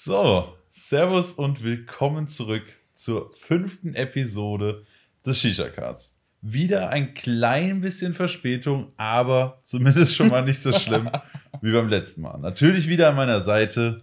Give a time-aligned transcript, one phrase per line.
[0.00, 2.62] So, Servus und willkommen zurück
[2.94, 4.86] zur fünften Episode
[5.26, 6.20] des Shisha Cards.
[6.40, 11.10] Wieder ein klein bisschen Verspätung, aber zumindest schon mal nicht so schlimm
[11.62, 12.38] wie beim letzten Mal.
[12.38, 14.00] Natürlich wieder an meiner Seite.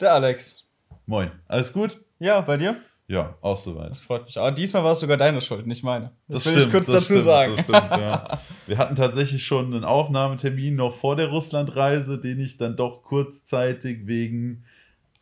[0.00, 0.64] Der Alex.
[1.04, 2.00] Moin, alles gut?
[2.18, 2.80] Ja, bei dir?
[3.06, 3.90] Ja, auch soweit.
[3.90, 4.38] Das freut mich.
[4.38, 6.12] Aber diesmal war es sogar deine Schuld, nicht meine.
[6.26, 7.52] Das, das will stimmt, ich kurz dazu stimmt, sagen.
[7.58, 8.40] Stimmt, ja.
[8.66, 14.06] Wir hatten tatsächlich schon einen Aufnahmetermin noch vor der Russlandreise, den ich dann doch kurzzeitig
[14.06, 14.64] wegen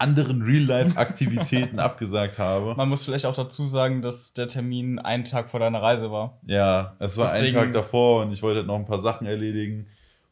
[0.03, 2.74] anderen Real-Life-Aktivitäten abgesagt habe.
[2.74, 6.38] Man muss vielleicht auch dazu sagen, dass der Termin einen Tag vor deiner Reise war.
[6.47, 9.27] Ja, es war Deswegen, ein Tag davor und ich wollte halt noch ein paar Sachen
[9.27, 9.87] erledigen.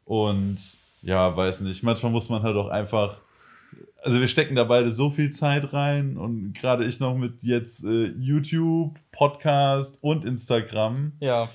[0.05, 0.59] Und
[1.02, 3.19] ja, weiß nicht, manchmal muss man halt auch einfach
[4.02, 7.84] also wir stecken da beide so viel Zeit rein und gerade ich noch mit jetzt
[7.84, 11.12] äh, YouTube, Podcast und Instagram.
[11.20, 11.48] Ja.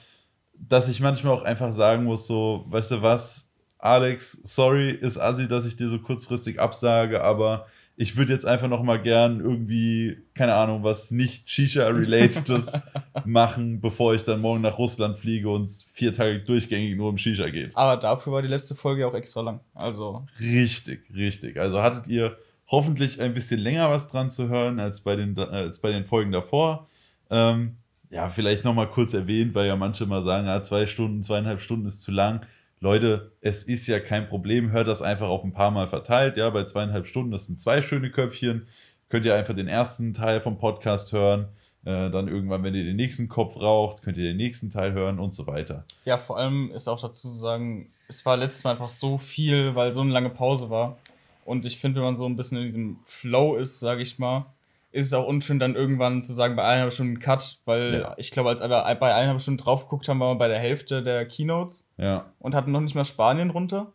[0.54, 5.48] Dass ich manchmal auch einfach sagen muss, so, weißt du was, Alex, sorry, ist assi,
[5.48, 10.18] dass ich dir so kurzfristig absage, aber ich würde jetzt einfach noch mal gern irgendwie,
[10.34, 12.74] keine Ahnung, was nicht Shisha-relatedes
[13.26, 17.18] machen, bevor ich dann morgen nach Russland fliege und es vier Tage durchgängig nur um
[17.18, 17.76] Shisha geht.
[17.76, 19.62] Aber dafür war die letzte Folge auch extra lang.
[19.74, 20.26] Also.
[20.40, 21.58] Richtig, richtig.
[21.58, 25.80] Also hattet ihr hoffentlich ein bisschen länger was dran zu hören als bei den, als
[25.80, 26.88] bei den Folgen davor.
[27.30, 27.78] Ähm,
[28.10, 31.62] ja, vielleicht noch mal kurz erwähnt, weil ja manche mal sagen, ja, zwei Stunden, zweieinhalb
[31.62, 32.46] Stunden ist zu lang.
[32.80, 36.38] Leute, es ist ja kein Problem, hört das einfach auf ein paar Mal verteilt.
[36.38, 38.68] Ja, bei zweieinhalb Stunden, das sind zwei schöne Köpfchen.
[39.10, 41.48] Könnt ihr einfach den ersten Teil vom Podcast hören.
[41.86, 45.20] Äh, dann irgendwann, wenn ihr den nächsten Kopf raucht, könnt ihr den nächsten Teil hören
[45.20, 45.86] und so weiter.
[46.04, 49.76] Ja, vor allem ist auch dazu zu sagen, es war letztes Mal einfach so viel,
[49.76, 50.98] weil so eine lange Pause war.
[51.46, 54.48] Und ich finde, wenn man so ein bisschen in diesem Flow ist, sage ich mal,
[54.96, 58.14] ist es auch unschön, dann irgendwann zu sagen, bei eineinhalb Stunden Cut, weil ja.
[58.18, 61.04] ich glaube, als wir bei eineinhalb Stunden drauf geguckt haben, waren wir bei der Hälfte
[61.04, 62.32] der Keynotes ja.
[62.40, 63.94] und hatten noch nicht mal Spanien runter.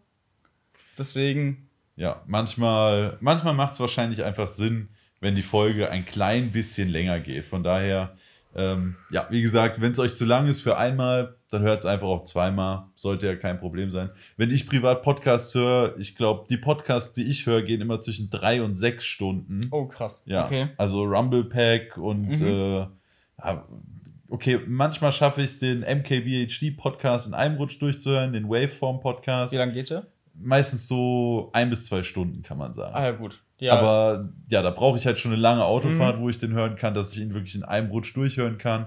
[0.98, 1.69] Deswegen.
[1.97, 4.91] Ja, manchmal, manchmal macht es wahrscheinlich einfach Sinn,
[5.21, 7.47] wenn die Folge ein klein bisschen länger geht.
[7.47, 8.17] Von daher
[8.55, 11.87] ähm, ja, wie gesagt, wenn es euch zu lang ist für einmal, dann hört es
[11.87, 12.87] einfach auf zweimal.
[12.94, 14.11] Sollte ja kein Problem sein.
[14.37, 18.31] Wenn ich privat Podcasts höre, ich glaube, die Podcasts, die ich höre, gehen immer zwischen
[18.31, 19.69] drei und sechs Stunden.
[19.72, 20.22] Oh, krass.
[20.27, 20.47] Ja.
[20.47, 20.69] Okay.
[20.77, 22.47] Also Rumble Pack und mhm.
[22.47, 23.56] äh,
[24.28, 29.53] okay, manchmal schaffe ich es, den MKBHD Podcast in einem Rutsch durchzuhören, den Waveform Podcast.
[29.53, 30.06] Wie lange geht der?
[30.34, 32.94] Meistens so ein bis zwei Stunden, kann man sagen.
[32.94, 33.43] Ah, ja, gut.
[33.59, 33.75] Ja.
[33.75, 36.22] Aber ja, da brauche ich halt schon eine lange Autofahrt, mhm.
[36.22, 38.87] wo ich den hören kann, dass ich ihn wirklich in einem Rutsch durchhören kann.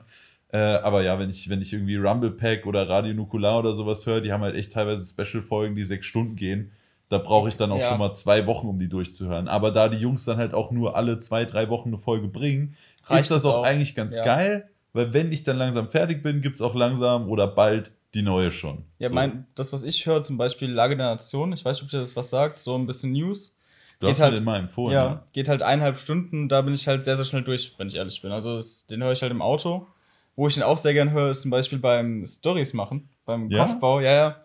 [0.54, 4.06] Äh, aber ja, wenn ich, wenn ich irgendwie Rumble Pack oder Radio Nukular oder sowas
[4.06, 6.72] höre, die haben halt echt teilweise Special-Folgen, die sechs Stunden gehen.
[7.10, 7.90] Da brauche ich dann auch ja.
[7.90, 9.48] schon mal zwei Wochen, um die durchzuhören.
[9.48, 12.76] Aber da die Jungs dann halt auch nur alle zwei, drei Wochen eine Folge bringen,
[13.08, 14.24] Reicht ist das auch, auch, eigentlich ganz ja.
[14.24, 18.22] geil, weil wenn ich dann langsam fertig bin, gibt es auch langsam oder bald die
[18.22, 18.86] neue schon.
[19.00, 19.16] Ja, so.
[19.16, 21.98] mein, das, was ich höre, zum Beispiel Lage der Nation, ich weiß nicht, ob dir
[21.98, 23.58] das was sagt, so ein bisschen News.
[24.00, 24.94] Du hast halt, mal empfohlen.
[24.94, 25.24] Ja, ne?
[25.32, 28.22] geht halt eineinhalb Stunden, da bin ich halt sehr, sehr schnell durch, wenn ich ehrlich
[28.22, 28.32] bin.
[28.32, 29.88] Also das, den höre ich halt im Auto.
[30.36, 33.66] Wo ich den auch sehr gern höre, ist zum Beispiel beim Stories machen, beim ja?
[33.66, 34.00] Kopfbau.
[34.00, 34.36] Ja, ja.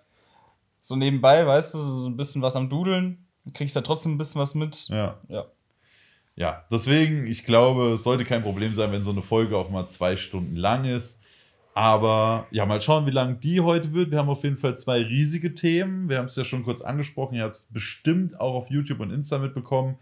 [0.80, 4.40] So nebenbei, weißt du, so ein bisschen was am Dudeln, kriegst da trotzdem ein bisschen
[4.40, 4.88] was mit.
[4.88, 5.18] Ja.
[5.28, 5.46] Ja.
[6.36, 9.88] Ja, deswegen, ich glaube, es sollte kein Problem sein, wenn so eine Folge auch mal
[9.88, 11.20] zwei Stunden lang ist.
[11.74, 14.12] Aber ja, mal schauen, wie lang die heute wird.
[14.12, 16.08] Wir haben auf jeden Fall zwei riesige Themen.
[16.08, 17.34] Wir haben es ja schon kurz angesprochen.
[17.34, 19.96] Ihr habt es bestimmt auch auf YouTube und Insta mitbekommen.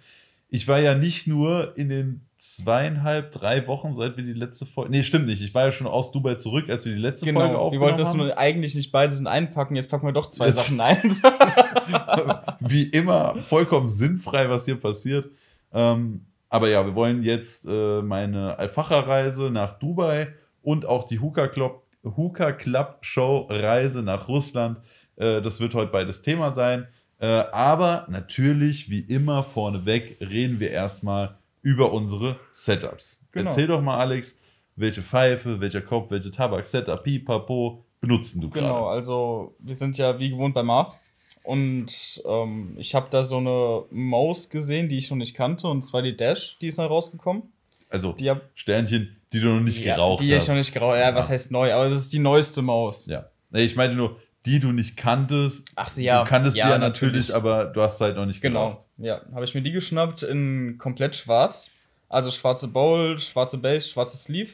[0.49, 4.91] Ich war ja nicht nur in den zweieinhalb, drei Wochen, seit wir die letzte Folge.
[4.91, 5.43] Nee, stimmt nicht.
[5.43, 7.41] Ich war ja schon aus Dubai zurück, als wir die letzte genau.
[7.41, 7.99] Folge aufgenommen haben.
[7.99, 9.75] Wir wollten das nur eigentlich nicht beides in einpacken.
[9.75, 11.03] Jetzt packen wir doch zwei das Sachen ein.
[12.61, 15.31] wie immer, vollkommen sinnfrei, was hier passiert.
[15.73, 20.29] Ähm, aber ja, wir wollen jetzt äh, meine Alfacher-Reise nach Dubai
[20.63, 24.79] und auch die Hookah Club, Hookah Club Show Reise nach Russland.
[25.17, 26.87] Äh, das wird heute beides Thema sein.
[27.19, 33.23] Äh, aber natürlich, wie immer vorneweg, reden wir erstmal über unsere Setups.
[33.33, 33.49] Genau.
[33.49, 34.37] Erzähl doch mal, Alex,
[34.77, 38.67] welche Pfeife, welcher Kopf, welche Tabak, Setup, Pipapo benutzen du gerade?
[38.67, 40.95] Genau, also wir sind ja wie gewohnt bei Marv.
[41.43, 45.83] Und ähm, ich habe da so eine Maus gesehen, die ich noch nicht kannte, und
[45.83, 47.45] zwar die Dash, die ist neu rausgekommen.
[47.89, 50.45] Also die hab, Sternchen, die du noch nicht ja, geraucht die hast.
[50.45, 51.73] Die ich noch nicht geraucht Ja, ja, was heißt neu?
[51.73, 53.07] Aber es ist die neueste Maus.
[53.07, 53.27] Ja.
[53.53, 55.69] Ich meine nur, die du nicht kanntest.
[55.75, 56.23] Ach so, ja.
[56.23, 58.81] Du kanntest ja, sie ja natürlich, natürlich, aber du hast halt noch nicht genau.
[58.97, 59.09] Genau.
[59.09, 61.71] Ja, habe ich mir die geschnappt in komplett schwarz.
[62.09, 64.53] Also schwarze Bowl, schwarze Base, schwarze Sleeve.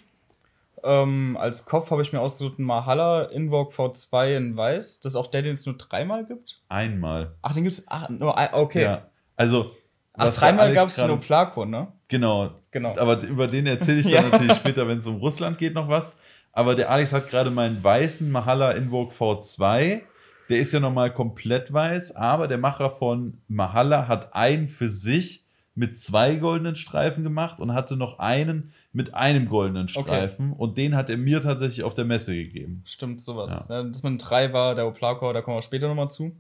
[0.85, 5.01] Ähm, als Kopf habe ich mir ausgesucht einen Mahalla Invoke V2 in weiß.
[5.01, 6.61] Das ist auch der, den es nur dreimal gibt?
[6.69, 7.35] Einmal.
[7.43, 8.83] Ach, den gibt es nur ein, okay.
[8.83, 9.07] Ja.
[9.37, 9.77] Also.
[10.15, 11.89] Ach, dreimal gab es nur Placo, ne?
[12.09, 12.51] Genau.
[12.71, 12.97] genau.
[12.99, 16.17] Aber über den erzähle ich dann natürlich später, wenn es um Russland geht, noch was.
[16.53, 20.03] Aber der Alex hat gerade meinen weißen Mahalla Invoke V2.
[20.49, 25.45] Der ist ja nochmal komplett weiß, aber der Macher von Mahalla hat einen für sich
[25.75, 30.53] mit zwei goldenen Streifen gemacht und hatte noch einen mit einem goldenen Streifen.
[30.53, 32.83] Und den hat er mir tatsächlich auf der Messe gegeben.
[32.85, 33.69] Stimmt, so war das.
[33.69, 33.83] Ja.
[33.83, 36.37] Dass man drei war, der Oplako, da kommen wir später nochmal zu.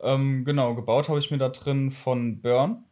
[0.00, 2.84] Ähm, genau, gebaut habe ich mir da drin von Burn,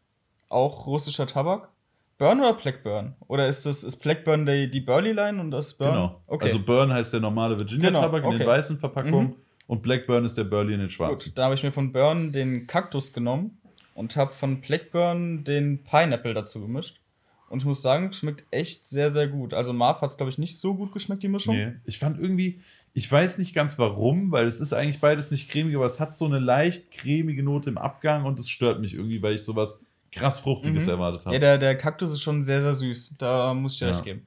[0.49, 1.71] auch russischer Tabak.
[2.19, 3.17] Burn oder Blackburn?
[3.27, 5.91] Oder ist das ist Blackburn die, die Burley-Line und das Burn?
[5.91, 6.23] Genau.
[6.27, 6.47] Okay.
[6.47, 8.27] Also Burn heißt der normale Virginia-Tabak genau.
[8.27, 8.35] okay.
[8.35, 9.37] in den weißen Verpackungen mhm.
[9.67, 11.31] und Blackburn ist der Burley in den schwarzen.
[11.31, 13.59] Gut, da habe ich mir von Burn den Kaktus genommen
[13.95, 17.01] und habe von Blackburn den Pineapple dazu gemischt.
[17.49, 19.53] Und ich muss sagen, schmeckt echt sehr, sehr gut.
[19.53, 21.55] Also Marv hat es, glaube ich, nicht so gut geschmeckt, die Mischung.
[21.55, 22.63] Nee, ich fand irgendwie,
[22.95, 26.17] ich weiß nicht ganz warum, weil es ist eigentlich beides nicht cremig, aber es hat
[26.17, 29.83] so eine leicht cremige Note im Abgang und es stört mich irgendwie, weil ich sowas
[30.13, 30.91] krass Fruchtiges mhm.
[30.91, 31.35] erwartet habe.
[31.35, 33.17] Ja, der, der Kaktus ist schon sehr, sehr süß.
[33.19, 33.93] Da muss ich dir ja.
[33.93, 34.27] recht geben.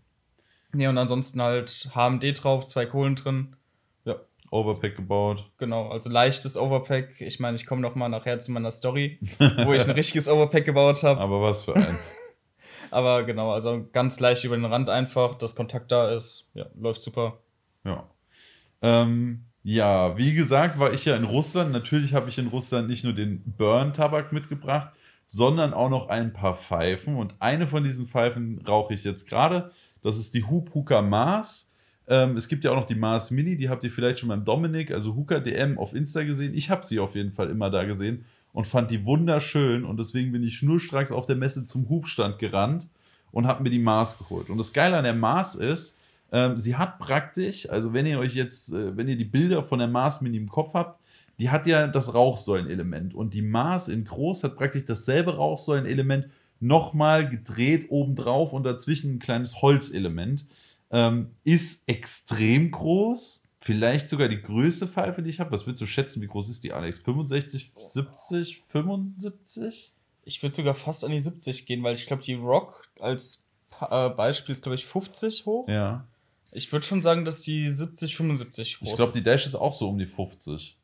[0.73, 3.55] Nee, und ansonsten halt HMD drauf, zwei Kohlen drin.
[4.03, 4.17] Ja.
[4.51, 5.49] Overpack gebaut.
[5.57, 7.21] Genau, also leichtes Overpack.
[7.21, 10.65] Ich meine, ich komme noch mal nachher zu meiner Story, wo ich ein richtiges Overpack
[10.65, 11.21] gebaut habe.
[11.21, 12.15] Aber was für eins.
[12.91, 16.47] Aber genau, also ganz leicht über den Rand einfach, dass Kontakt da ist.
[16.53, 17.39] Ja, läuft super.
[17.83, 18.09] Ja.
[18.81, 21.71] Ähm, ja, wie gesagt, war ich ja in Russland.
[21.71, 24.89] Natürlich habe ich in Russland nicht nur den Burn-Tabak mitgebracht,
[25.27, 27.15] sondern auch noch ein paar Pfeifen.
[27.15, 29.71] Und eine von diesen Pfeifen rauche ich jetzt gerade.
[30.01, 31.71] Das ist die Hub Hooker Mars.
[32.07, 34.45] Ähm, es gibt ja auch noch die Mars Mini, die habt ihr vielleicht schon beim
[34.45, 36.53] Dominik, also Hooker DM auf Insta gesehen.
[36.53, 39.83] Ich habe sie auf jeden Fall immer da gesehen und fand die wunderschön.
[39.83, 42.87] Und deswegen bin ich schnurstracks auf der Messe zum Hubstand gerannt
[43.31, 44.49] und habe mir die Mars geholt.
[44.49, 45.97] Und das Geile an der Mars ist,
[46.31, 49.79] ähm, sie hat praktisch, also wenn ihr euch jetzt, äh, wenn ihr die Bilder von
[49.79, 50.99] der Mars Mini im Kopf habt,
[51.39, 56.27] die hat ja das Rauchsäulenelement und die Mars in groß hat praktisch dasselbe Rauchsäulenelement
[56.59, 60.45] nochmal gedreht obendrauf und dazwischen ein kleines Holzelement.
[60.91, 65.51] Ähm, ist extrem groß, vielleicht sogar die größte Pfeife, die ich habe.
[65.51, 66.99] Was würdest du schätzen, wie groß ist die, Alex?
[66.99, 69.91] 65, 70, 75?
[70.23, 73.43] Ich würde sogar fast an die 70 gehen, weil ich glaube, die Rock als
[73.81, 75.67] äh, Beispiel ist, glaube ich, 50 hoch.
[75.67, 76.07] Ja.
[76.51, 79.73] Ich würde schon sagen, dass die 70, 75 groß Ich glaube, die Dash ist auch
[79.73, 80.77] so um die 50.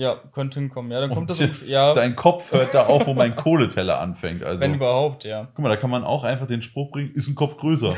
[0.00, 0.90] Ja, könnte hinkommen.
[0.90, 1.44] Ja, dann kommt das.
[1.66, 1.92] Ja.
[1.92, 4.42] Dein Kopf hört da auf, wo mein Kohleteller anfängt.
[4.42, 5.48] Also, Wenn überhaupt, ja.
[5.54, 7.94] Guck mal, da kann man auch einfach den Spruch bringen, ist ein Kopf größer.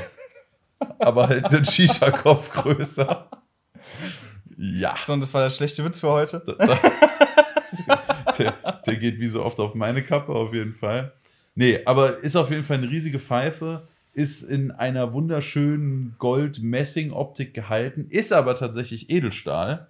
[0.98, 3.28] Aber halt den Shisha-Kopf größer.
[4.56, 4.96] Ja.
[4.98, 6.44] So, und das war der schlechte Witz für heute.
[8.38, 8.52] der,
[8.84, 11.12] der geht wie so oft auf meine Kappe, auf jeden Fall.
[11.54, 18.08] Nee, aber ist auf jeden Fall eine riesige Pfeife ist in einer wunderschönen Gold-Messing-Optik gehalten,
[18.10, 19.88] ist aber tatsächlich Edelstahl.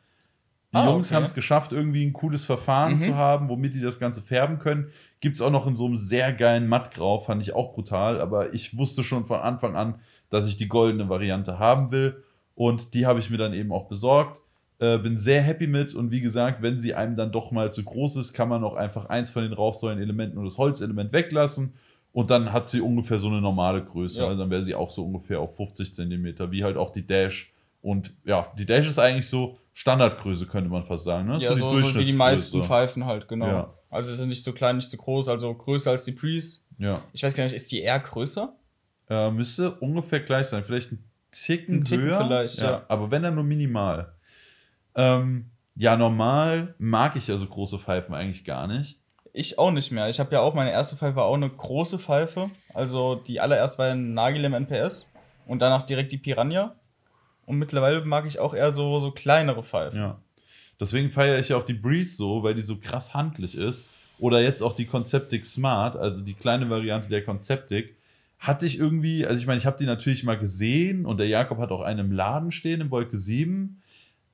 [0.72, 1.16] Die ah, Jungs okay.
[1.16, 2.98] haben es geschafft, irgendwie ein cooles Verfahren mhm.
[2.98, 4.90] zu haben, womit die das Ganze färben können.
[5.20, 8.54] Gibt es auch noch in so einem sehr geilen Mattgrau, fand ich auch brutal, aber
[8.54, 9.96] ich wusste schon von Anfang an,
[10.30, 12.22] dass ich die goldene Variante haben will.
[12.54, 14.40] Und die habe ich mir dann eben auch besorgt.
[14.78, 17.84] Äh, bin sehr happy mit und wie gesagt, wenn sie einem dann doch mal zu
[17.84, 21.74] groß ist, kann man auch einfach eins von den Rauchsäulen-Elementen und das Holzelement weglassen
[22.12, 24.20] und dann hat sie ungefähr so eine normale Größe.
[24.20, 24.28] Ja.
[24.28, 27.52] Also dann wäre sie auch so ungefähr auf 50 cm, wie halt auch die Dash.
[27.80, 31.28] Und ja, die Dash ist eigentlich so Standardgröße, könnte man fast sagen.
[31.28, 31.38] Ne?
[31.38, 33.46] Ja, so, so, wie die meisten Pfeifen halt, genau.
[33.46, 33.74] Ja.
[33.90, 36.66] Also sie sind nicht so klein, nicht so groß, also größer als die Prees.
[36.78, 37.02] Ja.
[37.12, 38.54] Ich weiß gar nicht, ist die eher größer?
[39.08, 40.62] Äh, müsste ungefähr gleich sein.
[40.62, 42.24] Vielleicht ein Ticken, ein Ticken höher.
[42.24, 42.70] vielleicht, ja.
[42.70, 42.84] ja.
[42.88, 44.12] Aber wenn dann nur minimal.
[44.94, 48.98] Ähm, ja, normal mag ich also große Pfeifen eigentlich gar nicht.
[49.32, 50.10] Ich auch nicht mehr.
[50.10, 52.50] Ich habe ja auch, meine erste Pfeife war auch eine große Pfeife.
[52.74, 55.08] Also die allererst war ein Nagel im NPS
[55.46, 56.76] und danach direkt die Piranha.
[57.46, 59.98] Und mittlerweile mag ich auch eher so, so kleinere Pfeifen.
[59.98, 60.20] Ja.
[60.80, 63.88] Deswegen feiere ich auch die Breeze so, weil die so krass handlich ist.
[64.18, 67.96] Oder jetzt auch die Conceptic Smart, also die kleine Variante der Conceptic.
[68.38, 71.58] Hatte ich irgendwie, also ich meine, ich habe die natürlich mal gesehen und der Jakob
[71.58, 73.82] hat auch einen im Laden stehen, im Wolke 7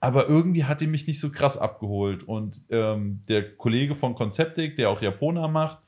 [0.01, 2.23] aber irgendwie hat die mich nicht so krass abgeholt.
[2.23, 5.79] Und ähm, der Kollege von Conceptic, der auch Japaner macht,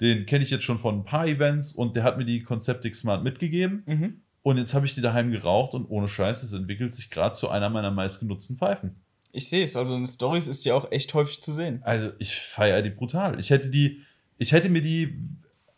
[0.00, 2.96] den kenne ich jetzt schon von ein paar Events und der hat mir die Conceptic
[2.96, 3.82] Smart mitgegeben.
[3.86, 4.20] Mhm.
[4.42, 7.50] Und jetzt habe ich die daheim geraucht und ohne Scheiß, es entwickelt sich gerade zu
[7.50, 8.96] einer meiner meistgenutzten Pfeifen.
[9.32, 11.80] Ich sehe es, also in Stories ist die auch echt häufig zu sehen.
[11.84, 13.38] Also ich feiere die brutal.
[13.38, 14.00] Ich hätte die,
[14.38, 15.18] ich hätte mir die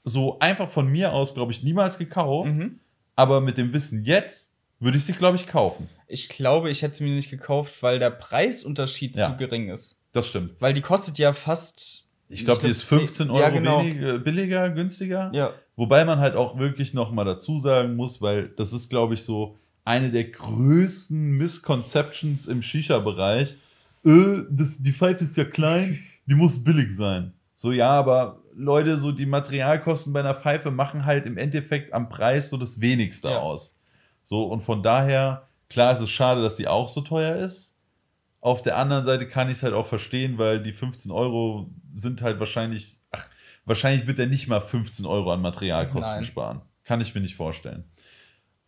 [0.04, 2.52] so einfach von mir aus, glaube ich, niemals gekauft.
[2.52, 2.78] Mhm.
[3.14, 5.88] Aber mit dem Wissen jetzt würde ich sie, glaube ich, kaufen.
[6.08, 9.98] Ich glaube, ich hätte sie mir nicht gekauft, weil der Preisunterschied ja, zu gering ist.
[10.12, 10.56] Das stimmt.
[10.60, 12.08] Weil die kostet ja fast.
[12.28, 13.82] Ich glaube, die ist 15 Euro ja, genau.
[14.18, 15.30] billiger, günstiger.
[15.34, 15.52] Ja.
[15.82, 19.24] Wobei man halt auch wirklich noch mal dazu sagen muss, weil das ist, glaube ich,
[19.24, 23.56] so eine der größten Misconceptions im Shisha-Bereich.
[24.04, 27.32] Äh, die Pfeife ist ja klein, die muss billig sein.
[27.56, 32.08] So, ja, aber Leute, so die Materialkosten bei einer Pfeife machen halt im Endeffekt am
[32.08, 33.40] Preis so das wenigste ja.
[33.40, 33.76] aus.
[34.22, 37.76] So, und von daher, klar ist es schade, dass die auch so teuer ist.
[38.40, 42.22] Auf der anderen Seite kann ich es halt auch verstehen, weil die 15 Euro sind
[42.22, 43.00] halt wahrscheinlich,
[43.64, 46.24] wahrscheinlich wird er nicht mal 15 Euro an Materialkosten Nein.
[46.24, 46.60] sparen.
[46.84, 47.84] Kann ich mir nicht vorstellen.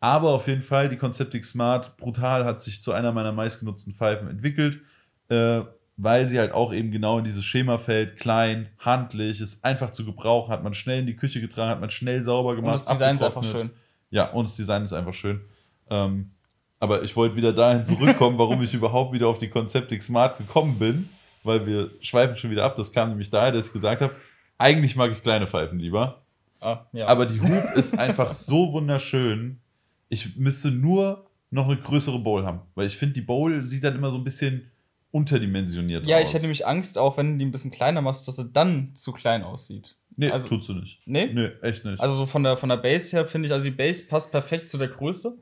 [0.01, 4.29] Aber auf jeden Fall, die Conceptic Smart brutal hat sich zu einer meiner meistgenutzten Pfeifen
[4.29, 4.81] entwickelt,
[5.29, 5.63] äh,
[5.97, 10.05] weil sie halt auch eben genau in dieses Schema fällt, klein, handlich, ist einfach zu
[10.05, 12.75] gebrauchen, hat man schnell in die Küche getragen, hat man schnell sauber Und gemacht.
[12.75, 13.71] das Design ist einfach schön.
[14.11, 15.41] Ja, und das Design ist einfach schön.
[15.89, 16.33] Ähm,
[16.81, 20.79] aber ich wollte wieder dahin zurückkommen, warum ich überhaupt wieder auf die Conceptic Smart gekommen
[20.79, 21.09] bin,
[21.45, 22.77] weil wir schweifen schon wieder ab.
[22.77, 24.15] Das kam nämlich daher, dass ich gesagt habe,
[24.59, 26.23] eigentlich mag ich kleine Pfeifen lieber.
[26.61, 27.07] Ah, ja.
[27.07, 29.61] Aber die Hub ist einfach so wunderschön.
[30.09, 33.95] Ich müsste nur noch eine größere Bowl haben, weil ich finde, die Bowl sieht dann
[33.95, 34.71] immer so ein bisschen
[35.11, 36.25] unterdimensioniert ja, aus.
[36.25, 38.91] ich hätte nämlich Angst, auch wenn du die ein bisschen kleiner machst, dass sie dann
[38.95, 39.97] zu klein aussieht.
[40.17, 41.01] Nee, also- tut sie nicht.
[41.07, 41.27] Nee?
[41.27, 42.01] Nee, echt nicht.
[42.01, 44.69] Also so von der, von der Base her finde ich, also die Base passt perfekt
[44.69, 45.37] zu der Größe.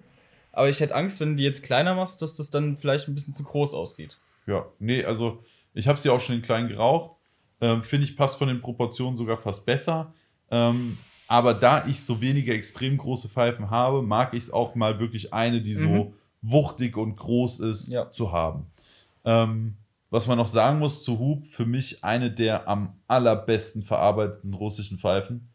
[0.52, 3.14] Aber ich hätte Angst, wenn du die jetzt kleiner machst, dass das dann vielleicht ein
[3.14, 4.18] bisschen zu groß aussieht.
[4.46, 5.42] Ja, nee, also
[5.72, 7.16] ich habe sie auch schon in klein geraucht.
[7.62, 10.12] Ähm, Finde ich, passt von den Proportionen sogar fast besser.
[10.50, 14.98] Ähm, aber da ich so wenige extrem große Pfeifen habe, mag ich es auch mal
[14.98, 16.12] wirklich eine, die so Mhm.
[16.42, 18.10] wuchtig und groß ist, Ja.
[18.10, 18.66] zu haben.
[19.24, 19.76] Ähm,
[20.10, 24.98] was man noch sagen muss zu Hub, für mich eine der am allerbesten verarbeiteten russischen
[24.98, 25.48] Pfeifen.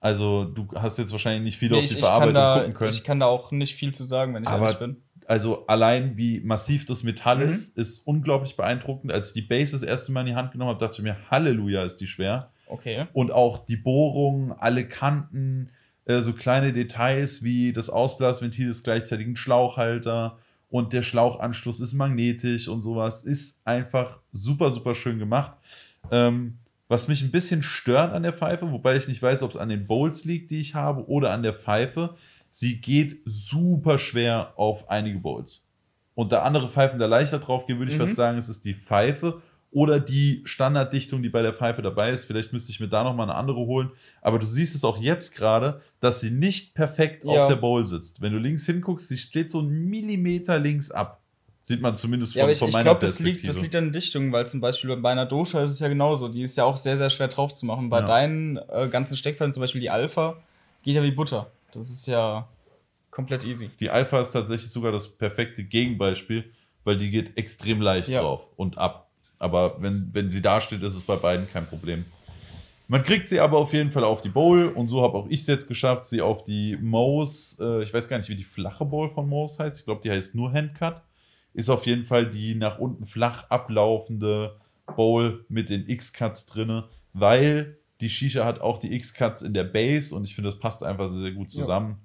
[0.00, 2.90] Also du hast jetzt wahrscheinlich nicht viel Nee, auf die ich, Verarbeitung da, gucken können.
[2.92, 5.02] ich kann da auch nicht viel zu sagen, wenn ich Aber ehrlich bin.
[5.26, 7.52] Also allein wie massiv das Metall Mhm.
[7.52, 9.12] ist, ist unglaublich beeindruckend.
[9.12, 11.16] Als ich die Base das erste Mal in die Hand genommen habe, dachte ich mir,
[11.30, 12.50] Halleluja, ist die schwer.
[12.66, 13.06] Okay.
[13.12, 15.70] Und auch die Bohrung, alle Kanten,
[16.06, 20.38] äh, so kleine Details wie das Ausblasventil ist gleichzeitig ein Schlauchhalter
[20.70, 25.52] und der Schlauchanschluss ist magnetisch und sowas, ist einfach super, super schön gemacht.
[26.10, 29.56] Ähm, was mich ein bisschen stört an der Pfeife, wobei ich nicht weiß, ob es
[29.56, 32.16] an den Bowls liegt, die ich habe, oder an der Pfeife,
[32.56, 35.64] sie geht super schwer auf einige Bowls.
[36.14, 38.02] Und da andere Pfeifen da leichter drauf gehen, würde ich Mhm.
[38.02, 39.42] fast sagen, es ist die Pfeife
[39.72, 42.26] oder die Standarddichtung, die bei der Pfeife dabei ist.
[42.26, 43.90] Vielleicht müsste ich mir da nochmal eine andere holen.
[44.22, 47.30] Aber du siehst es auch jetzt gerade, dass sie nicht perfekt Ja.
[47.42, 48.20] auf der Bowl sitzt.
[48.22, 51.20] Wenn du links hinguckst, sie steht so einen Millimeter links ab.
[51.62, 53.52] Sieht man zumindest von, Ja, ich, von ich meiner glaube, das liegt, Perspektive.
[53.52, 56.28] das liegt an Dichtung, weil zum Beispiel bei einer Dosha ist es ja genauso.
[56.28, 57.90] Die ist ja auch sehr, sehr schwer drauf zu machen.
[57.90, 58.06] Bei Ja.
[58.06, 60.36] deinen äh, ganzen Steckfällen, zum Beispiel die Alpha,
[60.84, 61.50] geht ja wie Butter.
[61.74, 62.48] Das ist ja
[63.10, 63.70] komplett easy.
[63.80, 66.50] Die Alpha ist tatsächlich sogar das perfekte Gegenbeispiel,
[66.84, 68.22] weil die geht extrem leicht Ja.
[68.22, 69.10] drauf und ab.
[69.38, 72.04] Aber wenn, wenn sie da steht, ist es bei beiden kein Problem.
[72.86, 75.40] Man kriegt sie aber auf jeden Fall auf die Bowl und so habe auch ich
[75.40, 78.84] es jetzt geschafft, sie auf die Mose, äh, ich weiß gar nicht, wie die flache
[78.84, 81.00] Bowl von Mose heißt, ich glaube, die heißt nur Handcut,
[81.54, 84.60] ist auf jeden Fall die nach unten flach ablaufende
[84.96, 90.14] Bowl mit den X-Cuts drinne, weil die Shisha hat auch die X-Cuts in der Base
[90.14, 91.60] und ich finde, das passt einfach sehr, sehr gut Ja.
[91.60, 91.98] zusammen.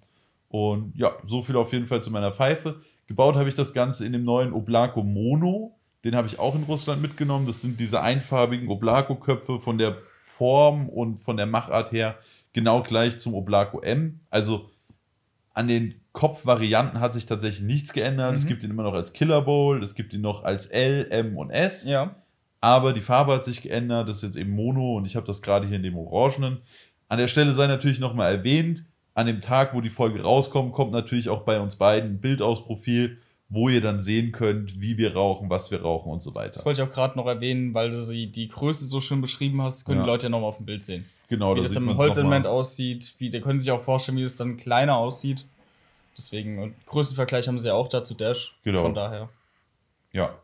[0.49, 2.81] Und ja, so viel auf jeden Fall zu meiner Pfeife.
[3.07, 5.75] Gebaut habe ich das Ganze in dem neuen Oblako Mono.
[6.03, 7.45] Den habe ich auch in Russland mitgenommen.
[7.45, 12.17] Das sind diese einfarbigen Oblako-Köpfe von der Form und von der Machart her
[12.53, 14.19] genau gleich zum Oblako M.
[14.29, 14.69] Also
[15.53, 18.33] an den Kopfvarianten hat sich tatsächlich nichts geändert.
[18.35, 18.47] Es Mhm.
[18.47, 21.49] gibt ihn immer noch als Killer Bowl, es gibt ihn noch als L, M und
[21.49, 21.85] S.
[21.85, 22.15] Ja.
[22.61, 24.09] Aber die Farbe hat sich geändert.
[24.09, 26.59] Das ist jetzt eben Mono und ich habe das gerade hier in dem Orangenen.
[27.07, 28.83] An der Stelle sei natürlich nochmal erwähnt,
[29.15, 32.41] an dem Tag, wo die Folge rauskommt, kommt natürlich auch bei uns beiden ein Bild
[32.41, 33.17] aus Profil,
[33.51, 36.65] wo ihr dann sehen könnt, wie wir rauchen, was wir rauchen und so Das weiter.
[36.65, 39.85] wollte ich auch gerade noch erwähnen, weil du sie, die Größe so schön beschrieben hast,
[39.85, 40.03] können Ja.
[40.03, 41.03] die Leute ja nochmal auf dem Bild sehen.
[41.29, 44.23] Genau, wie da das sieht im Holzelement aussieht, wie, da können sich auch vorstellen, wie
[44.23, 45.45] es dann kleiner aussieht.
[46.15, 48.55] Deswegen, und Größenvergleich haben sie ja auch dazu Dash.
[48.63, 48.81] Genau.
[48.83, 49.29] Von daher.
[50.11, 50.35] Ja.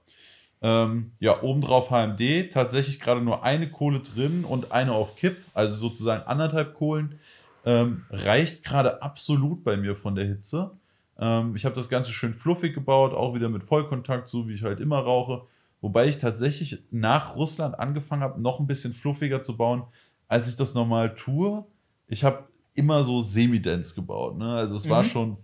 [0.61, 5.75] Ähm, ja, obendrauf HMD, tatsächlich gerade nur eine Kohle drin und eine auf Kipp, also
[5.75, 7.19] sozusagen anderthalb Kohlen.
[7.65, 10.71] Ähm, reicht gerade absolut bei mir von der Hitze.
[11.19, 14.63] Ähm, ich habe das Ganze schön fluffig gebaut, auch wieder mit Vollkontakt, so wie ich
[14.63, 15.43] halt immer rauche.
[15.81, 19.83] Wobei ich tatsächlich nach Russland angefangen habe, noch ein bisschen fluffiger zu bauen,
[20.27, 21.63] als ich das normal tue.
[22.07, 24.37] Ich habe immer so Semi-Dance gebaut.
[24.37, 24.55] Ne?
[24.55, 25.07] Also es war Mhm.
[25.07, 25.37] schon,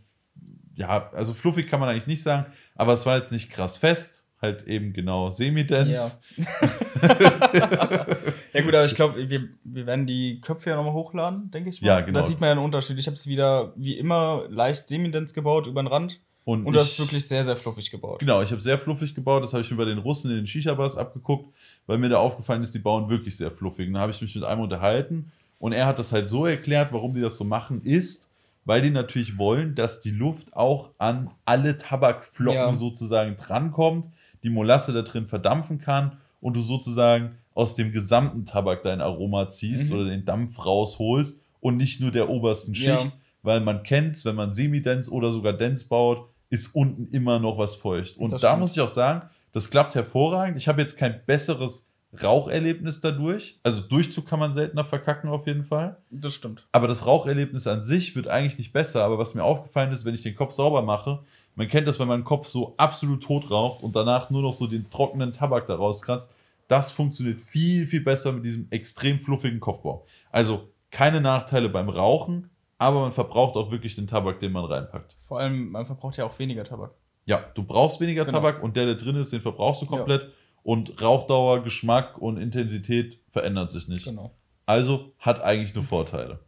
[0.76, 4.21] ja, also fluffig kann man eigentlich nicht sagen, aber es war jetzt nicht krass fest.
[4.42, 6.20] Halt eben genau Semi-Dance.
[6.36, 7.12] Ja
[8.64, 11.88] gut, aber ich glaube, wir, wir werden die Köpfe ja nochmal hochladen, denke ich mal.
[11.88, 12.20] Ja, genau.
[12.20, 12.98] Da sieht man ja einen Unterschied.
[12.98, 16.20] Ich habe es wieder, wie immer, leicht Semidens gebaut über den Rand.
[16.44, 18.20] Und, Und ich, das ist wirklich sehr, sehr fluffig gebaut.
[18.20, 19.44] Genau, ich habe sehr fluffig gebaut.
[19.44, 21.54] Das habe ich mir bei den Russen in den Shisha-Bars abgeguckt,
[21.86, 23.88] weil mir da aufgefallen ist, die bauen wirklich sehr fluffig.
[23.88, 26.92] Und da habe ich mich mit einem unterhalten und er hat das halt so erklärt,
[26.92, 28.28] warum die das so machen, ist,
[28.66, 32.74] weil die natürlich wollen, dass die Luft auch an alle Tabakflocken Ja.
[32.74, 34.10] sozusagen drankommt,
[34.44, 39.50] die Molasse da drin verdampfen kann und du sozusagen aus dem gesamten Tabak dein Aroma
[39.50, 40.00] ziehst Mhm.
[40.00, 43.12] oder den Dampf rausholst und nicht nur der obersten Schicht, Ja.
[43.44, 47.76] weil man kennt's, wenn man Semi-Dance oder sogar Dance baut, ist unten immer noch was
[47.76, 48.18] feucht.
[48.18, 48.62] Und Das da stimmt.
[48.62, 50.58] muss ich auch sagen, das klappt hervorragend.
[50.58, 51.88] Ich habe jetzt kein besseres
[52.22, 53.58] Raucherlebnis dadurch.
[53.64, 55.98] Also Durchzug kann man seltener verkacken auf jeden Fall.
[56.10, 56.66] Das stimmt.
[56.72, 59.04] Aber das Raucherlebnis an sich wird eigentlich nicht besser.
[59.04, 61.20] Aber was mir aufgefallen ist, wenn ich den Kopf sauber mache,
[61.56, 64.54] man kennt das, wenn man den Kopf so absolut tot raucht und danach nur noch
[64.54, 66.34] so den trockenen Tabak da rauskratzt.
[66.68, 70.06] Das funktioniert viel, viel besser mit diesem extrem fluffigen Kopfbau.
[70.32, 75.16] Also keine Nachteile beim Rauchen, aber man verbraucht auch wirklich den Tabak, den man reinpackt.
[75.20, 76.94] Vor allem, man verbraucht ja auch weniger Tabak.
[77.26, 78.40] Ja, du brauchst weniger Genau.
[78.40, 80.32] Tabak und der, der drin ist, den verbrauchst du komplett.
[80.64, 84.06] Und Rauchdauer, Geschmack und Intensität verändert sich nicht.
[84.06, 84.32] Genau.
[84.66, 86.40] Also hat eigentlich nur Vorteile.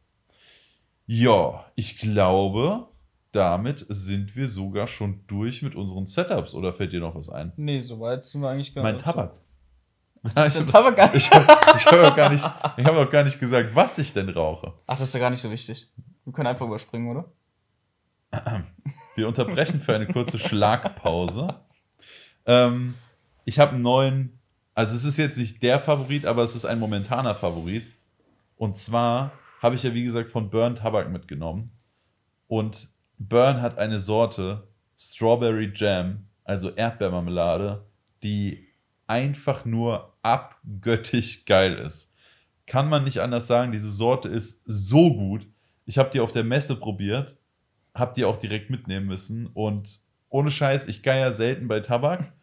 [1.05, 2.87] Ja, ich glaube,
[3.33, 6.53] damit sind wir sogar schon durch mit unseren Setups.
[6.53, 7.51] Oder fällt dir noch was ein?
[7.57, 9.05] Nee, soweit sind wir eigentlich gar Mein nicht.
[10.35, 11.45] Der Tabak gar Ich, habe
[12.01, 12.45] doch gar nicht,
[12.77, 14.73] ich hab doch gar nicht gesagt, was ich denn rauche.
[14.87, 15.91] Ach, das ist ja gar nicht so wichtig.
[16.23, 17.25] Wir können einfach überspringen, oder?
[19.15, 21.59] Wir unterbrechen für eine kurze Schlagpause.
[22.45, 22.93] Ähm,
[23.45, 24.39] ich habe einen neuen,
[24.73, 27.85] also es ist jetzt nicht der Favorit, aber es ist ein momentaner Favorit.
[28.55, 31.71] Und zwar habe ich ja, wie gesagt, von Burn Tabak mitgenommen.
[32.47, 32.92] Und
[33.29, 37.85] Burn hat eine Sorte Strawberry Jam, also Erdbeermarmelade,
[38.21, 38.67] die
[39.07, 42.13] einfach nur abgöttisch geil ist.
[42.65, 45.47] Kann man nicht anders sagen, diese Sorte ist so gut.
[45.85, 47.37] Ich habe die auf der Messe probiert,
[47.93, 49.99] habe die auch direkt mitnehmen müssen und
[50.29, 52.33] ohne Scheiß, ich geier selten bei Tabak,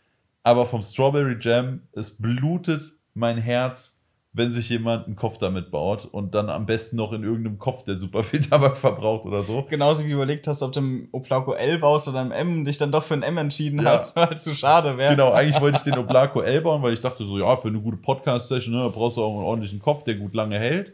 [0.43, 4.00] aber vom Strawberry Jam, es blutet mein Herz,
[4.33, 7.83] wenn sich jemand einen Kopf damit baut und dann am besten noch in irgendeinem Kopf,
[7.83, 9.67] der super viel Tabak verbraucht oder so.
[9.69, 12.79] Genauso wie überlegt hast, ob du im Oplaco L baust oder im M und dich
[12.79, 13.91] dann doch für ein M entschieden Ja.
[13.93, 15.17] hast, weil es zu schade wäre.
[15.17, 17.81] Genau, eigentlich wollte ich den Oblaco L bauen, weil ich dachte so, ja, für eine
[17.81, 20.93] gute Podcast-Session, ne, brauchst du auch einen ordentlichen Kopf, der gut lange hält.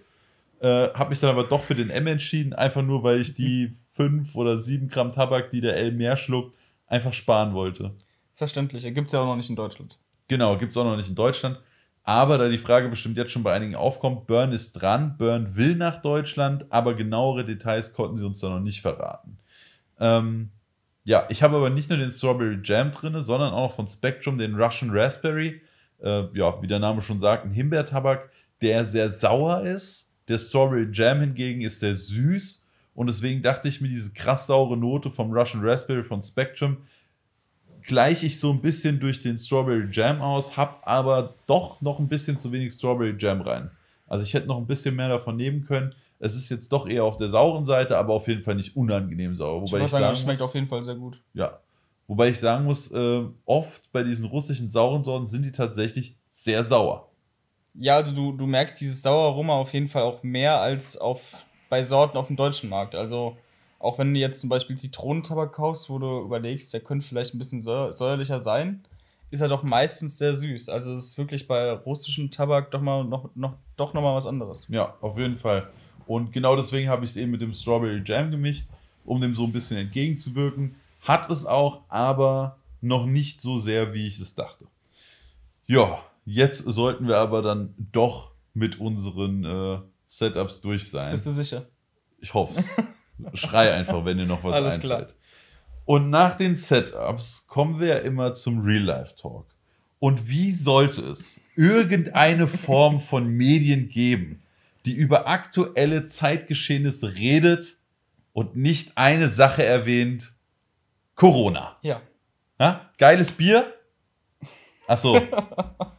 [0.61, 3.73] Äh, hab mich dann aber doch für den M entschieden, einfach nur, weil ich die
[3.93, 6.55] 5 oder 7 Gramm Tabak, die der L mehr schluckt,
[6.87, 7.90] einfach sparen wollte.
[8.35, 8.83] Verständlich.
[8.95, 9.99] Gibt es ja auch noch nicht in Deutschland.
[10.28, 11.61] Genau, gibt es auch noch nicht in Deutschland.
[12.09, 15.75] Aber da die Frage bestimmt jetzt schon bei einigen aufkommt, Burn ist dran, Burn will
[15.75, 19.39] nach Deutschland, aber genauere Details konnten sie uns da noch nicht verraten.
[19.99, 20.51] Ähm,
[21.03, 24.54] ja, ich habe aber nicht nur den Strawberry Jam drin, sondern auch von Spectrum den
[24.54, 25.61] Russian Raspberry.
[26.00, 28.30] Äh, ja, wie der Name schon sagt, ein Himbeertabak,
[28.63, 30.13] der sehr sauer ist.
[30.28, 32.65] Der Strawberry Jam hingegen ist sehr süß.
[32.95, 36.76] Und deswegen dachte ich mir, diese krass saure Note vom Russian Raspberry von Spectrum
[37.87, 42.09] gleiche ich so ein bisschen durch den Strawberry Jam aus, hab aber doch noch ein
[42.09, 43.71] bisschen zu wenig Strawberry Jam rein.
[44.07, 45.95] Also ich hätte noch ein bisschen mehr davon nehmen können.
[46.19, 49.35] Es ist jetzt doch eher auf der sauren Seite, aber auf jeden Fall nicht unangenehm
[49.35, 49.63] sauer.
[49.65, 51.21] Ich Wobei muss ich, sagen, sagen schmeckt muss, auf jeden Fall sehr gut.
[51.35, 51.61] ja,
[52.07, 56.65] wobei ich sagen muss, äh, oft bei diesen russischen sauren Sorten sind die tatsächlich sehr
[56.65, 57.09] sauer.
[57.75, 61.45] Ja, also du, du merkst dieses saure Aroma auf jeden Fall auch mehr als auf,
[61.69, 62.95] bei Sorten auf dem deutschen Markt.
[62.95, 63.37] Also
[63.87, 67.39] auch wenn du jetzt zum Beispiel Zitronentabak kaufst, wo du überlegst, der könnte vielleicht ein
[67.39, 68.85] bisschen säu säuerlicher sein,
[69.31, 70.69] ist er doch meistens sehr süß.
[70.69, 74.27] Also es ist wirklich bei russischem Tabak doch mal noch, noch, doch noch mal was
[74.27, 74.67] anderes.
[74.69, 75.71] Ja, auf jeden Fall.
[76.07, 78.67] Und genau deswegen habe ich es eben mit dem Strawberry Jam gemischt,
[79.05, 80.77] um dem so ein bisschen entgegenzuwirken.
[81.03, 84.67] Hat es auch, aber noch nicht so sehr, wie ich es dachte.
[85.67, 91.13] Ja, jetzt sollten wir aber dann doch mit unseren äh, Setups durch sein.
[91.13, 91.67] Bist du sicher?
[92.19, 92.77] Ich hoffe es.
[93.35, 95.09] Schrei einfach, wenn dir noch was Alles einfällt.
[95.09, 95.17] klar.
[95.85, 99.47] Und nach den Setups kommen wir ja immer zum Real-Life-Talk.
[99.99, 104.43] Und wie sollte es irgendeine Form von Medien geben,
[104.85, 107.79] die über aktuelle Zeitgeschehnisse redet
[108.33, 110.33] und nicht eine Sache erwähnt?
[111.15, 111.76] Corona.
[111.83, 112.02] Ja.
[112.61, 112.91] Ja?
[112.99, 113.73] Geiles Bier?
[114.87, 115.21] Achso,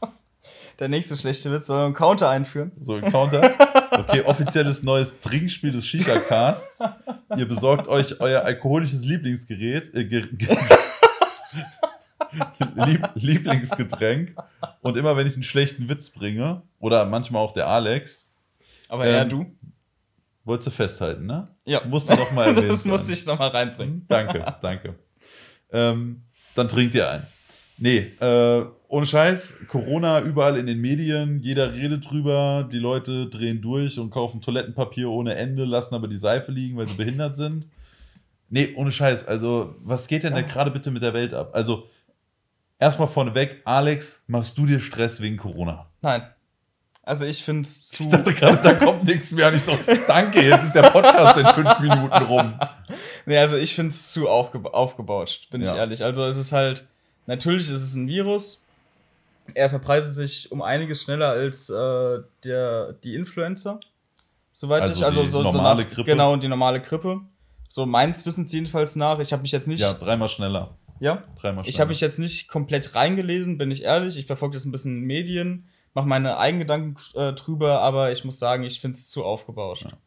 [0.79, 2.71] Der nächste schlechte Witz soll einen Counter einführen.
[2.81, 3.41] so ein Counter.
[3.91, 6.83] Okay, offizielles neues Trinkspiel des Shisha-Casts.
[7.35, 10.55] Ihr besorgt euch euer alkoholisches Lieblingsgerät, äh, ge ge
[12.75, 14.35] Lieb Lieblingsgetränk.
[14.81, 18.29] Und immer wenn ich einen schlechten Witz bringe, oder manchmal auch der Alex,
[18.89, 19.45] Aber Ähm, eher du?
[20.43, 21.45] wolltest du festhalten, ne?
[21.65, 21.81] Ja.
[21.85, 24.05] Musst du noch mal erwähnt Das musste ich noch mal reinbringen.
[24.07, 24.95] Danke, danke.
[25.71, 26.23] Ähm,
[26.55, 27.27] dann trinkt ihr ein.
[27.79, 33.61] Nee, äh, ohne Scheiß, Corona überall in den Medien, jeder redet drüber, die Leute drehen
[33.61, 37.67] durch und kaufen Toilettenpapier ohne Ende, lassen aber die Seife liegen, weil sie behindert sind.
[38.49, 41.51] Nee, ohne Scheiß, also was geht denn da gerade bitte mit der Welt ab?
[41.53, 41.87] Also,
[42.79, 45.87] erstmal vorneweg, Alex, machst du dir Stress wegen Corona?
[46.01, 46.23] Nein.
[47.03, 48.03] Also ich finde es zu.
[48.03, 51.37] Ich dachte gerade, da kommt nichts mehr und ich so, danke, jetzt ist der Podcast
[51.37, 52.59] in fünf Minuten rum.
[53.25, 55.75] Nee, also ich finde es zu aufgeba aufgebaut, bin ich Ja.
[55.77, 56.01] ehrlich.
[56.03, 56.87] Also es ist halt,
[57.27, 58.63] natürlich ist es ein Virus.
[59.53, 63.79] Er verbreitet sich um einiges schneller als äh, der, die Influencer.
[64.51, 66.11] Soweit Also ich, also die so, so normale nach, Grippe?
[66.11, 67.21] Genau, die normale Grippe.
[67.67, 69.19] So meines Wissens jedenfalls nach.
[69.19, 69.79] Ich habe mich jetzt nicht.
[69.79, 70.75] Ja, dreimal schneller.
[70.99, 71.23] ja?
[71.39, 71.69] Dreimal schneller.
[71.69, 74.17] Ich habe mich jetzt nicht komplett reingelesen, bin ich ehrlich.
[74.17, 75.69] Ich verfolge das ein bisschen in Medien.
[75.93, 79.85] mache meine eigenen Gedanken äh, drüber, aber ich muss sagen, ich finde es zu aufgebauscht.
[79.85, 79.97] Ja.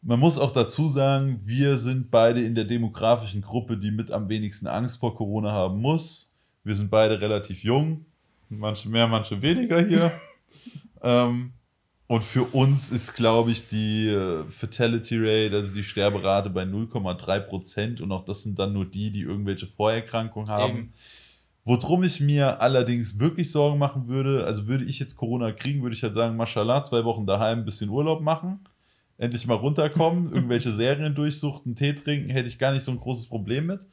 [0.00, 4.28] Man muss auch dazu sagen, wir sind beide in der demografischen Gruppe, die mit am
[4.28, 6.32] wenigsten Angst vor Corona haben muss.
[6.62, 8.06] Wir sind beide relativ jung,
[8.48, 10.12] manche mehr, manche weniger hier.
[11.02, 11.52] ähm,
[12.08, 17.40] und für uns ist, glaube ich, die äh, Fatality Rate, also die Sterberate bei 0,3
[17.40, 18.00] Prozent.
[18.00, 20.78] Und auch das sind dann nur die, die irgendwelche Vorerkrankungen haben.
[20.78, 20.92] Eben.
[21.64, 25.94] Worum ich mir allerdings wirklich Sorgen machen würde, also würde ich jetzt Corona kriegen, würde
[25.94, 28.60] ich halt sagen, Mashallah, zwei Wochen daheim, ein bisschen Urlaub machen,
[29.18, 33.26] endlich mal runterkommen, irgendwelche Serien durchsuchten, Tee trinken, hätte ich gar nicht so ein großes
[33.26, 33.86] Problem mit.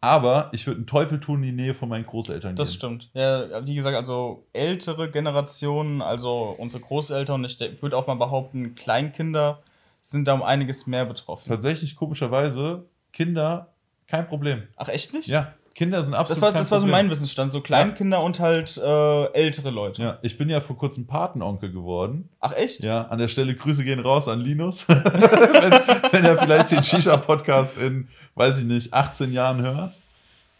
[0.00, 2.72] Aber ich würde einen Teufel tun in die Nähe von meinen Großeltern das gehen.
[2.72, 3.10] Das stimmt.
[3.14, 9.62] Ja, wie gesagt, also ältere Generationen, also unsere Großeltern, ich würde auch mal behaupten, Kleinkinder
[10.00, 11.48] sind da um einiges mehr betroffen.
[11.48, 13.72] Tatsächlich, komischerweise, Kinder,
[14.06, 14.64] kein Problem.
[14.76, 15.28] Ach, echt nicht?
[15.28, 16.42] Ja, Kinder sind absolut.
[16.42, 18.22] Das war, das war so mein Wissensstand, so Kleinkinder ja.
[18.22, 20.02] und halt äh, ältere Leute.
[20.02, 22.30] Ja, ich bin ja vor kurzem Patenonkel geworden.
[22.40, 22.82] Ach echt?
[22.82, 27.76] Ja, an der Stelle Grüße gehen raus an Linus, wenn, wenn, er vielleicht den Shisha-Podcast
[27.76, 29.98] in, weiß ich nicht, 18 Jahren hört.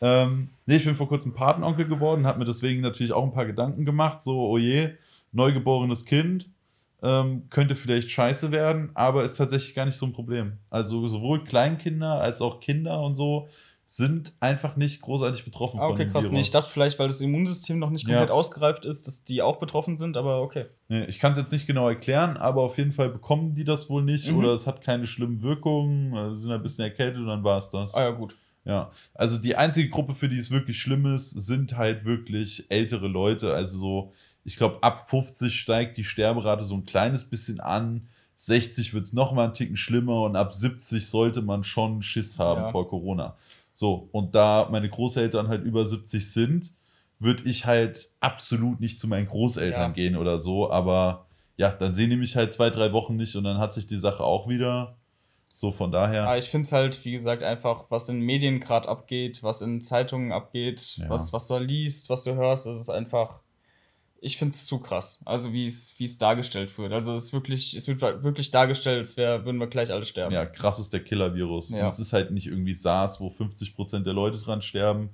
[0.03, 3.47] Ähm, nee, ich bin vor kurzem Patenonkel geworden, habe mir deswegen natürlich auch ein paar
[3.47, 4.91] Gedanken gemacht, so, oh je,
[5.33, 6.45] neugeborenes Kind,
[7.03, 10.59] ähm, könnte vielleicht scheiße werden, aber ist tatsächlich gar nicht so ein Problem.
[10.69, 13.49] Also sowohl Kleinkinder als auch Kinder und so
[13.89, 16.25] sind einfach nicht großartig betroffen ah, okay, von dem krass.
[16.25, 16.35] Virus.
[16.35, 18.35] Nee, ich dachte vielleicht, weil das Immunsystem noch nicht komplett ja.
[18.35, 20.67] ausgereift ist, dass die auch betroffen sind, aber okay.
[20.89, 23.89] Nee, ich kann es jetzt nicht genau erklären, aber auf jeden Fall bekommen die das
[23.89, 24.39] wohl nicht mhm.
[24.39, 27.71] oder es hat keine schlimmen Wirkungen, also sind ein bisschen erkältet und dann war es
[27.71, 27.95] das.
[27.95, 28.37] Ah ja, gut.
[28.65, 33.07] Ja, also die einzige Gruppe, für die es wirklich schlimm ist, sind halt wirklich ältere
[33.07, 33.55] Leute.
[33.55, 38.09] Also so, ich glaube, ab 50 steigt die Sterberate so ein kleines bisschen an.
[38.35, 42.63] 60 wird es nochmal einen Ticken schlimmer und ab 70 sollte man schon Schiss haben
[42.63, 42.71] ja.
[42.73, 43.37] vor Corona.
[43.77, 46.73] So, und da meine Großeltern halt über 70 sind,
[47.19, 49.89] würde ich halt absolut nicht zu meinen Großeltern ja.
[49.91, 50.71] gehen oder so.
[50.71, 51.27] Aber
[51.59, 53.99] ja, dann sehen die mich halt zwei, drei Wochen nicht und dann hat sich die
[53.99, 54.97] Sache auch wieder.
[55.53, 56.23] So, von daher.
[56.23, 59.83] Aber ich finde es halt, wie gesagt, einfach, was in Medien gerade abgeht, was in
[59.83, 61.11] Zeitungen abgeht, ja.
[61.11, 63.41] was, was du liest, was du hörst, das ist einfach
[64.27, 65.21] ich finde es zu krass.
[65.25, 66.93] Also wie es wie es dargestellt wird.
[66.93, 70.35] Also es ist wirklich es wird wirklich dargestellt, als wär, würden wir gleich alle sterben.
[70.35, 71.71] Ja, krass ist der Killer-Virus.
[71.71, 71.87] Ja.
[71.87, 75.11] es ist halt nicht irgendwie SARS, wo 50% der Leute dran sterben.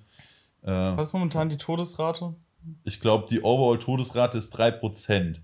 [0.63, 2.35] Äh, Was ist momentan die Todesrate?
[2.85, 5.41] Ich glaube, die Overall-Todesrate ist 3%.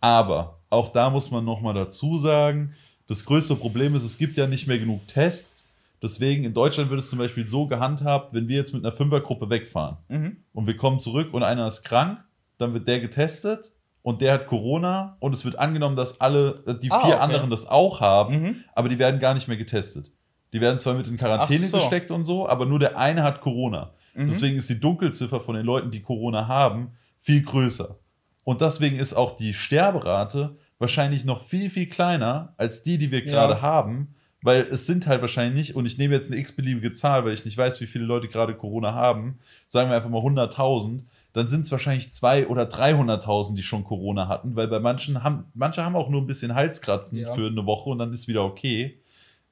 [0.00, 2.74] Aber auch da muss man nochmal dazu sagen,
[3.06, 5.68] das größte Problem ist, es gibt ja nicht mehr genug Tests.
[6.02, 9.48] Deswegen in Deutschland wird es zum Beispiel so gehandhabt, wenn wir jetzt mit einer Fünfergruppe
[9.48, 10.36] wegfahren mhm.
[10.52, 12.18] und wir kommen zurück und einer ist krank,
[12.58, 16.90] dann wird der getestet und der hat Corona und es wird angenommen, dass alle, die
[16.90, 17.22] ah, vier okay.
[17.22, 18.56] anderen das auch haben, mhm.
[18.74, 20.12] aber die werden gar nicht mehr getestet.
[20.52, 21.78] Die werden zwar mit in Quarantäne so.
[21.78, 23.92] gesteckt und so, aber nur der eine hat Corona.
[24.14, 24.28] Mhm.
[24.28, 27.98] Deswegen ist die Dunkelziffer von den Leuten, die Corona haben, viel größer.
[28.44, 33.22] Und deswegen ist auch die Sterberate wahrscheinlich noch viel, viel kleiner als die, die wir
[33.22, 33.62] gerade ja.
[33.62, 37.44] haben, weil es sind halt wahrscheinlich, und ich nehme jetzt eine x-beliebige Zahl, weil ich
[37.44, 41.00] nicht weiß, wie viele Leute gerade Corona haben, sagen wir einfach mal 100.000,
[41.36, 45.44] dann sind es wahrscheinlich 200.000 oder 300.000, die schon Corona hatten, weil bei manchen haben,
[45.52, 47.34] manche haben auch nur ein bisschen Halskratzen ja.
[47.34, 49.02] für eine Woche und dann ist wieder okay.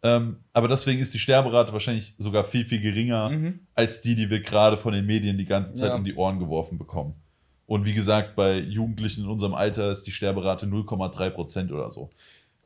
[0.03, 3.61] Ähm, aber deswegen ist die Sterberate wahrscheinlich sogar viel, viel geringer mhm.
[3.75, 5.95] als die, die wir gerade von den Medien die ganze Zeit ja.
[5.95, 7.17] um die Ohren geworfen bekommen.
[7.67, 12.09] Und wie gesagt, bei Jugendlichen in unserem Alter ist die Sterberate 0,3 Prozent oder so.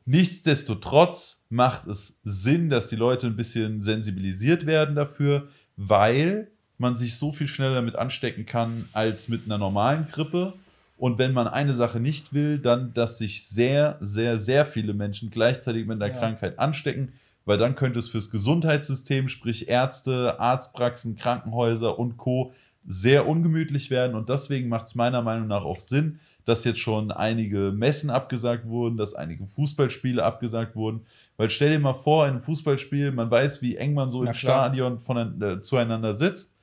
[0.05, 7.17] Nichtsdestotrotz macht es Sinn, dass die Leute ein bisschen sensibilisiert werden dafür, weil man sich
[7.17, 10.53] so viel schneller damit anstecken kann als mit einer normalen Grippe.
[10.97, 15.29] Und wenn man eine Sache nicht will, dann, dass sich sehr, sehr, sehr viele Menschen
[15.29, 16.17] gleichzeitig mit der ja.
[16.17, 17.13] Krankheit anstecken,
[17.45, 22.53] weil dann könnte es fürs Gesundheitssystem, sprich Ärzte, Arztpraxen, Krankenhäuser und Co.
[22.85, 24.15] sehr ungemütlich werden.
[24.15, 28.67] Und deswegen macht es meiner Meinung nach auch Sinn, dass jetzt schon einige Messen abgesagt
[28.67, 31.05] wurden, dass einige Fußballspiele abgesagt wurden.
[31.37, 34.31] Weil stell dir mal vor, in einem Fußballspiel, man weiß, wie eng man so Na
[34.31, 34.65] im klar.
[34.65, 36.58] Stadion von, äh, zueinander sitzt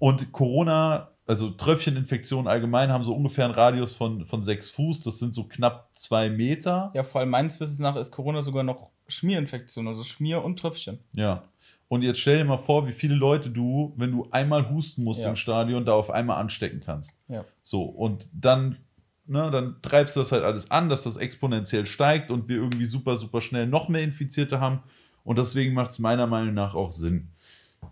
[0.00, 5.02] und Corona, also Tröpfcheninfektionen allgemein, haben so ungefähr einen Radius von, von sechs Fuß.
[5.02, 6.90] Das sind so knapp zwei Meter.
[6.94, 10.98] Ja, vor allem meines Wissens nach ist Corona sogar noch Schmierinfektion, also Schmier und Tröpfchen.
[11.12, 11.44] Ja.
[11.88, 15.22] Und jetzt stell dir mal vor, wie viele Leute du, wenn du einmal husten musst
[15.22, 15.28] ja.
[15.28, 17.18] im Stadion, da auf einmal anstecken kannst.
[17.28, 17.44] Ja.
[17.62, 18.78] So, und dann,
[19.26, 22.86] ne, dann treibst du das halt alles an, dass das exponentiell steigt und wir irgendwie
[22.86, 24.80] super, super schnell noch mehr Infizierte haben.
[25.24, 27.28] Und deswegen macht es meiner Meinung nach auch Sinn.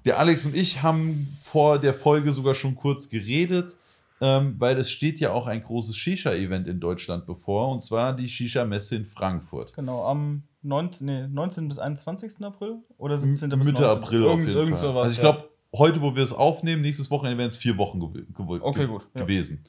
[0.04, 3.76] Der Alex und ich haben vor der Folge sogar schon kurz geredet,
[4.20, 8.28] ähm, weil es steht ja auch ein großes Shisha-Event in Deutschland bevor, und zwar die
[8.28, 9.74] Shisha-Messe in Frankfurt.
[9.74, 11.68] Genau, am 19, nee, 19.
[11.68, 12.42] bis 21.
[12.44, 13.50] April oder 17.
[13.50, 13.84] bis Mitte 19.
[13.84, 14.78] April Irgend, auf jeden irgend Fall.
[14.78, 15.78] Sowas, also ich glaube, ja.
[15.78, 19.06] heute, wo wir es aufnehmen, nächstes Wochenende wären es vier Wochen gew gew okay, gut,
[19.14, 19.64] gewesen.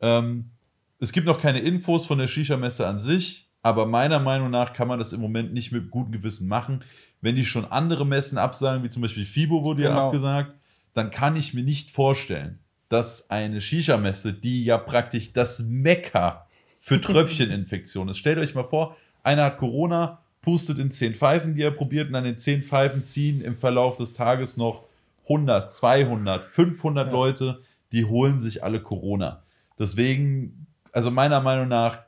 [0.00, 0.18] Ja.
[0.18, 0.50] Ähm,
[0.98, 4.88] es gibt noch keine Infos von der Shisha-Messe an sich, aber meiner Meinung nach kann
[4.88, 6.84] man das im Moment nicht mit gutem Gewissen machen.
[7.20, 10.06] Wenn die schon andere Messen absagen, wie zum Beispiel FIBO wurde ja Genau.
[10.06, 10.54] abgesagt,
[10.94, 16.46] dann kann ich mir nicht vorstellen, dass eine Shisha-Messe, die ja praktisch das Mekka
[16.78, 18.18] für Tröpfcheninfektionen ist.
[18.18, 22.14] Stellt euch mal vor, einer hat Corona, pustet in 10 Pfeifen, die er probiert, und
[22.14, 24.84] an den 10 Pfeifen ziehen im Verlauf des Tages noch
[25.24, 27.12] 100, 200, 500 Ja.
[27.12, 27.60] Leute,
[27.92, 29.42] die holen sich alle Corona.
[29.78, 31.98] Deswegen, also meiner Meinung nach,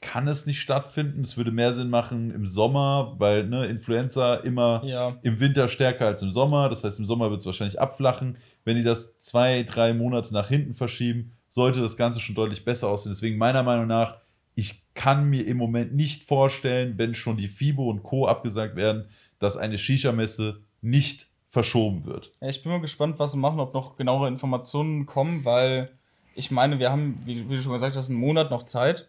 [0.00, 1.22] kann es nicht stattfinden.
[1.22, 5.16] Es würde mehr Sinn machen im Sommer, weil ne, Influenza immer Ja.
[5.22, 6.68] im Winter stärker als im Sommer.
[6.68, 8.38] Das heißt, im Sommer wird es wahrscheinlich abflachen.
[8.64, 12.88] Wenn die das zwei, drei Monate nach hinten verschieben, sollte das Ganze schon deutlich besser
[12.88, 13.12] aussehen.
[13.12, 14.18] Deswegen meiner Meinung nach,
[14.54, 18.26] ich kann mir im Moment nicht vorstellen, wenn schon die FIBO und Co.
[18.26, 19.06] abgesagt werden,
[19.38, 22.32] dass eine Shisha-Messe nicht verschoben wird.
[22.40, 25.90] Ja, ich bin mal gespannt, was sie machen, ob noch genauere Informationen kommen, weil
[26.34, 29.08] ich meine, wir haben, wie, wie du schon gesagt hast, einen Monat noch Zeit.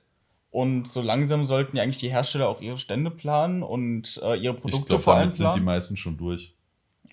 [0.51, 4.55] Und so langsam sollten ja eigentlich die Hersteller auch ihre Stände planen und äh, ihre
[4.55, 5.65] Ich Produkte glaube, vor allem damit sind die planen.
[5.65, 6.55] meisten schon durch.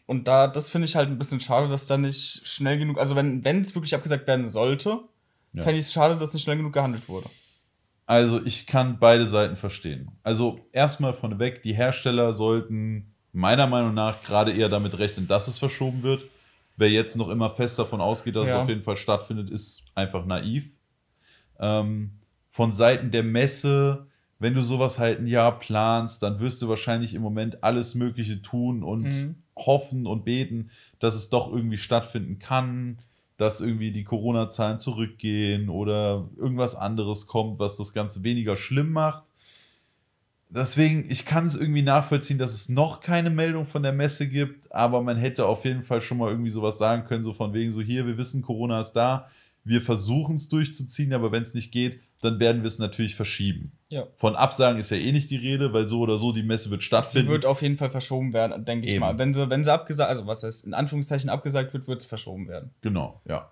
[0.07, 3.14] Und da, das finde ich halt ein bisschen schade, dass da nicht schnell genug, also
[3.16, 5.01] wenn wenn es wirklich abgesagt werden sollte,
[5.53, 5.62] Ja.
[5.62, 7.27] fände ich es schade, dass nicht schnell genug gehandelt wurde.
[8.07, 10.12] Also ich kann beide Seiten verstehen.
[10.22, 15.59] Also erstmal vorneweg, die Hersteller sollten meiner Meinung nach gerade eher damit rechnen, dass es
[15.59, 16.25] verschoben wird.
[16.77, 18.62] Wer jetzt noch immer fest davon ausgeht, dass es Ja.
[18.62, 20.66] auf jeden Fall stattfindet, ist einfach naiv.
[21.59, 22.15] Ähm,
[22.56, 24.06] von Seiten der Messe,
[24.38, 28.40] wenn du sowas halt ein Jahr planst, dann wirst du wahrscheinlich im Moment alles Mögliche
[28.40, 29.34] tun und Mhm.
[29.58, 32.96] hoffen und beten, dass es doch irgendwie stattfinden kann,
[33.36, 39.24] dass irgendwie die Corona-Zahlen zurückgehen oder irgendwas anderes kommt, was das Ganze weniger schlimm macht.
[40.48, 44.72] Deswegen, ich kann es irgendwie nachvollziehen, dass es noch keine Meldung von der Messe gibt,
[44.72, 47.70] aber man hätte auf jeden Fall schon mal irgendwie sowas sagen können, so von wegen
[47.70, 49.28] so hier, wir wissen, Corona ist da,
[49.62, 53.72] wir versuchen es durchzuziehen, aber wenn es nicht geht, dann werden wir es natürlich verschieben.
[53.88, 54.05] Ja.
[54.16, 56.81] Von Absagen ist ja eh nicht die Rede, weil so oder so die Messe wird
[56.81, 57.29] Sie stattfinden.
[57.31, 59.00] wird auf jeden Fall verschoben werden, denke ich Eben.
[59.00, 59.16] mal.
[59.18, 62.48] Wenn sie, wenn sie abgesagt, also was heißt in Anführungszeichen abgesagt wird, wird es verschoben
[62.48, 62.70] werden.
[62.81, 63.50] Genau, ja.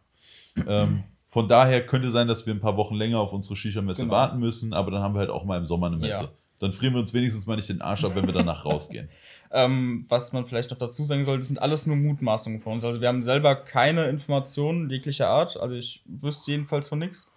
[0.66, 4.14] ähm, von daher könnte sein, dass wir ein paar Wochen länger auf unsere Shisha-Messe Genau.
[4.14, 6.24] warten müssen, aber dann haben wir halt auch mal im Sommer eine Messe.
[6.24, 6.30] Ja.
[6.60, 9.08] Dann frieren wir uns wenigstens mal nicht den Arsch ab, wenn wir danach rausgehen.
[9.50, 12.84] Ähm, was man vielleicht noch dazu sagen soll, das sind alles nur Mutmaßungen von uns.
[12.84, 15.56] Also wir haben selber keine Informationen jeglicher Art.
[15.56, 17.30] Also ich wüsste jedenfalls von nichts.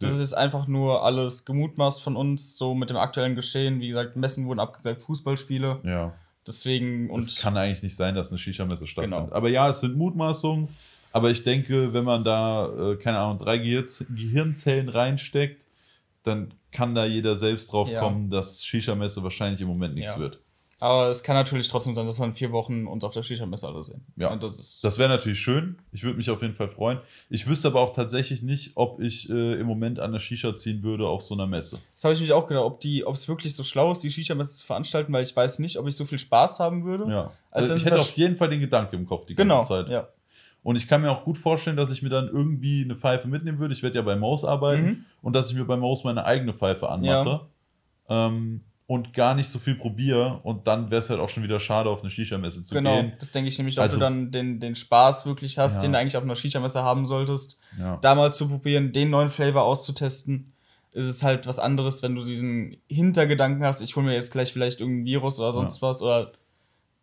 [0.00, 3.80] Das ist einfach nur alles gemutmaßt von uns, so mit dem aktuellen Geschehen.
[3.80, 5.80] Wie gesagt, Messen wurden abgesagt, Fußballspiele.
[5.84, 6.14] Ja.
[6.46, 9.26] Deswegen und es kann eigentlich nicht sein, dass eine Shisha-Messe stattfindet.
[9.26, 9.36] Genau.
[9.36, 10.68] Aber ja, es sind Mutmaßungen.
[11.12, 15.66] Aber ich denke, wenn man da, äh, keine Ahnung, drei Gehirz Gehirnzellen reinsteckt,
[16.22, 18.00] dann kann da jeder selbst drauf Ja.
[18.00, 20.18] kommen, dass Shisha-Messe wahrscheinlich im Moment nichts Ja.
[20.20, 20.40] wird.
[20.80, 23.68] Aber es kann natürlich trotzdem sein, dass wir in vier Wochen uns auf der Shisha-Messe
[23.68, 24.04] alle sehen.
[24.16, 24.32] Ja.
[24.32, 25.78] Und das ist Das wäre natürlich schön.
[25.92, 26.98] Ich würde mich auf jeden Fall freuen.
[27.28, 30.82] Ich wüsste aber auch tatsächlich nicht, ob ich äh, im Moment an der Shisha ziehen
[30.82, 31.78] würde auf so einer Messe.
[31.92, 34.10] Das habe ich mich auch gedacht, ob die, ob es wirklich so schlau ist, die
[34.10, 37.10] Shisha-Messe zu veranstalten, weil ich weiß nicht, ob ich so viel Spaß haben würde.
[37.10, 37.24] Ja.
[37.50, 39.64] Als Also ich hätte auf jeden Fall den Gedanke im Kopf die ganze Genau.
[39.64, 39.88] Zeit.
[39.88, 40.08] Ja.
[40.62, 43.58] Und ich kann mir auch gut vorstellen, dass ich mir dann irgendwie eine Pfeife mitnehmen
[43.58, 43.72] würde.
[43.74, 45.04] Ich werde ja bei Maus arbeiten Mhm.
[45.22, 47.42] und dass ich mir bei Maus meine eigene Pfeife anmache
[48.08, 50.40] ähm, und gar nicht so viel probiere.
[50.42, 53.12] Und dann wäre es halt auch schon wieder schade, auf eine Shisha-Messe zu Genau, gehen.
[53.20, 55.82] das denke ich nämlich, ob Also- du dann den, den Spaß wirklich hast, Ja.
[55.82, 57.98] den du eigentlich auf einer Shisha-Messe haben solltest, Ja.
[58.02, 60.52] da mal zu probieren, den neuen Flavor auszutesten.
[60.90, 64.52] Ist es halt was anderes, wenn du diesen Hintergedanken hast, ich hole mir jetzt gleich
[64.52, 66.02] vielleicht irgendein Virus oder sonst was.
[66.02, 66.32] Oder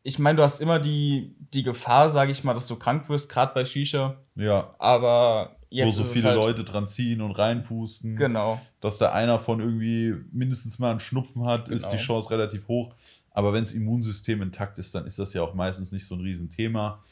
[0.07, 3.29] ich meine, du hast immer die, die Gefahr, sage ich mal, dass du krank wirst,
[3.29, 4.15] gerade bei Shisha.
[4.35, 4.73] ja.
[4.79, 8.15] Aber Wo jetzt so ist es viele halt, Leute dran ziehen und reinpusten.
[8.15, 8.61] Genau.
[8.79, 11.91] dass da einer von irgendwie mindestens mal einen Schnupfen hat, ist Genau.
[11.95, 12.93] die Chance relativ hoch.
[13.31, 16.21] Aber wenn das Immunsystem intakt ist, dann ist das ja auch meistens nicht so ein
[16.21, 17.03] Riesenthema.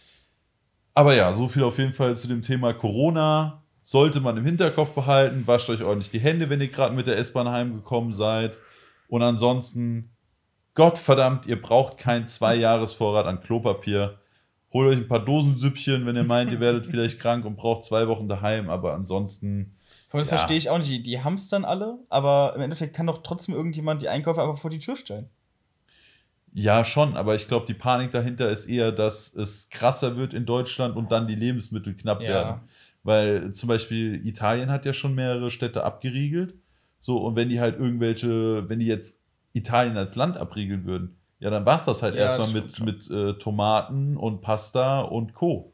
[0.94, 3.62] Aber ja, so viel auf jeden Fall zu dem Thema Corona.
[3.84, 5.46] Sollte man im Hinterkopf behalten.
[5.46, 8.58] Wascht euch ordentlich die Hände, wenn ihr gerade mit der S-Bahn heimgekommen seid.
[9.10, 10.15] Und ansonsten,
[10.76, 14.20] Gottverdammt, ihr braucht keinen Zwei-Jahres-Vorrat an Klopapier.
[14.72, 18.08] Holt euch ein paar Dosensüppchen, wenn ihr meint, ihr werdet vielleicht krank und braucht zwei
[18.08, 18.70] Wochen daheim.
[18.70, 19.78] Aber ansonsten
[20.12, 20.38] allem, Das Ja.
[20.38, 20.90] verstehe ich auch nicht.
[20.92, 24.70] Die, die hamstern alle, aber im Endeffekt kann doch trotzdem irgendjemand die Einkäufe einfach vor
[24.70, 25.30] die Tür stellen.
[26.54, 30.46] Ja, schon, aber ich glaube, die Panik dahinter ist eher, dass es krasser wird in
[30.46, 32.28] Deutschland und dann die Lebensmittel knapp Ja.
[32.30, 32.62] werden.
[33.04, 36.56] Weil zum Beispiel Italien hat ja schon mehrere Städte abgeriegelt.
[37.02, 39.25] So, und wenn die halt irgendwelche, wenn die jetzt
[39.56, 43.10] Italien als Land abriegeln würden, ja, dann war es das halt Ja, erstmal das mit,
[43.10, 45.74] mit äh, Tomaten und Pasta und Co.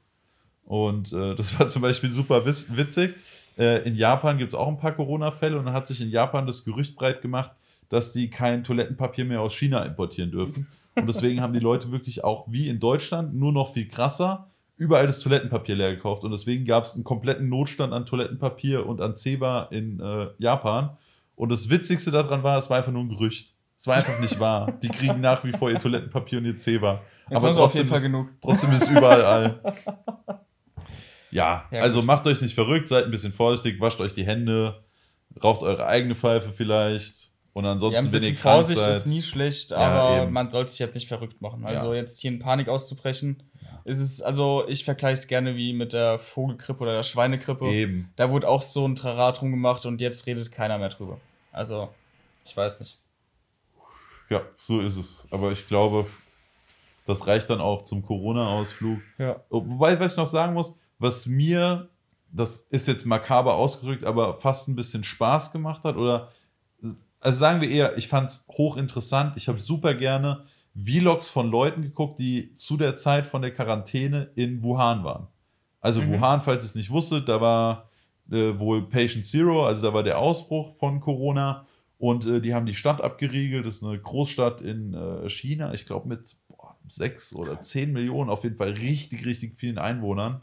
[0.65, 3.15] Und äh, das war zum Beispiel super witzig.
[3.57, 6.47] Äh, in Japan gibt es auch ein paar Corona-Fälle und dann hat sich in Japan
[6.47, 7.51] das Gerücht breit gemacht,
[7.89, 10.67] dass die kein Toilettenpapier mehr aus China importieren dürfen.
[10.95, 15.07] Und deswegen haben die Leute wirklich auch wie in Deutschland, nur noch viel krasser, überall
[15.07, 19.15] das Toilettenpapier leer gekauft und deswegen gab es einen kompletten Notstand an Toilettenpapier und an
[19.15, 20.97] Zeba in äh, Japan.
[21.35, 23.50] Und das Witzigste daran war, es war einfach nur ein Gerücht.
[23.81, 24.73] Es war einfach nicht wahr.
[24.83, 26.51] Die kriegen nach wie vor ihr Toilettenpapier und ihr.
[26.51, 28.27] Jetzt Aber sie auf jeden trotzdem Fall ist, genug.
[28.39, 29.59] trotzdem ist überall all.
[31.31, 32.05] Ja, Ja, also gut.
[32.05, 34.83] macht euch nicht verrückt, seid ein bisschen vorsichtig, wascht euch die Hände,
[35.43, 37.31] raucht eure eigene Pfeife vielleicht.
[37.53, 40.21] Und Ja, ansonsten, ein wenn ihr bisschen krank Vorsicht seid, ist nie schlecht, Ja, aber
[40.23, 40.31] eben.
[40.31, 41.65] man soll sich jetzt nicht verrückt machen.
[41.65, 42.01] Also Ja.
[42.01, 43.41] jetzt hier in Panik auszubrechen,
[43.83, 47.65] ist es, also ich vergleiche es gerne wie mit der Vogelgrippe oder der Schweinegrippe.
[47.65, 48.11] Eben.
[48.15, 51.19] Da wurde auch so ein Trarat drum gemacht und jetzt redet keiner mehr drüber.
[51.51, 51.89] Also,
[52.45, 52.99] ich weiß nicht.
[54.31, 55.27] Ja, so ist es.
[55.29, 56.07] Aber ich glaube,
[57.05, 58.99] das reicht dann auch zum Corona-Ausflug.
[59.17, 59.41] Ja.
[59.49, 61.89] Wobei, was ich noch sagen muss, was mir,
[62.31, 66.29] das ist jetzt makaber ausgedrückt, aber fast ein bisschen Spaß gemacht hat, oder,
[67.19, 69.35] also sagen wir eher, ich fand es hochinteressant.
[69.35, 74.31] Ich habe super gerne Vlogs von Leuten geguckt, die zu der Zeit von der Quarantäne
[74.35, 75.27] in Wuhan waren.
[75.81, 76.13] Also Mhm.
[76.13, 77.89] Wuhan, falls ihr es nicht wusstet, da war
[78.31, 81.65] äh, wohl Patient Zero, also da war der Ausbruch von Corona
[82.01, 83.63] und äh, die haben die Stadt abgeriegelt.
[83.63, 88.31] Das ist eine Großstadt in äh, China, ich glaube mit boah, sechs oder zehn Millionen,
[88.31, 90.41] auf jeden Fall richtig, richtig vielen Einwohnern.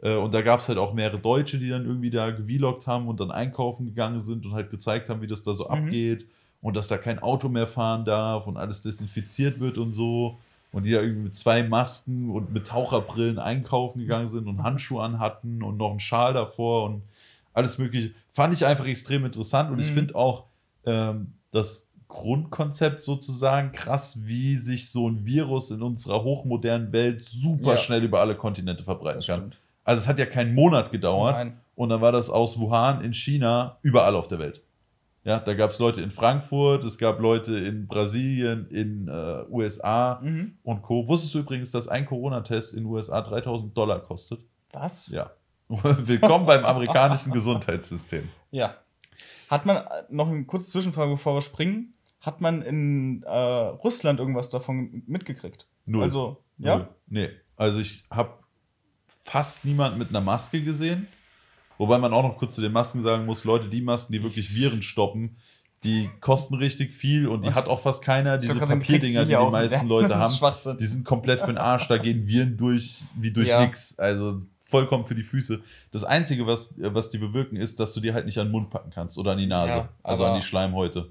[0.00, 3.08] Äh, und da gab es halt auch mehrere Deutsche, die dann irgendwie da gevlogt haben
[3.08, 5.70] und dann einkaufen gegangen sind und halt gezeigt haben, wie das da so Mhm.
[5.72, 6.26] abgeht
[6.62, 10.38] und dass da kein Auto mehr fahren darf und alles desinfiziert wird und so.
[10.70, 15.02] Und die da irgendwie mit zwei Masken und mit Taucherbrillen einkaufen gegangen sind und Handschuhe
[15.02, 17.02] anhatten und noch einen Schal davor und
[17.52, 18.12] alles Mögliche.
[18.30, 19.94] Fand ich einfach extrem interessant und ich Mhm.
[19.94, 20.44] finde auch
[20.86, 27.72] ähm, das Grundkonzept sozusagen krass, wie sich so ein Virus in unserer hochmodernen Welt super
[27.72, 27.76] Ja.
[27.76, 29.54] schnell über alle Kontinente verbreiten kann.
[29.84, 31.60] Also es hat ja keinen Monat gedauert Nein.
[31.76, 34.60] und dann war das aus Wuhan in China überall auf der Welt.
[35.22, 40.18] Ja, da gab es Leute in Frankfurt, es gab Leute in Brasilien, in äh, USA
[40.22, 40.54] Mhm.
[40.62, 41.06] und Co.
[41.06, 44.40] Wusstest du übrigens, dass ein Corona-Test in USA 3000 Dollar kostet?
[44.72, 45.08] Was?
[45.10, 45.30] Ja.
[45.68, 48.28] Willkommen beim amerikanischen Gesundheitssystem.
[48.50, 48.74] Ja.
[49.50, 54.20] Hat man, äh, noch eine kurze Zwischenfrage, bevor wir springen, hat man in äh, Russland
[54.20, 55.66] irgendwas davon mitgekriegt?
[55.86, 56.04] Null.
[56.04, 56.76] Also, ja?
[56.76, 56.88] Null.
[57.08, 58.34] Nee, also ich habe
[59.24, 61.08] fast niemand mit einer Maske gesehen.
[61.78, 64.54] Wobei man auch noch kurz zu den Masken sagen muss, Leute, die Masken, die wirklich
[64.54, 65.36] Viren stoppen,
[65.82, 68.36] die kosten richtig viel und die Und- hat auch fast keiner.
[68.36, 71.88] Diese Papierdinger, die die auch- meisten Ja, Leute haben, die sind komplett für den Arsch.
[71.88, 73.62] Da gehen Viren durch wie durch Ja.
[73.62, 73.98] nix.
[73.98, 75.60] Also vollkommen für die Füße.
[75.90, 78.70] Das Einzige, was, was die bewirken, ist, dass du die halt nicht an den Mund
[78.70, 79.74] packen kannst oder an die Nase.
[79.74, 81.10] Ja, also an die Schleimhäute.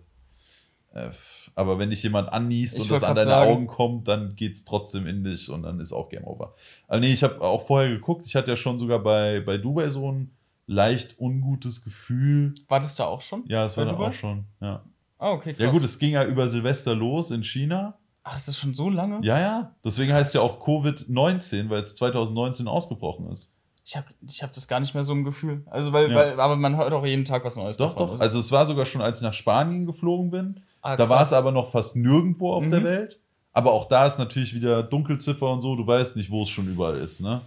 [0.94, 1.10] Äh,
[1.54, 5.06] Aber wenn dich jemand anniest und das an deine sagen- Augen kommt, dann geht's trotzdem
[5.06, 6.56] in dich und dann ist auch Game Over.
[6.88, 8.26] Aber nee, ich habe auch vorher geguckt.
[8.26, 10.32] Ich hatte ja schon sogar bei, bei Dubai so ein
[10.66, 12.56] leicht ungutes Gefühl.
[12.68, 13.44] War das da auch schon?
[13.48, 14.08] Ja, das Bei war Dubai?
[14.08, 14.46] auch schon.
[14.62, 14.82] Ja.
[15.20, 15.62] Ah, okay, krass.
[15.62, 17.99] ja gut, es ging ja über Silvester los in China.
[18.24, 19.20] Ach, ist das schon so lange?
[19.26, 19.76] Ja, ja.
[19.84, 23.52] Deswegen heißt es ja auch Covid-19, weil es 2019 ausgebrochen ist.
[23.86, 25.64] Ich habe ich hab das gar nicht mehr so im Gefühl.
[25.68, 26.16] Also, weil, Ja.
[26.18, 28.20] weil, aber man hört auch jeden Tag was Neues Doch, doch.
[28.20, 30.60] Also es war sogar schon, als ich nach Spanien geflogen bin.
[30.82, 32.86] Ah, da war es aber noch fast nirgendwo auf der Mhm.
[32.86, 33.20] Welt.
[33.52, 35.76] Aber auch da ist natürlich wieder Dunkelziffer und so.
[35.76, 37.20] Du weißt nicht, wo es schon überall ist.
[37.20, 37.42] Ne?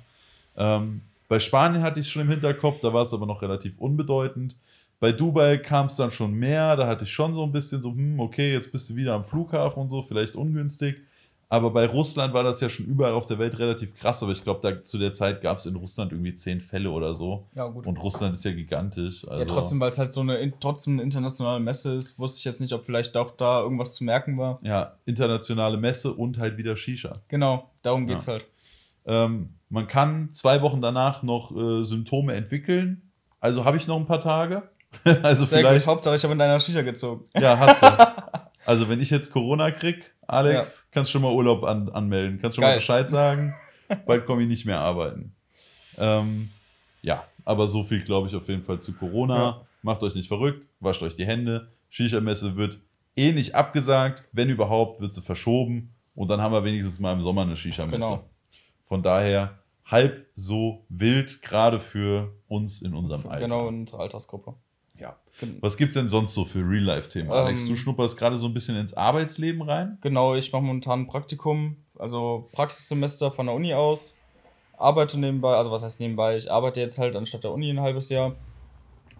[0.56, 3.78] Ähm, bei Spanien hatte ich es schon im Hinterkopf, da war es aber noch relativ
[3.78, 4.56] unbedeutend.
[5.02, 6.76] Bei Dubai kam es dann schon mehr.
[6.76, 9.24] Da hatte ich schon so ein bisschen so, hm, okay, jetzt bist du wieder am
[9.24, 10.96] Flughafen und so, vielleicht ungünstig.
[11.48, 14.22] Aber bei Russland war das ja schon überall auf der Welt relativ krass.
[14.22, 17.14] Aber ich glaube, da zu der Zeit gab es in Russland irgendwie zehn Fälle oder
[17.14, 17.48] so.
[17.56, 17.84] Ja, gut.
[17.88, 19.26] Und Russland ist ja gigantisch.
[19.28, 22.38] Also, ja, trotzdem, weil es halt so eine in- trotzdem eine internationale Messe ist, wusste
[22.38, 24.60] ich jetzt nicht, ob vielleicht auch da irgendwas zu merken war.
[24.62, 27.12] Ja, internationale Messe und halt wieder Shisha.
[27.26, 28.46] Genau, darum geht's halt.
[29.04, 33.10] Ähm, man kann zwei Wochen danach noch äh, Symptome entwickeln.
[33.40, 34.62] Also habe ich noch ein paar Tage.
[35.22, 35.85] also Sehr vielleicht.
[35.85, 37.24] gut, Hauptsache ich habe in deiner Shisha gezogen.
[37.37, 37.87] Ja, hast du.
[38.66, 42.38] also wenn ich jetzt Corona krieg, Alex, kannst schon mal Urlaub an, anmelden.
[42.40, 42.78] Kannst schon mal Geil.
[42.78, 43.55] Bescheid sagen.
[44.07, 45.35] Bald komme ich nicht mehr arbeiten.
[45.98, 46.50] Ähm,
[47.02, 49.37] ja, aber so viel glaube ich auf jeden Fall zu Corona.
[49.37, 49.66] Ja.
[49.83, 51.72] Macht euch nicht verrückt, wascht euch die Hände.
[51.90, 52.78] Shisha-Messe wird
[53.16, 54.24] eh nicht abgesagt.
[54.33, 55.94] Wenn überhaupt, wird sie verschoben.
[56.14, 57.98] Und dann haben wir wenigstens mal im Sommer eine Shisha-Messe.
[57.98, 58.24] Genau.
[58.87, 63.46] Von daher halb so wild, gerade für uns in unserem Alter.
[63.46, 64.55] Genau, in unserer Altersgruppe.
[65.02, 65.16] Ja.
[65.40, 67.31] Gen- Was gibt es denn sonst so für Real-Life-Themen?
[67.31, 69.98] Alex, Ähm, du schnupperst gerade so ein bisschen ins Arbeitsleben rein.
[70.00, 74.16] Genau, ich mache momentan ein Praktikum, also Praxissemester von der Uni aus.
[74.79, 76.37] Arbeite nebenbei, also was heißt nebenbei?
[76.37, 78.35] Ich arbeite jetzt halt anstatt der Uni ein halbes Jahr.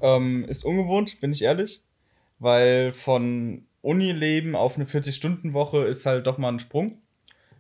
[0.01, 1.83] Ähm, ist ungewohnt, bin ich ehrlich,
[2.39, 6.99] weil von Unileben auf eine 40-Stunden-Woche ist halt doch mal ein Sprung.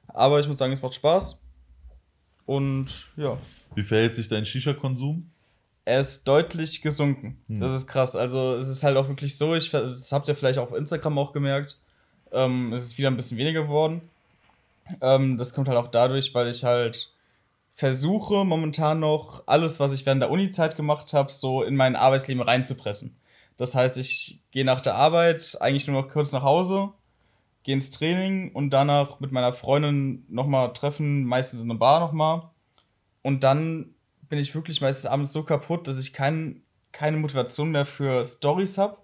[0.09, 1.41] Aber ich muss sagen, es macht Spaß.
[2.47, 3.39] Und ja,
[3.75, 5.31] Wie verhält sich dein Shisha-Konsum?
[5.85, 7.39] Er ist deutlich gesunken.
[7.49, 7.59] Hm.
[7.59, 8.17] Das ist krass.
[8.17, 11.33] Also es ist halt auch wirklich so, ich, das habt ihr vielleicht auf Instagram auch
[11.33, 11.79] gemerkt,
[12.31, 14.03] ähm, es ist wieder ein bisschen weniger geworden.
[15.01, 17.13] Ähm, das kommt halt auch dadurch, weil ich halt
[17.73, 22.43] versuche momentan noch alles, was ich während der Uni-Zeit gemacht habe, so in mein Arbeitsleben
[22.43, 23.17] reinzupressen.
[23.57, 26.91] Das heißt, ich gehe nach der Arbeit eigentlich nur noch kurz nach Hause,
[27.63, 32.51] gehe ins Training und danach mit meiner Freundin nochmal treffen, meistens in einer Bar nochmal.
[33.23, 33.92] Und dann
[34.33, 38.79] bin ich wirklich meistens abends so kaputt, dass ich kein, keine Motivation mehr für Stories
[38.79, 38.97] habe.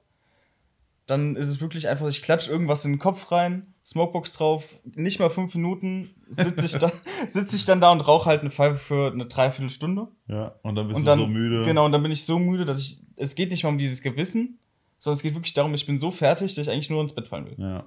[1.05, 5.21] Dann ist es wirklich einfach, ich klatsche irgendwas in den Kopf rein, Smokebox drauf, nicht
[5.21, 6.91] mal fünf Minuten sitze ich, da,
[7.27, 10.09] sitz ich dann da und rauche halt eine Pfeife für eine Dreiviertelstunde.
[10.29, 11.63] Ja, und dann bist Und du dann, so müde.
[11.67, 14.01] Genau, und dann bin ich so müde, dass ich, es geht nicht mal um dieses
[14.01, 14.59] Gewissen,
[14.99, 17.29] sondern es geht wirklich darum, ich bin so fertig, dass ich eigentlich nur ins Bett
[17.29, 17.57] fallen will.
[17.59, 17.85] Ja.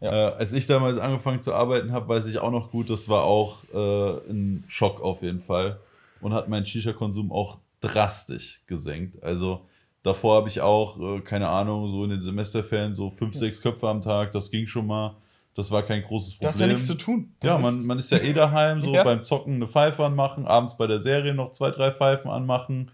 [0.00, 0.12] Ja.
[0.12, 3.24] Äh, als ich damals angefangen zu arbeiten habe, weiß ich auch noch gut, das war
[3.24, 5.80] auch äh, ein Schock auf jeden Fall
[6.20, 9.22] und hat meinen Shisha-Konsum auch drastisch gesenkt.
[9.22, 9.66] Also
[10.02, 13.88] davor habe ich auch, äh, keine Ahnung, so in den Semesterferien so fünf, sechs Köpfe
[13.88, 15.16] am Tag, das ging schon mal.
[15.54, 16.42] Das war kein großes Problem.
[16.42, 17.32] Du hast ja nichts zu tun.
[17.40, 19.04] Das Ja, man, man ist ja eh daheim, so Ja.
[19.04, 22.90] beim Zocken eine Pfeife anmachen, abends bei der Serie noch zwei, drei Pfeifen anmachen.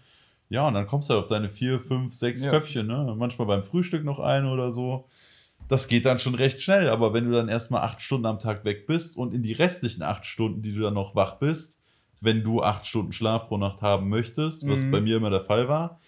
[0.49, 2.51] Ja, und dann kommst du halt auf deine vier, fünf, sechs Ja.
[2.51, 3.15] Köpfchen, ne?
[3.17, 5.07] Manchmal beim Frühstück noch eine oder so.
[5.67, 8.63] Das geht dann schon recht schnell, aber wenn du dann erstmal acht Stunden am Tag
[8.63, 11.81] weg bist und in die restlichen acht Stunden, die du dann noch wach bist,
[12.23, 14.91] wenn du acht Stunden Schlaf pro Nacht haben möchtest, was Mhm.
[14.91, 15.99] bei mir immer der Fall war,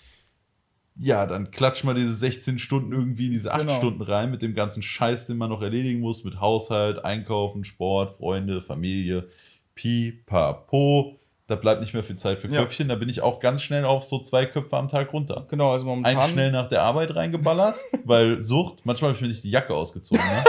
[0.97, 3.74] ja, dann klatsch mal diese 16 Stunden irgendwie in diese 8 Genau.
[3.74, 8.16] Stunden rein mit dem ganzen Scheiß, den man noch erledigen muss, mit Haushalt, Einkaufen, Sport,
[8.16, 9.28] Freunde, Familie,
[9.74, 11.20] pipapo.
[11.47, 12.61] Da bleibt nicht mehr viel Zeit für Ja.
[12.61, 12.88] Köpfchen.
[12.88, 15.45] Da bin ich auch ganz schnell auf so zwei Köpfe am Tag runter.
[15.49, 16.18] Genau, also momentan.
[16.18, 18.80] Einen schnell nach der Arbeit reingeballert, weil Sucht.
[18.86, 20.24] Manchmal habe ich mir nicht die Jacke ausgezogen.
[20.26, 20.43] Ne?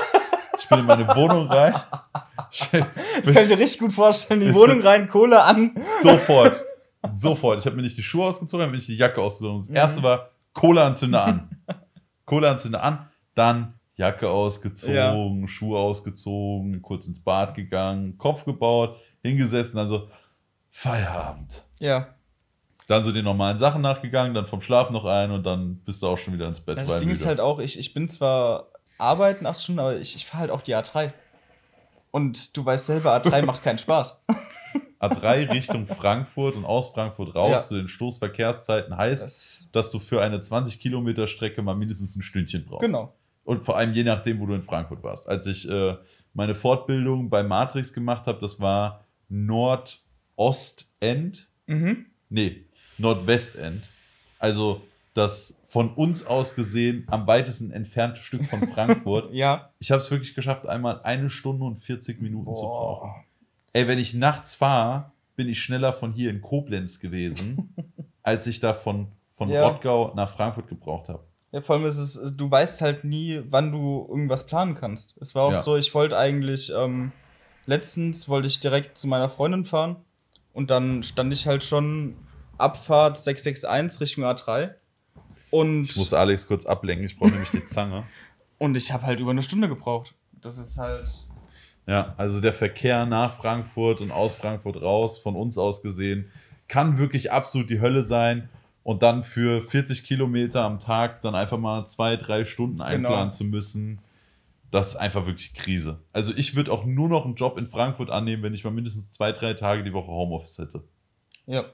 [0.58, 1.74] Ich bin in meine Wohnung rein.
[2.70, 4.40] Das kann ich dir richtig gut vorstellen.
[4.40, 5.72] Die Wohnung rein, Kohle an.
[6.02, 6.52] Sofort.
[7.08, 7.60] Sofort.
[7.60, 9.60] Ich habe mir nicht die Schuhe ausgezogen, habe mir nicht die Jacke ausgezogen.
[9.60, 9.76] Das Mhm.
[9.76, 11.50] erste war Kohleanzünder an.
[12.24, 19.88] Kohleanzünder an, dann Jacke ausgezogen, Schuhe ausgezogen, kurz ins Bad gegangen, Kopf gebaut, hingesessen, dann
[19.88, 20.08] so
[20.70, 21.62] Feierabend.
[21.78, 22.08] Ja.
[22.88, 26.08] Dann so den normalen Sachen nachgegangen, dann vom Schlaf noch ein und dann bist du
[26.08, 26.78] auch schon wieder ins Bett.
[26.78, 27.28] Das Ding ist müde.
[27.28, 28.68] halt auch, ich, ich bin zwar
[28.98, 31.12] arbeiten acht Stunden, aber ich, ich fahre halt auch die A3.
[32.10, 34.22] Und du weißt selber, A3 macht keinen Spaß.
[35.00, 37.62] A3 Richtung Frankfurt und aus Frankfurt raus Ja.
[37.62, 42.22] zu den Stoßverkehrszeiten heißt, Das, dass du für eine 20 Kilometer Strecke mal mindestens ein
[42.22, 42.84] Stündchen brauchst.
[42.86, 43.12] genau.
[43.44, 45.28] Und vor allem je nachdem, wo du in Frankfurt warst.
[45.28, 45.96] Als ich äh,
[46.34, 51.48] meine Fortbildung bei Matrix gemacht habe, das war Nordostend.
[51.66, 52.06] Mhm.
[52.28, 52.64] Nee,
[52.98, 53.90] Nordwestend.
[54.38, 54.80] Also
[55.14, 59.34] das von uns aus gesehen am weitesten entfernte Stück von Frankfurt.
[59.34, 59.72] Ja.
[59.78, 63.10] ich habe es wirklich geschafft, einmal eine Stunde und 40 Minuten zu brauchen.
[63.10, 63.24] Boah.
[63.74, 67.74] Ey, wenn ich nachts fahre, bin ich schneller von hier in Koblenz gewesen,
[68.22, 69.68] als ich da von, von Ja.
[69.68, 71.24] Rottgau nach Frankfurt gebraucht habe.
[71.52, 75.14] Ja, vor allem ist es, du weißt halt nie, wann du irgendwas planen kannst.
[75.20, 75.62] Es war auch Ja.
[75.62, 77.12] so, ich wollte eigentlich, ähm,
[77.66, 79.96] letztens wollte ich direkt zu meiner Freundin fahren
[80.54, 82.16] und dann stand ich halt schon
[82.56, 84.70] Abfahrt 661 Richtung A3
[85.58, 88.04] und Ich muss Alex kurz ablenken, ich brauche nämlich die Zange.
[88.58, 90.14] Und ich habe halt über eine Stunde gebraucht.
[90.40, 91.06] Das ist halt.
[91.86, 96.30] Ja, also der Verkehr nach Frankfurt und aus Frankfurt raus, von uns aus gesehen,
[96.66, 98.48] kann wirklich absolut die Hölle sein.
[98.82, 103.30] Und dann für 40 Kilometer am Tag dann einfach mal zwei, drei Stunden einplanen Genau.
[103.30, 103.98] zu müssen,
[104.70, 105.98] das ist einfach wirklich Krise.
[106.12, 109.10] Also ich würde auch nur noch einen Job in Frankfurt annehmen, wenn ich mal mindestens
[109.10, 110.82] zwei, drei Tage die Woche Homeoffice hätte.
[111.46, 111.64] Ja.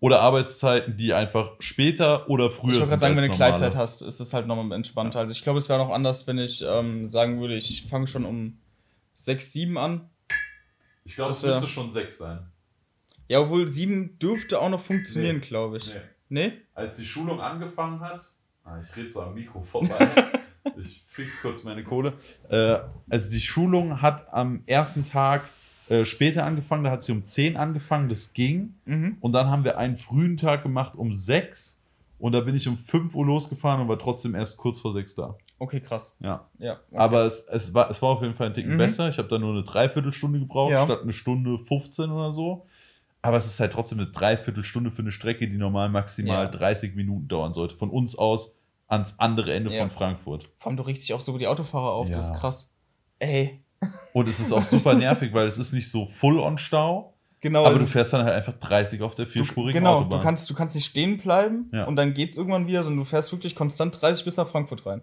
[0.00, 3.72] Oder Arbeitszeiten, die einfach später oder früher Ich wollte gerade sind sagen, wenn du Gleitzeit
[3.72, 3.82] normale.
[3.82, 5.20] hast, ist das halt nochmal entspannter.
[5.20, 8.24] Also ich glaube, es wäre noch anders, wenn ich ähm, sagen würde, ich fange schon
[8.24, 8.58] um
[9.14, 10.10] 6, 7 an.
[11.04, 12.50] Ich glaube, es müsste schon sechs sein.
[13.28, 15.94] Ja, obwohl 7 dürfte auch noch funktionieren, glaube ich.
[16.28, 16.52] Nee?
[16.74, 18.20] als die Schulung angefangen hat,
[18.64, 20.08] ah, ich rede so am Mikro vorbei,
[20.76, 22.14] ich fix kurz meine Kohle.
[22.48, 22.78] Äh,
[23.08, 25.48] also die Schulung hat am ersten Tag
[25.88, 28.74] äh, später angefangen, da hat sie um 10 angefangen, das ging.
[28.84, 29.16] Mhm.
[29.20, 31.80] Und dann haben wir einen frühen Tag gemacht um 6
[32.18, 35.14] und da bin ich um 5 Uhr losgefahren und war trotzdem erst kurz vor 6
[35.14, 35.36] da.
[35.58, 36.14] Okay, krass.
[36.20, 36.46] Ja.
[36.58, 36.72] Ja.
[36.90, 36.96] Okay.
[36.98, 38.78] Aber es, es, war, es war auf jeden Fall ein Ticken Mhm.
[38.78, 39.08] besser.
[39.08, 40.84] Ich habe da nur eine Dreiviertelstunde gebraucht, Ja.
[40.84, 42.66] statt eine Stunde 15 oder so.
[43.22, 46.50] Aber es ist halt trotzdem eine Dreiviertelstunde für eine Strecke, die normal maximal Ja.
[46.50, 47.74] 30 Minuten dauern sollte.
[47.76, 48.54] Von uns aus
[48.86, 49.80] ans andere Ende Ja.
[49.80, 50.48] von Frankfurt.
[50.58, 52.08] Vor allem, du regst dich auch so über die Autofahrer auf.
[52.10, 52.72] Das ist krass.
[53.18, 53.60] Ey.
[54.12, 57.66] Und es ist auch super nervig, weil es ist nicht so Full-on-Stau, Genau.
[57.66, 60.18] aber es du fährst dann halt einfach 30 auf der du, vierspurigen genau, Autobahn.
[60.18, 61.84] du kannst, du kannst nicht stehen bleiben Ja.
[61.84, 65.02] und dann geht's irgendwann wieder, sondern du fährst wirklich konstant 30 bis nach Frankfurt rein.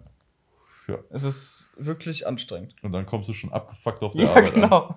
[0.86, 0.96] Ja.
[1.10, 2.74] Es ist wirklich anstrengend.
[2.82, 4.60] und dann kommst du schon abgefuckt auf der Ja, Arbeit an.
[4.60, 4.94] genau.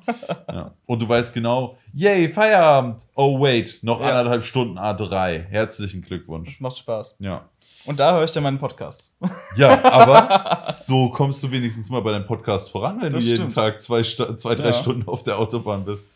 [0.51, 0.73] Ja.
[0.86, 3.05] Und du weißt genau, yay, Feierabend.
[3.15, 4.07] Oh, wait, noch Ja.
[4.09, 5.43] anderthalb Stunden A3.
[5.45, 6.49] Herzlichen Glückwunsch.
[6.49, 7.17] Das macht Spaß.
[7.19, 7.47] Ja.
[7.88, 9.13] Und da höre ich dann meinen Podcast.
[9.55, 13.49] Ja, aber so kommst du wenigstens mal bei deinem Podcast voran, wenn Das du jeden
[13.51, 13.53] stimmt.
[13.55, 14.73] Tag zwei, zwei drei Ja.
[14.73, 16.09] Stunden auf der Autobahn bist.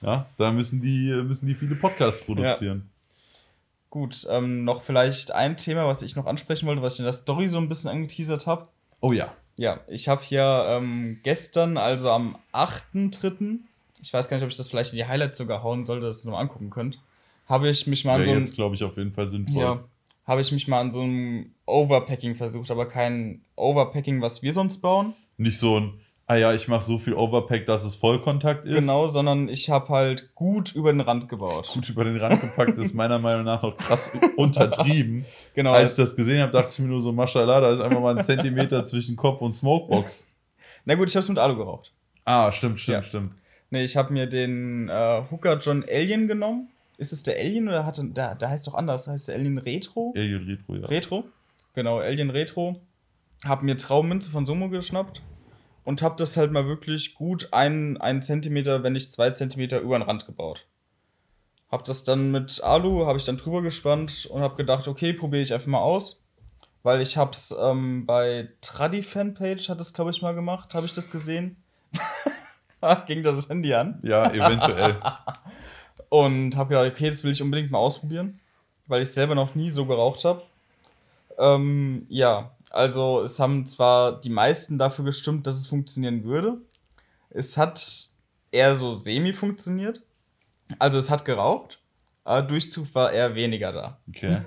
[0.00, 2.90] Ja, da müssen die, müssen die viele Podcasts produzieren.
[3.88, 7.12] Gut, ähm, noch vielleicht ein Thema, was ich noch ansprechen wollte, was ich in der
[7.12, 8.66] Story so ein bisschen angeteasert habe.
[9.00, 9.32] Oh ja.
[9.56, 13.58] Ja, ich habe hier ähm, gestern, also am 8.3.,
[14.00, 16.16] ich weiß gar nicht, ob ich das vielleicht in die Highlights sogar hauen sollte, dass
[16.16, 16.98] ihr es noch angucken könnt,
[17.48, 19.62] habe ich mich mal an Wäre so ein, jetzt, glaube ich, auf jeden Fall sinnvoll.
[19.62, 19.78] ja,
[20.24, 24.78] habe ich mich mal an so einem Overpacking versucht, aber kein Overpacking, was wir sonst
[24.78, 25.14] bauen.
[25.36, 25.94] Nicht so ein,
[26.26, 28.78] ah ja, ich mache so viel Overpack, dass es Vollkontakt ist.
[28.80, 31.70] Genau, sondern ich habe halt gut über den Rand gebaut.
[31.74, 35.24] Gut über den Rand gepackt ist meiner Meinung nach noch krass untertrieben.
[35.54, 35.72] Genau.
[35.72, 38.16] Als ich das gesehen habe, dachte ich mir nur so, Maschallah, da ist einfach mal
[38.16, 40.30] ein Zentimeter zwischen Kopf und Smokebox.
[40.84, 41.92] Na gut, ich habe es mit Alu geraucht.
[42.24, 43.02] Ah, stimmt, stimmt, Ja.
[43.02, 43.34] stimmt.
[43.70, 46.68] Nee, ich habe mir den äh, Hooker John Alien genommen.
[46.98, 49.58] Ist es der Alien oder hat er, der, der heißt doch anders, heißt der Alien
[49.58, 50.12] Retro?
[50.16, 50.86] Alien Retro, ja.
[50.86, 51.24] Retro.
[51.74, 52.80] Genau, Alien Retro.
[53.44, 55.20] Hab mir Traummünze von Sumo geschnappt
[55.84, 59.98] und hab das halt mal wirklich gut einen, einen Zentimeter, wenn nicht zwei Zentimeter über
[59.98, 60.66] den Rand gebaut.
[61.70, 65.42] Hab das dann mit Alu, habe ich dann drüber gespannt und hab gedacht, okay, probiere
[65.42, 66.22] ich einfach mal aus.
[66.82, 70.94] Weil ich hab's ähm, bei Tradi Fanpage, hat es glaube ich mal gemacht, habe ich
[70.94, 71.56] das gesehen.
[73.06, 74.00] Ging da das Handy an?
[74.02, 74.96] Ja, eventuell.
[76.12, 78.38] Und habe gedacht, okay, das will ich unbedingt mal ausprobieren,
[78.86, 80.42] weil ich selber noch nie so geraucht habe.
[81.38, 86.58] Ähm, ja, also es haben zwar die meisten dafür gestimmt, dass es funktionieren würde.
[87.30, 88.10] Es hat
[88.50, 90.02] eher so semi funktioniert.
[90.78, 91.80] Also es hat geraucht,
[92.24, 93.98] aber Durchzug war eher weniger da.
[94.06, 94.42] Okay.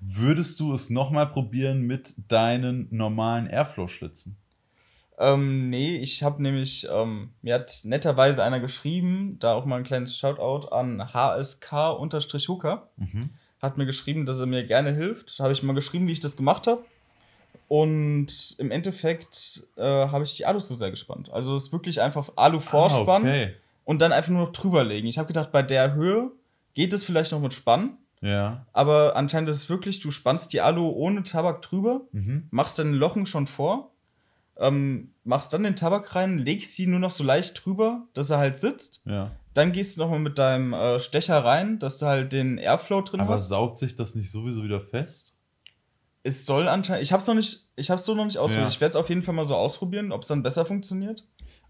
[0.00, 4.38] Würdest du es nochmal probieren mit deinen normalen Airflow-Schlitzen?
[5.18, 9.84] Ähm, nee, ich habe nämlich, ähm, mir hat netterweise einer geschrieben, da auch mal ein
[9.84, 12.88] kleines Shoutout an HSK-Hooker.
[12.96, 13.30] Mhm.
[13.62, 15.38] hat mir geschrieben, dass er mir gerne hilft.
[15.40, 16.84] Habe ich mal geschrieben, wie ich das gemacht habe.
[17.68, 21.30] Und im Endeffekt äh, habe ich die Alus so sehr gespannt.
[21.32, 23.54] Also es ist wirklich einfach Alu-Vorspann Ah, okay.
[23.84, 25.08] und dann einfach nur noch drüberlegen.
[25.08, 26.30] Ich habe gedacht, bei der Höhe
[26.74, 27.96] geht es vielleicht noch mit Spannen.
[28.20, 28.66] Ja.
[28.72, 32.46] Aber anscheinend ist es wirklich, du spannst die Alu ohne Tabak drüber, Mhm.
[32.50, 33.90] machst dann Lochen schon vor,
[34.58, 38.38] ähm, machst dann den Tabak rein, legst sie nur noch so leicht drüber, dass er
[38.38, 39.02] halt sitzt.
[39.04, 39.32] Ja.
[39.54, 43.20] Dann gehst du nochmal mit deinem äh, Stecher rein, dass du halt den Airflow drin
[43.20, 43.48] Aber hast.
[43.48, 45.34] saugt sich das nicht sowieso wieder fest?
[46.22, 47.04] Es soll anscheinend.
[47.04, 47.68] Ich habe es noch nicht.
[47.76, 48.68] Ich habe so noch nicht ausprobiert.
[48.68, 48.68] Ja.
[48.68, 51.24] Ich werde es auf jeden Fall mal so ausprobieren, ob es dann besser funktioniert.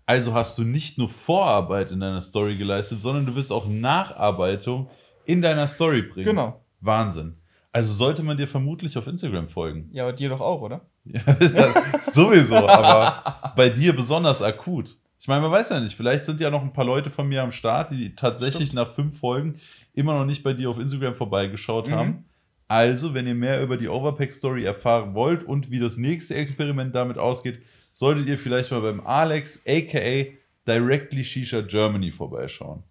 [0.07, 4.89] Also hast du nicht nur Vorarbeit in deiner Story geleistet, sondern du wirst auch Nacharbeitung
[5.25, 6.27] in deiner Story bringen.
[6.27, 6.61] Genau.
[6.81, 7.37] Wahnsinn.
[7.77, 9.91] Also sollte man dir vermutlich auf Instagram folgen.
[9.93, 10.81] Ja, aber dir doch auch, oder?
[11.05, 11.21] Ja,
[12.15, 14.97] sowieso, aber bei dir besonders akut.
[15.21, 17.43] Ich meine, man weiß ja nicht, vielleicht sind ja noch ein paar Leute von mir
[17.43, 19.61] am Start, die tatsächlich nach fünf Folgen
[19.93, 21.93] immer noch nicht bei dir auf Instagram vorbeigeschaut Mhm.
[21.93, 22.25] haben.
[22.67, 27.19] Also, wenn ihr mehr über die Overpack-Story erfahren wollt und wie das nächste Experiment damit
[27.19, 27.61] ausgeht,
[27.93, 30.25] solltet ihr vielleicht mal beim Alex, aka
[30.67, 32.83] Directly Shisha Germany, vorbeischauen.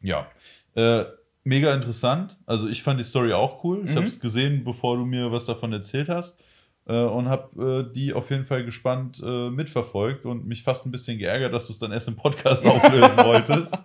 [0.00, 0.26] Ja,
[0.74, 1.04] äh,
[1.48, 2.36] mega interessant.
[2.46, 3.82] Also, ich fand die Story auch cool.
[3.84, 3.96] Ich Mhm.
[3.96, 6.38] habe es gesehen, bevor du mir was davon erzählt hast
[6.86, 10.90] äh, und habe äh, die auf jeden Fall gespannt äh, mitverfolgt und mich fast ein
[10.92, 13.76] bisschen geärgert, dass du es dann erst im Podcast auflösen wolltest,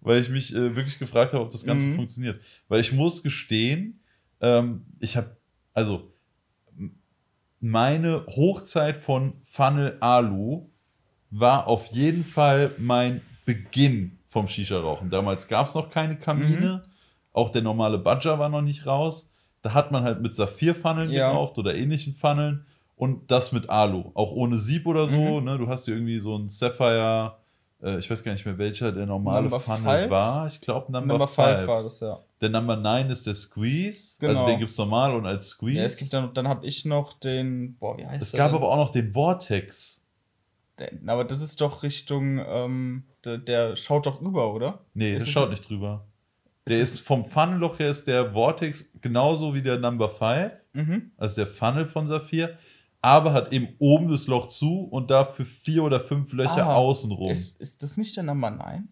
[0.00, 1.94] weil ich mich äh, wirklich gefragt habe, ob das Ganze Mhm.
[1.96, 2.40] funktioniert.
[2.68, 4.00] Weil ich muss gestehen,
[4.40, 5.36] ähm, ich habe,
[5.72, 6.10] also
[7.60, 10.68] meine Hochzeit von Funnel Alu
[11.30, 15.10] war auf jeden Fall mein Beginn vom Shisha-Rauchen.
[15.10, 16.82] Damals gab es noch keine Kamine,
[17.34, 19.30] auch der normale Badger war noch nicht raus.
[19.60, 21.30] Da hat man halt mit Saphir-Funneln Ja.
[21.30, 22.64] geraucht oder ähnlichen Funneln
[22.96, 25.16] und das mit Alu, auch ohne Sieb oder so.
[25.40, 25.44] Mhm.
[25.44, 25.58] Ne?
[25.58, 27.36] Du hast hier irgendwie so ein Sapphire,
[27.82, 30.10] äh, ich weiß gar nicht mehr welcher der normale Number Funnel five?
[30.10, 30.46] war.
[30.46, 31.48] Ich glaube Number, Number 5.
[31.56, 32.18] 5 war das, ja.
[32.40, 34.16] Der Number 9 ist der Squeeze.
[34.20, 34.32] Genau.
[34.34, 35.78] Also den gibt es normal und als Squeeze.
[35.78, 37.76] ja es gibt dann, dann habe ich noch den.
[37.78, 38.56] Boah, wie heißt es gab denn?
[38.56, 40.02] aber auch noch den Vortex.
[40.78, 42.38] Der, aber das ist doch Richtung.
[42.46, 44.80] Ähm, der, der schaut doch über, oder?
[44.92, 46.04] Nee, das es- schaut nicht drüber.
[46.66, 51.12] Ist Der ist vom Funnelloch her ist der Vortex genauso wie der Number 5, Mhm.
[51.16, 52.56] also der Funnel von Saphir,
[53.00, 57.30] aber hat eben oben das Loch zu und dafür vier oder fünf Löcher Ah, außenrum.
[57.30, 58.88] Ist, Ist, ist das nicht der Number 9?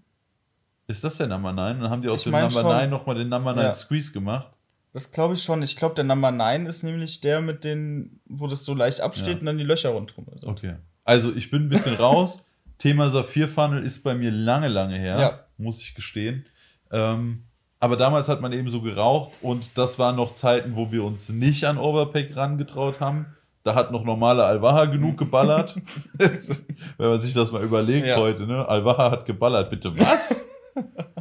[0.87, 1.81] das der Number 9?
[1.81, 2.63] Dann haben die aus dem Number schon.
[2.65, 3.75] 9 nochmal den Number 9 Ja.
[3.75, 4.49] Squeeze gemacht.
[4.93, 5.63] Das glaube ich schon.
[5.63, 9.29] Ich glaube, der Number 9 ist nämlich der mit den, wo das so leicht absteht
[9.35, 9.41] Ja.
[9.41, 10.47] und dann die Löcher rundherum sind.
[10.51, 10.75] Okay.
[11.05, 12.45] Also ich bin ein bisschen raus.
[12.79, 15.41] Thema Saphir-Funnel ist bei mir lange, lange her, Ja.
[15.57, 16.45] muss ich gestehen.
[16.91, 17.45] Ähm,
[17.83, 21.29] aber damals hat man eben so geraucht und das waren noch Zeiten, wo wir uns
[21.31, 23.27] nicht an Overpack rangetraut haben.
[23.65, 25.77] Da hat noch normale Alvaha genug geballert.
[26.19, 28.17] Wenn man sich das mal überlegt Ja.
[28.17, 28.67] heute, ne?
[28.69, 29.71] Alvaha hat geballert.
[29.71, 30.49] Bitte was?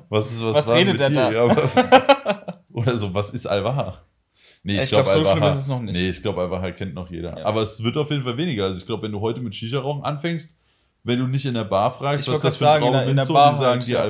[0.10, 1.32] Was, ist, was, Was redet der da?
[1.32, 4.00] Ja, aber- Oder so, was ist Alvaha?
[4.64, 5.94] Nee, Ich glaub, so schlimm ist es noch nicht.
[5.96, 7.38] Nee, ich glaube, Alvaha kennt noch jeder.
[7.40, 7.46] Ja.
[7.46, 8.66] Aber es wird auf jeden Fall weniger.
[8.66, 10.56] Also ich glaube, wenn du heute mit Shisha-Rauchen anfängst,
[11.04, 13.08] wenn du nicht in der Bar fragst, Ich was das für sagen, ein in der-
[13.10, 14.06] in der Bar die sagen halt, dir ja.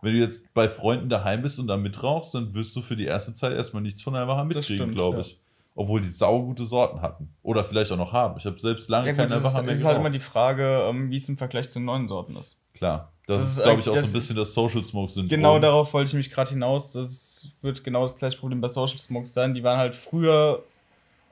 [0.00, 3.06] Wenn du jetzt bei Freunden daheim bist und da mitrauchst, dann wirst du für die
[3.06, 5.32] erste Zeit erstmal nichts von Alvaha mitkriegen, glaube ich.
[5.32, 5.36] Ja.
[5.74, 7.34] Obwohl die saugute Sorten hatten.
[7.42, 8.36] Oder vielleicht auch noch haben.
[8.38, 11.10] Ich habe selbst lange ja, keine Alvaha mehr Es ist halt immer die Frage, ähm,
[11.10, 12.60] wie es im Vergleich zu neuen Sorten ist.
[12.74, 13.12] Klar.
[13.26, 15.28] Das, das ist, glaube ich, auch so ein bisschen das Social Smoke Syndrom.
[15.28, 16.92] Genau darauf wollte ich mich gerade hinaus.
[16.92, 19.54] Das wird genau das gleiche Problem bei Social Smokes sein.
[19.54, 20.64] Die waren halt früher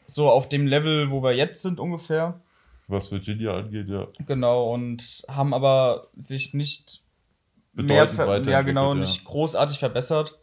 [0.06, 2.38] so auf dem Level, wo wir jetzt sind ungefähr.
[2.88, 4.06] Was Virginia angeht, ja.
[4.26, 7.02] Genau, und haben aber sich nicht
[7.76, 8.08] mehr,
[8.46, 9.00] ja genau, ja.
[9.00, 10.38] nicht großartig verbessert.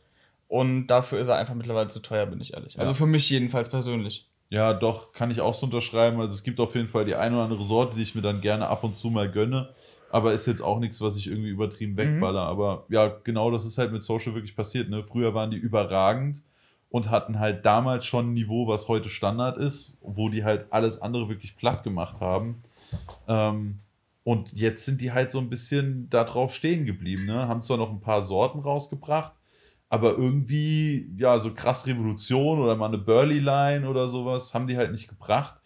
[0.48, 2.80] Und dafür ist er einfach mittlerweile zu teuer, bin ich ehrlich.
[2.80, 2.96] Also ja.
[2.96, 4.28] Für mich jedenfalls persönlich.
[4.50, 6.20] Ja, doch, kann ich auch so unterschreiben.
[6.20, 8.40] Also es gibt auf jeden Fall die eine oder andere Sorte, die ich mir dann
[8.40, 9.74] gerne ab und zu mal gönne.
[10.12, 12.44] Aber ist jetzt auch nichts, was ich irgendwie übertrieben wegballer.
[12.44, 12.50] Mhm.
[12.50, 14.90] Aber ja, genau das ist halt mit Social wirklich passiert.
[14.90, 15.02] Ne?
[15.02, 16.44] Früher waren die überragend
[16.92, 21.02] und hatten halt damals schon ein Niveau, was heute Standard ist, wo die halt alles
[21.02, 22.62] andere wirklich platt gemacht haben.
[23.28, 23.80] Ähm,
[24.24, 27.26] und jetzt sind die halt so ein bisschen da drauf stehen geblieben.
[27.26, 27.48] Ne?
[27.48, 29.34] Haben zwar noch ein paar Sorten rausgebracht,
[29.90, 34.92] aber irgendwie, ja, so krass Revolution oder mal eine Burley-Line oder sowas haben die halt
[34.92, 35.60] nicht gebracht.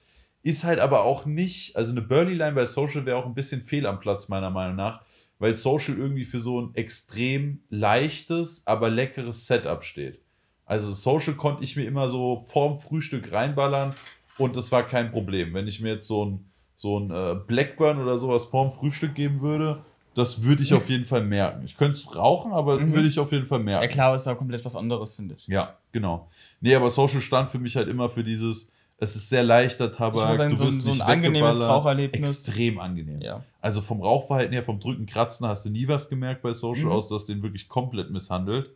[0.43, 3.85] Ist halt aber auch nicht, also eine Burley-Line bei Social wäre auch ein bisschen fehl
[3.85, 5.01] am Platz, meiner Meinung nach,
[5.39, 10.21] weil Social irgendwie für so ein extrem leichtes, aber leckeres Setup steht.
[10.65, 13.93] Also Social konnte ich mir immer so vorm Frühstück reinballern
[14.37, 15.53] und das war kein Problem.
[15.53, 16.46] Wenn ich mir jetzt so ein,
[16.77, 21.05] so ein äh, Blackburn oder sowas vorm Frühstück geben würde, das würde ich auf jeden
[21.05, 21.65] Fall merken.
[21.65, 22.93] Ich könnte es rauchen, aber mhm.
[22.93, 23.83] würde ich auf jeden Fall merken.
[23.83, 25.47] Ja klar, ist ja komplett was anderes, finde ich.
[25.47, 26.29] Ja, genau.
[26.61, 30.37] Nee, aber Social stand für mich halt immer für dieses, es ist sehr leichter Tabak,
[30.37, 32.47] sagen, du so, so ein angenehmes Raucherlebnis.
[32.47, 33.21] Extrem angenehm.
[33.21, 33.43] Ja.
[33.59, 36.91] Also vom Rauchverhalten her, vom Drücken, Kratzen hast du nie was gemerkt bei Social, mhm.
[36.91, 38.69] außer dass den wirklich komplett misshandelt.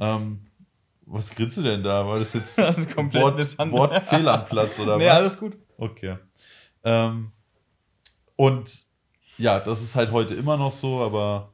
[0.00, 0.40] Ähm,
[1.04, 2.06] was grinst du denn da?
[2.06, 5.12] War das jetzt das ist komplett Wort, Wortfehl am Platz oder nee, was?
[5.12, 5.56] Nee, alles gut.
[5.78, 6.16] Okay.
[6.86, 7.32] Ähm,
[8.36, 8.70] und
[9.36, 11.52] ja, das ist halt heute immer noch so, aber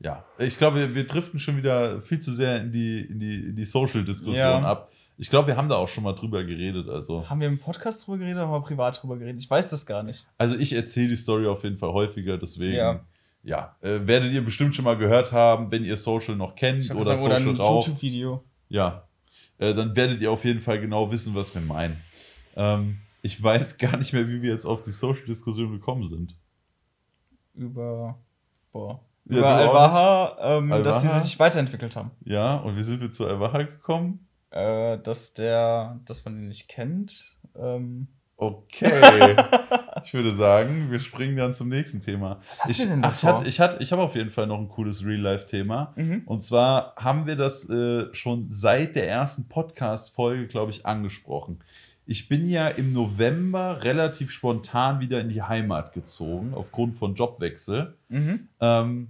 [0.00, 3.34] ja, ich glaube, wir, wir driften schon wieder viel zu sehr in die, in die,
[3.48, 4.60] in die Social-Diskussion ja.
[4.62, 4.90] ab.
[5.18, 6.88] Ich glaube, wir haben da auch schon mal drüber geredet.
[6.88, 7.28] Also.
[7.28, 9.42] Haben wir im Podcast drüber geredet oder haben wir privat drüber geredet?
[9.42, 10.26] Ich weiß das gar nicht.
[10.38, 12.76] Also ich erzähle die Story auf jeden Fall häufiger, deswegen.
[12.76, 13.04] Ja
[13.42, 17.16] ja, äh, werdet ihr bestimmt schon mal gehört haben, wenn ihr Social noch kennt oder
[17.16, 18.44] sagen, Social oder ein YouTube-Video.
[18.68, 19.08] Ja,
[19.58, 22.02] äh, dann werdet ihr auf jeden Fall genau wissen, was wir meinen.
[22.56, 26.36] Ähm, ich weiß gar nicht mehr, wie wir jetzt auf die Social-Diskussion gekommen sind.
[27.54, 28.18] Über,
[28.72, 32.10] boah, ja, über Alvaha, ähm, Alvaha, dass sie sich weiterentwickelt haben.
[32.24, 34.26] Ja, und wie sind wir zu Alvaha gekommen?
[34.50, 37.36] Äh, dass der, dass man ihn nicht kennt.
[37.54, 38.08] Ähm.
[38.36, 38.86] Okay.
[40.04, 42.40] ich würde sagen, wir springen dann zum nächsten Thema.
[42.48, 44.58] Was hat ich, denn ach, ich, hatte, ich, hatte, ich habe auf jeden Fall noch
[44.58, 45.92] ein cooles Real-Life-Thema.
[45.96, 46.22] Mhm.
[46.24, 51.58] Und zwar haben wir das äh, schon seit der ersten Podcast-Folge, glaube ich, angesprochen.
[52.10, 57.98] Ich bin ja im November relativ spontan wieder in die Heimat gezogen, aufgrund von Jobwechsel.
[58.08, 58.48] Mhm.
[58.60, 59.08] Ähm,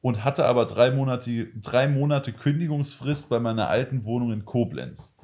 [0.00, 5.14] und hatte aber drei Monate, drei Monate Kündigungsfrist bei meiner alten Wohnung in Koblenz.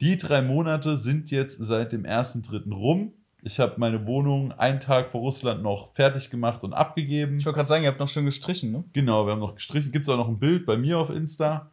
[0.00, 2.72] Die drei Monate sind jetzt seit dem 1.3.
[2.72, 3.14] rum.
[3.42, 7.38] Ich habe meine Wohnung einen Tag vor Russland noch fertig gemacht und abgegeben.
[7.38, 8.84] Ich wollte gerade sagen, ihr habt noch schön gestrichen, ne?
[8.92, 9.90] Genau, wir haben noch gestrichen.
[9.90, 11.68] Gibt es auch noch ein Bild bei mir auf Insta.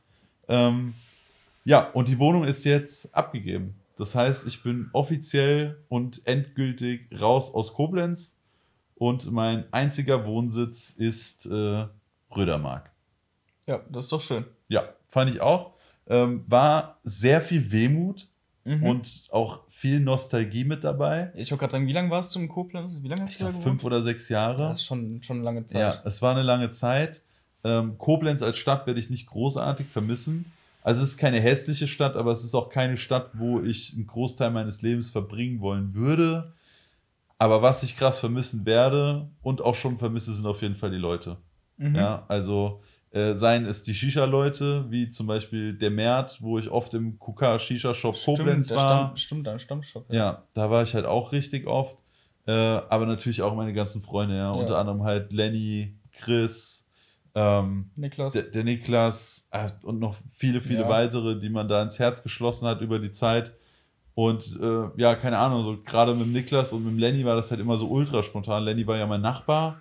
[0.48, 0.96] Ähm,
[1.66, 3.76] ja, und die Wohnung ist jetzt abgegeben.
[3.98, 8.38] Das heißt, ich bin offiziell und endgültig raus aus Koblenz
[8.96, 11.86] und mein einziger Wohnsitz ist äh,
[12.36, 12.92] Rödermark.
[13.66, 14.46] Ja, das ist doch schön.
[14.70, 15.74] Ja, fand ich auch.
[16.08, 18.30] Ähm, war sehr viel Wehmut,
[18.68, 18.84] mhm.
[18.84, 21.32] und auch viel Nostalgie mit dabei.
[21.36, 23.00] Ich wollte gerade sagen, wie lange warst du in Koblenz?
[23.02, 23.64] Wie lange hast du da gewohnt?
[23.64, 24.70] Fünf oder sechs Jahre.
[24.70, 25.82] Das ist schon, schon eine lange Zeit.
[25.82, 27.22] Ja, es war eine lange Zeit.
[27.64, 30.52] Ähm, Koblenz als Stadt werde ich nicht großartig vermissen.
[30.88, 34.08] Also es ist keine hässliche Stadt, aber es ist auch keine Stadt, wo ich einen
[34.08, 36.54] Großteil meines Lebens verbringen wollen würde.
[37.38, 40.96] Aber was ich krass vermissen werde und auch schon vermisse, sind auf jeden Fall die
[40.96, 41.36] Leute.
[41.76, 41.94] Mhm.
[41.94, 42.82] Ja, also
[43.12, 47.60] äh, seien es die Shisha-Leute, wie zum Beispiel der Mert, wo ich oft im Kuka
[47.60, 48.80] Shisha-Shop Koblenz war.
[48.80, 50.06] Stamm, stimmt, dein Stammshop.
[50.10, 50.16] Ja.
[50.16, 51.98] ja, da war ich halt auch richtig oft.
[52.46, 54.44] Äh, aber natürlich auch meine ganzen Freunde, ja.
[54.44, 54.52] ja.
[54.52, 56.87] Unter anderem halt Lenny, Chris,
[57.38, 58.34] ähm, Niklas.
[58.34, 60.90] Der, der Niklas äh, und noch viele, viele ja.
[60.90, 63.54] weitere, die man da ins Herz geschlossen hat über die Zeit.
[64.16, 67.36] Und äh, ja, keine Ahnung, so gerade mit dem Niklas und mit dem Lenny war
[67.36, 68.64] das halt immer so ultra spontan.
[68.64, 69.80] Lenny war ja mein Nachbar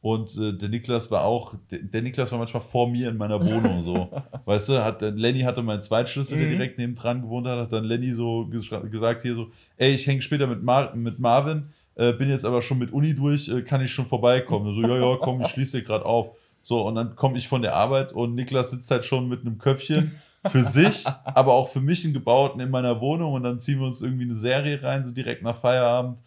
[0.00, 3.38] und äh, der Niklas war auch, der, der, Niklas war manchmal vor mir in meiner
[3.38, 4.10] Wohnung so.
[4.46, 6.52] weißt du, hat, Lenny hatte meinen Zweitschlüssel, der mhm.
[6.52, 10.22] direkt neben dran gewohnt hat, hat dann Lenny so gesagt hier so, ey, ich hänge
[10.22, 13.82] später mit, Mar mit Marvin, äh, bin jetzt aber schon mit Uni durch, äh, kann
[13.82, 14.72] ich schon vorbeikommen?
[14.72, 16.30] so, ja, ja, komm, ich schließe gerade auf.
[16.64, 19.58] So, und dann komme ich von der Arbeit und Niklas sitzt halt schon mit einem
[19.58, 20.10] Köpfchen
[20.48, 23.86] für sich, aber auch für mich einen gebauten in meiner Wohnung und dann ziehen wir
[23.86, 26.18] uns irgendwie eine Serie rein, so direkt nach Feierabend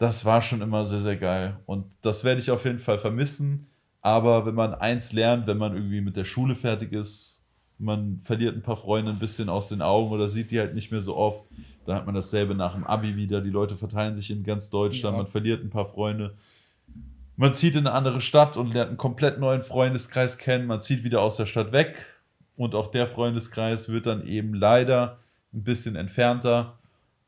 [0.00, 1.58] das war schon immer sehr, sehr geil.
[1.66, 3.66] Und das werde ich auf jeden Fall vermissen.
[4.00, 7.44] Aber wenn man eins lernt, wenn man irgendwie mit der Schule fertig ist,
[7.78, 10.90] man verliert ein paar Freunde ein bisschen aus den Augen oder sieht die halt nicht
[10.90, 11.44] mehr so oft,
[11.84, 13.42] dann hat man dasselbe nach dem Abi wieder.
[13.42, 15.22] Die Leute verteilen sich in ganz Deutschland, Ja.
[15.22, 16.34] man verliert ein paar Freunde.
[17.36, 20.66] Man zieht in eine andere Stadt und lernt einen komplett neuen Freundeskreis kennen.
[20.66, 21.96] Man zieht wieder aus der Stadt weg
[22.56, 25.18] und auch der Freundeskreis wird dann eben leider
[25.54, 26.74] ein bisschen entfernter.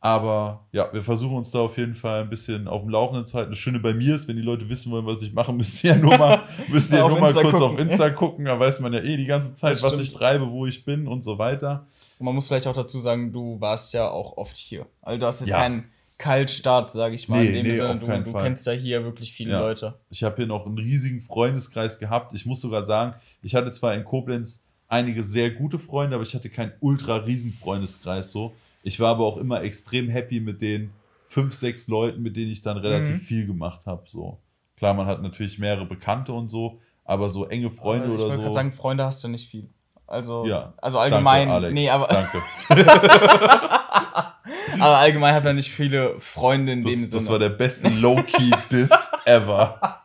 [0.00, 3.38] Aber ja, wir versuchen uns da auf jeden Fall ein bisschen auf dem Laufenden zu
[3.38, 3.50] halten.
[3.52, 5.90] Das Schöne bei mir ist, wenn die Leute wissen wollen, was ich mache, müsst ihr
[5.92, 7.74] ja nur mal, müsst ihr ja Auf nur mal Insta kurz gucken.
[7.74, 8.44] auf Insta gucken.
[8.44, 11.22] Da weiß man ja eh die ganze Zeit, was ich treibe, wo ich bin und
[11.22, 11.86] so weiter.
[12.18, 14.86] Und man muss vielleicht auch dazu sagen, du warst ja auch oft hier.
[15.02, 15.58] Also du hast jetzt Ja.
[15.58, 15.88] keinen
[16.22, 17.90] Kaltstart, sage ich mal, Nee, in dem nee, Sinne.
[17.90, 19.60] auf Du, du kennst ja hier wirklich viele Ja.
[19.60, 19.94] Leute.
[20.08, 22.32] Ich habe hier noch einen riesigen Freundeskreis gehabt.
[22.34, 26.34] Ich muss sogar sagen, ich hatte zwar in Koblenz einige sehr gute Freunde, aber ich
[26.34, 28.52] hatte keinen ultra riesen Freundeskreis so.
[28.84, 30.90] Ich war aber auch immer extrem happy mit den
[31.26, 33.20] fünf, sechs Leuten, mit denen ich dann relativ Mhm.
[33.20, 34.02] viel gemacht habe.
[34.06, 34.38] So.
[34.76, 38.22] Klar, man hat natürlich mehrere Bekannte und so, aber so enge Freunde Aber ich oder
[38.28, 38.42] wollte so.
[38.42, 39.68] gerade sagen, Freunde hast du nicht viel.
[40.06, 40.74] Also, Ja.
[40.76, 41.74] also allgemein, Danke, Alex.
[41.74, 42.42] nee, aber, Danke.
[44.80, 47.22] aber allgemein hat er nicht viele Freunde in dem Das, Sinne.
[47.22, 49.98] das war der beste Low-Key-Diss ever.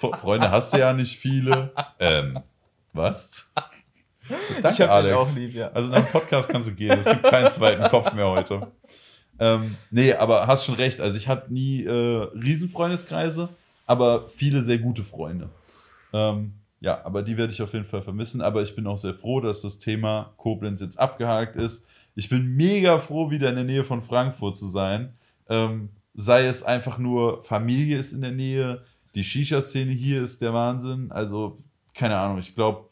[0.00, 1.72] Fre- Freunde hast du ja nicht viele.
[1.98, 2.40] Ähm,
[2.92, 3.50] was?
[4.62, 5.06] Danke, ich hab Alex.
[5.08, 5.70] dich auch lieb, ja.
[5.72, 6.98] Also nach dem Podcast kannst du gehen.
[6.98, 8.68] Es gibt keinen zweiten Kopf mehr heute.
[9.38, 11.00] Ähm, nee, aber hast schon recht.
[11.00, 11.90] Also ich hatte nie äh,
[12.34, 13.48] Riesenfreundeskreise,
[13.86, 15.48] aber viele sehr gute Freunde.
[16.12, 18.40] Ähm, ja, aber die werde ich auf jeden Fall vermissen.
[18.40, 21.86] Aber ich bin auch sehr froh, dass das Thema Koblenz jetzt abgehakt ist.
[22.14, 25.14] Ich bin mega froh, wieder in der Nähe von Frankfurt zu sein.
[25.48, 28.82] Ähm, sei es einfach nur, Familie ist in der Nähe,
[29.14, 31.10] die Shisha-Szene hier ist der Wahnsinn.
[31.10, 31.56] Also,
[31.94, 32.88] keine Ahnung, ich glaube,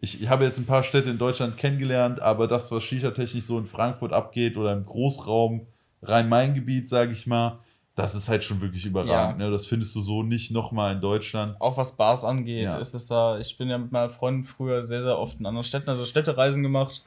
[0.00, 3.58] ich, ich habe jetzt ein paar Städte in Deutschland kennengelernt, aber das, was Shisha-technisch so
[3.58, 5.66] in Frankfurt abgeht oder im Großraum
[6.02, 7.60] Rhein-Main-Gebiet, sage ich mal,
[7.94, 9.38] das ist halt schon wirklich überragend.
[9.38, 9.50] Ne?
[9.50, 11.58] Das findest du so nicht nochmal in Deutschland.
[11.60, 12.76] Auch was Bars angeht, Ja.
[12.78, 15.64] ist es da, ich bin ja mit meinen Freunden früher sehr, sehr oft in anderen
[15.64, 17.04] Städten, also Städtereisen gemacht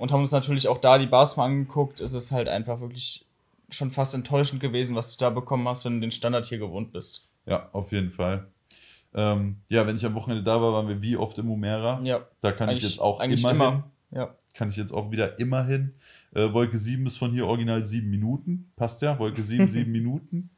[0.00, 2.00] und haben uns natürlich auch da die Bars mal angeguckt.
[2.00, 3.26] Es ist halt einfach wirklich
[3.68, 6.90] schon fast enttäuschend gewesen, was du da bekommen hast, wenn du den Standard hier gewohnt
[6.92, 7.28] bist.
[7.46, 8.46] Ja, auf jeden Fall.
[9.12, 12.00] Ähm, ja, wenn ich am Wochenende da war, waren wir wie oft im Humera.
[12.02, 13.70] Ja, Da kann ich jetzt auch immer, immer.
[13.72, 13.82] hin.
[14.12, 14.34] ja.
[14.54, 15.94] Kann ich jetzt auch wieder immer hin.
[16.34, 18.72] Äh, Wolke 7 ist von hier original 7 Minuten.
[18.76, 20.50] Passt ja, Wolke 7, 7 Minuten.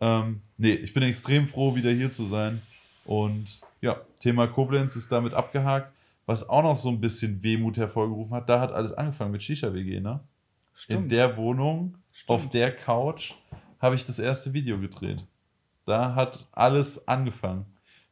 [0.00, 2.60] Ähm, nee, ich bin extrem froh, wieder hier zu sein.
[3.04, 5.92] Und ja, Thema Koblenz ist damit abgehakt.
[6.32, 10.00] Was auch noch so ein bisschen Wehmut hervorgerufen hat, da hat alles angefangen mit Shisha-WG,
[10.00, 10.12] ne?
[10.12, 11.12] In Stimmt.
[11.12, 12.30] der Wohnung, Stimmt.
[12.30, 13.34] auf der Couch,
[13.78, 15.26] habe ich das erste Video gedreht.
[15.84, 17.66] Da hat alles angefangen.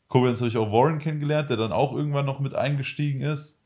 [0.08, 3.64] Koblenz habe ich auch Warren kennengelernt, der dann auch irgendwann noch mit eingestiegen ist.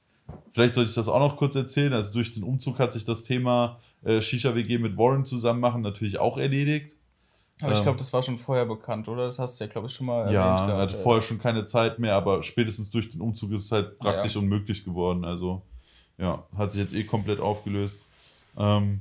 [0.52, 1.92] Vielleicht sollte ich das auch noch kurz erzählen.
[1.92, 6.20] Also durch den Umzug hat sich das Thema äh, Shisha-WG mit Warren zusammen machen natürlich
[6.20, 6.96] auch erledigt.
[7.60, 9.24] Aber ich ähm, glaube, das war schon vorher bekannt, oder?
[9.26, 10.60] Das hast du ja, glaube ich, schon mal ja, erwähnt.
[10.70, 13.72] er gehabt, hatte vorher schon keine Zeit mehr, aber spätestens durch den Umzug ist es
[13.72, 14.40] halt praktisch Ja.
[14.40, 15.24] unmöglich geworden.
[15.24, 15.62] Also
[16.18, 18.00] ja, hat sich jetzt eh komplett aufgelöst.
[18.58, 19.00] Ähm,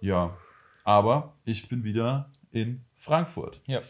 [0.00, 0.36] ja,
[0.84, 3.60] aber ich bin wieder in Frankfurt.
[3.66, 3.80] Ja.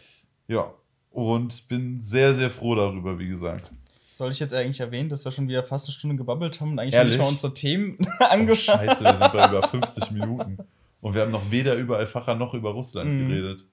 [0.47, 0.71] Ja,
[1.11, 3.71] und bin sehr, sehr froh darüber, wie gesagt.
[4.11, 6.79] Soll ich jetzt eigentlich erwähnen, dass wir schon wieder fast eine Stunde gebabbelt haben und
[6.79, 7.15] eigentlich Ehrlich?
[7.15, 10.57] nicht mal unsere Themen Oh, angefangen scheiße, wir sind bei über 50 Minuten.
[11.01, 13.27] Und wir haben noch weder über Alfacher noch über Russland Mhm.
[13.29, 13.65] geredet.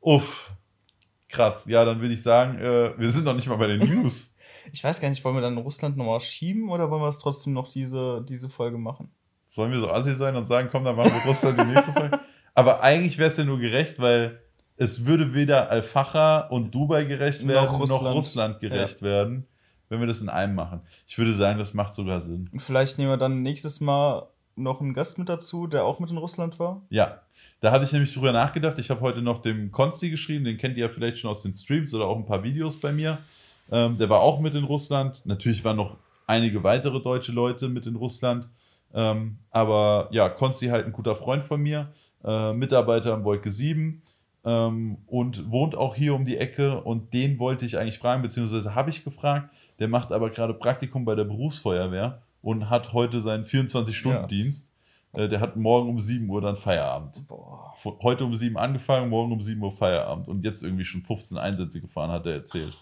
[0.00, 0.50] Uff.
[1.28, 1.66] Krass.
[1.66, 4.34] Ja, dann würde ich sagen, äh, wir sind noch nicht mal bei den News.
[4.72, 7.54] Ich weiß gar nicht, wollen wir dann Russland nochmal schieben oder wollen wir es trotzdem
[7.54, 9.10] noch diese, diese Folge machen?
[9.48, 12.20] Sollen wir so assi sein und sagen, komm, dann machen wir Russland die nächste Folge?
[12.54, 14.40] Aber eigentlich wäre es ja nur gerecht, weil
[14.76, 18.14] es würde weder Al-Facher und Dubai gerecht Noch werden, noch Russland.
[18.14, 19.46] Russland, gerecht werden,
[19.88, 20.82] wenn wir das in einem machen.
[21.06, 22.48] Ich würde sagen, das macht sogar Sinn.
[22.52, 26.10] Und vielleicht nehmen wir dann nächstes Mal noch einen Gast mit dazu, der auch mit
[26.10, 26.82] in Russland war.
[26.90, 27.22] Ja,
[27.60, 28.78] da hatte ich nämlich drüber nachgedacht.
[28.78, 31.52] Ich habe heute noch dem Konsti geschrieben, den kennt ihr ja vielleicht schon aus den
[31.52, 33.18] Streams oder auch ein paar Videos bei mir.
[33.70, 35.20] Ähm, der war auch mit in Russland.
[35.24, 38.48] Natürlich waren noch einige weitere deutsche Leute mit in Russland.
[38.94, 41.92] Ähm, aber ja, Konsti halt ein guter Freund von mir,
[42.24, 44.02] äh, Mitarbeiter am Wolke 7
[44.44, 46.80] ähm, und wohnt auch hier um die Ecke.
[46.80, 49.50] Und den wollte ich eigentlich fragen, beziehungsweise habe ich gefragt.
[49.78, 54.68] Der macht aber gerade Praktikum bei der Berufsfeuerwehr und hat heute seinen 24-Stunden-Dienst.
[54.68, 54.69] Äh,
[55.14, 57.26] der hat morgen um 7 Uhr dann Feierabend.
[57.26, 57.74] Boah.
[58.02, 60.28] Heute um 7 angefangen, morgen um 7 Uhr Feierabend.
[60.28, 62.76] Und jetzt irgendwie schon 15 Einsätze gefahren, hat er erzählt.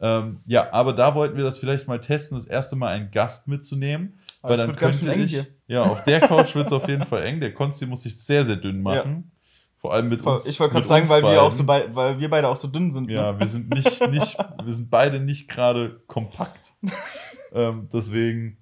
[0.00, 3.46] Ähm, ja, aber da wollten wir das vielleicht mal testen, das erste Mal einen Gast
[3.46, 4.18] mitzunehmen.
[4.42, 5.46] Aber weil es dann wird ganz könnte schön eng ich, hier.
[5.68, 7.38] ja, auf der Couch wird es auf jeden Fall eng.
[7.38, 9.30] Der Konsti muss sich sehr, sehr dünn machen.
[9.78, 10.46] Vor allem mit uns.
[10.46, 12.92] Ich wollte gerade sagen, weil wir, auch so bei, weil wir beide auch so dünn
[12.92, 13.10] sind.
[13.10, 13.40] Ja, Ne?
[13.40, 16.72] wir sind nicht, nicht, wir sind beide nicht gerade kompakt.
[17.52, 18.58] ähm, deswegen.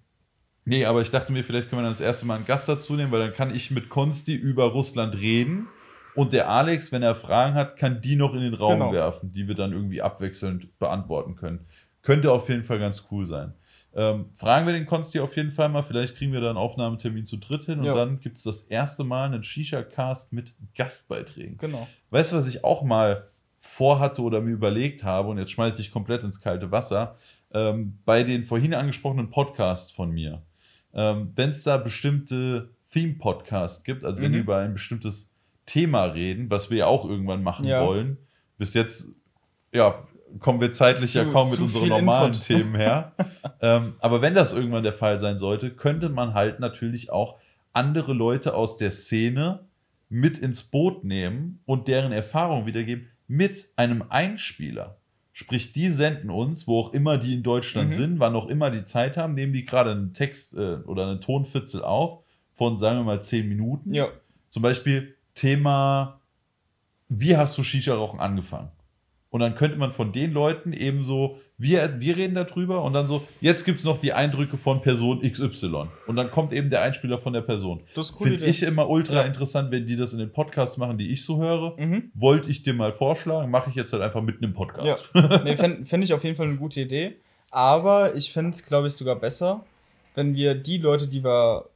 [0.70, 2.94] Nee, aber ich dachte mir, vielleicht können wir dann das erste Mal einen Gast dazu
[2.94, 5.66] nehmen, weil dann kann ich mit Konsti über Russland reden.
[6.14, 8.92] Und der Alex, wenn er Fragen hat, kann die noch in den Raum Genau.
[8.92, 11.66] werfen, die wir dann irgendwie abwechselnd beantworten können.
[12.02, 13.52] Könnte auf jeden Fall ganz cool sein.
[13.96, 15.82] Ähm, fragen wir den Konsti auf jeden Fall mal.
[15.82, 17.94] Vielleicht kriegen wir da einen Aufnahmetermin zu dritt hin und Ja.
[17.96, 21.56] dann gibt es das erste Mal einen Shisha-Cast mit Gastbeiträgen.
[21.58, 21.88] Genau.
[22.10, 25.90] Weißt du, was ich auch mal vorhatte oder mir überlegt habe und jetzt schmeiße ich
[25.90, 27.16] komplett ins kalte Wasser?
[27.52, 30.42] Ähm, bei den vorhin angesprochenen Podcasts von mir.
[30.94, 34.34] Ähm, Wenn es da bestimmte Theme-Podcasts gibt, also wenn Mhm.
[34.34, 35.30] die über ein bestimmtes
[35.66, 37.84] Thema reden, was wir ja auch irgendwann machen Ja.
[37.86, 38.18] wollen,
[38.58, 39.08] bis jetzt
[39.72, 39.94] ja,
[40.40, 42.42] kommen wir zeitlich ja Zu- kaum mit unseren normalen Input.
[42.44, 43.12] Themen her.
[43.60, 47.38] ähm, aber wenn das irgendwann der Fall sein sollte, könnte man halt natürlich auch
[47.72, 49.60] andere Leute aus der Szene
[50.08, 54.96] mit ins Boot nehmen und deren Erfahrung wiedergeben mit einem Einspieler.
[55.40, 57.94] Sprich, die senden uns, wo auch immer die in Deutschland Mhm.
[57.94, 61.22] sind, wann auch immer die Zeit haben, nehmen die gerade einen Text äh, oder einen
[61.22, 62.22] Tonfitzel auf
[62.52, 63.94] von, sagen wir mal, 10 Minuten.
[63.94, 64.08] Ja.
[64.50, 66.20] Zum Beispiel Thema,
[67.08, 68.68] wie hast du Shisha-Rauchen angefangen?
[69.30, 73.06] Und dann könnte man von den Leuten eben so, wir, wir reden darüber und dann
[73.06, 75.86] so, jetzt gibt es noch die Eindrücke von Person XY.
[76.08, 77.82] Und dann kommt eben der Einspieler von der Person.
[77.94, 79.22] Das Finde ich immer ultra Ja.
[79.22, 81.76] interessant, wenn die das in den Podcasts machen, die ich so höre.
[81.78, 82.10] Mhm.
[82.14, 85.10] Wollte ich dir mal vorschlagen, mache ich jetzt halt einfach mitten im Podcast.
[85.14, 85.40] Ja.
[85.44, 87.16] nee, fände fänd ich auf jeden Fall eine gute Idee.
[87.52, 89.64] Aber ich fände es, glaube ich, sogar besser,
[90.14, 91.66] wenn wir die Leute, die wir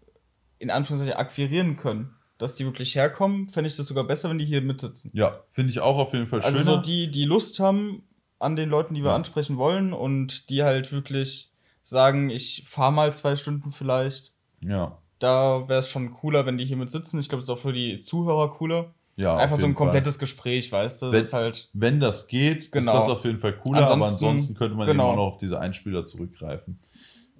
[0.59, 2.11] in Anführungszeichen akquirieren können,
[2.45, 5.11] dass die wirklich herkommen, fände ich das sogar besser, wenn die hier mitsitzen.
[5.15, 6.77] Ja, finde ich auch auf jeden Fall Also schöner.
[6.77, 8.03] so die, die Lust haben
[8.39, 9.17] an den Leuten, die wir Ja.
[9.17, 11.51] ansprechen wollen und die halt wirklich
[11.83, 14.33] sagen, ich fahre mal zwei Stunden vielleicht.
[14.61, 17.19] ja, Da wäre es schon cooler, wenn die hier mit sitzen.
[17.19, 18.93] Ich glaube, es ist auch für die Zuhörer cooler.
[19.17, 19.37] ja.
[19.37, 19.87] Einfach so ein jeden Fall.
[19.87, 21.07] komplettes Gespräch, weißt du?
[21.07, 21.69] Das Wenn- ist halt.
[21.73, 22.93] Wenn das geht, Genau.
[22.93, 25.09] ist das auf jeden Fall cooler, aber Ansonsten- ansonsten könnte man genau.
[25.09, 26.79] immer noch auf diese Einspieler zurückgreifen.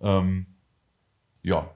[0.01, 0.47] Ähm,
[1.43, 1.69] ja.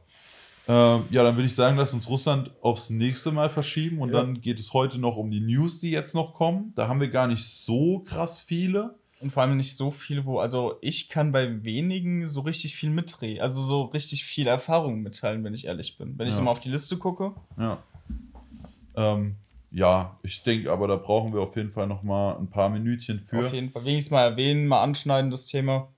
[0.70, 4.20] Ähm, ja, dann würde ich sagen, lass uns Russland aufs nächste Mal verschieben und Ja.
[4.20, 6.72] dann geht es heute noch um die News, die jetzt noch kommen.
[6.76, 8.96] Da haben wir gar nicht so krass viele.
[9.20, 12.90] Und vor allem nicht so viel, wo, also ich kann bei wenigen so richtig viel
[12.90, 16.16] mitreden, also so richtig viel Erfahrung mitteilen, wenn ich ehrlich bin.
[16.18, 16.38] Wenn ich Ja.
[16.38, 17.32] so mal auf die Liste gucke.
[17.58, 17.82] Ja.
[18.94, 19.34] Ähm,
[19.70, 23.18] ja, ich denke aber, da brauchen wir auf jeden Fall noch mal ein paar Minütchen
[23.18, 23.38] für.
[23.40, 23.84] Auf jeden Fall.
[23.84, 25.88] Wenigstens mal erwähnen, mal anschneiden, das Thema.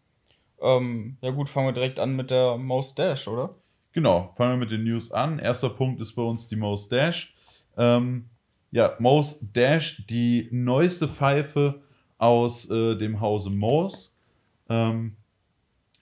[0.62, 3.54] Ähm, ja gut, fangen wir direkt an mit der Most Dash, oder?
[3.92, 5.40] Genau, fangen wir mit den News an.
[5.40, 7.34] Erster Punkt ist bei uns die Most Dash.
[7.76, 8.26] Ähm,
[8.70, 11.82] ja, Most Dash, die neueste Pfeife
[12.16, 14.10] aus äh, dem Hause Mose,
[14.68, 15.16] ähm,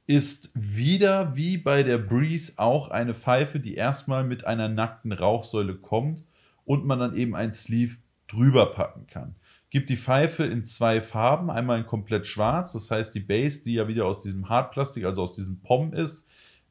[0.06, 5.76] ist wieder wie bei der Breeze auch eine Pfeife, die erstmal mit einer nackten Rauchsäule
[5.76, 6.24] kommt
[6.64, 9.36] und man dann eben ein Sleeve drüber packen kann.
[9.70, 13.74] Gibt die Pfeife in zwei Farben, einmal in komplett schwarz, das heißt die Base, die
[13.74, 16.28] ja wieder aus diesem Hartplastik, also aus diesem POM ist,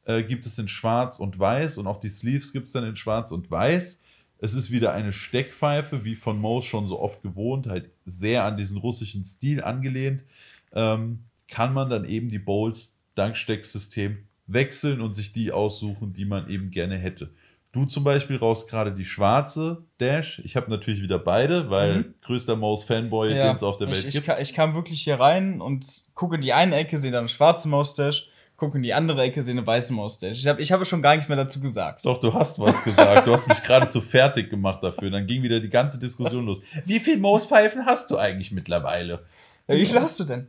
[0.08, 2.96] äh, gibt es in schwarz und weiß und auch die Sleeves gibt es dann in
[2.96, 4.00] schwarz und weiß.
[4.38, 8.56] Es ist wieder eine Steckpfeife, wie von Mose schon so oft gewohnt, halt sehr an
[8.56, 10.24] diesen russischen Stil angelehnt.
[10.72, 16.24] Ähm, kann man dann eben die Bowls dank Stecksystem wechseln und sich die aussuchen, die
[16.24, 17.30] man eben gerne hätte.
[17.72, 20.40] Du zum Beispiel raus gerade die schwarze Dash.
[20.42, 22.14] Ich habe natürlich wieder beide, weil Mhm.
[22.22, 24.40] größter Mose-Fanboy, den es auf der Welt ich, ich, gibt.
[24.40, 25.84] ich kam wirklich hier rein und
[26.14, 28.24] gucke in die eine Ecke, sehe dann eine schwarze Moustache,
[28.58, 30.32] gucke in die andere Ecke, sehe eine weiße Moustache.
[30.32, 32.04] Ich habe ich habe schon gar nichts mehr dazu gesagt.
[32.04, 33.26] Doch, du hast was gesagt.
[33.26, 35.10] Du hast mich geradezu fertig gemacht dafür.
[35.10, 36.60] Dann ging wieder die ganze Diskussion los.
[36.84, 39.24] Wie viel Mose-Pfeifen hast du eigentlich mittlerweile?
[39.68, 40.48] Ja, wie viel hast du denn?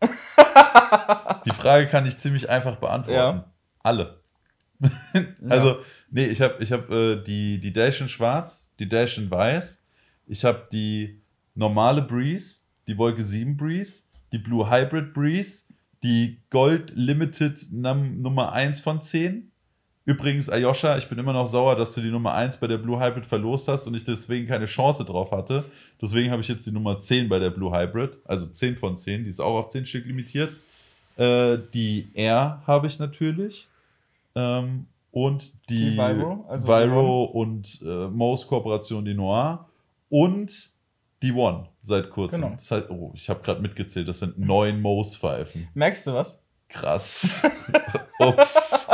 [1.44, 3.38] Die Frage kann ich ziemlich einfach beantworten.
[3.38, 3.52] Ja.
[3.82, 4.20] Alle.
[5.48, 5.80] Also,
[6.10, 9.82] nee, ich habe ich hab, äh, die, die Dash in schwarz, die Dash in weiß.
[10.26, 11.20] Ich habe die
[11.54, 15.64] normale Breeze, die Wolke 7 Breeze, die Blue Hybrid Breeze,
[16.02, 19.50] die Gold Limited Num Nummer 1 von 10.
[20.06, 22.98] Übrigens, Ayosha, ich bin immer noch sauer, dass du die Nummer 1 bei der Blue
[22.98, 25.64] Hybrid verlost hast und ich deswegen keine Chance drauf hatte.
[26.00, 29.24] Deswegen habe ich jetzt die Nummer 10 bei der Blue Hybrid, also 10 von 10,
[29.24, 30.56] die ist auch auf 10 Stück limitiert.
[31.16, 33.68] Äh, die R habe ich natürlich.
[34.34, 39.68] Ähm, und die, Die Viro, also Viro und äh, Mose Kooperation, die Noir.
[40.08, 40.70] Und
[41.22, 42.42] die One seit kurzem.
[42.42, 42.54] Genau.
[42.54, 45.68] Das heißt, oh, ich habe gerade mitgezählt, das sind neun Mose-Pfeifen.
[45.74, 46.44] Merkst du was?
[46.68, 47.42] Krass.
[48.18, 48.88] Ups.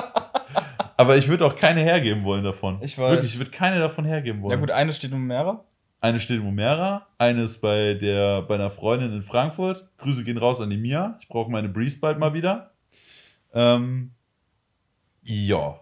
[0.97, 2.79] Aber ich würde auch keine hergeben wollen davon.
[2.83, 3.11] Ich weiß.
[3.13, 4.51] Wirklich, ich würde keine davon hergeben wollen.
[4.53, 5.65] Ja gut, eine steht um mehrere.
[6.01, 9.89] Eine steht in Umera, eine ist bei, der, bei einer Freundin in Frankfurt.
[9.97, 11.17] Grüße gehen raus an die Mia.
[11.21, 12.73] Ich brauche meine Breeze bald mal wieder.
[13.55, 14.13] Ähm,
[15.23, 15.81] ja.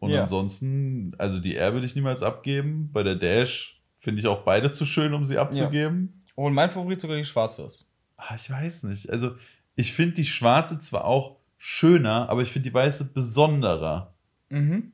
[0.00, 0.22] Und Ja.
[0.22, 2.90] ansonsten, also die R würde ich niemals abgeben.
[2.92, 3.73] Bei der Dash
[4.04, 6.22] finde ich auch beide zu schön, um sie abzugeben.
[6.36, 7.88] Oh, und mein Favorit sogar die schwarze ist.
[8.16, 9.10] Ah, ich weiß nicht.
[9.10, 9.32] Also,
[9.76, 14.12] ich finde die schwarze zwar auch schöner, aber ich finde die weiße besonderer.
[14.50, 14.92] Mhm.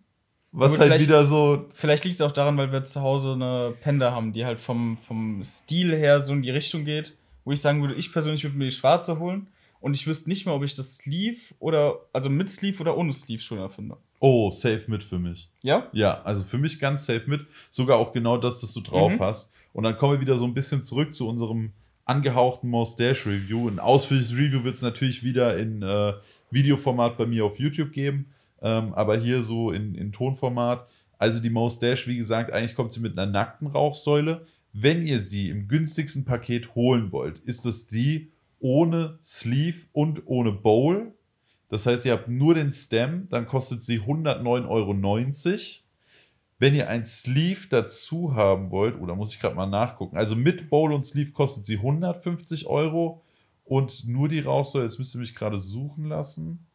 [0.52, 1.68] Was Gut, halt wieder so.
[1.74, 4.96] Vielleicht liegt es auch daran, weil wir zu Hause eine Panda haben, die halt vom,
[4.96, 8.56] vom Stil her so in die Richtung geht, wo ich sagen würde, ich persönlich würde
[8.56, 9.48] mir die schwarze holen.
[9.80, 13.12] Und ich wüsste nicht mal, ob ich das Sleeve oder, also mit Sleeve oder ohne
[13.12, 13.96] Sleeve schöner finde.
[14.18, 15.50] Oh, safe mit für mich.
[15.62, 15.88] Ja?
[15.92, 17.46] Ja, also für mich ganz safe mit.
[17.70, 19.20] Sogar auch genau das, das du drauf Mhm.
[19.20, 19.52] hast.
[19.72, 21.72] Und dann kommen wir wieder so ein bisschen zurück zu unserem
[22.04, 23.68] angehauchten Mustache Review.
[23.68, 26.12] Ein ausführliches Review wird es natürlich wieder in äh,
[26.50, 28.26] Videoformat bei mir auf YouTube geben.
[28.62, 30.86] Ähm, aber hier so in, in Tonformat.
[31.18, 34.46] Also die Mustache, wie gesagt, eigentlich kommt sie mit einer nackten Rauchsäule.
[34.72, 40.52] Wenn ihr sie im günstigsten Paket holen wollt, ist es die ohne Sleeve und ohne
[40.52, 41.14] Bowl.
[41.68, 44.94] Das heißt, ihr habt nur den Stem, dann kostet sie 109,90 Euro.
[46.58, 50.68] Wenn ihr ein Sleeve dazu haben wollt, oder muss ich gerade mal nachgucken, also mit
[50.68, 53.22] Bowl und Sleeve kostet sie 150 Euro
[53.64, 56.66] und nur die Rauchsäule, jetzt müsst ihr mich gerade suchen lassen.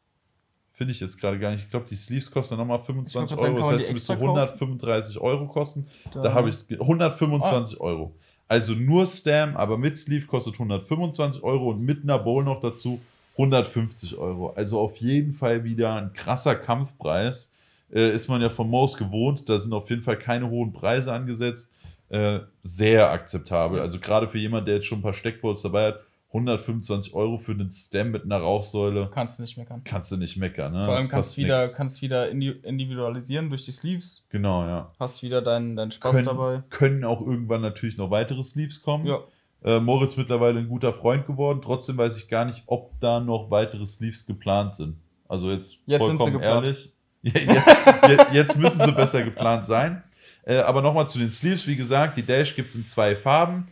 [0.71, 1.65] Finde ich jetzt gerade gar nicht.
[1.65, 3.61] Ich glaube, die Sleeves kosten nochmal 25 Ich wollte Euro.
[3.61, 5.88] sagen, Das heißt, es müsste extra 135 Euro kosten.
[6.13, 6.67] Da, Da- habe ich es.
[6.71, 8.15] 125 Euro.
[8.47, 13.01] Also nur Stem, aber mit Sleeve kostet 125 Euro und mit einer Bowl noch dazu
[13.33, 14.51] 150 Euro.
[14.51, 17.51] Also auf jeden Fall wieder ein krasser Kampfpreis.
[17.91, 19.49] Äh, ist man ja von Mouse gewohnt.
[19.49, 21.71] Da sind auf jeden Fall keine hohen Preise angesetzt.
[22.09, 23.79] Äh, sehr akzeptabel.
[23.79, 25.99] Also gerade für jemanden, der jetzt schon ein paar Steckbolts dabei hat,
[26.36, 29.81] 125 Euro für einen Stem mit einer Rauchsäule, Kannst du nicht meckern.
[29.86, 30.73] kannst du nicht meckern.
[30.73, 30.83] Ne?
[30.86, 31.75] Vor allem kannst du wieder, nix.
[31.75, 34.25] kannst wieder indi- individualisieren durch die Sleeves.
[34.29, 34.91] Genau, ja.
[34.99, 36.63] Hast wieder deinen deinen Spaß Können, dabei.
[36.69, 39.05] können auch irgendwann natürlich noch weitere Sleeves kommen.
[39.05, 39.19] Ja.
[39.63, 41.61] Äh, Moritz mittlerweile ein guter Freund geworden.
[41.63, 44.97] Trotzdem weiß ich gar nicht, ob da noch weitere Sleeves geplant sind.
[45.27, 46.65] Also jetzt, Jetzt sind sie vollkommen geplant.
[46.67, 46.93] ehrlich.
[47.23, 50.03] Jetzt- jetzt müssen sie besser geplant sein.
[50.43, 51.65] Äh, aber nochmal zu den Sleeves.
[51.65, 53.65] Wie gesagt, die Dash gibt es in zwei Farben.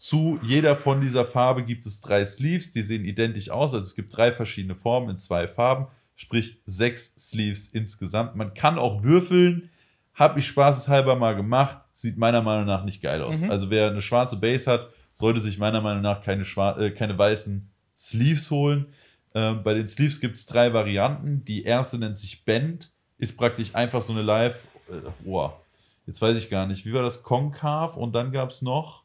[0.00, 2.70] Zu jeder von dieser Farbe gibt es drei Sleeves.
[2.70, 3.74] Die sehen identisch aus.
[3.74, 5.88] Also es gibt drei verschiedene Formen in zwei Farben.
[6.14, 8.34] Sprich sechs Sleeves insgesamt.
[8.34, 9.68] Man kann auch würfeln.
[10.14, 11.86] Habe ich spaßeshalber mal gemacht.
[11.92, 13.40] Sieht meiner Meinung nach nicht geil aus.
[13.42, 13.50] Mhm.
[13.50, 17.70] Also wer eine schwarze Base hat, sollte sich meiner Meinung nach keine, äh, keine weißen
[17.94, 18.86] Sleeves holen.
[19.34, 21.44] Ähm, bei den Sleeves gibt es drei Varianten.
[21.44, 22.90] Die erste nennt sich Bend.
[23.18, 24.66] Ist praktisch einfach so eine Live.
[24.88, 25.60] Äh, boah,
[26.06, 26.86] jetzt weiß ich gar nicht.
[26.86, 27.22] Wie war das?
[27.22, 28.99] Konkav und dann gab es noch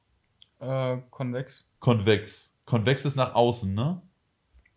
[0.66, 1.70] Äh, konvex.
[1.80, 2.53] Konvex.
[2.66, 4.01] Konvex ist nach außen, ne?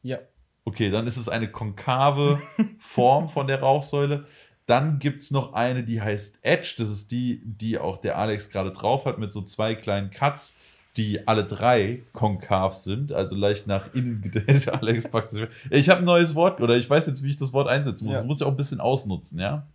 [0.03, 0.18] Ja.
[0.64, 2.43] Okay, dann ist es eine konkave
[2.78, 4.26] Form von der Rauchsäule.
[4.66, 6.74] Dann gibt es noch eine, die heißt Edge.
[6.76, 10.57] Das ist die, die auch der Alex gerade drauf hat, mit so zwei kleinen Cuts,
[10.99, 14.68] die alle drei konkav sind, also leicht nach innen gedreht.
[14.68, 15.49] Alex packt sich.
[15.70, 18.14] Ich habe ein neues Wort, oder ich weiß jetzt, wie ich das Wort einsetzen muss.
[18.14, 18.20] Ja.
[18.20, 19.66] Das muss ich auch ein bisschen ausnutzen, ja.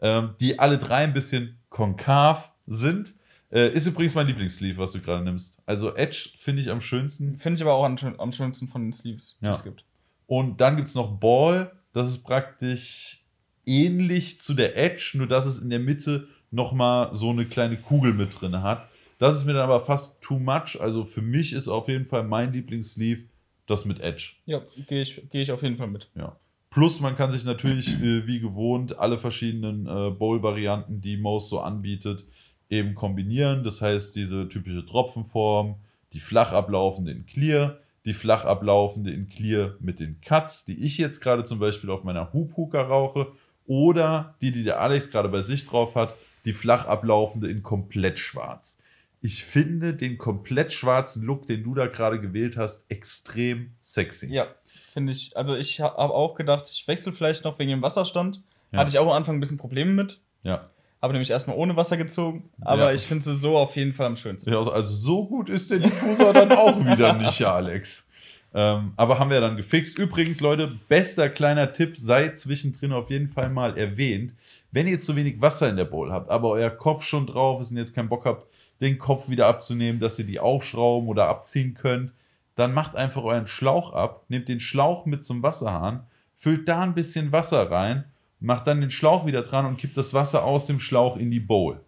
[0.00, 3.14] Ähm, die alle drei ein bisschen konkav sind.
[3.50, 5.60] Äh, ist übrigens mein Lieblingssleeve, was du gerade nimmst.
[5.64, 7.36] Also Edge finde ich am schönsten.
[7.36, 9.52] Finde ich aber auch am, schön- am schönsten von den Sleeves, die Ja.
[9.52, 9.84] es gibt.
[10.26, 11.72] Und dann gibt es noch Ball.
[11.94, 13.24] Das ist praktisch
[13.64, 18.12] ähnlich zu der Edge, nur dass es in der Mitte nochmal so eine kleine Kugel
[18.14, 18.88] mit drin hat.
[19.18, 20.78] Das ist mir dann aber fast too much.
[20.80, 23.24] Also für mich ist auf jeden Fall mein Lieblingssleeve
[23.66, 24.32] das mit Edge.
[24.46, 26.08] Ja, gehe ich, geh ich auf jeden Fall mit.
[26.14, 26.36] Ja.
[26.70, 31.60] Plus man kann sich natürlich äh, wie gewohnt alle verschiedenen äh, Bowl-Varianten, die Mouse so
[31.60, 32.26] anbietet,
[32.70, 33.64] eben kombinieren.
[33.64, 35.76] Das heißt, diese typische Tropfenform,
[36.12, 40.98] die flach ablaufende in Clear, die flach ablaufende in Clear mit den Cuts, die ich
[40.98, 43.32] jetzt gerade zum Beispiel auf meiner Hoop-Hooker rauche,
[43.66, 46.14] oder die, die der Alex gerade bei sich drauf hat,
[46.46, 48.78] die flach ablaufende in komplett schwarz.
[49.20, 54.32] Ich finde den komplett schwarzen Look, den du da gerade gewählt hast, extrem sexy.
[54.32, 54.46] Ja,
[54.92, 55.36] finde ich.
[55.36, 58.40] Also ich habe auch gedacht, ich wechsle vielleicht noch wegen dem Wasserstand.
[58.70, 58.78] Ja.
[58.78, 60.20] Hatte ich auch am Anfang ein bisschen Probleme mit.
[60.42, 60.70] ja.
[61.00, 62.48] Habe nämlich erstmal ohne Wasser gezogen.
[62.60, 62.92] Aber Ja.
[62.92, 64.50] ich finde sie so auf jeden Fall am schönsten.
[64.52, 68.06] Ja, also- so gut ist der Diffusor dann auch wieder nicht, Alex.
[68.54, 69.98] Ähm, aber haben wir dann gefixt.
[69.98, 74.34] Übrigens, Leute, bester kleiner Tipp, sei zwischendrin auf jeden Fall mal erwähnt.
[74.72, 77.60] Wenn ihr jetzt zu wenig Wasser in der Bowl habt, aber euer Kopf schon drauf
[77.60, 78.46] ist und jetzt keinen Bock habt,
[78.80, 82.12] den Kopf wieder abzunehmen, dass ihr die aufschrauben oder abziehen könnt,
[82.56, 86.94] dann macht einfach euren Schlauch ab, nehmt den Schlauch mit zum Wasserhahn, füllt da ein
[86.94, 88.04] bisschen Wasser rein,
[88.40, 91.40] macht dann den Schlauch wieder dran und kippt das Wasser aus dem Schlauch in die
[91.40, 91.80] Bowl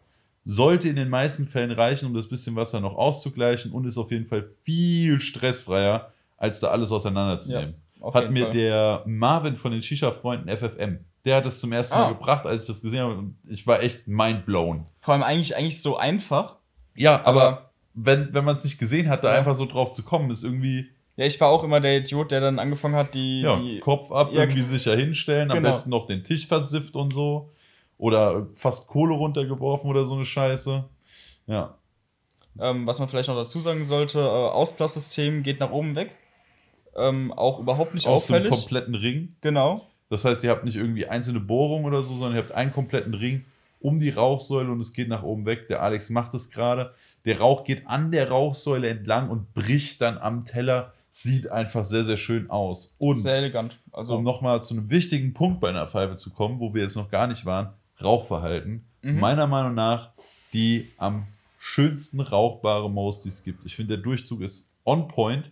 [0.47, 4.11] sollte in den meisten Fällen reichen, um das bisschen Wasser noch auszugleichen und ist auf
[4.11, 7.75] jeden Fall viel stressfreier, als da alles auseinanderzunehmen.
[8.01, 8.53] auf hat mir Fall.
[8.53, 12.05] der Marvin von den Shisha-Freunden FFM, der hat das zum ersten Ah.
[12.05, 14.87] Mal gebracht, als ich das gesehen habe und ich war echt mindblown.
[15.01, 16.57] Vor allem eigentlich, eigentlich so einfach.
[16.97, 19.39] Ja, aber, Aber- wenn, wenn man es nicht gesehen hat, da Ja.
[19.39, 20.89] einfach so drauf zu kommen, ist irgendwie
[21.21, 23.43] Ja, ich war auch immer der Idiot, der dann angefangen hat, die.
[23.43, 25.69] ja, die Kopf ab, Ja, irgendwie sicher hinstellen, am genau.
[25.69, 27.51] besten noch den Tisch versifft und so.
[27.99, 30.83] Oder fast Kohle runtergeworfen oder so eine Scheiße.
[31.47, 31.75] Ja.
[32.59, 36.17] ähm, was man vielleicht noch dazu sagen sollte: äh, Ausplasssystem geht nach oben weg.
[36.97, 38.51] Ähm, auch überhaupt nicht Aus dem auffällig.
[38.51, 39.37] kompletten Ring.
[39.43, 39.87] Genau.
[40.09, 43.13] Das heißt, ihr habt nicht irgendwie einzelne Bohrungen oder so, sondern ihr habt einen kompletten
[43.13, 43.45] Ring
[43.79, 45.69] um die Rauchsäule und es geht nach oben weg.
[45.69, 46.95] Der Alex macht es gerade.
[47.27, 52.05] Der Rauch geht an der Rauchsäule entlang und bricht dann am Teller sieht einfach sehr,
[52.05, 52.95] sehr schön aus.
[52.99, 53.79] Und Sehr elegant.
[53.93, 56.97] Also, um nochmal zu einem wichtigen Punkt bei einer Pfeife zu kommen, wo wir jetzt
[56.97, 58.85] noch gar nicht waren, Rauchverhalten.
[59.03, 59.19] Mhm.
[59.19, 60.11] Meiner Meinung nach
[60.53, 61.27] die am
[61.59, 63.65] schönsten rauchbare Maus, die es gibt.
[63.65, 65.51] Ich finde, der Durchzug ist on point,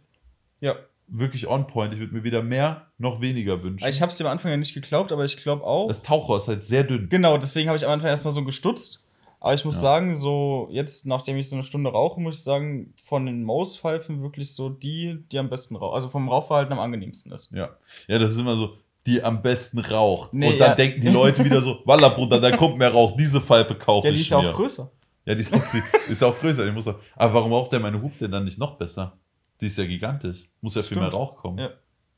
[0.61, 0.75] ja.
[1.07, 1.93] wirklich on point.
[1.93, 3.87] Ich würde mir weder mehr noch weniger wünschen.
[3.89, 5.89] Ich habe es dir am Anfang ja nicht geglaubt, aber ich glaube auch.
[5.89, 7.09] das Taucher ist halt sehr dünn.
[7.09, 9.03] Genau, deswegen habe ich am Anfang erstmal so gestutzt.
[9.41, 9.81] Aber ich muss Ja.
[9.83, 14.23] sagen, so jetzt, nachdem ich so eine Stunde rauche, muss ich sagen, von den Mauspfeifen
[14.23, 15.95] wirklich so die, die am besten rauchen.
[15.95, 17.53] Also vom Rauchverhalten am angenehmsten ist.
[17.53, 17.71] Ja.
[18.09, 18.77] ja, das ist immer so,
[19.07, 20.35] die am besten raucht.
[20.35, 20.75] Nee, Und dann ja.
[20.75, 24.13] denken die Leute wieder so, Walla, Bruder, da kommt mehr Rauch, diese Pfeife kaufe Ja,
[24.13, 24.91] die ich ist ja auch größer.
[25.25, 26.65] Ja, die ist auch, die ist auch größer.
[26.65, 29.17] Die muss auch, aber warum raucht der meine Hub denn dann nicht noch besser?
[29.61, 30.49] Die ist ja gigantisch.
[30.61, 31.03] Muss ja viel Stimmt.
[31.03, 31.59] mehr Rauch kommen.
[31.59, 31.71] Ja.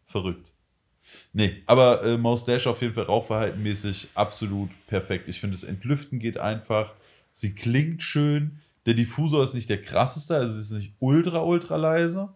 [0.06, 0.52] Verrückt.
[1.32, 5.28] Nee, aber äh, Maus Dash auf jeden Fall rauchverhaltenmäßig absolut perfekt.
[5.28, 6.94] Ich finde, das Entlüften geht einfach.
[7.32, 8.60] Sie klingt schön.
[8.86, 12.30] Der Diffusor ist nicht der krasseste, also sie ist nicht ultra, ultra leise.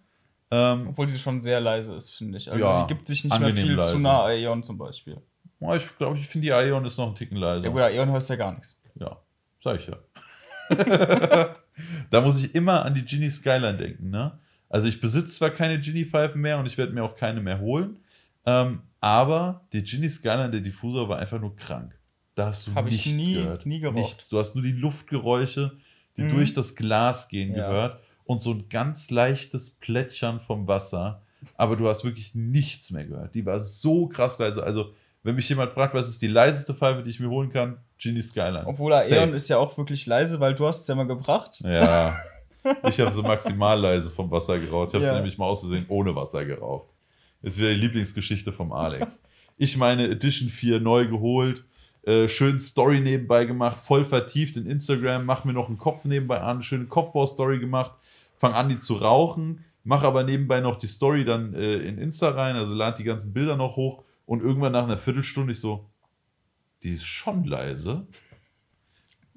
[0.50, 2.50] Ähm, Obwohl sie schon sehr leise ist, finde ich.
[2.50, 3.92] Also Ja, sie gibt sich nicht mehr viel leise.
[3.92, 5.20] zu nah Aeon zum Beispiel.
[5.60, 7.64] oh, ich glaube, ich finde die Aeon ist noch einen Ticken leiser.
[7.64, 8.80] Ja gut, Aeon hörst ja gar nichts.
[8.94, 9.16] Ja,
[9.58, 9.96] sag ich ja.
[12.10, 14.38] da muss ich immer an die Genie Skyline denken, ne?
[14.68, 17.98] Also ich besitze zwar keine Genie-Pfeifen mehr und ich werde mir auch keine mehr holen,
[18.46, 21.98] ähm, aber die Genie Skyline, der Diffusor, war einfach nur krank.
[22.34, 23.66] Da hast du Hab ich nichts nie- gehört.
[23.66, 23.96] nie geraucht.
[23.96, 24.28] Nichts.
[24.28, 25.72] Du hast nur die Luftgeräusche,
[26.16, 26.30] die Mhm.
[26.30, 27.68] durch das Glas gehen, Ja.
[27.68, 31.22] gehört und so ein ganz leichtes Plätschern vom Wasser.
[31.56, 33.34] Aber du hast wirklich nichts mehr gehört.
[33.34, 34.62] Die war so krass leise.
[34.64, 37.78] Also, wenn mich jemand fragt, was ist die leiseste Pfeife, die ich mir holen kann,
[37.98, 38.66] Genie Skyline.
[38.66, 41.60] Obwohl Aeon ist ja auch wirklich leise, weil du hast es ja mal gebracht.
[41.64, 42.16] Ja.
[42.88, 44.88] Ich habe so maximal leise vom Wasser geraucht.
[44.88, 45.10] Ich habe Ja.
[45.10, 46.94] sie nämlich mal aus Versehen ohne Wasser geraucht.
[47.42, 49.22] Ist wieder die Lieblingsgeschichte vom Alex.
[49.58, 51.64] Ich meine Edition 4 neu geholt,
[52.06, 56.40] äh, schön Story nebenbei gemacht, voll vertieft in Instagram, mach mir noch einen Kopf nebenbei
[56.40, 57.92] an, schöne Kopfbau-Story gemacht,
[58.36, 62.30] fang an, die zu rauchen, mach aber nebenbei noch die Story dann äh, in Insta
[62.30, 65.90] rein, also lad die ganzen Bilder noch hoch und irgendwann nach einer Viertelstunde ich so,
[66.82, 68.06] die ist schon leise.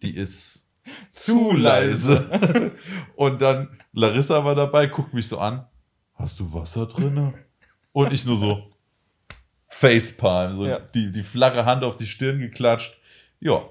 [0.03, 0.69] Die ist
[1.09, 2.73] zu leise.
[3.15, 5.65] Und dann Larissa war dabei, guckt mich so an.
[6.13, 7.33] Hast du Wasser drin?
[7.93, 8.71] Und ich nur so
[9.67, 10.79] Facepalm, so Ja.
[10.79, 12.97] die, die flache Hand auf die Stirn geklatscht.
[13.39, 13.63] Ja,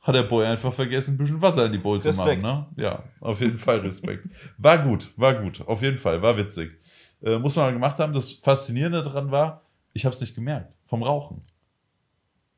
[0.00, 2.20] hat der Boy einfach vergessen, ein bisschen Wasser in die Bowl zu machen.
[2.20, 2.42] Respekt.
[2.42, 2.66] Ne?
[2.76, 4.26] Ja, auf jeden Fall Respekt.
[4.58, 6.72] War gut, war gut, auf jeden Fall, war witzig.
[7.22, 8.12] Äh, muss man mal gemacht haben.
[8.12, 11.42] Das Faszinierende daran war, ich habe es nicht gemerkt, vom Rauchen.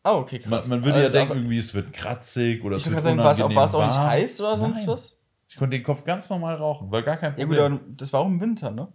[0.03, 0.69] Ah, okay, krass.
[0.69, 3.03] Man, man würde ja Also, denken, aber- irgendwie, es wird kratzig oder Ich es wird
[3.03, 4.89] sagen, war es auch, war es auch nicht heiß oder sonst Nein.
[4.89, 5.17] was?
[5.49, 7.73] Ich konnte den Kopf ganz normal rauchen, war gar kein Ja Problem.
[7.73, 8.89] gut, aber das war auch im Winter, ne?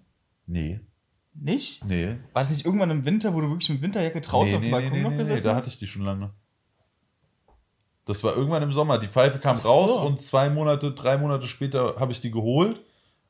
[0.48, 0.80] nee,
[1.42, 1.84] Nicht?
[1.86, 2.16] nee.
[2.34, 4.66] War das nicht irgendwann im Winter, wo du wirklich mit Winterjacke draußen nee, auf dem
[4.66, 5.58] nee, Balkon nee, noch nee, nee, gesessen da hast?
[5.66, 6.32] hatte ich die schon lange.
[8.06, 8.98] Das war irgendwann im Sommer.
[8.98, 9.70] Die Pfeife kam so.
[9.70, 12.82] raus und zwei Monate, drei Monate später habe ich die geholt.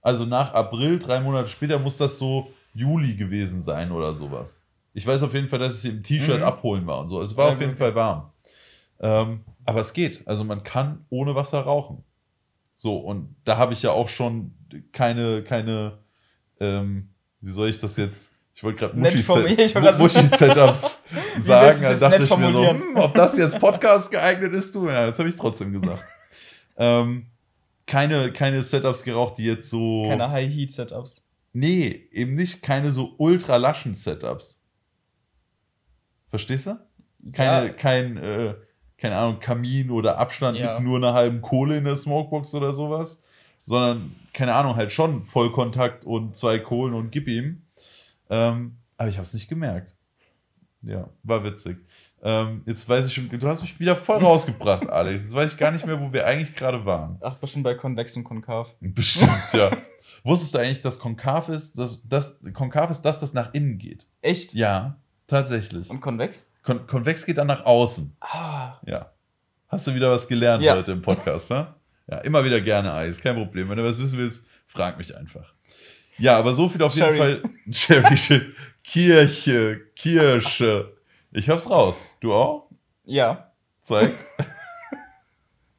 [0.01, 4.63] Also nach April, drei Monate später muss das so Juli gewesen sein oder sowas.
[4.93, 6.45] Ich weiß auf jeden Fall, dass ich sie im T-Shirt Mhm.
[6.45, 7.21] abholen war und so.
[7.21, 7.79] Es war Ja, auf jeden gut.
[7.79, 8.31] Fall warm.
[9.01, 10.25] Ähm, aber es geht.
[10.27, 12.03] Also man kann ohne Wasser rauchen.
[12.79, 14.53] So, und da habe ich ja auch schon
[14.93, 15.99] keine, keine,
[16.61, 17.09] ähm,
[17.41, 18.31] wie soll ich das jetzt?
[18.53, 18.99] Ich wollte gerade
[19.97, 21.03] Muschi-Setups
[21.41, 21.81] sagen.
[21.81, 24.89] Dann dachte ich mir so, hm, ob das jetzt Podcast geeignet ist, du?
[24.89, 26.03] Ja, jetzt habe ich trotzdem gesagt.
[26.77, 27.27] ähm,
[27.87, 30.07] keine, keine Setups geraucht, die jetzt so.
[30.09, 31.25] Keine High-Heat-Setups.
[31.53, 32.61] Nee, eben nicht.
[32.61, 34.61] Keine so ultra laschen Setups.
[36.29, 36.77] Verstehst du?
[37.31, 37.73] Keine, Ja.
[37.73, 38.55] kein, äh,
[38.97, 40.75] keine Ahnung, Kamin oder Abstand Ja.
[40.75, 43.21] mit nur einer halben Kohle in der Smokebox oder sowas.
[43.65, 47.63] Sondern, keine Ahnung, halt schon Vollkontakt und zwei Kohlen und gib ihm.
[48.29, 49.95] Ähm, aber ich habe es nicht gemerkt.
[50.81, 51.77] Ja, war witzig.
[52.21, 55.23] Ähm, jetzt weiß ich schon, du hast mich wieder voll rausgebracht, Alex.
[55.23, 57.17] Jetzt weiß ich gar nicht mehr, wo wir eigentlich gerade waren.
[57.21, 58.75] Ach, bestimmt bei Konvex und Konkav.
[58.81, 59.71] Bestimmt, ja.
[60.23, 64.05] Wusstest du eigentlich, dass konkav ist, dass, dass konkav ist das, das nach innen geht?
[64.21, 64.53] Echt?
[64.53, 64.97] Ja,
[65.27, 65.89] tatsächlich.
[65.89, 66.51] Und Konvex?
[66.61, 68.15] Kon konvex geht dann nach außen.
[68.19, 69.11] Ah, Ja.
[69.69, 70.75] Hast du wieder was gelernt Ja.
[70.75, 71.73] heute im Podcast, ne?
[72.09, 73.69] Ja, immer wieder gerne Eis, kein Problem.
[73.69, 75.53] Wenn du was wissen willst, frag mich einfach.
[76.17, 77.17] Ja, aber so viel auf jeden Cherry.
[77.17, 77.43] Fall.
[77.71, 78.53] Cherry,
[78.83, 80.97] Kirche, Kirsche.
[81.31, 82.09] Ich hab's raus.
[82.19, 82.69] Du auch?
[83.05, 83.45] ja.
[83.81, 84.11] Zeig.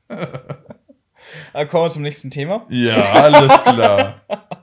[0.08, 2.66] Äh, kommen wir zum nächsten Thema.
[2.70, 4.20] Ja, alles klar.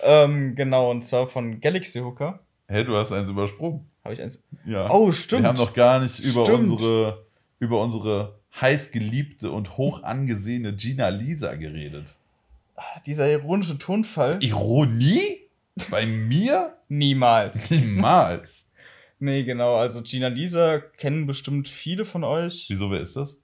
[0.00, 2.38] Ähm, genau, und zwar von Galaxy Hooker.
[2.68, 3.90] Hä, du hast eins übersprungen.
[4.04, 4.46] Habe ich eins.
[4.64, 4.88] Ja.
[4.90, 5.42] Oh, stimmt.
[5.42, 6.70] Wir haben noch gar nicht über Stimmt.
[6.70, 7.26] unsere,
[7.58, 12.16] über unsere heiß geliebte und hoch angesehene Gina Lisa geredet.
[13.06, 14.42] Dieser ironische Tonfall.
[14.42, 15.40] Ironie?
[15.90, 16.76] Bei mir?
[16.88, 17.70] Niemals.
[17.70, 18.70] Niemals.
[19.18, 19.76] nee, genau.
[19.76, 22.66] Also Gina Lisa kennen bestimmt viele von euch.
[22.68, 23.40] Wieso, wer ist das?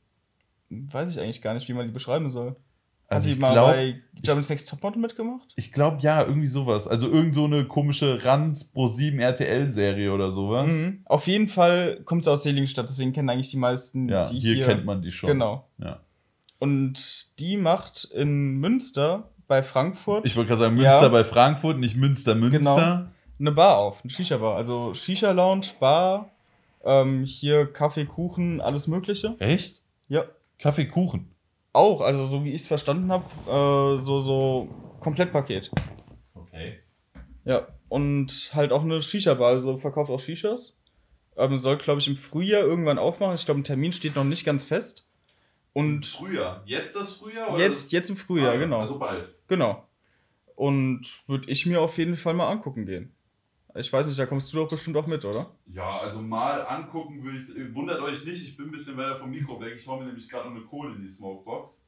[0.71, 2.57] Weiß ich eigentlich gar nicht, wie man die beschreiben soll.
[3.15, 5.47] Also die ich mal glaub- bei Germany's Next Topmodel mitgemacht?
[5.57, 6.89] Ich glaube, ja, irgendwie sowas.
[6.89, 10.73] Also irgend so eine komische Ranz Pro 7 RTL-Serie oder sowas.
[10.73, 11.01] Mhm.
[11.05, 14.55] Auf jeden Fall kommt sie aus Seligenstadt, deswegen kennen eigentlich die meisten, Ja, die hier,
[14.55, 15.29] hier, kennt man die schon.
[15.29, 15.69] Genau.
[15.79, 16.01] Ja.
[16.59, 21.09] Und die macht in Münster bei Frankfurt Ich wollte gerade sagen, Münster Ja.
[21.09, 22.59] bei Frankfurt, nicht Münster, Münster.
[22.59, 23.11] Genau.
[23.39, 24.57] eine Bar auf, eine Shisha-Bar.
[24.57, 26.31] Also Shisha-Lounge, Bar,
[26.85, 29.35] ähm, hier Kaffee, Kuchen, alles Mögliche.
[29.39, 29.83] Echt?
[30.09, 30.25] Ja.
[30.59, 31.34] Kaffeekuchen.
[31.75, 34.69] Auch, also so wie ich es verstanden habe, äh, so, so
[35.01, 35.71] Komplettpaket.
[36.33, 36.79] Okay.
[37.45, 37.67] Ja.
[37.89, 40.77] Und halt auch eine Shisha-Bar, also verkauft auch Shishas.
[41.37, 43.35] Ähm, soll, glaube ich, im Frühjahr irgendwann aufmachen.
[43.35, 45.09] Ich glaube, ein Termin steht noch nicht ganz fest.
[45.73, 46.63] Und Frühjahr.
[46.65, 47.59] Jetzt das Frühjahr?
[47.59, 48.79] jetzt, jetzt im Frühjahr, genau.
[48.79, 49.29] Also bald.
[49.49, 49.85] Genau.
[50.55, 53.14] Und würde ich mir auf jeden Fall mal angucken gehen.
[53.77, 55.51] Ich weiß nicht, da kommst du doch bestimmt auch mit, oder?
[55.67, 57.75] Ja, also mal angucken würde ich.
[57.75, 59.75] Wundert euch nicht, ich bin ein bisschen weiter vom Mikro weg.
[59.77, 61.83] Ich hau mir nämlich gerade noch eine Kohle in die Smokebox.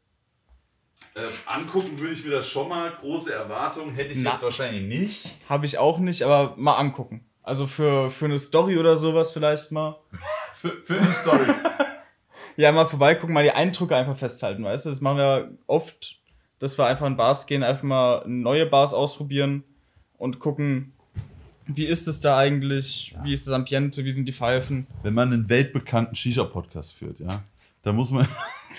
[1.14, 2.90] Äh, angucken würde ich mir das schon mal.
[2.90, 4.32] Große Erwartungen hätte ich Na.
[4.32, 5.38] jetzt wahrscheinlich nicht.
[5.48, 7.24] Habe ich auch nicht, aber mal angucken.
[7.42, 10.00] Also für, für eine Story oder sowas vielleicht mal.
[10.56, 11.46] Für, für die Story.
[12.58, 14.90] Ja, mal vorbeigucken, mal die Eindrücke einfach festhalten, weißt du?
[14.90, 16.18] Das machen wir oft,
[16.58, 19.62] dass wir einfach in Bars gehen, einfach mal neue Bars ausprobieren
[20.16, 20.94] und gucken,
[21.66, 24.86] wie ist es da eigentlich, wie ist das Ambiente, wie sind die Pfeifen.
[25.02, 27.42] Wenn man einen weltbekannten Shisha-Podcast führt, ja,
[27.82, 28.26] dann muss man.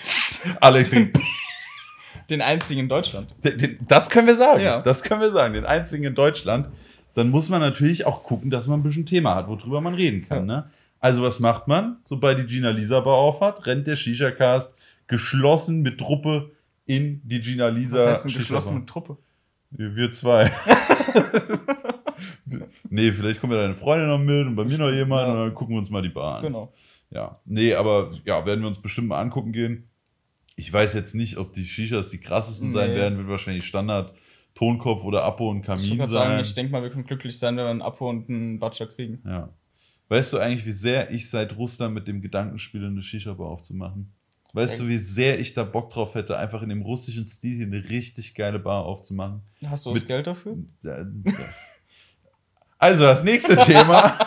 [0.60, 1.12] Alex, den,
[2.30, 3.34] Den einzigen in Deutschland.
[3.42, 4.62] den, das können wir sagen.
[4.62, 4.82] Ja.
[4.82, 5.54] Das können wir sagen.
[5.54, 6.68] Den einzigen in Deutschland.
[7.14, 10.28] Dann muss man natürlich auch gucken, dass man ein bisschen Thema hat, worüber man reden
[10.28, 10.44] kann.
[10.44, 10.70] Ne?
[11.00, 11.96] Also, was macht man?
[12.04, 14.74] Sobald die Gina Lisa Bar auf hat, rennt der Shisha-Cast
[15.06, 16.50] geschlossen mit Truppe
[16.84, 17.96] in die Gina Lisa.
[17.96, 18.58] Das heißt, eine Shisha-Bar.
[18.58, 19.16] geschlossene Truppe.
[19.70, 20.52] Wir wir zwei.
[22.90, 25.32] nee, vielleicht kommt ja deine Freundin noch mit und bei mir noch jemand Ja.
[25.32, 26.42] und dann gucken wir uns mal die Bar an.
[26.42, 26.72] Genau.
[27.10, 29.88] Ja, nee, aber ja, werden wir uns bestimmt mal angucken gehen.
[30.56, 32.96] Ich weiß jetzt nicht, ob die Shishas die krassesten sein Nee.
[32.96, 34.12] werden, wird wahrscheinlich Standard
[34.54, 36.40] Tonkopf oder Apo und Ich Kamin sagen, sein.
[36.40, 39.20] ich denke mal, wir können glücklich sein, wenn wir einen Apo und einen Butcher kriegen.
[39.24, 39.50] ja.
[40.10, 44.10] Weißt du eigentlich, wie sehr ich seit Russland mit dem Gedanken spiele, eine Shisha-Bar aufzumachen?
[44.54, 47.66] Weißt du, wie sehr ich da Bock drauf hätte, einfach in dem russischen Stil hier
[47.66, 49.42] eine richtig geile Bar aufzumachen?
[49.66, 50.56] Hast du das Mit- Geld dafür?
[50.82, 51.32] Da- da-
[52.78, 54.18] Also das nächste Thema.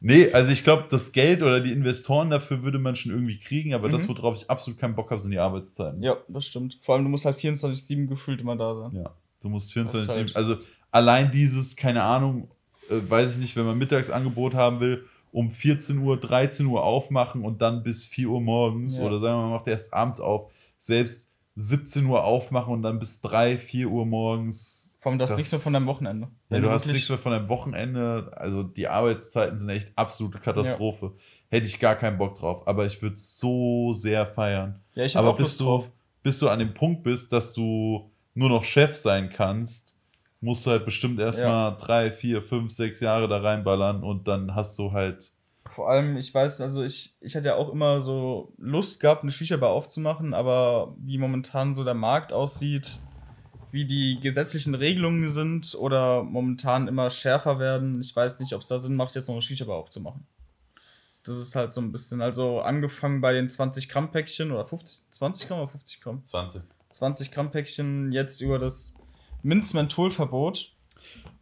[0.00, 3.74] nee, also ich glaube, das Geld oder die Investoren dafür würde man schon irgendwie kriegen,
[3.74, 4.16] aber das, Mhm.
[4.16, 6.02] worauf ich absolut keinen Bock habe, sind die Arbeitszeiten.
[6.02, 6.78] Ja, das stimmt.
[6.80, 8.92] Vor allem, du musst halt 24-7 gefühlt immer da sein.
[8.92, 9.10] Ja,
[9.40, 10.56] du musst 24 Das ist halt- also
[10.90, 12.48] allein dieses, keine Ahnung,
[12.90, 17.44] äh, weiß ich nicht, wenn man Mittagsangebot haben will, um 14 Uhr, 13 Uhr aufmachen
[17.44, 19.04] und dann bis 4 Uhr morgens Ja.
[19.04, 22.98] oder sagen wir mal, man macht erst abends auf, selbst 17 Uhr aufmachen und dann
[22.98, 24.87] bis 3, 4 Uhr morgens.
[24.98, 26.28] Vor allem das, Das- nichts mehr von deinem Wochenende.
[26.50, 31.12] Ja, du hast nichts mehr von deinem Wochenende, also die Arbeitszeiten sind echt absolute Katastrophe.
[31.50, 34.80] Hätte ich gar keinen Bock drauf, aber ich würde so sehr feiern.
[34.94, 35.90] Ja, ich hab Aber auch bis Lust du, drauf.
[36.22, 39.96] bis du an dem Punkt bist, dass du nur noch Chef sein kannst,
[40.40, 44.78] musst du halt bestimmt erstmal drei, vier, fünf, sechs Jahre da reinballern und dann hast
[44.78, 45.32] du halt.
[45.70, 49.32] Vor allem, ich weiß, also ich, ich hatte ja auch immer so Lust gehabt, eine
[49.32, 52.98] Shisha-Bar aufzumachen, aber wie momentan so der Markt aussieht,
[53.72, 58.68] wie die gesetzlichen Regelungen sind oder momentan immer schärfer werden, ich weiß nicht, ob es
[58.68, 60.26] da Sinn macht, jetzt noch eine Shisha-Bar aufzumachen.
[61.24, 65.02] Das ist halt so ein bisschen, also angefangen bei den 20 Gramm Päckchen oder 50,
[65.10, 66.24] 20 Gramm oder 50 Gramm?
[66.24, 66.62] 20.
[66.90, 68.94] 20 Gramm Päckchen, jetzt über das
[69.42, 70.72] Minzmentholverbot.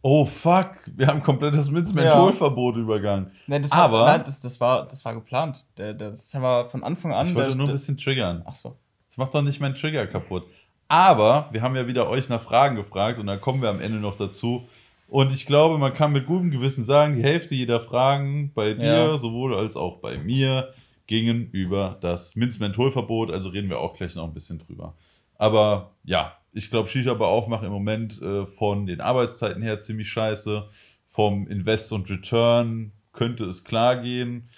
[0.01, 3.31] Oh fuck, wir haben komplettes Minzmentholverbot übergangen.
[3.47, 5.65] Nein, das Aber- war, nein, das, das, war, das war geplant.
[5.77, 7.27] Der, der, das haben wir von Anfang an.
[7.27, 8.43] Ich wollte der, nur ein bisschen triggern.
[8.45, 8.75] Ach so.
[9.09, 10.45] Das macht doch nicht meinen Trigger kaputt.
[10.87, 13.99] Aber wir haben ja wieder euch nach Fragen gefragt und da kommen wir am Ende
[13.99, 14.67] noch dazu.
[15.09, 18.85] Und ich glaube, man kann mit gutem Gewissen sagen, die Hälfte jeder Fragen bei dir,
[19.11, 19.17] Ja.
[19.17, 20.73] sowohl als auch bei mir,
[21.07, 23.31] gingen über das Minzmentholverbot.
[23.31, 24.93] Also reden wir auch gleich noch ein bisschen drüber.
[25.37, 30.67] Aber ja, ich glaube, Shisha-Bar aufmachen im Moment äh, von den Arbeitszeiten her ziemlich scheiße.
[31.07, 34.49] Vom Invest und Return könnte es klar gehen.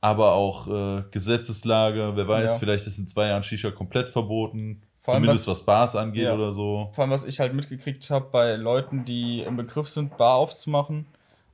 [0.00, 2.58] Aber auch äh, Gesetzeslage, wer weiß, Ja.
[2.58, 4.82] vielleicht ist in zwei Jahren Shisha komplett verboten.
[5.02, 6.34] Vor allem Zumindest was- was, Bars angeht Ja.
[6.34, 6.88] oder so.
[6.92, 11.06] Vor allem, was ich halt mitgekriegt habe bei Leuten, die im Begriff sind, Bar aufzumachen.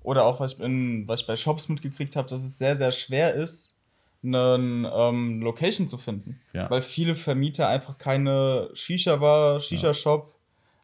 [0.02, 2.92] Oder auch, was ich, in, was ich bei Shops mitgekriegt habe, dass es sehr, sehr
[2.92, 3.76] schwer ist,
[4.22, 6.38] eine ähm, Location zu finden.
[6.52, 6.68] Ja.
[6.70, 10.34] Weil viele Vermieter einfach keine Shisha-Bar, Shisha-Shop,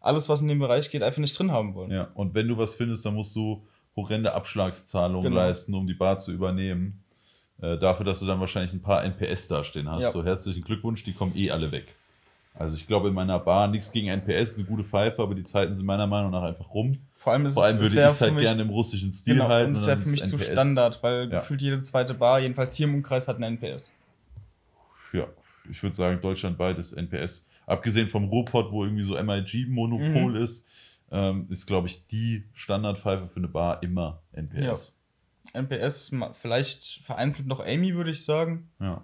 [0.01, 1.91] alles, was in dem Bereich geht, einfach nicht drin haben wollen.
[1.91, 3.62] Ja, und wenn du was findest, dann musst du
[3.97, 5.36] horrende Abschlagszahlungen Genau.
[5.36, 7.03] leisten, um die Bar zu übernehmen.
[7.61, 10.03] Äh, dafür, dass du dann wahrscheinlich ein paar NPS dastehen hast.
[10.03, 10.11] Ja.
[10.11, 11.95] So herzlichen Glückwunsch, die kommen eh alle weg.
[12.56, 15.43] Also ich glaube in meiner Bar nichts gegen NPS, ist eine gute Pfeife, aber die
[15.43, 16.98] Zeiten sind meiner Meinung nach einfach rum.
[17.16, 19.35] Vor allem, ist Vor allem es, würde ich es halt mich- gerne im russischen Stil
[19.35, 19.70] Genau, halten.
[19.72, 21.39] und es wäre für mich zu NPS Standard, weil Ja.
[21.40, 23.93] gefühlt jede zweite Bar, jedenfalls hier im Umkreis, hat einen NPS.
[25.12, 25.26] Ja,
[25.68, 27.47] ich würde sagen, deutschlandweit ist NPS.
[27.66, 30.36] abgesehen vom Ruhrpott, wo irgendwie so MIG-Monopol Mhm.
[30.36, 30.66] ist,
[31.10, 34.94] ähm, ist, glaube ich, die Standardpfeife für eine Bar immer NPS.
[35.55, 38.68] NPS, ma- vielleicht vereinzelt noch Amy, würde ich sagen.
[38.81, 39.02] Ja.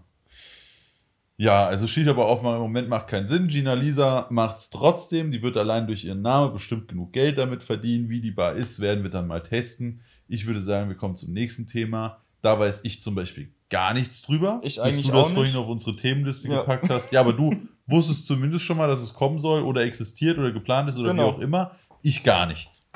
[1.42, 3.48] Ja, also Shisha-Bar aufmachen im Moment macht keinen Sinn.
[3.48, 5.30] Gina Lisa macht's trotzdem.
[5.32, 8.10] Die wird allein durch ihren Namen bestimmt genug Geld damit verdienen.
[8.10, 10.02] Wie die Bar ist, werden wir dann mal testen.
[10.28, 12.18] Ich würde sagen, wir kommen zum nächsten Thema.
[12.42, 14.60] Da weiß ich zum Beispiel gar nichts drüber.
[14.64, 15.60] Ich eigentlich du das auch vorhin nicht.
[15.60, 16.58] auf unsere Themenliste Ja.
[16.60, 17.10] gepackt hast.
[17.10, 17.56] Ja, aber du
[17.86, 21.22] wusstest zumindest schon mal, dass es kommen soll oder existiert oder geplant ist oder Genau.
[21.24, 21.70] wie auch immer.
[22.02, 22.86] Ich gar nichts.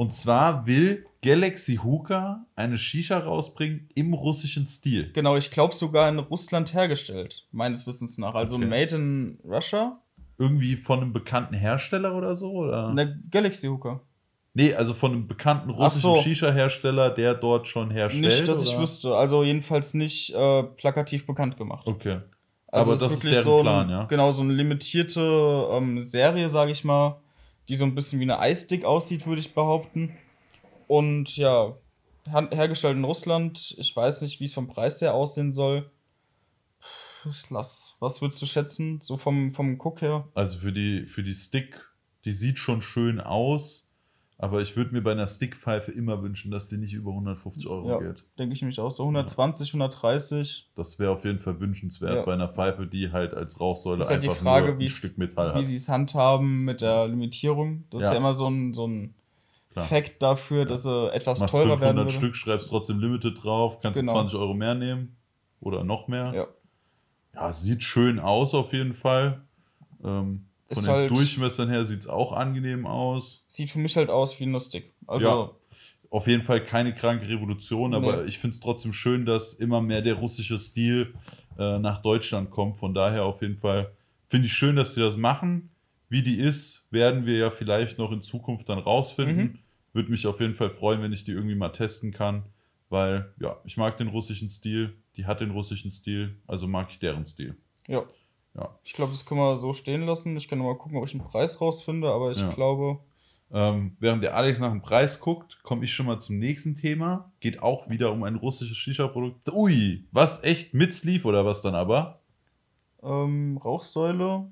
[0.00, 5.12] Und zwar will Galaxy Hookah eine Shisha rausbringen im russischen Stil.
[5.12, 8.34] Genau, ich glaube sogar in Russland hergestellt, meines Wissens nach.
[8.34, 8.64] Also Okay.
[8.64, 10.00] made in Russia.
[10.38, 12.50] Irgendwie von einem bekannten Hersteller oder so?
[12.50, 12.88] Oder?
[12.88, 14.00] Eine Galaxy Hooker.
[14.54, 16.22] Nee, also von einem bekannten russischen so.
[16.22, 18.24] Shisha-Hersteller, der dort schon herstellt.
[18.24, 18.80] Nicht, dass ich oder?
[18.80, 19.14] wüsste.
[19.14, 21.86] Also jedenfalls nicht äh, plakativ bekannt gemacht.
[21.86, 22.20] Okay.
[22.68, 24.04] Also Aber es das ist wirklich deren so ein, Plan, ja?
[24.04, 27.20] Genau, so eine limitierte ähm, Serie, sage ich mal,
[27.70, 30.16] die so ein bisschen wie eine Eisstick aussieht, würde ich behaupten.
[30.88, 31.76] Und ja,
[32.28, 33.76] her hergestellt in Russland.
[33.78, 35.88] Ich weiß nicht, wie es vom Preis her aussehen soll.
[37.48, 37.94] Lass.
[38.00, 39.00] Was würdest du schätzen?
[39.02, 40.26] So vom, vom Guck her?
[40.34, 41.80] Also für die, für die Stick,
[42.24, 43.89] die sieht schon schön aus,
[44.42, 47.88] aber ich würde mir bei einer Stickpfeife immer wünschen, dass die nicht über 150 Euro
[47.90, 48.24] Ja, geht.
[48.38, 48.90] denke ich mich auch.
[48.90, 50.70] So 120, 130.
[50.76, 52.22] Das wäre auf jeden Fall wünschenswert Ja.
[52.24, 55.18] bei einer Pfeife, die halt als Rauchsäule Ist halt die einfach Frage, nur ein Stück
[55.18, 55.64] Metall Wie hat.
[55.64, 57.84] sie es handhaben mit der Limitierung.
[57.90, 58.16] Das ist Ja.
[58.16, 59.14] immer so ein, so ein
[59.72, 59.84] Klar.
[59.84, 62.10] Fact dafür, dass sie etwas Machst teurer werden 500 würde.
[62.12, 64.12] Stück, schreibst trotzdem Limited drauf, kannst Genau.
[64.14, 65.16] du 20 Euro mehr nehmen
[65.60, 66.32] oder noch mehr.
[66.34, 66.46] Ja.
[67.34, 69.42] Ja, sieht schön aus auf jeden Fall.
[70.02, 70.46] Ähm,
[70.76, 73.44] von den halt- Durchmessern her sieht es auch angenehm aus.
[73.48, 74.92] Sieht für mich halt aus wie ein Stick.
[75.06, 75.50] Also, Ja.
[76.12, 78.28] Auf jeden Fall keine kranke Revolution, aber Nee.
[78.28, 81.14] ich finde es trotzdem schön, dass immer mehr der russische Stil
[81.56, 82.78] äh, nach Deutschland kommt.
[82.78, 83.92] Von daher auf jeden Fall
[84.26, 85.70] finde ich schön, dass sie das machen.
[86.08, 89.36] Wie die ist, werden wir ja vielleicht noch in Zukunft dann rausfinden.
[89.36, 89.58] Mhm.
[89.92, 92.42] Würde mich auf jeden Fall freuen, wenn ich die irgendwie mal testen kann,
[92.88, 96.98] weil ja, ich mag den russischen Stil, die hat den russischen Stil, also mag ich
[96.98, 97.56] deren Stil.
[97.86, 98.02] ja.
[98.54, 98.76] Ja.
[98.82, 100.36] Ich glaube, das können wir so stehen lassen.
[100.36, 102.50] Ich kann mal gucken, ob ich einen Preis rausfinde, aber ich Ja.
[102.52, 102.98] glaube,
[103.52, 107.32] Ähm, während der Alex nach dem Preis guckt, komme ich schon mal zum nächsten Thema.
[107.40, 109.52] Geht auch wieder um ein russisches Shisha-Produkt.
[109.52, 112.20] Ui, was echt mit Sleeve oder was dann aber?
[113.02, 114.48] ähm, Rauchsäule,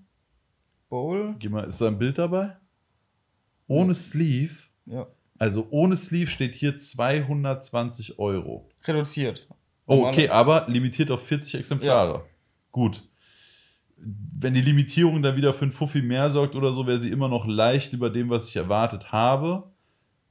[0.89, 1.37] Bowl.
[1.39, 2.57] Geh mal, ist da ein Bild dabei?
[3.69, 4.55] Ohne Sleeve,
[4.87, 5.07] Ja.
[5.39, 8.69] also ohne Sleeve steht hier 220 Euro.
[8.85, 9.47] Reduziert.
[9.87, 12.25] Oh, okay, aber limitiert auf 40 Exemplare.
[12.73, 13.05] Gut.
[14.01, 17.29] Wenn die Limitierung dann wieder für einen Fuffi mehr sorgt oder so, wäre sie immer
[17.29, 19.65] noch leicht über dem, was ich erwartet habe.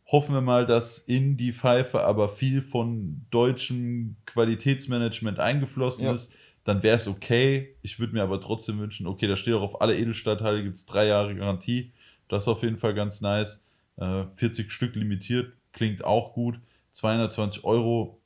[0.10, 6.14] Hoffen wir mal, dass in die Pfeife aber viel von deutschem Qualitätsmanagement eingeflossen Ja.
[6.14, 6.34] ist.
[6.64, 7.76] Dann wäre es okay.
[7.82, 10.86] Ich würde mir aber trotzdem wünschen, okay, da steht auch auf alle Edelstahlteile gibt es
[10.86, 11.92] drei Jahre Garantie.
[12.30, 13.64] Das ist auf jeden Fall ganz nice.
[13.98, 16.60] Äh, 40 Stück limitiert, klingt auch gut.
[16.94, 18.20] 220 Euro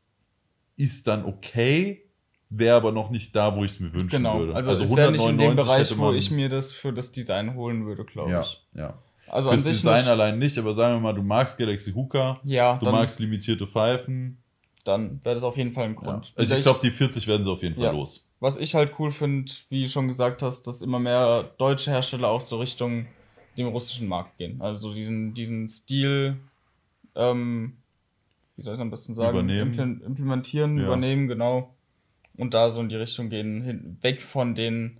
[0.78, 2.04] ist dann okay,
[2.52, 4.40] wäre aber noch nicht da, wo ich es mir wünschen Genau.
[4.40, 4.56] würde.
[4.56, 7.56] Also, es wäre nicht in dem 199 Bereich, wo ich mir das für das Design
[7.56, 8.62] holen würde, glaube Ja, ich.
[8.76, 8.94] ja.
[9.28, 10.08] Also an Fürs Design nicht.
[10.10, 14.38] allein nicht, aber sagen wir mal, du magst Galaxy Hookah, Ja, du magst limitierte Pfeifen.
[14.84, 16.00] dann wäre das auf jeden Fall ein Ja.
[16.00, 16.34] Grund.
[16.36, 17.92] Also ich glaube, die 40 werden sie auf jeden Fall Ja.
[17.92, 18.28] los.
[18.42, 22.28] Was ich halt cool finde, wie du schon gesagt hast, dass immer mehr deutsche Hersteller
[22.30, 23.06] auch so Richtung
[23.58, 24.60] dem russischen Markt gehen.
[24.62, 26.38] Also diesen, diesen Stil,
[27.16, 27.78] ähm,
[28.58, 29.74] wie soll ich es am besten sagen, Übernehmen.
[29.80, 30.86] Impl- implementieren, Ja.
[30.86, 31.74] übernehmen, genau.
[32.42, 34.98] Und da so in die Richtung gehen, hin, weg von den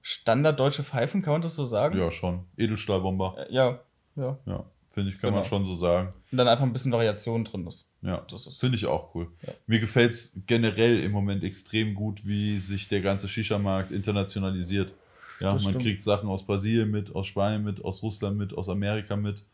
[0.00, 1.98] standarddeutsche Pfeifen, kann man das so sagen?
[1.98, 2.44] Ja, schon.
[2.56, 3.34] Edelstahlbomber.
[3.48, 3.80] Äh, Ja,
[4.16, 4.38] ja.
[4.46, 5.48] Ja, finde ich, kann man Genau.
[5.50, 6.08] schon so sagen.
[6.32, 7.86] Und dann einfach ein bisschen Variation drin ist.
[8.00, 9.28] Ja, Das ist- finde ich auch cool.
[9.46, 9.52] Ja.
[9.66, 14.92] Mir gefällt es generell im Moment extrem gut, wie sich der ganze Shisha-Markt internationalisiert.
[15.40, 15.84] Ja, Das man stimmt.
[15.84, 19.44] kriegt Sachen aus Brasilien mit, aus Spanien mit, aus Russland mit, aus Amerika mit.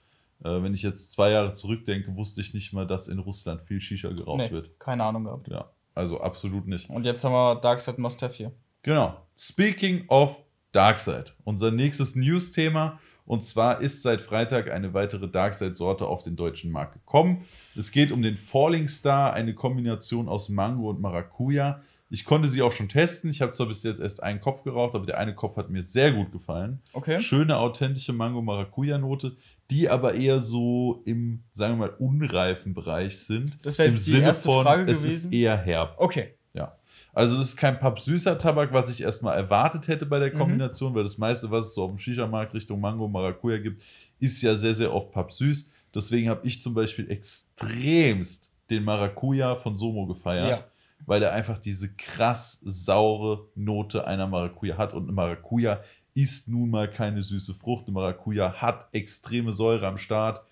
[0.44, 3.80] Äh, wenn ich jetzt zwei Jahre zurückdenke, wusste ich nicht mal, dass in Russland viel
[3.80, 4.78] Shisha geraucht Nee, wird.
[4.78, 5.48] keine Ahnung gehabt.
[5.48, 6.90] Ja, also absolut nicht.
[6.90, 8.52] Und jetzt haben wir Darkseid Must Have hier.
[8.82, 9.16] Genau.
[9.36, 10.38] Speaking of
[10.72, 12.98] Darkseid, unser nächstes News-Thema.
[13.26, 17.46] Und zwar ist seit Freitag eine weitere Darkseid-Sorte auf den deutschen Markt gekommen.
[17.74, 21.80] Es geht um den Falling Star, eine Kombination aus Mango und Maracuja.
[22.10, 23.30] Ich konnte sie auch schon testen.
[23.30, 25.82] Ich habe zwar bis jetzt erst einen Kopf geraucht, aber der eine Kopf hat mir
[25.82, 26.82] sehr gut gefallen.
[26.92, 27.18] Okay.
[27.18, 29.36] Schöne, authentische Mango-Maracuja-Note,
[29.70, 33.58] die aber eher so im, sagen wir mal, unreifen Bereich sind.
[33.62, 35.26] Das wäre jetzt die erste Frage es gewesen.
[35.28, 35.94] ist eher herb.
[35.98, 36.34] Okay.
[36.52, 36.76] Ja.
[37.12, 40.38] Also es ist kein pappsüßer Tabak, was ich erstmal erwartet hätte bei der Mhm.
[40.38, 43.82] Kombination, weil das meiste, was es so auf dem Shisha-Markt Richtung Mango, Maracuja gibt,
[44.18, 45.70] ist ja sehr, sehr oft pappsüß.
[45.94, 50.64] Deswegen habe ich zum Beispiel extremst den Maracuja von Somo gefeiert, Ja.
[51.06, 55.80] weil er einfach diese krass saure Note einer Maracuja hat und eine Maracuja
[56.14, 57.84] ist nun mal keine süße Frucht.
[57.86, 60.42] Eine Maracuja hat extreme Säure am Start.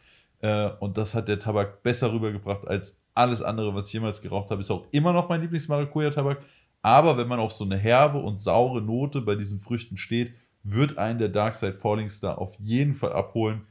[0.40, 4.50] Äh, und das hat der Tabak besser rübergebracht als alles andere, was ich jemals geraucht
[4.50, 4.60] habe.
[4.60, 6.42] Ist auch immer noch mein Lieblings-Maracuja-Tabak.
[6.82, 10.34] Aber wenn man auf so eine herbe und saure Note bei diesen Früchten steht,
[10.64, 13.62] wird einen der Darkside Falling Star auf jeden Fall abholen.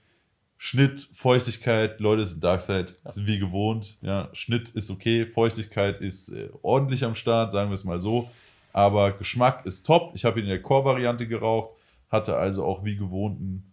[0.58, 3.98] Schnitt, Feuchtigkeit, Leute sind Darkside, sind wie gewohnt.
[4.02, 8.30] Ja, Schnitt ist okay, Feuchtigkeit ist äh, ordentlich am Start, sagen wir es mal so.
[8.72, 10.12] Aber Geschmack ist top.
[10.14, 11.72] Ich habe ihn in der Core-Variante geraucht,
[12.12, 13.64] hatte also auch wie gewohnt ein,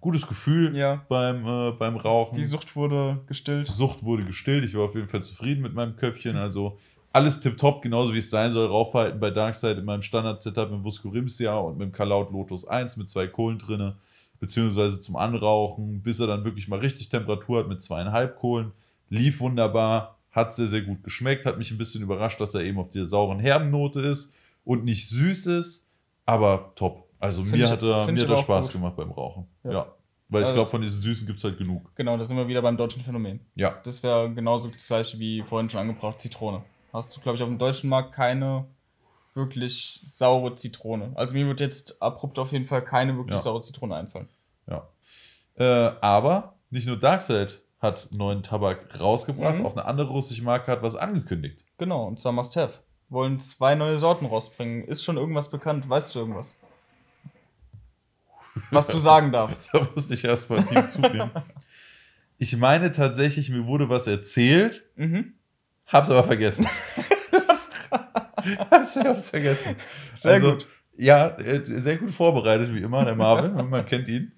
[0.00, 1.04] gutes Gefühl Ja.
[1.08, 2.34] beim, äh, beim Rauchen.
[2.34, 3.68] Die Sucht wurde gestillt.
[3.68, 4.64] Sucht wurde gestillt.
[4.64, 6.36] Ich war auf jeden Fall zufrieden mit meinem Köpfchen.
[6.36, 6.78] Also
[7.12, 8.66] alles tipptopp, genauso wie es sein soll.
[8.66, 12.96] Raufhalten bei Darkside in meinem Standard-Setup mit Vusco Rimsia und mit dem Kalaut Lotus 1
[12.96, 13.96] mit zwei Kohlen drinne,
[14.40, 18.72] beziehungsweise zum Anrauchen, bis er dann wirklich mal richtig Temperatur hat mit zweieinhalb Kohlen.
[19.10, 21.44] Lief wunderbar, hat sehr, sehr gut geschmeckt.
[21.46, 24.34] Hat mich ein bisschen überrascht, dass er eben auf der sauren Herbennote ist
[24.64, 25.86] und nicht süß ist,
[26.26, 27.07] aber top.
[27.20, 28.72] Also Find mir ich- hat er, mir ich hat er Spaß gut.
[28.74, 29.46] gemacht beim Rauchen.
[29.64, 29.70] Ja.
[29.72, 29.86] Ja.
[30.30, 31.90] Weil ich Also- glaube, von diesen Süßen gibt es halt genug.
[31.94, 33.40] Genau, da sind wir wieder beim deutschen Phänomen.
[33.54, 33.74] Ja.
[33.84, 36.62] Das wäre genauso das gleiche wie vorhin schon angebracht, Zitrone.
[36.92, 38.66] Hast du, glaube ich, auf dem deutschen Markt keine
[39.34, 41.12] wirklich saure Zitrone.
[41.14, 43.42] Also mir wird jetzt abrupt auf jeden Fall keine wirklich Ja.
[43.42, 44.28] saure Zitrone einfallen.
[44.66, 44.88] Ja.
[45.56, 49.66] Äh, aber nicht nur Darkseid hat neuen Tabak rausgebracht, Mhm.
[49.66, 51.64] auch eine andere russische Marke hat was angekündigt.
[51.78, 52.80] Genau, und zwar Must Have.
[53.08, 54.84] Wollen zwei neue Sorten rausbringen.
[54.84, 55.88] Ist schon irgendwas bekannt?
[55.88, 56.58] Weißt du irgendwas?
[58.70, 59.70] Was du sagen darfst.
[59.72, 61.30] Da musste ich erstmal tief zunehmen.
[62.38, 65.34] Ich meine tatsächlich, mir wurde was erzählt, Mhm.
[65.86, 66.66] hab's aber vergessen.
[66.66, 67.90] ich
[68.70, 69.76] hab's vergessen.
[70.14, 70.68] Sehr Also, gut.
[70.96, 74.32] Ja, äh, sehr gut vorbereitet, wie immer, der Marvin, man kennt ihn.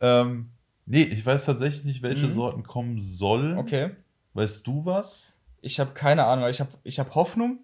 [0.00, 0.50] Ähm,
[0.84, 2.32] nee, ich weiß tatsächlich nicht, welche Mhm.
[2.32, 3.56] Sorten kommen sollen.
[3.58, 3.90] Okay.
[4.34, 5.32] Weißt du was?
[5.60, 7.60] Ich habe keine Ahnung, ich habe ich hab Hoffnung.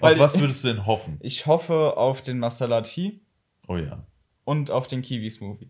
[0.00, 1.16] Auf was würdest du denn hoffen?
[1.20, 2.82] ich hoffe auf den Masala
[3.68, 4.04] Oh ja.
[4.46, 5.68] Und auf den Kiwi Smoothie.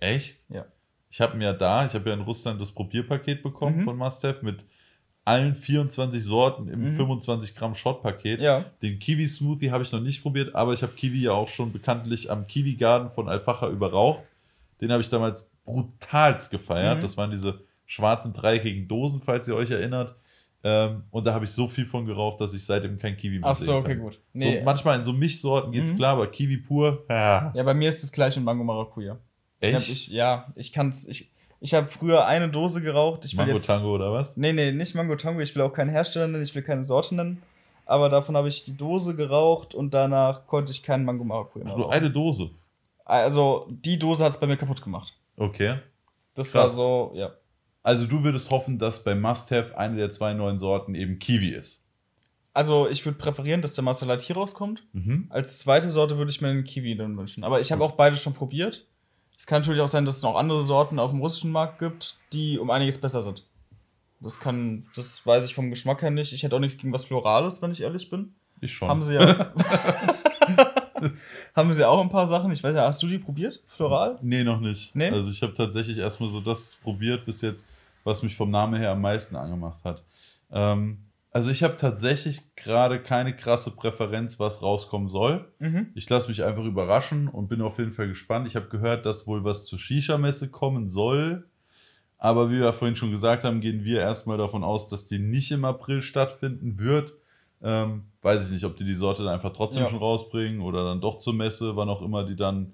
[0.00, 0.44] Echt?
[0.50, 0.66] Ja.
[1.08, 3.84] Ich habe mir da, ich habe ja in Russland das Probierpaket bekommen Mhm.
[3.84, 4.64] von Mustaf mit
[5.24, 6.92] allen 24 Sorten im Mhm.
[6.92, 8.40] 25 Gramm Shot-Paket.
[8.40, 8.66] Ja.
[8.82, 11.72] Den Kiwi Smoothie habe ich noch nicht probiert, aber ich habe Kiwi ja auch schon
[11.72, 14.22] bekanntlich am Kiwi Garden von Alfacha überraucht.
[14.80, 16.98] Den habe ich damals brutalst gefeiert.
[16.98, 17.00] Mhm.
[17.00, 20.14] Das waren diese schwarzen dreieckigen Dosen, falls ihr euch erinnert.
[20.68, 23.50] Ähm, und da habe ich so viel von geraucht, dass ich seitdem kein Kiwi mehr
[23.50, 24.00] Ach so, okay, kann.
[24.00, 24.14] gut.
[24.14, 25.96] So, Nee, manchmal in so Mischsorten geht's Mhm.
[25.96, 27.52] klar, aber Kiwi pur, ja.
[27.54, 29.16] ja, bei mir ist es gleich mit Mango Maracuja.
[29.60, 29.88] Ich Echt?
[29.88, 31.06] ich, ja, ich kann's.
[31.06, 31.30] Ich,
[31.60, 33.24] ich habe früher eine Dose geraucht.
[33.24, 33.66] Ich will Mango jetzt.
[33.66, 34.36] Tango oder was?
[34.36, 35.40] Nee, nee, nicht Mango Tango.
[35.40, 37.42] Ich will auch keinen Hersteller nennen, ich will keine Sorte nennen.
[37.86, 41.74] Aber davon habe ich die Dose geraucht und danach konnte ich keinen Mango Maracuja mehr
[41.74, 42.50] Ach, nur eine Dose.
[43.04, 45.14] Also, die Dose hat es bei mir kaputt gemacht.
[45.36, 45.76] Okay.
[46.34, 46.62] Das Krass.
[46.62, 47.30] war so, ja.
[47.86, 51.50] Also du würdest hoffen, dass bei Must Have eine der zwei neuen Sorten eben Kiwi
[51.50, 51.84] ist.
[52.52, 54.82] Also, ich würde präferieren, dass der Masala Tea rauskommt.
[54.92, 55.26] Mhm.
[55.28, 57.44] Als zweite Sorte würde ich mir einen Kiwi dann wünschen.
[57.44, 58.88] Aber ich habe auch beide schon probiert.
[59.38, 62.18] Es kann natürlich auch sein, dass es noch andere Sorten auf dem russischen Markt gibt,
[62.32, 63.46] die um einiges besser sind.
[64.18, 66.32] Das kann, das weiß ich vom Geschmack her nicht.
[66.32, 68.34] Ich hätte auch nichts gegen was Florales, wenn ich ehrlich bin.
[68.60, 68.88] Ich schon.
[68.88, 69.52] Haben sie ja.
[71.54, 72.50] haben sie auch ein paar Sachen.
[72.52, 73.62] Ich weiß ja, hast du die probiert?
[73.66, 74.18] Floral?
[74.22, 74.94] Nee, noch nicht.
[74.94, 75.10] Nee?
[75.10, 77.68] Also ich habe tatsächlich erstmal so das probiert bis jetzt,
[78.04, 80.02] was mich vom Namen her am meisten angemacht hat.
[80.50, 80.98] Ähm,
[81.36, 85.52] also ich habe tatsächlich gerade keine krasse Präferenz, was rauskommen soll.
[85.58, 85.88] Mhm.
[85.94, 88.46] Ich lasse mich einfach überraschen und bin auf jeden Fall gespannt.
[88.46, 91.44] Ich habe gehört, dass wohl was zur Shisha-Messe kommen soll.
[92.16, 95.52] Aber wie wir vorhin schon gesagt haben, gehen wir erstmal davon aus, dass die nicht
[95.52, 97.12] im April stattfinden wird.
[97.68, 99.88] Ähm, weiß ich nicht, ob die die Sorte dann einfach trotzdem Ja.
[99.88, 102.72] schon rausbringen oder dann doch zur Messe, wann auch immer die dann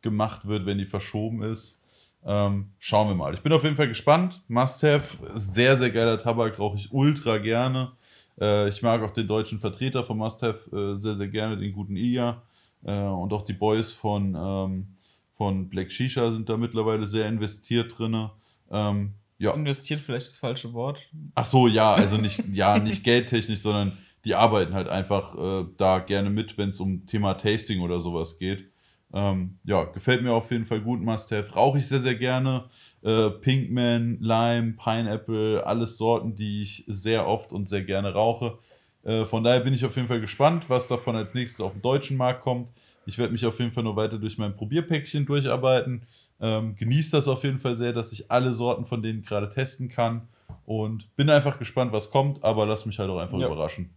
[0.00, 1.82] gemacht wird, wenn die verschoben ist.
[2.24, 3.34] Ähm, schauen wir mal.
[3.34, 4.42] Ich bin auf jeden Fall gespannt.
[4.48, 7.92] Must have, sehr, sehr geiler Tabak, rauche ich ultra gerne.
[8.40, 11.72] Äh, ich mag auch den deutschen Vertreter von Must have äh, sehr, sehr gerne, den
[11.72, 12.42] guten Iya.
[12.82, 14.86] Äh, und auch die Boys von, ähm,
[15.34, 18.30] von Black Shisha sind da mittlerweile sehr investiert drin.
[18.70, 19.52] Ähm, ja.
[19.54, 20.98] Investiert vielleicht das falsche Wort.
[21.34, 25.98] Ach so, ja, also nicht, ja, nicht geldtechnisch, sondern die arbeiten halt einfach äh, da
[26.00, 28.66] gerne mit, wenn es um Thema Tasting oder sowas geht.
[29.12, 31.52] Ähm, ja, gefällt mir auf jeden Fall gut, Must Have.
[31.54, 32.64] Rauche ich sehr, sehr gerne.
[33.02, 38.58] Äh, Pinkman, Lime, Pineapple, alles Sorten, die ich sehr oft und sehr gerne rauche.
[39.02, 41.82] Äh, von daher bin ich auf jeden Fall gespannt, was davon als nächstes auf den
[41.82, 42.70] deutschen Markt kommt.
[43.06, 46.02] Ich werde mich auf jeden Fall nur weiter durch mein Probierpäckchen durcharbeiten.
[46.40, 49.88] Ähm, genieße das auf jeden Fall sehr, dass ich alle Sorten von denen gerade testen
[49.88, 50.28] kann.
[50.66, 53.46] Und bin einfach gespannt, was kommt, aber lass mich halt auch einfach Ja.
[53.46, 53.90] überraschen.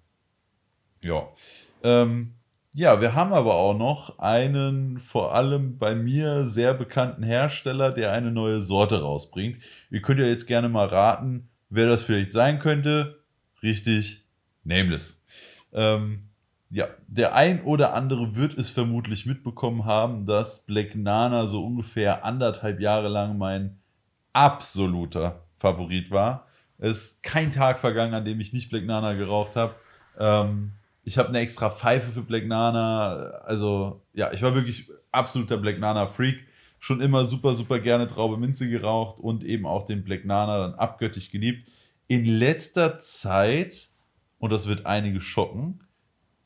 [1.04, 1.28] Ja.
[1.84, 2.34] Ähm,
[2.76, 8.12] ja, wir haben aber auch noch einen vor allem bei mir sehr bekannten Hersteller, der
[8.12, 9.60] eine neue Sorte rausbringt.
[9.92, 13.20] Ihr könnt ja jetzt gerne mal raten, wer das vielleicht sein könnte.
[13.62, 14.26] Richtig,
[14.64, 15.24] Nameless.
[15.72, 16.30] Ähm,
[16.72, 22.26] ja, der ein oder andere wird es vermutlich mitbekommen haben, dass Black Nana so ungefähr
[22.26, 23.78] anderthalb Jahre lang mein
[24.34, 26.48] absoluter Favorit war.
[26.80, 29.76] Es ist kein Tag vergangen, an dem ich nicht Black Nana geraucht habe.
[30.18, 30.72] Ähm,
[31.04, 33.16] ich habe eine extra Pfeife für Black Nana.
[33.46, 36.40] Also, ja, ich war wirklich absoluter Black Nana Freak.
[36.80, 40.76] Schon immer super, super gerne Traube Minze geraucht und eben auch den Black Nana dann
[40.76, 41.68] abgöttisch geliebt.
[42.08, 43.90] In letzter Zeit,
[44.40, 45.80] und das wird einige schocken,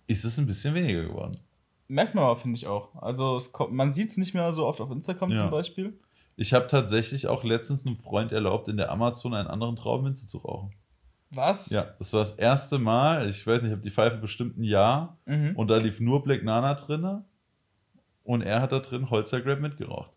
[0.06, 1.40] ist es ein bisschen weniger geworden.
[1.88, 2.96] Merkt man aber, finde ich auch.
[3.02, 5.38] Also es kommt, man sieht es nicht mehr so oft auf Instagram Ja.
[5.38, 6.00] zum Beispiel.
[6.36, 10.38] Ich habe tatsächlich auch letztens einem Freund erlaubt, in der Amazon einen anderen Traubenminze zu
[10.40, 10.72] rauchen.
[11.32, 11.70] Was?
[11.70, 13.28] Ja, das war das erste Mal.
[13.30, 15.56] Ich weiß nicht, ich habe die Pfeife bestimmt ein Jahr Mhm.
[15.56, 17.26] und da lief nur Black Nana drinne
[18.24, 20.12] und er hat da drin Holzer Grab mitgeraucht.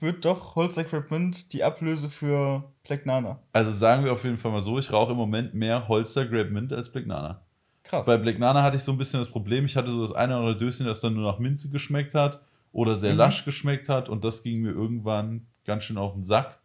[0.00, 3.38] Wird doch Holz Equipment die Ablöse für Black Nana.
[3.52, 6.50] Also sagen wir auf jeden Fall mal so, ich rauche im Moment mehr Holster Grab
[6.50, 7.40] Mint als Black Nana.
[7.84, 8.06] Krass.
[8.06, 10.32] Bei Black Nana hatte ich so ein bisschen das Problem, ich hatte so das eine
[10.34, 12.40] oder andere Döschen, das dann nur nach Minze geschmeckt hat
[12.72, 13.18] oder sehr Mhm.
[13.18, 16.58] lasch geschmeckt hat und das ging mir irgendwann ganz schön auf den Sack,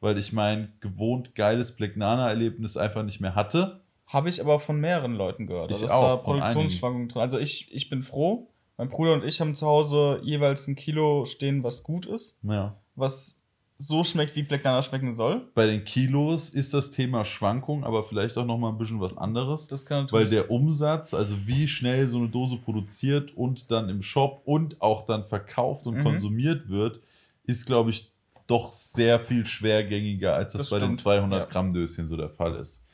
[0.00, 3.80] weil ich mein gewohnt geiles Black Nana Erlebnis einfach nicht mehr hatte.
[4.06, 5.70] Habe ich aber von mehreren Leuten gehört.
[5.70, 7.20] Ich Also, auch, da Produktionsschwankungen drin.
[7.22, 8.48] Also ich, ich bin froh.
[8.78, 12.38] Mein Bruder und ich haben zu Hause jeweils ein Kilo stehen, was gut ist.
[12.42, 12.76] Ja.
[12.94, 13.42] Was
[13.80, 15.48] so schmeckt, wie Black Nana schmecken soll.
[15.54, 19.16] Bei den Kilos ist das Thema Schwankung, aber vielleicht auch noch mal ein bisschen was
[19.16, 19.68] anderes.
[19.68, 20.30] Das kann Weil natürlich.
[20.30, 25.06] der Umsatz, also wie schnell so eine Dose produziert und dann im Shop und auch
[25.06, 26.02] dann verkauft und Mhm.
[26.04, 27.00] konsumiert wird,
[27.44, 28.10] ist, glaube ich,
[28.48, 31.46] doch sehr viel schwergängiger, als das, Das bei den stimmt, 200 ja.
[31.46, 32.84] Gramm Döschen so der Fall ist.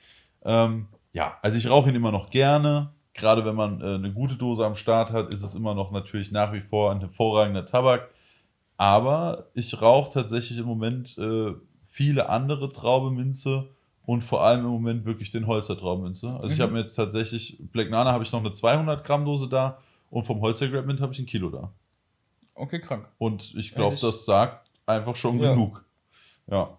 [0.45, 2.91] Ähm, ja, also ich rauche ihn immer noch gerne.
[3.15, 6.33] Gerade wenn man äh, eine gute Dose am Start hat, ist es immer noch natürlich
[6.33, 8.11] nach wie vor ein hervorragender Tabak.
[8.77, 11.53] Aber ich rauche tatsächlich im Moment äh,
[11.83, 13.69] viele andere Traubeminze
[14.05, 16.31] und vor allem im Moment wirklich den Holzer Traubeminze.
[16.41, 16.63] Also ich Mhm.
[16.63, 19.79] habe mir jetzt tatsächlich, Black Nana habe ich noch eine 200 Gramm Dose da
[20.11, 21.71] und vom Holzer Grab Mint habe ich ein Kilo da.
[22.57, 23.09] okay, krank.
[23.19, 25.51] Und ich glaube, das sagt einfach schon Ja.
[25.51, 25.85] genug.
[26.47, 26.77] Ja.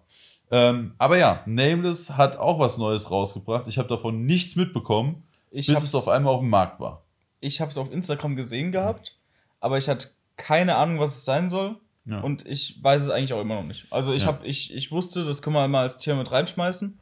[0.50, 3.66] Ähm, aber ja, Nameless hat auch was Neues rausgebracht.
[3.66, 7.02] Ich habe davon nichts mitbekommen, Ich bis es auf einmal auf dem Markt war.
[7.40, 9.16] ich habe es auf Instagram gesehen gehabt,
[9.60, 11.76] aber ich hatte keine Ahnung, was es sein soll.
[12.04, 12.20] Ja.
[12.20, 13.86] Und ich weiß es eigentlich auch immer noch nicht.
[13.90, 14.28] Also ich, Ja.
[14.28, 16.96] hab, ich, ich wusste, das können wir mal als Thema mit reinschmeißen,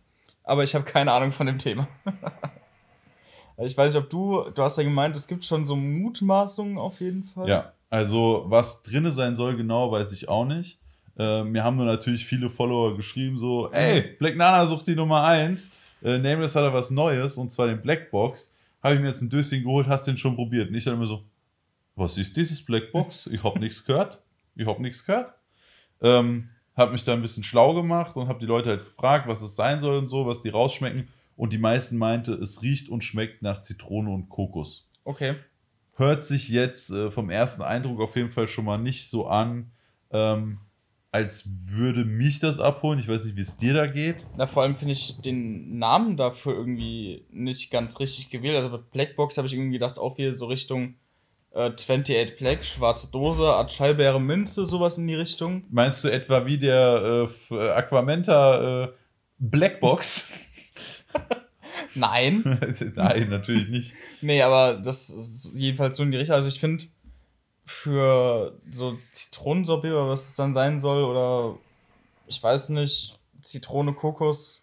[0.44, 1.86] aber ich habe keine Ahnung von dem Thema.
[3.58, 7.00] ich weiß nicht, ob du, du hast ja gemeint, es gibt schon so Mutmaßungen auf
[7.00, 7.48] jeden Fall.
[7.48, 10.78] Ja, also was drinne sein soll, genau weiß ich auch nicht.
[11.16, 15.24] Äh, mir haben nur natürlich viele Follower geschrieben, so, ey, Black Nana sucht die Nummer
[15.24, 15.70] 1.
[16.02, 18.52] Äh, Nameless hat er was Neues, und zwar den Blackbox.
[18.82, 20.68] Habe ich mir jetzt ein Döschen geholt, hast den schon probiert.
[20.68, 21.24] Und ich dann immer so,
[21.96, 23.28] was ist dieses Blackbox?
[23.28, 24.20] Ich hab nichts gehört.
[24.56, 25.32] Ich hab nichts gehört.
[26.02, 29.42] Ähm, hab mich da ein bisschen schlau gemacht und hab die Leute halt gefragt, was
[29.42, 31.08] es sein soll und so, was die rausschmecken.
[31.36, 35.36] Und die meisten meinte, es riecht und schmeckt nach Zitrone und Kokos Okay.
[35.96, 39.70] hört sich jetzt äh, vom ersten Eindruck auf jeden Fall schon mal nicht so an,
[40.10, 40.58] ähm,
[41.14, 42.98] als würde mich das abholen.
[42.98, 44.26] Ich weiß nicht, wie es dir da geht.
[44.36, 48.56] Na, vor allem finde ich den Namen dafür irgendwie nicht ganz richtig gewählt.
[48.56, 50.96] Also bei Blackbox habe ich irgendwie gedacht, auch wieder so Richtung
[51.52, 55.62] äh, 28 Black, schwarze Dose, Art Schallbeere Minze, sowas in die Richtung.
[55.70, 58.88] Meinst du etwa wie der äh, äh, Aquamenta äh,
[59.38, 60.30] Blackbox?
[61.94, 62.42] Nein.
[62.96, 63.94] Nein, natürlich nicht.
[64.20, 66.34] Nee, aber das ist jedenfalls so in die Richtung.
[66.34, 66.86] Also ich finde,
[67.64, 71.56] für so Zitronensorbet oder was es dann sein soll, oder
[72.26, 74.62] ich weiß nicht, Zitrone, Kokos,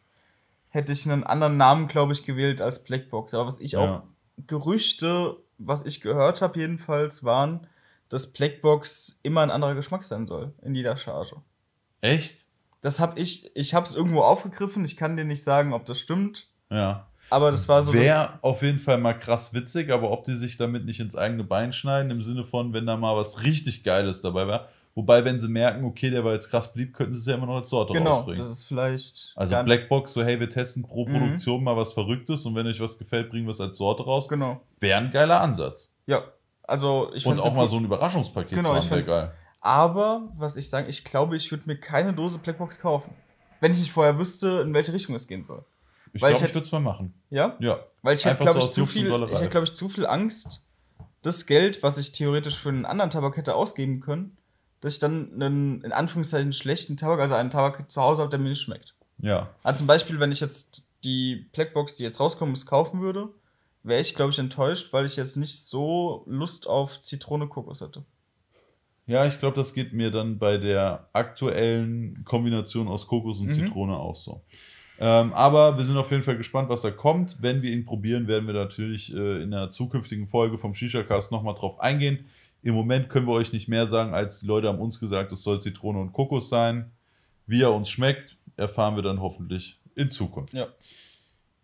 [0.69, 3.33] hätte ich einen anderen Namen, glaube ich, gewählt als Blackbox.
[3.33, 4.03] Aber was ich auch Ja.
[4.47, 7.67] Gerüchte, was ich gehört habe, jedenfalls, waren,
[8.09, 11.35] dass Blackbox immer ein anderer Geschmack sein soll in jeder Charge.
[12.01, 12.45] Echt?
[12.81, 14.83] Das habe ich, ich habe es irgendwo aufgegriffen.
[14.85, 17.07] Ich kann dir nicht sagen, ob das stimmt, Ja.
[17.31, 17.93] Aber das war so.
[17.93, 21.43] Wäre auf jeden Fall mal krass witzig, aber ob die sich damit nicht ins eigene
[21.43, 24.67] Bein schneiden, im Sinne von, wenn da mal was richtig Geiles dabei war.
[24.93, 27.45] Wobei, wenn sie merken, okay, der war jetzt krass beliebt, könnten sie es ja immer
[27.45, 28.41] noch als Sorte genau, rausbringen.
[28.41, 29.31] das ist vielleicht.
[29.37, 31.13] Also Blackbox, so hey, wir testen pro Mhm.
[31.13, 34.27] Produktion mal was Verrücktes und wenn euch was gefällt, bringen wir es als Sorte raus.
[34.27, 34.59] Genau.
[34.81, 35.93] Wäre ein geiler Ansatz.
[36.07, 36.23] Ja,
[36.63, 39.31] also ich Und auch ja mal so ein Überraschungspaket Genau, zu ich haben, wäre geil.
[39.61, 43.13] Aber, was ich sagen, ich glaube, ich würde mir keine Dose Blackbox kaufen.
[43.61, 45.63] Wenn ich nicht vorher wüsste, in welche Richtung es gehen soll.
[46.13, 47.13] Ich Weil glaube, ich würde es mal machen.
[47.29, 47.55] Ja?
[47.59, 47.79] Ja.
[48.01, 50.65] Weil ich hätte, glaube so ich, zu viel, ich hätte, glaube ich, zu viel Angst,
[51.21, 54.37] das Geld, was ich theoretisch für einen anderen Tabak hätte ausgeben können,
[54.81, 58.39] dass ich dann einen, in Anführungszeichen, schlechten Tabak, also einen Tabak zu Hause habe, der
[58.39, 58.95] mir nicht schmeckt.
[59.19, 59.49] Ja.
[59.63, 63.29] Also zum Beispiel, wenn ich jetzt die Blackbox, die jetzt rauskommen ist, kaufen würde,
[63.83, 68.03] wäre ich, glaube ich, enttäuscht, weil ich jetzt nicht so Lust auf Zitrone Kokos hätte.
[69.07, 73.51] Ja, ich glaube, das geht mir dann bei der aktuellen Kombination aus Kokos und Mhm.
[73.51, 74.41] Zitrone auch so.
[75.03, 77.41] Ähm, aber wir sind auf jeden Fall gespannt, was da kommt.
[77.41, 81.55] Wenn wir ihn probieren, werden wir natürlich äh, in einer zukünftigen Folge vom Shisha-Cast nochmal
[81.55, 82.25] drauf eingehen.
[82.61, 85.41] Im Moment können wir euch nicht mehr sagen, als die Leute haben uns gesagt, es
[85.41, 86.91] soll Zitrone und Kokos sein.
[87.47, 90.53] Wie er uns schmeckt, erfahren wir dann hoffentlich in Zukunft.
[90.53, 90.67] Ja.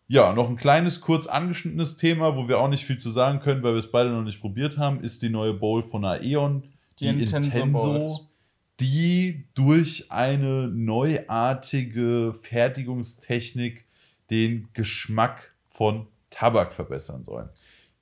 [0.07, 3.61] Ja, noch ein kleines, kurz angeschnittenes Thema, wo wir auch nicht viel zu sagen können,
[3.61, 6.63] weil wir es beide noch nicht probiert haben, ist die neue Bowl von Aeon,
[6.99, 8.27] Die Intenso Bowls.
[8.79, 13.85] Die durch eine neuartige Fertigungstechnik
[14.29, 17.49] den Geschmack von Tabak verbessern sollen.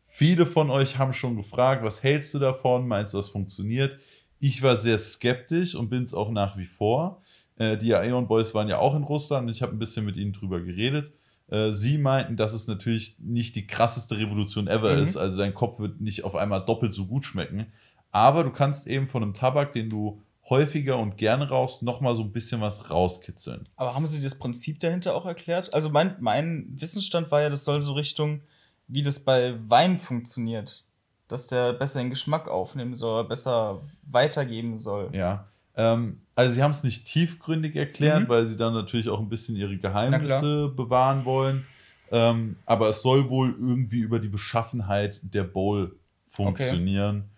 [0.01, 2.87] Viele von euch haben schon gefragt, was hältst du davon?
[2.87, 3.99] Meinst du, das funktioniert?
[4.39, 7.21] Ich war sehr skeptisch und bin es auch nach wie vor.
[7.57, 10.17] Äh, die Aeon Boys waren ja auch in Russland und ich habe ein bisschen mit
[10.17, 11.13] ihnen drüber geredet.
[11.47, 15.03] Äh, sie meinten, dass es natürlich nicht die krasseste Revolution ever Mhm.
[15.03, 15.17] ist.
[15.17, 17.67] Also dein Kopf wird nicht auf einmal doppelt so gut schmecken.
[18.11, 22.21] Aber du kannst eben von einem Tabak, den du häufiger und gerne rauchst, nochmal so
[22.23, 23.67] ein bisschen was rauskitzeln.
[23.75, 25.73] Aber haben Sie das Prinzip dahinter auch erklärt?
[25.73, 28.41] Also mein, mein Wissensstand war ja, das soll so Richtung,
[28.87, 30.83] wie das bei Wein funktioniert.
[31.27, 35.09] Dass der besser den Geschmack aufnehmen soll, besser weitergeben soll.
[35.13, 35.47] Ja.
[35.75, 38.29] Ähm, also sie haben es nicht tiefgründig erklärt, Mhm.
[38.29, 41.65] weil sie dann natürlich auch ein bisschen ihre Geheimnisse bewahren wollen.
[42.11, 45.97] Ähm, aber es soll wohl irgendwie über die Beschaffenheit der Bowl
[46.27, 47.31] funktionieren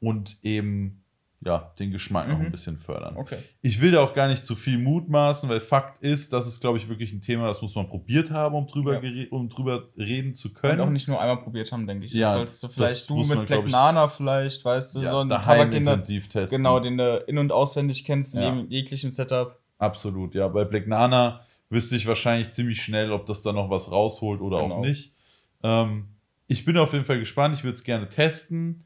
[0.00, 1.03] und eben
[1.44, 2.46] ja, den Geschmack noch Mhm.
[2.46, 3.16] ein bisschen fördern.
[3.16, 3.36] Okay.
[3.60, 6.78] Ich will da auch gar nicht zu viel mutmaßen, weil Fakt ist, das ist, glaube
[6.78, 9.26] ich, wirklich ein Thema, das muss man probiert haben, um drüber, Ja.
[9.30, 10.80] um drüber reden zu Und können.
[10.80, 12.12] auch nicht nur einmal probiert haben, denke ich.
[12.14, 15.10] Ja, das sollst du vielleicht du mit man, Black ich- Nana vielleicht, weißt du, ja,
[15.10, 16.56] so einen Tabak, den du, intensiv testen.
[16.58, 18.64] genau, den du in- und auswendig kennst in Ja.
[18.68, 19.58] jeglichem Setup.
[19.78, 20.48] Absolut, ja.
[20.48, 24.62] Bei Black Nana wüsste ich wahrscheinlich ziemlich schnell, ob das da noch was rausholt oder
[24.62, 24.76] Genau.
[24.76, 25.12] auch nicht.
[25.62, 26.06] Ähm,
[26.46, 27.56] ich bin auf jeden Fall gespannt.
[27.56, 28.84] Ich würde es gerne testen.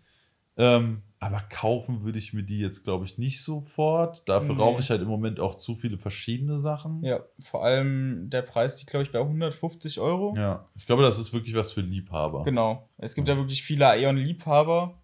[0.57, 4.23] Ähm, aber kaufen würde ich mir die jetzt, glaube ich, nicht sofort.
[4.29, 4.61] Dafür Nee.
[4.63, 7.03] rauche ich halt im Moment auch zu viele verschiedene Sachen.
[7.03, 10.35] Ja, vor allem der Preis liegt, glaube ich, bei 150 Euro.
[10.37, 12.45] Ja, ich glaube, das ist wirklich was für Liebhaber.
[12.45, 12.89] Genau.
[12.99, 14.95] Es gibt ja wirklich viele Aeon-Liebhaber.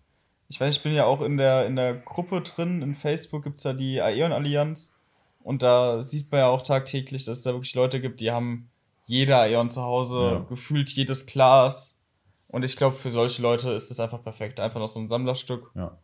[0.48, 2.82] Ich weiß, ich bin ja auch in der, in der Gruppe drin.
[2.82, 4.94] In Facebook gibt es ja die Aeon-Allianz.
[5.42, 8.70] Und da sieht man ja auch tagtäglich, dass es da wirklich Leute gibt, die haben
[9.06, 10.38] jeder Aeon zu Hause, Ja.
[10.48, 12.00] gefühlt jedes Glas.
[12.48, 14.60] Und ich glaube, für solche Leute ist das einfach perfekt.
[14.60, 15.72] Einfach noch so ein Sammlerstück.
[15.74, 15.98] Ja.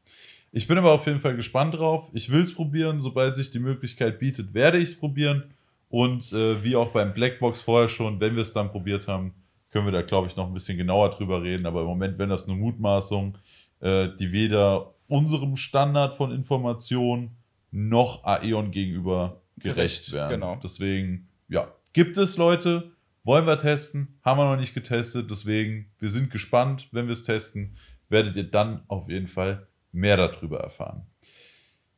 [0.53, 2.11] Ich bin aber auf jeden Fall gespannt drauf.
[2.13, 3.01] Ich will es probieren.
[3.01, 5.45] Sobald sich die Möglichkeit bietet, werde ich es probieren.
[5.89, 9.35] Und äh, wie auch beim Blackbox vorher schon, wenn wir es dann probiert haben,
[9.71, 11.67] können wir da, glaube ich, noch ein bisschen genauer drüber reden.
[11.67, 13.39] Aber im Moment, wenn das eine Mutmaßung,
[13.81, 17.31] äh, die weder unserem Standard von Information
[17.71, 20.31] noch Aeon gegenüber gerecht Gerecht, werden.
[20.31, 20.59] genau.
[20.63, 22.93] Deswegen, ja, gibt es Leute,
[23.25, 25.31] wollen wir testen, haben wir noch nicht getestet.
[25.31, 26.89] Deswegen, wir sind gespannt.
[26.93, 27.77] Wenn wir es testen,
[28.09, 31.07] werdet ihr dann auf jeden Fall mehr darüber erfahren.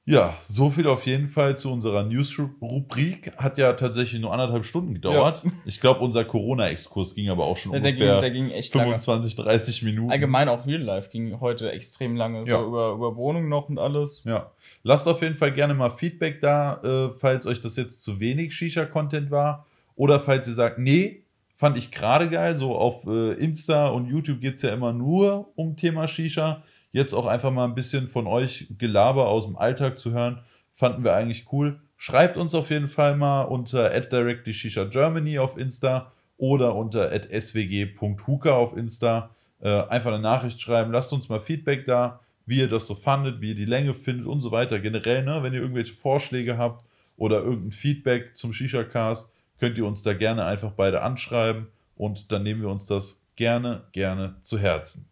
[0.04, 3.36] Ja, so viel auf jeden Fall zu unserer News-Rubrik.
[3.36, 5.44] Hat ja tatsächlich nur anderthalb Stunden gedauert.
[5.64, 8.74] Ich glaube, unser Corona-Exkurs ging aber auch schon Ja, der, ging, ungefähr der ging echt
[8.74, 8.98] lange.
[8.98, 10.10] 25, 30 Minuten.
[10.10, 12.38] Allgemein auch Real Life ging heute extrem lange.
[12.38, 12.44] Ja.
[12.44, 14.24] So über, über Wohnung noch und alles.
[14.24, 14.50] Ja.
[14.82, 18.54] Lasst auf jeden Fall gerne mal Feedback da, äh, falls euch das jetzt zu wenig
[18.54, 19.66] Shisha-Content war.
[19.94, 21.22] Oder falls ihr sagt, nee,
[21.54, 22.56] fand ich gerade geil.
[22.56, 26.64] So auf äh, Insta und YouTube geht es ja immer nur um Thema Shisha.
[26.92, 30.42] Jetzt auch einfach mal ein bisschen von euch Gelaber aus dem Alltag zu hören,
[30.72, 31.80] fanden wir eigentlich cool.
[31.96, 39.30] Schreibt uns auf jeden Fall mal unter @directlyshisha_germany auf Insta oder unter swg.huka auf Insta.
[39.60, 43.40] Äh, einfach eine Nachricht schreiben, lasst uns mal Feedback da, wie ihr das so fandet,
[43.40, 44.80] wie ihr die Länge findet und so weiter.
[44.80, 46.84] Generell, ne, wenn ihr irgendwelche Vorschläge habt
[47.16, 52.42] oder irgendein Feedback zum Shisha-Cast, könnt ihr uns da gerne einfach beide anschreiben und dann
[52.42, 55.08] nehmen wir uns das gerne, gerne zu Herzen.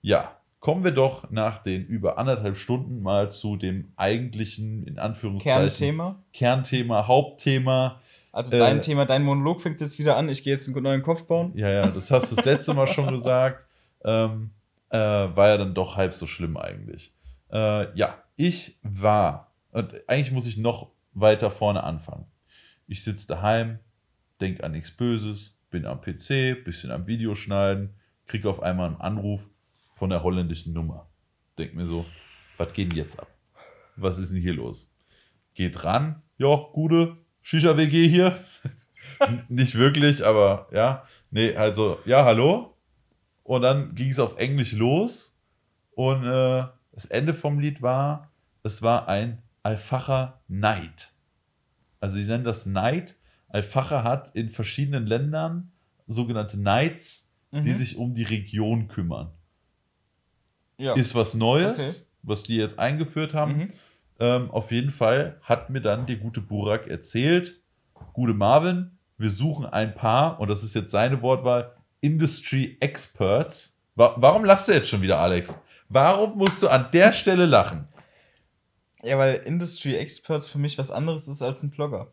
[0.00, 5.60] Ja, kommen wir doch nach den über anderthalb Stunden mal zu dem eigentlichen, in Anführungszeichen,
[5.60, 6.22] Kernthema.
[6.32, 8.00] Kernthema, Hauptthema.
[8.32, 10.30] Also Äh, dein Thema, dein Monolog fängt jetzt wieder an.
[10.30, 11.52] Ich gehe jetzt einen neuen Kopf bauen.
[11.54, 13.66] Ja, ja, das hast du das letzte Mal schon gesagt.
[14.06, 14.52] Ähm,
[14.88, 17.12] äh, war ja dann doch halb so schlimm eigentlich.
[17.52, 22.24] Äh, ja, ich war, und eigentlich muss ich noch weiter vorne anfangen.
[22.86, 23.80] Ich sitze daheim,
[24.40, 27.90] denke an nichts Böses, bin am PC, bisschen am Videoschneiden,
[28.26, 29.50] kriege auf einmal einen Anruf
[29.94, 31.08] von der holländischen Nummer.
[31.58, 32.04] Denk mir so,
[32.56, 33.28] was geht denn jetzt ab?
[33.96, 34.94] Was ist denn hier los?
[35.54, 38.38] Geht ran, ja, gute Shisha-WG hier.
[39.48, 41.04] Nicht wirklich, aber ja.
[41.30, 42.76] Nee, also, ja, hallo.
[43.44, 45.38] Und dann ging es auf Englisch los.
[45.92, 48.32] Und äh, das Ende vom Lied war,
[48.64, 51.12] es war ein Alfacher Neid.
[52.00, 53.16] Also, sie nennen das Neid.
[53.48, 55.70] Alfacher hat in verschiedenen Ländern
[56.06, 57.74] sogenannte Knights, die Mhm.
[57.74, 59.30] sich um die Region kümmern.
[60.78, 60.94] Ja.
[60.94, 61.94] Ist was Neues, Okay.
[62.22, 63.56] was die jetzt eingeführt haben.
[63.56, 63.72] Mhm.
[64.20, 67.60] Ähm, auf jeden Fall hat mir dann der gute Burak erzählt,
[68.12, 73.80] gute Marvin, wir suchen ein paar, und das ist jetzt seine Wortwahl, Industry Experts.
[73.94, 75.60] Wa warum lachst du jetzt schon wieder, Alex?
[75.88, 77.86] Warum musst du an der Stelle lachen?
[79.02, 82.12] Ja, weil Industry Experts für mich was anderes ist als ein Blogger.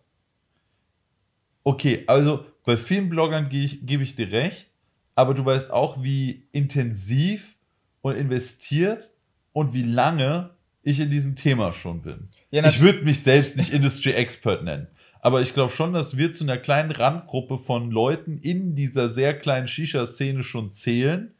[1.63, 4.69] Okay, also bei vielen Bloggern gebe ich, geb ich dir recht,
[5.15, 7.57] aber du weißt auch, wie intensiv
[8.01, 9.11] und investiert
[9.53, 10.51] und wie lange
[10.83, 12.29] ich in diesem Thema schon bin.
[12.49, 14.87] Ja, ich würde mich selbst nicht Industry Expert nennen.
[15.21, 19.37] Aber ich glaube schon, dass wir zu einer kleinen Randgruppe von Leuten in dieser sehr
[19.37, 21.35] kleinen Shisha-Szene schon zählen,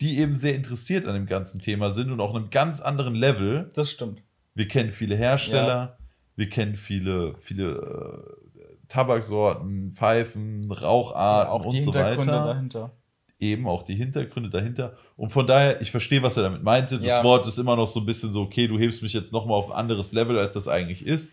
[0.00, 3.70] die eben sehr interessiert an dem ganzen Thema sind und auch einem ganz anderen Level.
[3.74, 4.22] Das stimmt.
[4.54, 5.98] Wir kennen viele Hersteller, ja.
[6.36, 12.22] wir kennen viele, viele äh, Tabaksorten, Pfeifen, Raucharten ja, auch und so weiter.
[12.22, 12.92] Dahinter.
[13.40, 14.96] Eben auch die Hintergründe dahinter.
[15.16, 16.96] Und von daher, ich verstehe, was er damit meinte.
[16.96, 17.24] Das ja.
[17.24, 19.70] Wort ist immer noch so ein bisschen so, okay, du hebst mich jetzt nochmal auf
[19.70, 21.32] ein anderes Level, als das eigentlich ist.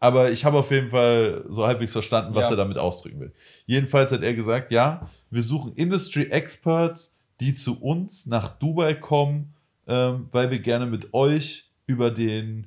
[0.00, 2.50] Aber ich habe auf jeden Fall so halbwegs verstanden, was ja.
[2.52, 3.32] er damit ausdrücken will.
[3.66, 9.54] Jedenfalls hat er gesagt, ja, wir suchen Industry Experts, die zu uns nach Dubai kommen,
[9.86, 12.66] ähm, weil wir gerne mit euch über den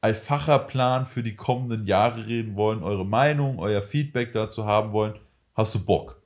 [0.00, 5.14] Alfacher-Plan für die kommenden Jahre reden wollen, eure Meinung, euer Feedback dazu haben wollen.
[5.54, 6.22] Hast du Bock?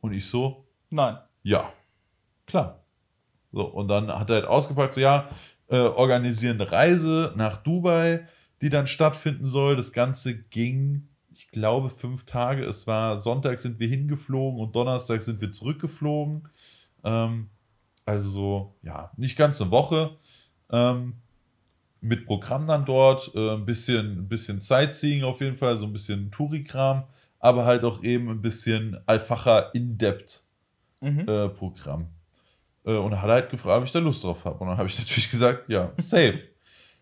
[0.00, 0.63] Und ich so?
[0.94, 1.18] Nein.
[1.42, 1.72] Ja,
[2.46, 2.84] klar.
[3.52, 5.28] So, und dann hat er halt ausgepackt, so ja,
[5.68, 8.26] äh, organisieren eine Reise nach Dubai
[8.64, 9.76] die dann stattfinden soll.
[9.76, 12.64] Das Ganze ging, ich glaube, fünf Tage.
[12.64, 16.48] Es war Sonntag sind wir hingeflogen und Donnerstag sind wir zurückgeflogen.
[17.04, 17.50] Ähm,
[18.06, 20.16] also so, ja, nicht ganz eine Woche.
[20.70, 21.16] Ähm,
[22.00, 25.92] mit Programm dann dort, äh, ein bisschen, ein bisschen Sightseeing auf jeden Fall, so ein
[25.92, 27.04] bisschen Touri-Kram,
[27.40, 30.43] aber halt auch eben ein bisschen Alfacher In-Depth-Programm.
[31.04, 31.28] Mhm.
[32.84, 34.58] Äh, und er hat halt gefragt, ob ich da Lust drauf habe.
[34.58, 36.40] Und dann habe ich natürlich gesagt, ja, safe.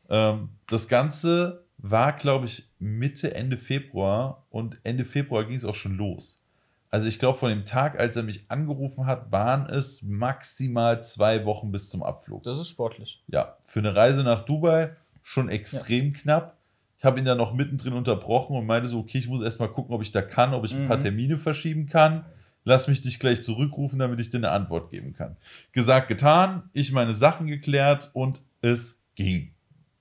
[0.09, 5.75] Ähm, das Ganze war, glaube ich, Mitte, Ende Februar und Ende Februar ging es auch
[5.75, 6.43] schon los.
[6.91, 11.47] Also ich glaube, von dem Tag, als er mich angerufen hat, waren es maximal zwei
[11.47, 12.43] Wochen bis zum Abflug.
[12.43, 13.23] Das ist sportlich.
[13.29, 16.21] Ja, für eine Reise nach Dubai schon extrem ja.
[16.21, 16.59] knapp.
[16.99, 19.95] Ich habe ihn dann noch mittendrin unterbrochen und meinte so, okay, ich muss erstmal gucken,
[19.95, 21.03] ob ich da kann, ob ich ein paar mhm.
[21.03, 22.27] Termine verschieben kann.
[22.65, 25.37] Lass mich dich gleich zurückrufen, damit ich dir eine Antwort geben kann.
[25.73, 29.53] Gesagt, getan, ich meine Sachen geklärt und es ging.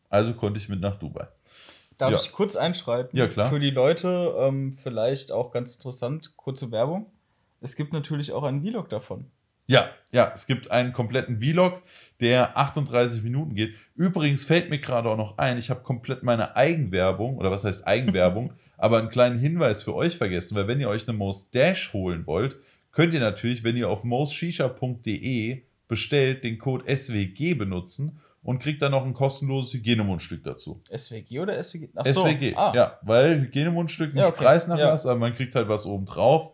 [0.10, 1.28] Also konnte ich mit nach Dubai.
[1.98, 2.20] Darf ja.
[2.20, 3.18] ich kurz einschreiten?
[3.18, 3.50] Ja, klar.
[3.50, 7.06] Für die Leute ähm, vielleicht auch ganz interessant, kurze Werbung.
[7.62, 9.26] Es gibt natürlich auch einen Vlog davon.
[9.68, 11.82] Ja, ja, es gibt einen kompletten Vlog,
[12.20, 13.76] der 38 Minuten geht.
[13.96, 17.88] Übrigens fällt mir gerade auch noch ein, ich habe komplett meine Eigenwerbung, oder was heißt
[17.88, 21.94] Eigenwerbung, aber einen kleinen Hinweis für euch vergessen, weil wenn ihr euch eine Most Dash
[21.94, 22.56] holen wollt,
[22.92, 28.92] könnt ihr natürlich, wenn ihr auf mostshisha.de bestellt, den Code SWG benutzen und kriegt dann
[28.92, 30.82] noch ein kostenloses Hygienemundstück dazu.
[30.92, 31.90] SWG oder SWG?
[31.96, 32.74] Ach SWG, ah.
[32.74, 34.46] ja, weil Hygienemundstück nicht ja, okay.
[34.46, 35.12] Preisnachlass, ja.
[35.12, 36.54] aber man kriegt halt was oben drauf.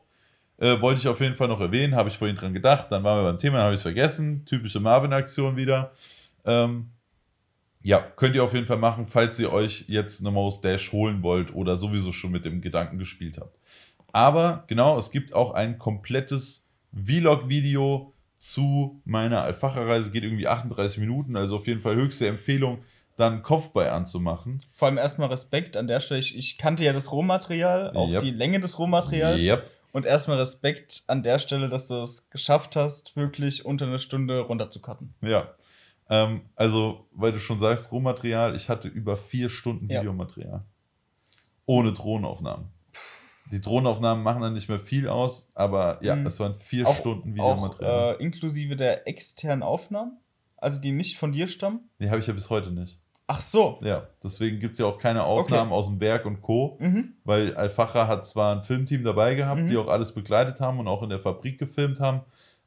[0.58, 3.24] Äh, wollte ich auf jeden Fall noch erwähnen, habe ich vorhin dran gedacht, dann waren
[3.24, 4.44] wir beim Thema, habe ich es vergessen.
[4.44, 5.94] Typische Marvin-Aktion wieder.
[6.44, 6.90] Ähm,
[7.88, 11.24] ja, könnt ihr auf jeden Fall machen, falls ihr euch jetzt eine Mouse Dash holen
[11.24, 13.58] wollt oder sowieso schon mit dem Gedanken gespielt habt.
[14.12, 21.38] Aber genau, es gibt auch ein komplettes Vlog-Video zu meiner Alfacherreise geht irgendwie 38 Minuten,
[21.38, 22.80] also auf jeden Fall höchste Empfehlung,
[23.16, 24.62] dann Kopfball anzumachen.
[24.76, 26.20] Vor allem erstmal Respekt an der Stelle.
[26.20, 28.22] Ich, ich kannte ja das Rohmaterial, auch yep.
[28.22, 29.40] die Länge des Rohmaterials.
[29.40, 29.72] Yep.
[29.94, 34.42] Und erstmal Respekt an der Stelle, dass du es geschafft hast, wirklich unter eine Stunde
[34.42, 35.14] runterzucutten.
[35.22, 35.54] Ja.
[36.10, 40.52] Ähm, also, weil du schon sagst, Rohmaterial, ich hatte über vier Stunden Videomaterial.
[40.52, 40.66] Ja.
[41.66, 42.68] Ohne Drohnenaufnahmen.
[43.52, 46.26] Die Drohnenaufnahmen machen dann nicht mehr viel aus, aber ja, mhm.
[46.26, 48.16] es waren vier auch, Stunden Videomaterial.
[48.16, 50.18] Auch, äh, inklusive der externen Aufnahmen?
[50.58, 51.90] Also die nicht von dir stammen?
[52.00, 52.98] Nee, habe ich ja bis heute nicht.
[53.28, 53.78] Ach so.
[53.82, 55.80] Ja, deswegen gibt es ja auch keine Aufnahmen okay.
[55.80, 56.78] aus dem Werk und Co.
[56.80, 57.14] Mhm.
[57.26, 59.68] Weil Alfacher hat zwar ein Filmteam dabei gehabt, mhm.
[59.68, 62.22] die auch alles begleitet haben und auch in der Fabrik gefilmt haben,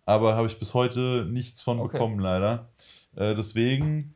[0.04, 1.92] aber habe ich bis heute nichts von okay.
[1.92, 2.68] bekommen, leider.
[3.16, 4.14] Äh, deswegen,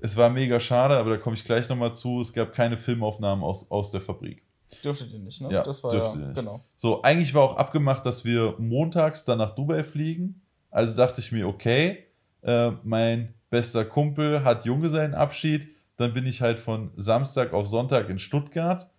[0.00, 2.20] es war mega schade, aber da komme ich gleich nochmal zu.
[2.20, 4.42] Es gab keine Filmaufnahmen aus, aus der Fabrik.
[4.82, 5.52] Dürftet ihr nicht, ne?
[5.52, 6.38] Ja, das war dürfte ja, nicht.
[6.38, 6.60] genau.
[6.76, 10.42] So, eigentlich war auch abgemacht, dass wir montags dann nach Dubai fliegen.
[10.70, 12.04] Also dachte ich mir, okay,
[12.42, 15.68] äh, mein bester Kumpel hat Junggesellenabschied.
[15.96, 18.90] Dann bin ich halt von Samstag auf Sonntag in Stuttgart.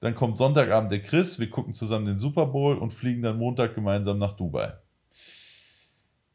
[0.00, 3.74] Dann kommt Sonntagabend der Chris, wir gucken zusammen den Super Bowl und fliegen dann Montag
[3.74, 4.74] gemeinsam nach Dubai.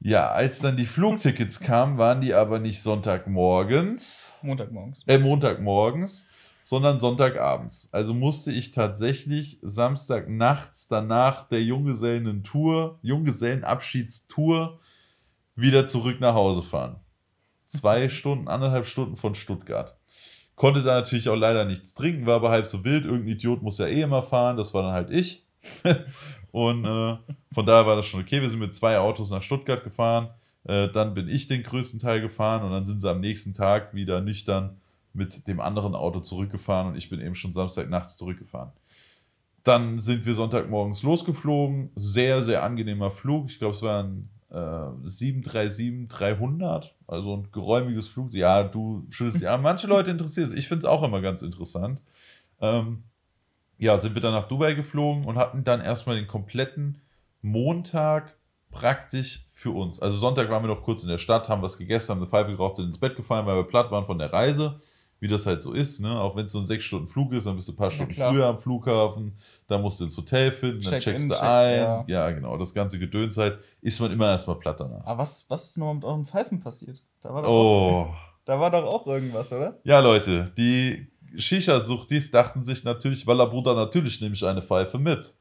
[0.02, 4.32] Ja, als dann die Flugtickets kamen, waren die aber nicht Sonntagmorgens.
[4.42, 5.04] Montagmorgens.
[5.08, 6.28] Äh, Montagmorgens,
[6.64, 7.90] sondern Sonntagabends.
[7.92, 14.80] Also musste ich tatsächlich Samstag nachts danach der Junggesellen-Tour, Junggesellenabschiedstour
[15.56, 16.96] wieder zurück nach Hause fahren.
[17.66, 19.98] Zwei Stunden, anderthalb Stunden von Stuttgart.
[20.56, 23.04] Konnte da natürlich auch leider nichts trinken, war aber halb so wild.
[23.04, 25.46] Irgendein Idiot muss ja eh immer fahren, das war dann halt ich.
[26.52, 27.18] und äh,
[27.54, 28.42] von daher war das schon okay.
[28.42, 30.30] Wir sind mit zwei Autos nach Stuttgart gefahren.
[30.64, 33.94] Äh, dann bin ich den größten Teil gefahren und dann sind sie am nächsten Tag
[33.94, 34.78] wieder nüchtern
[35.14, 38.72] mit dem anderen Auto zurückgefahren und ich bin eben schon Samstag nachts zurückgefahren.
[39.64, 41.92] Dann sind wir Sonntagmorgens losgeflogen.
[41.96, 43.50] Sehr, sehr angenehmer Flug.
[43.50, 48.34] Ich glaube, es waren äh, 737-300, also ein geräumiges Flug.
[48.34, 49.58] Ja, du schüttelst ja.
[49.58, 50.58] Manche Leute interessiert es.
[50.58, 52.02] Ich finde es auch immer ganz interessant.
[52.62, 53.04] Ähm,
[53.80, 57.02] ja, sind wir dann nach Dubai geflogen und hatten dann erstmal den kompletten
[57.42, 58.36] Montag
[58.72, 60.00] praktisch für uns.
[60.00, 62.52] Also Sonntag waren wir noch kurz in der Stadt, haben was gegessen, haben eine Pfeife
[62.52, 64.80] geraucht, sind ins Bett gefallen, weil wir platt waren von der Reise
[65.20, 66.20] wie das halt so ist, ne?
[66.20, 68.14] Auch wenn es so ein sechs Stunden Flug ist, dann bist du ein paar Stunden
[68.14, 69.38] früher am Flughafen,
[69.68, 71.78] dann musst du ins Hotel finden, dann checkst in, du check, ein.
[71.78, 72.04] Ja.
[72.08, 72.32] ja.
[72.32, 72.58] genau.
[72.58, 75.06] Das ganze Gedöns halt, ist man immer erstmal platt danach.
[75.06, 77.04] Aber was, was ist noch mit euren Pfeifen passiert?
[77.22, 78.08] Da war doch oh.
[78.08, 78.16] Auch,
[78.46, 79.78] da war doch auch irgendwas, oder?
[79.84, 85.34] Ja, Leute, die Shisha-Suchtis dachten sich natürlich, Walla Bruder, natürlich nehme ich eine Pfeife mit.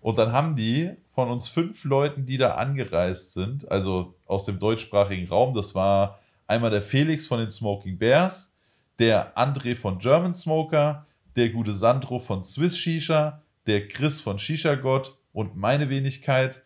[0.00, 4.58] Und dann haben die von uns fünf Leuten, die da angereist sind, also aus dem
[4.58, 8.54] deutschsprachigen Raum, das war einmal der Felix von den Smoking Bears,
[8.98, 11.06] der André von German Smoker,
[11.36, 16.62] der gute Sandro von Swiss Shisha, der Chris von Shisha Gott und meine Wenigkeit.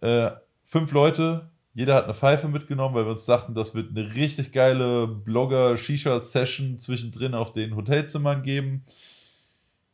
[0.00, 0.30] Äh,
[0.64, 4.50] fünf Leute, jeder hat eine Pfeife mitgenommen, weil wir uns dachten, das wird eine richtig
[4.52, 8.86] geile Blogger-Shisha-Session zwischendrin auf den Hotelzimmern geben.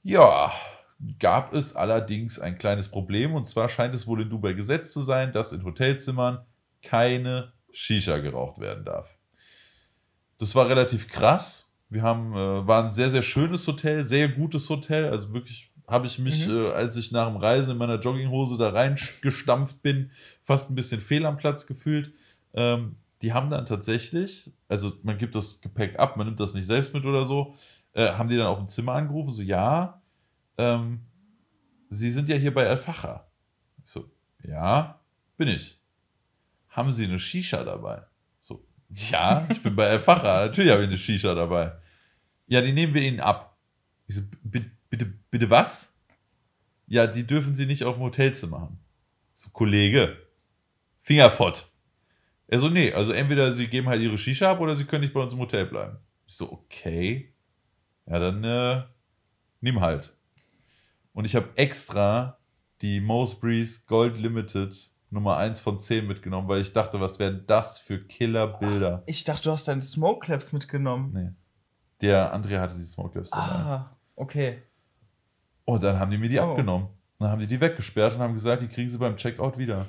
[0.04, 0.52] Ja,
[1.18, 5.00] gab es allerdings ein kleines Problem und zwar scheint es wohl in Dubai gesetzt zu
[5.00, 6.46] sein, dass in Hotelzimmern
[6.82, 9.18] keine Shisha geraucht werden darf.
[10.38, 14.70] Das war relativ krass, wir haben, äh, war ein sehr, sehr schönes Hotel, sehr gutes
[14.70, 15.10] Hotel.
[15.10, 16.64] Also wirklich habe ich mich, mhm.
[16.64, 20.10] äh, als ich nach dem Reisen in meiner Jogginghose da reingestampft bin,
[20.42, 22.12] fast ein bisschen fehl am Platz gefühlt.
[22.54, 26.66] Ähm, die haben dann tatsächlich, also man gibt das Gepäck ab, man nimmt das nicht
[26.66, 27.54] selbst mit oder so,
[27.92, 30.02] äh, haben die dann auf dem Zimmer angerufen, so, ja,
[30.58, 31.02] ähm,
[31.88, 33.30] Sie sind ja hier bei Al-Facher.
[33.84, 34.10] Ich so,
[34.42, 34.98] ja,
[35.36, 35.78] bin ich.
[36.70, 38.02] Haben Sie eine Shisha dabei?
[38.40, 41.72] So, ja, ich bin bei Al-Facher, natürlich habe ich eine Shisha dabei.
[42.46, 43.58] Ja, die nehmen wir ihnen ab.
[44.06, 44.22] Ich so,
[45.32, 45.92] bitte, was?
[46.86, 48.78] Ja, die dürfen sie nicht auf dem Hotelzimmer haben.
[49.34, 50.16] So, Kollege,
[51.00, 51.66] Fingerfott.
[52.46, 55.14] Er so, nee, also entweder sie geben halt ihre Shisha ab oder sie können nicht
[55.14, 55.96] bei uns im Hotel bleiben.
[56.26, 57.34] Ich so, okay.
[58.06, 58.82] Ja, dann äh,
[59.60, 60.14] nimm halt.
[61.14, 62.38] Und ich habe extra
[62.82, 67.44] die Most Breeze Gold Limited Nummer 1 von 10 mitgenommen, weil ich dachte, was wären
[67.46, 69.02] das für Killerbilder.
[69.06, 71.12] Ich dachte, du hast deine Smoke Claps mitgenommen.
[71.12, 71.30] Nee.
[72.02, 73.28] Der André hatte die Smoke dabei.
[73.32, 74.62] Ah, okay.
[75.64, 76.50] Und dann haben die mir die oh.
[76.50, 76.88] abgenommen.
[77.18, 79.86] Dann haben die die weggesperrt und haben gesagt, die kriegen sie beim Checkout wieder.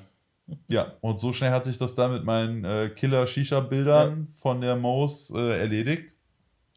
[0.68, 4.36] Ja, und so schnell hat sich das dann mit meinen äh, Killer-Shisha-Bildern ja.
[4.40, 6.16] von der Moos äh, erledigt.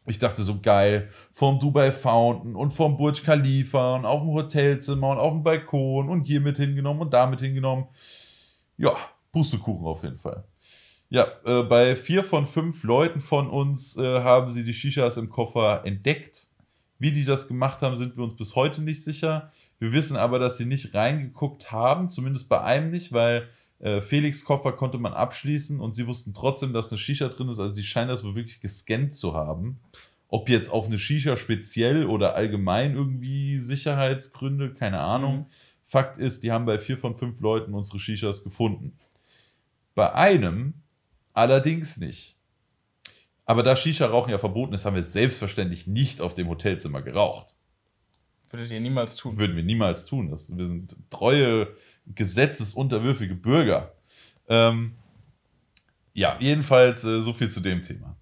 [0.05, 5.09] Ich dachte so geil, vom Dubai Fountain und vom Burj Khalifa und auf dem Hotelzimmer
[5.09, 7.87] und auf dem Balkon und hier mit hingenommen und da mit hingenommen.
[8.77, 8.95] Ja,
[9.33, 10.45] Pustekuchen auf jeden Fall.
[11.09, 15.29] Ja, äh, bei vier von fünf Leuten von uns äh, haben sie die Shishas im
[15.29, 16.46] Koffer entdeckt.
[16.99, 19.51] Wie die das gemacht haben, sind wir uns bis heute nicht sicher.
[19.79, 23.49] Wir wissen aber, dass sie nicht reingeguckt haben, zumindest bei einem nicht, weil
[23.79, 27.59] äh, Felix Koffer konnte man abschließen und sie wussten trotzdem, dass eine Shisha drin ist.
[27.59, 29.79] Also sie scheinen das wohl wirklich gescannt zu haben.
[30.29, 35.37] Ob jetzt auf eine Shisha speziell oder allgemein irgendwie Sicherheitsgründe, keine Ahnung.
[35.37, 35.45] Mhm.
[35.83, 38.97] Fakt ist, die haben bei vier von fünf Leuten unsere Shishas gefunden.
[39.95, 40.73] Bei einem
[41.37, 42.35] Allerdings nicht.
[43.47, 47.55] Aber da Shisha-Rauchen ja verboten ist, haben wir selbstverständlich nicht auf dem Hotelzimmer geraucht.
[48.51, 49.37] Würdet ihr niemals tun?
[49.37, 50.29] Würden wir niemals tun.
[50.29, 51.69] Das, wir sind treue,
[52.13, 53.93] gesetzesunterwürfige Bürger.
[54.49, 54.95] Ähm,
[56.13, 58.17] ja, jedenfalls äh, so viel zu dem Thema.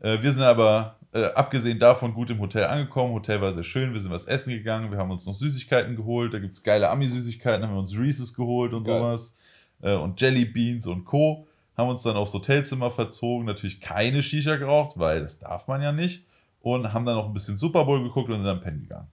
[0.00, 3.14] Äh, wir sind aber, äh, abgesehen davon, gut im Hotel angekommen.
[3.14, 3.92] Hotel war sehr schön.
[3.92, 4.90] Wir sind was essen gegangen.
[4.90, 6.34] Wir haben uns noch Süßigkeiten geholt.
[6.34, 7.64] Da gibt es geile Ami-Süßigkeiten.
[7.64, 8.98] Haben wir uns Reese's geholt und Geil.
[8.98, 9.36] sowas.
[9.82, 11.46] Äh, und Jelly Beans und Co
[11.76, 15.92] haben uns dann aufs Hotelzimmer verzogen, natürlich keine Shisha geraucht, weil das darf man ja
[15.92, 16.26] nicht.
[16.60, 19.08] Und haben dann noch ein bisschen Super Bowl geguckt und sind dann pennen gegangen.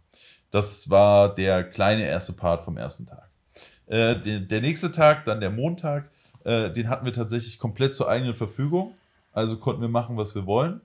[0.51, 3.29] Das war der kleine erste Part vom ersten Tag.
[3.87, 6.09] Äh, der, der, nächste Tag, dann der Montag,
[6.45, 8.93] äh, den hatten wir tatsächlich komplett zur eigenen Verfügung.
[9.33, 10.79] Also konnten wir machen, was wir wollen.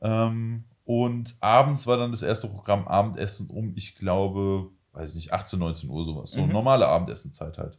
[0.00, 5.58] Ähm, und abends war dann das erste Programm Abendessen um, ich glaube, weiß nicht, 18,
[5.58, 6.30] 19 Uhr sowas.
[6.30, 6.52] So mhm.
[6.52, 7.78] normale Abendessenzeit halt.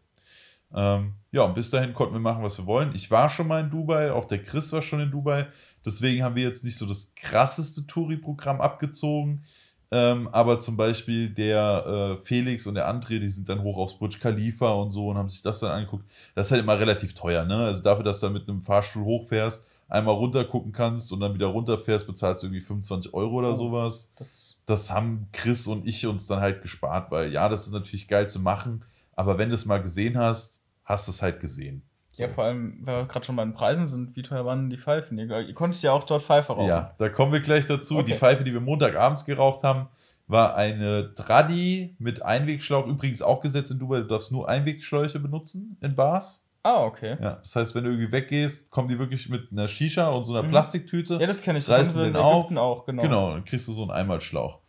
[0.76, 2.94] Ähm, ja, und bis dahin konnten wir machen, was wir wollen.
[2.96, 5.48] Ich war schon mal in Dubai, auch der Chris war schon in Dubai.
[5.86, 9.44] Deswegen haben wir jetzt nicht so das krasseste Touri-Programm abgezogen.
[9.92, 13.94] Ähm, aber zum Beispiel der äh, Felix und der André, die sind dann hoch aufs
[14.00, 16.06] Burj Khalifa und so und haben sich das dann angeguckt.
[16.34, 17.58] Das ist halt immer relativ teuer, ne?
[17.66, 21.36] Also dafür, dass du dann mit einem Fahrstuhl hochfährst, einmal runter gucken kannst und dann
[21.36, 23.54] wieder runterfährst, bezahlst du irgendwie 25 Euro oder Oh.
[23.54, 24.12] sowas.
[24.18, 28.08] Das, Das haben Chris und ich uns dann halt gespart, weil ja, das ist natürlich
[28.08, 28.84] geil zu machen,
[29.16, 31.84] aber wenn du es mal gesehen hast, hast du es halt gesehen.
[32.12, 32.24] So.
[32.24, 34.78] Ja, vor allem, weil wir gerade schon bei den Preisen sind, wie teuer waren die
[34.78, 35.18] Pfeifen?
[35.18, 36.68] Ihr, ihr konntet ja auch dort Pfeife rauchen.
[36.68, 37.96] Ja, da kommen wir gleich dazu.
[37.98, 38.06] Okay.
[38.12, 39.88] Die Pfeife, die wir Montagabends geraucht haben,
[40.28, 42.86] war eine Tradi mit Einwegschlauch.
[42.86, 46.46] Übrigens auch gesetzt in Dubai, du darfst nur Einwegschläuche benutzen in Bars.
[46.62, 47.18] Ah, okay.
[47.20, 50.34] Ja, das heißt, wenn du irgendwie weggehst, kommen die wirklich mit einer Shisha und so
[50.34, 50.52] einer Mhm.
[50.52, 51.16] Plastiktüte.
[51.20, 51.66] Ja, das kenne ich.
[51.66, 52.36] Das haben sie in den auf.
[52.46, 53.02] Ägypten auch, genau.
[53.02, 54.60] Genau, dann kriegst du so einen Einmalschlauch.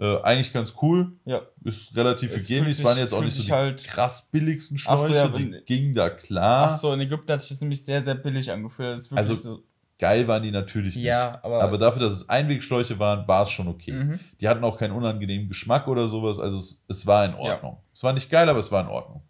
[0.00, 1.12] Äh, eigentlich ganz cool.
[1.24, 1.42] Ja.
[1.64, 2.76] Ist relativ Es hygienisch.
[2.76, 5.14] sich- waren jetzt auch nicht so die halt- krass billigsten Ach so, Schläuche.
[5.18, 6.68] ja, die wenn- gingen da klar.
[6.68, 9.00] Ach so, in Ägypten hat sich das nämlich sehr, sehr billig angefühlt.
[9.14, 9.62] Also, so.
[9.98, 11.04] Geil waren die natürlich nicht.
[11.04, 13.90] Ja, aber- aber dafür, dass es Einwegschläuche waren, war es schon okay.
[13.90, 14.20] Mhm.
[14.40, 16.38] Die hatten auch keinen unangenehmen Geschmack oder sowas.
[16.38, 17.54] Also es, es war in Ja.
[17.54, 17.78] Ordnung.
[17.92, 19.22] Es war nicht geil, aber es war in Ordnung.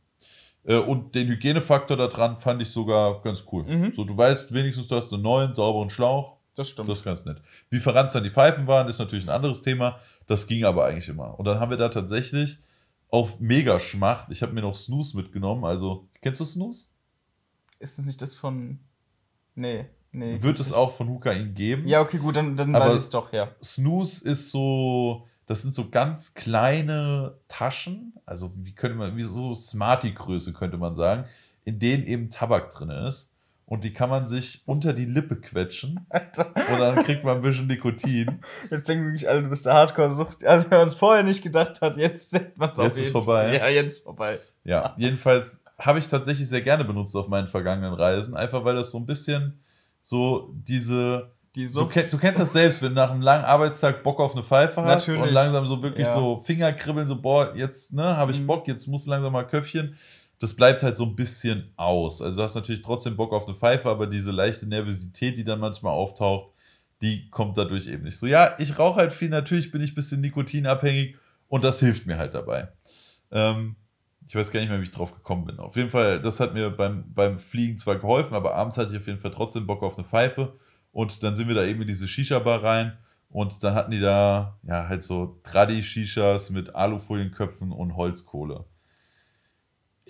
[0.65, 3.65] Äh, Und den Hygienefaktor da dran fand ich sogar ganz cool.
[3.65, 3.95] Mhm.
[3.95, 6.37] So, du weißt wenigstens, du hast einen neuen, sauberen Schlauch.
[6.59, 6.89] Das stimmt.
[6.89, 7.41] Das ist ganz nett.
[7.71, 10.01] Wie verranzt dann die Pfeifen waren, ist natürlich ein anderes Thema.
[10.27, 11.39] Das ging aber eigentlich immer.
[11.39, 12.59] Und dann haben wir da tatsächlich
[13.11, 15.65] auf Megaschmacht, ich habe mir noch Snooze mitgenommen.
[15.65, 16.89] Also, kennst du Snooze?
[17.79, 18.81] ist es nicht das von.
[19.55, 20.43] Nee, nee.
[20.43, 21.87] Wird es auch von Hukain geben?
[21.87, 23.53] Ja, okay, gut, dann, dann Aber- weiß ich es doch, ja.
[23.63, 29.55] Snooze ist so, das sind so ganz kleine Taschen, also wie könnte man, wie so
[29.55, 31.27] Smarty-Größe könnte man sagen,
[31.65, 33.33] in denen eben Tabak drin ist.
[33.69, 37.43] Und die kann man sich unter die Lippe quetschen Alter, und dann kriegt man ein
[37.43, 38.41] bisschen Nikotin.
[38.71, 40.43] jetzt denken wirklich alle, du bist der Hardcore-Sucht.
[40.45, 43.57] Also, wer uns vorher nicht gedacht hat, jetzt denkt man es Jetzt ist vorbei.
[43.59, 44.39] Ja, jetzt ist vorbei.
[44.65, 48.91] Ja, jedenfalls habe ich tatsächlich sehr gerne benutzt auf meinen vergangenen Reisen, einfach weil das
[48.91, 49.61] so ein bisschen
[50.03, 52.13] so diese Die Du, Sucht.
[52.13, 55.07] du kennst das selbst, wenn du nach einem langen Arbeitstag Bock auf eine Pfeife hast
[55.09, 55.21] Natürlich.
[55.29, 56.15] und langsam so wirklich Ja.
[56.15, 58.47] so Finger kribbeln, so boah, jetzt ne, habe ich Mhm.
[58.47, 59.97] Bock, jetzt muss langsam mal Köpfchen.
[60.41, 62.23] Das bleibt halt so ein bisschen aus.
[62.23, 65.59] Also du hast natürlich trotzdem Bock auf eine Pfeife, aber diese leichte Nervosität, die dann
[65.59, 66.53] manchmal auftaucht,
[67.03, 68.19] die kommt dadurch eben nicht.
[68.19, 71.17] So, ja, ich rauche halt viel, natürlich bin ich ein bisschen nikotinabhängig
[71.49, 72.69] und das hilft mir halt dabei.
[73.31, 73.77] Ähm,
[74.27, 75.59] ich weiß gar nicht mehr, wie ich drauf gekommen bin.
[75.59, 79.01] Auf jeden Fall, das hat mir beim, beim Fliegen zwar geholfen, aber abends hatte ich
[79.01, 80.59] auf jeden Fall trotzdem Bock auf eine Pfeife.
[80.93, 82.99] Und dann sind wir da eben in diese Shisha-Bar rein
[83.31, 88.65] und dann hatten die da ja halt so Tradi-Shishas mit Alufolienköpfen und Holzkohle.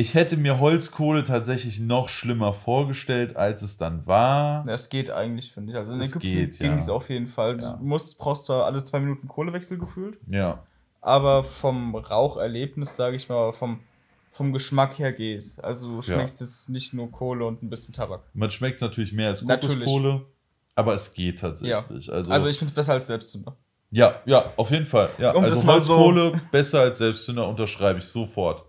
[0.01, 4.65] Ich hätte mir Holzkohle tatsächlich noch schlimmer vorgestellt, als es dann war.
[4.65, 5.77] Ja, es geht eigentlich, finde ich.
[5.77, 6.77] Also in Es Ägypten geht, ging ja.
[6.77, 7.61] es auf jeden Fall.
[7.61, 7.73] Ja.
[7.73, 10.63] Du musst, brauchst zwar alle zwei Minuten Kohlewechsel gefühlt, Ja,
[11.01, 13.81] aber vom Raucherlebnis, sage ich mal, vom,
[14.31, 15.59] vom Geschmack her geht's.
[15.59, 18.21] Also du schmeckst jetzt nicht nur Kohle und ein bisschen Tabak.
[18.35, 19.45] man schmeckt es natürlich mehr als.
[19.45, 20.27] Kokoskohle,
[20.77, 22.13] aber es geht tatsächlich.
[22.13, 23.57] Also, Also ich finde es besser als Selbstzünder.
[23.91, 25.11] Ja, ja, auf jeden Fall.
[25.19, 28.63] Ja, Um also mal so- Holzkohle besser als Selbstzünder unterschreibe ich sofort.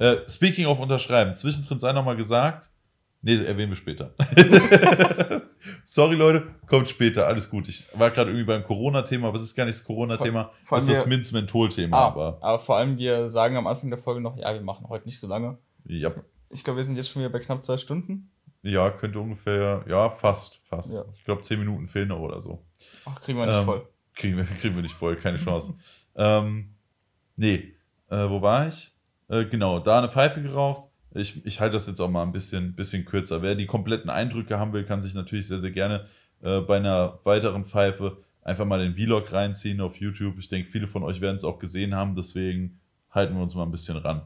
[0.00, 2.70] Äh, speaking of unterschreiben, zwischendrin sei nochmal gesagt,
[3.22, 4.14] nee, erwähnen wir später.
[5.84, 7.68] Sorry Leute, kommt später, alles gut.
[7.68, 11.00] Ich war gerade irgendwie beim Corona-Thema, aber es ist gar nicht das Corona-Thema, das ist
[11.00, 11.96] das Minz-Menthol-Thema.
[11.96, 14.88] Ah, Aber aber vor allem, wir sagen am Anfang der Folge noch, ja, wir machen
[14.88, 15.58] heute nicht so lange.
[15.86, 16.10] ja,
[16.48, 18.30] Ich glaube, wir sind jetzt schon wieder bei knapp zwei Stunden.
[18.62, 20.94] ja, könnte ungefähr, ja, fast, fast.
[20.94, 21.04] Ja.
[21.14, 22.64] Ich glaube, zehn Minuten fehlen noch oder so.
[23.04, 23.86] Ach, kriegen wir nicht Ähm, voll.
[24.14, 25.74] Kriegen wir, kriegen wir nicht voll, keine Chance.
[26.16, 26.74] ähm,
[27.36, 27.74] nee,
[28.08, 28.92] äh, wo war ich?
[29.30, 30.88] Äh, genau, da eine Pfeife geraucht.
[31.14, 33.42] Ich, ich halte das jetzt auch mal ein bisschen, bisschen kürzer.
[33.42, 36.06] Wer die kompletten Eindrücke haben will, kann sich natürlich sehr, sehr gerne
[36.42, 40.38] äh, bei einer weiteren Pfeife einfach mal den Vlog reinziehen auf YouTube.
[40.38, 42.80] Ich denke, viele von euch werden es auch gesehen haben, deswegen
[43.10, 44.22] halten wir uns mal ein bisschen ran,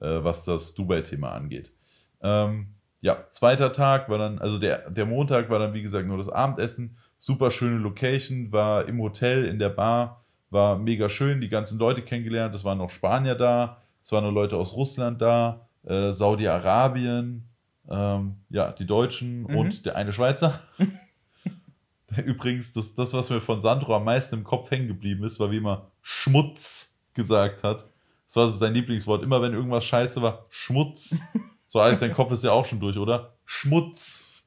[0.00, 1.72] äh, was das Dubai-Thema angeht.
[2.20, 6.16] Ähm, ja, zweiter Tag war dann, also der, der Montag war dann, wie gesagt, nur
[6.16, 6.96] das Abendessen.
[7.18, 12.02] Super schöne Location, war im Hotel, in der Bar, war mega schön, die ganzen Leute
[12.02, 12.54] kennengelernt.
[12.54, 17.48] Es waren noch Spanier da, es waren noch Leute aus Russland da, äh, Saudi-Arabien,
[17.90, 19.56] ähm, ja, die Deutschen Mhm.
[19.56, 20.60] und der eine Schweizer.
[22.24, 25.50] Übrigens, das, das, was mir von Sandro am meisten im Kopf hängen geblieben ist, war,
[25.50, 27.86] wie immer Schmutz gesagt hat.
[28.28, 29.24] Das war sein Lieblingswort.
[29.24, 31.20] Immer wenn irgendwas scheiße war, Schmutz.
[31.68, 33.34] So, Alex, dein Kopf ist ja auch schon durch, oder?
[33.44, 34.44] Schmutz.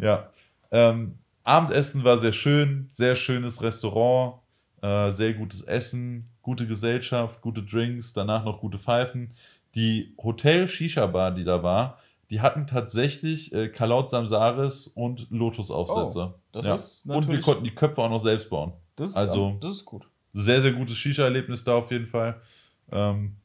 [0.00, 0.30] Ja.
[0.72, 1.14] Ähm,
[1.44, 4.40] Abendessen war sehr schön, sehr schönes Restaurant,
[4.82, 9.32] äh, sehr gutes Essen, gute Gesellschaft, gute Drinks, danach noch gute Pfeifen.
[9.74, 11.98] Die Hotel-Shisha-Bar, die da war,
[12.30, 16.34] die hatten tatsächlich äh, Kalaut Samsaris und Lotus-Aufsätze.
[16.34, 17.14] Oh, das ja.
[17.14, 18.72] Und wir konnten die Köpfe auch noch selbst bauen.
[18.96, 20.08] Das ist, also- das ist gut.
[20.32, 22.40] Sehr, sehr gutes Shisha-Erlebnis da auf jeden Fall.
[22.92, 23.36] Ähm,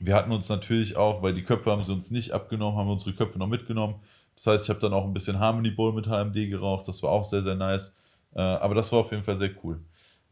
[0.00, 2.92] wir hatten uns natürlich auch, weil die Köpfe haben sie uns nicht abgenommen, haben wir
[2.92, 3.96] unsere Köpfe noch mitgenommen.
[4.34, 6.86] Das heißt, ich habe dann auch ein bisschen Harmony Bowl mit HMD geraucht.
[6.88, 7.94] Das war auch sehr, sehr nice.
[8.34, 9.80] Äh, aber das war auf jeden Fall sehr cool.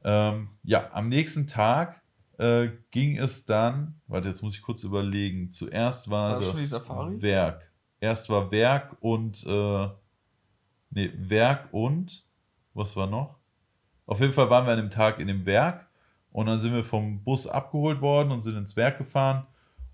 [0.04, 2.02] Ähm, ja, am nächsten Tag
[2.38, 5.50] äh, ging es dann, warte, jetzt muss ich kurz überlegen.
[5.50, 7.22] Zuerst war War das das?
[7.22, 7.72] Werk.
[8.00, 9.88] Erst war Werk und äh,
[10.94, 12.24] Nee, Werk und.
[12.72, 13.36] Was war noch?
[14.06, 15.88] Auf jeden Fall waren wir an dem Tag in dem Werk
[16.32, 19.46] und dann sind wir vom Bus abgeholt worden und sind ins Werk gefahren.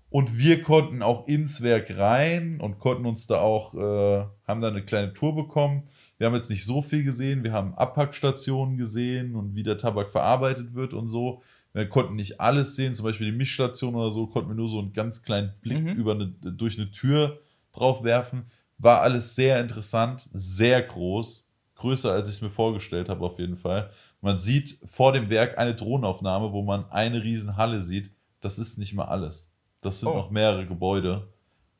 [0.09, 4.67] Und wir konnten auch ins Werk rein und konnten uns da auch, äh, haben da
[4.67, 5.83] eine kleine Tour bekommen.
[6.21, 7.43] Wir haben jetzt nicht so viel gesehen.
[7.43, 11.41] Wir haben Abpackstationen gesehen und wie der Tabak verarbeitet wird und so.
[11.73, 14.77] Wir konnten nicht alles sehen, zum Beispiel die Mischstation oder so, konnten wir nur so
[14.77, 15.95] einen ganz kleinen Blick Mhm.
[15.95, 17.39] über eine, durch eine Tür
[17.73, 18.43] drauf werfen.
[18.77, 21.49] War alles sehr interessant, sehr groß.
[21.73, 23.89] Größer, als ich es mir vorgestellt habe, auf jeden Fall.
[24.21, 28.11] Man sieht vor dem Werk eine Drohnenaufnahme, wo man eine riesen Halle sieht.
[28.41, 29.51] Das ist nicht mal alles.
[29.81, 30.17] Das sind Oh.
[30.17, 31.29] noch mehrere Gebäude.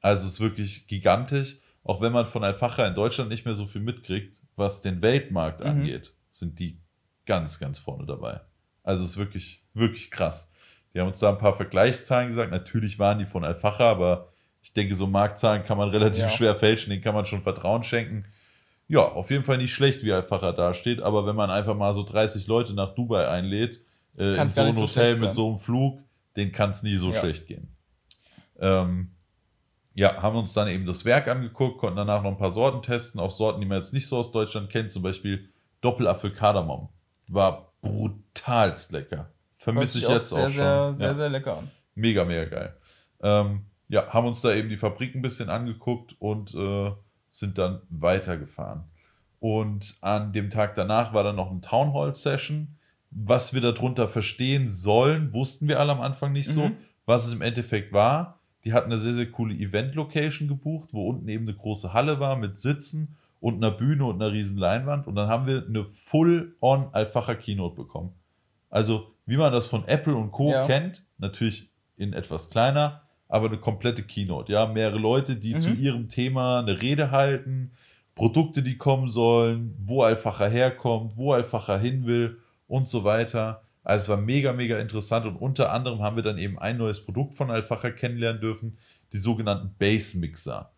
[0.02, 1.60] Also es ist wirklich gigantisch.
[1.84, 5.62] Auch wenn man von Alfacha in Deutschland nicht mehr so viel mitkriegt, was den Weltmarkt
[5.62, 5.66] Mhm.
[5.66, 6.80] angeht, sind die
[7.26, 8.42] ganz, ganz vorne dabei.
[8.84, 10.52] Also es ist wirklich, wirklich krass.
[10.94, 12.52] Die haben uns da ein paar Vergleichszahlen gesagt.
[12.52, 14.32] Natürlich waren die von Alfacha, aber
[14.62, 16.30] ich denke, so Marktzahlen kann man relativ Ja.
[16.30, 18.26] schwer fälschen, denen kann man schon Vertrauen schenken.
[18.88, 22.04] Ja, auf jeden Fall nicht schlecht, wie Alfacha dasteht, aber wenn man einfach mal so
[22.04, 23.82] 30 Leute nach Dubai einlädt,
[24.18, 25.34] äh, in so ein so Hotel schlecht mit sein.
[25.34, 26.02] so einem Flug,
[26.36, 27.20] den kann es nie so Ja.
[27.22, 27.74] schlecht gehen.
[28.60, 29.12] Ähm,
[29.94, 33.20] ja, haben uns dann eben das Werk angeguckt, konnten danach noch ein paar Sorten testen,
[33.20, 35.50] auch Sorten, die man jetzt nicht so aus Deutschland kennt, zum Beispiel
[35.82, 36.90] Doppelapfel-Kardamom.
[37.28, 39.32] War brutalst lecker.
[39.58, 40.54] Vermisse ich jetzt auch auch sehr, schon.
[40.54, 41.14] sehr, sehr, ja.
[41.16, 41.72] sehr lecker an.
[41.96, 42.78] Mega, mega geil.
[43.22, 46.92] Ähm, ja, haben uns da eben die Fabrik ein bisschen angeguckt und äh,
[47.30, 48.86] sind dann weitergefahren.
[49.40, 52.78] Und an dem Tag danach war dann noch eine Town Hall Session.
[53.10, 56.70] Was wir darunter verstehen sollen, wussten wir alle am Anfang nicht so.
[56.70, 56.78] Mhm.
[57.06, 61.28] Was es im Endeffekt war, die hatten eine sehr, sehr coole Event-Location gebucht, wo unten
[61.28, 65.08] eben eine große Halle war mit Sitzen und einer Bühne und einer riesen Leinwand.
[65.08, 68.12] Und dann haben wir eine Full-on Alfacher Keynote bekommen.
[68.70, 70.52] Also, wie man das von Apple und Co.
[70.52, 70.66] Ja.
[70.66, 74.52] kennt, natürlich in etwas kleiner, aber eine komplette Keynote.
[74.52, 75.58] Ja, mehrere Leute, die Mhm.
[75.58, 77.72] zu ihrem Thema eine Rede halten,
[78.14, 83.64] Produkte, die kommen sollen, wo Alfacher herkommt, wo Alfacher hin will und so weiter.
[83.84, 87.04] Also es war mega, mega interessant und unter anderem haben wir dann eben ein neues
[87.04, 88.78] Produkt von Alfacher kennenlernen dürfen,
[89.14, 90.72] die sogenannten Base Mixer.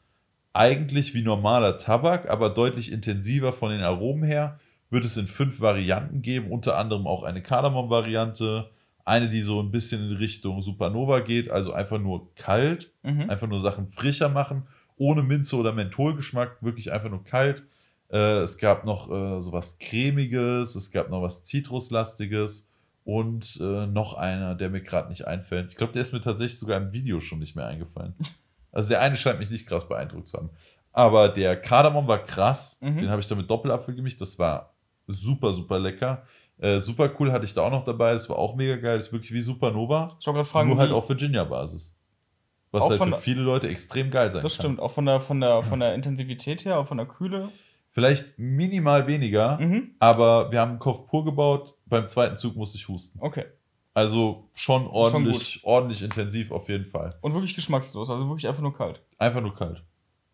[0.54, 4.60] Eigentlich wie normaler Tabak, aber deutlich intensiver von den Aromen her,
[4.90, 8.70] wird es in fünf Varianten geben, unter anderem auch eine Kardamom-Variante,
[9.06, 13.30] eine, die so ein bisschen in Richtung Supernova geht, also einfach nur kalt, Mhm.
[13.30, 17.66] einfach nur Sachen frischer machen, ohne Minze oder Mentholgeschmack, wirklich einfach nur kalt.
[18.12, 22.70] Äh, es gab noch äh, sowas cremiges, es gab noch was zitruslastiges
[23.06, 25.70] und äh, noch einer, der mir gerade nicht einfällt.
[25.72, 28.14] Ich glaube, der ist mir tatsächlich sogar im Video schon nicht mehr eingefallen.
[28.76, 30.50] Also der eine scheint mich nicht krass beeindruckt zu haben.
[30.92, 32.80] Aber der Kardamom war krass.
[32.82, 32.98] Mhm.
[32.98, 34.20] Den habe ich dann mit Doppelapfel gemischt.
[34.20, 34.74] Das war
[35.06, 36.24] super, super lecker.
[36.58, 38.14] Äh, super cool hatte ich da auch noch dabei.
[38.14, 38.98] Das war auch mega geil.
[38.98, 40.08] Das ist wirklich wie Supernova.
[40.20, 41.96] Ich wollte gerade fragen, nur halt auf Virginia-Basis.
[42.72, 44.64] Was halt von für viele Leute extrem geil sein das kann.
[44.64, 47.50] stimmt, auch von der, von, der, von der Intensivität her, auch von der Kühle.
[47.92, 49.92] Vielleicht minimal weniger, Mhm.
[50.00, 51.76] aber wir haben einen Kopf pur gebaut.
[51.94, 53.20] Beim zweiten Zug musste ich husten.
[53.22, 53.46] Okay.
[53.94, 57.16] Also schon ordentlich, ordentlich intensiv auf jeden Fall.
[57.22, 59.00] Und wirklich geschmackslos, also wirklich einfach nur kalt.
[59.20, 59.84] Einfach nur kalt.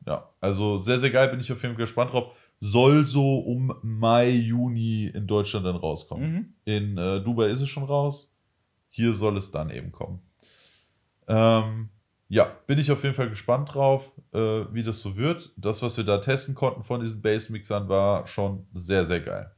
[0.07, 2.33] Ja, also sehr, sehr geil, bin ich auf jeden Fall gespannt drauf.
[2.61, 6.31] Soll so um Mai, Juni in Deutschland dann rauskommen.
[6.31, 6.53] Mhm.
[6.63, 8.31] In äh, Dubai ist es schon raus.
[8.89, 10.21] Hier soll es dann eben kommen.
[11.27, 11.89] Ähm,
[12.29, 15.51] ja, bin ich auf jeden Fall gespannt drauf, äh, wie das so wird.
[15.57, 19.51] Das, was wir da testen konnten von diesen Base-Mixern, war schon sehr, sehr geil.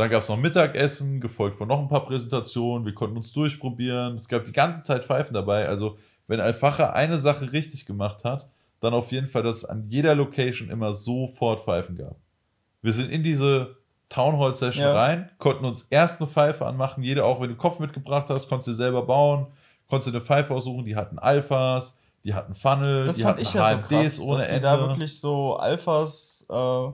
[0.00, 2.86] Dann gab es noch Mittagessen, gefolgt von noch ein paar Präsentationen.
[2.86, 4.14] Wir konnten uns durchprobieren.
[4.16, 5.68] Es gab die ganze Zeit Pfeifen dabei.
[5.68, 8.48] Also, wenn Alfacher eine Sache richtig gemacht hat,
[8.80, 12.16] dann auf jeden Fall, dass es an jeder Location immer sofort Pfeifen gab.
[12.80, 13.76] Wir sind in diese
[14.08, 14.92] Town Hall Session Ja.
[14.94, 17.02] rein, konnten uns erst eine Pfeife anmachen.
[17.02, 19.48] Jeder, auch wenn du Kopf mitgebracht hast, konntest du selber bauen,
[19.86, 20.86] konntest du eine Pfeife aussuchen.
[20.86, 24.38] Die hatten Alphas, die hatten Funnel, Das die fand hatten ich ja so krass, ohne
[24.40, 24.60] dass Ende.
[24.62, 26.88] da wirklich so Alphas, äh,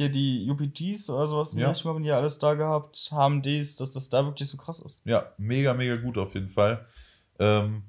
[0.00, 1.70] hier die UPGs oder sowas, Ja.
[1.72, 1.84] ja.
[1.84, 5.04] haben die ja alles da gehabt, haben dies, dass das da wirklich so krass ist.
[5.04, 6.86] Ja, mega, mega gut auf jeden Fall.
[7.38, 7.82] Ähm,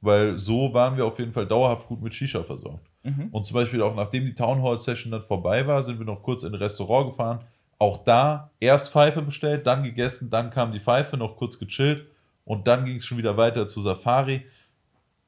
[0.00, 2.86] weil so waren wir auf jeden Fall dauerhaft gut mit Shisha versorgt.
[3.02, 3.30] Mhm.
[3.32, 6.22] Und zum Beispiel auch nachdem die Town Hall Session dann vorbei war, sind wir noch
[6.22, 7.40] kurz in ein Restaurant gefahren.
[7.80, 12.06] Auch da erst Pfeife bestellt, dann gegessen, dann kam die Pfeife, noch kurz gechillt
[12.44, 14.46] und dann ging es schon wieder weiter zu Safari.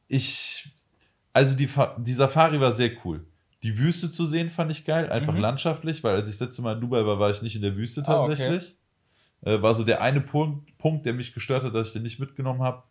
[0.07, 0.71] Ich,
[1.33, 3.25] also die, die Safari war sehr cool.
[3.63, 5.41] Die Wüste zu sehen fand ich geil, einfach Mhm.
[5.41, 7.77] landschaftlich, weil als ich das letzte Mal in Dubai war, war ich nicht in der
[7.77, 8.29] Wüste Ah, okay.
[8.37, 8.77] tatsächlich.
[9.43, 12.19] Äh, war so der eine Punkt, Punkt, der mich gestört hat, dass ich den nicht
[12.21, 12.83] mitgenommen habe.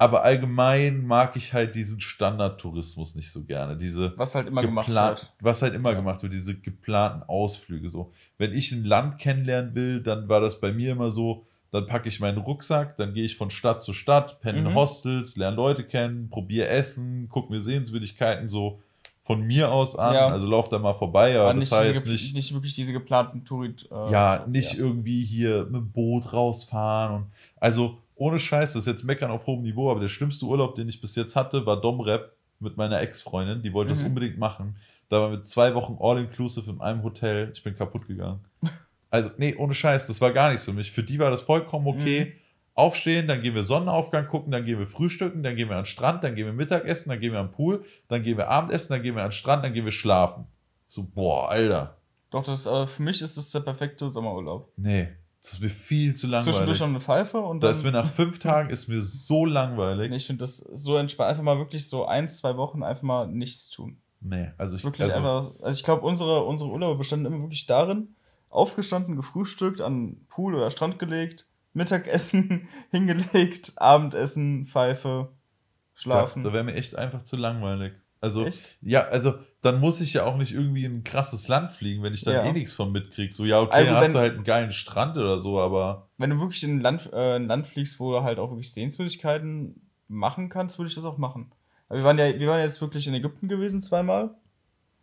[0.00, 3.76] Aber allgemein mag ich halt diesen Standardtourismus nicht so gerne.
[3.76, 5.32] Diese Was halt immer gemacht wird.
[5.40, 5.96] Was halt immer Ja.
[5.96, 8.12] gemacht wird, diese geplanten Ausflüge so.
[8.38, 12.08] Wenn ich ein Land kennenlernen will, dann war das bei mir immer so, dann packe
[12.08, 14.74] ich meinen Rucksack, dann gehe ich von Stadt zu Stadt, penne in Mhm.
[14.74, 18.80] Hostels, lerne Leute kennen, probiere Essen, gucke mir Sehenswürdigkeiten so
[19.28, 20.14] von mir aus an.
[20.14, 20.28] Ja.
[20.28, 22.94] Also lauf da mal vorbei, aber, Aber das nicht, war diese, nicht, nicht wirklich diese
[22.94, 23.74] geplanten Touri.
[23.90, 27.14] Äh, ja, so, nicht irgendwie hier mit dem Boot rausfahren.
[27.14, 27.26] Und,
[27.60, 30.88] also ohne Scheiß, das ist jetzt meckern auf hohem Niveau, aber der schlimmste Urlaub, den
[30.88, 33.60] ich bis jetzt hatte, war Domrep mit meiner Ex-Freundin.
[33.62, 34.08] Die wollte das Mhm.
[34.08, 34.76] unbedingt machen.
[35.10, 37.50] Da waren wir zwei Wochen all-inclusive in einem Hotel.
[37.52, 38.40] Ich bin kaputt gegangen.
[39.10, 40.90] Also, nee, ohne Scheiß, das war gar nichts für mich.
[40.92, 42.24] Für die war das vollkommen okay.
[42.26, 42.32] Mhm.
[42.78, 45.86] Aufstehen, dann gehen wir Sonnenaufgang gucken, dann gehen wir frühstücken, dann gehen wir an den
[45.86, 49.02] Strand, dann gehen wir Mittagessen, dann gehen wir am Pool, dann gehen wir Abendessen, dann
[49.02, 50.46] gehen wir an den Strand, dann gehen wir schlafen.
[50.86, 51.96] So, boah, Alter.
[52.30, 54.70] Doch, das, äh, für mich ist das der perfekte Sommerurlaub.
[54.76, 55.08] Nee,
[55.42, 56.54] das ist mir viel zu langweilig.
[56.54, 57.76] Zwischendurch noch eine Pfeife und Da dann.
[57.76, 60.10] ist mir nach fünf Tagen ist mir so langweilig.
[60.10, 61.30] Nee, ich finde das so entspannt.
[61.30, 63.98] Einfach mal wirklich so ein, zwei Wochen einfach mal nichts tun.
[64.20, 65.50] Nee, also ich Wirklich also, einfach.
[65.62, 68.14] Also ich glaube, unsere, unsere Urlaube bestanden immer wirklich darin,
[68.50, 76.44] aufgestanden, gefrühstückt, an den Pool oder Strand gelegt, Mittagessen hingelegt, Abendessen, Pfeife, da, schlafen.
[76.44, 77.92] da wäre mir echt einfach zu langweilig.
[78.20, 78.76] Also, Echt?
[78.82, 82.14] ja, also dann muss ich ja auch nicht irgendwie in ein krasses Land fliegen, wenn
[82.14, 82.44] ich dann Ja.
[82.44, 83.32] eh nichts von mitkrieg.
[83.32, 86.30] So, ja, okay, Also, dann hast du halt einen geilen Strand oder so, aber Wenn
[86.30, 89.88] du wirklich in ein Land, äh, ein Land fliegst, wo du halt auch wirklich Sehenswürdigkeiten
[90.08, 91.52] machen kannst, würde ich das auch machen.
[91.88, 94.34] Aber wir waren ja, wir waren jetzt wirklich in Ägypten gewesen zweimal.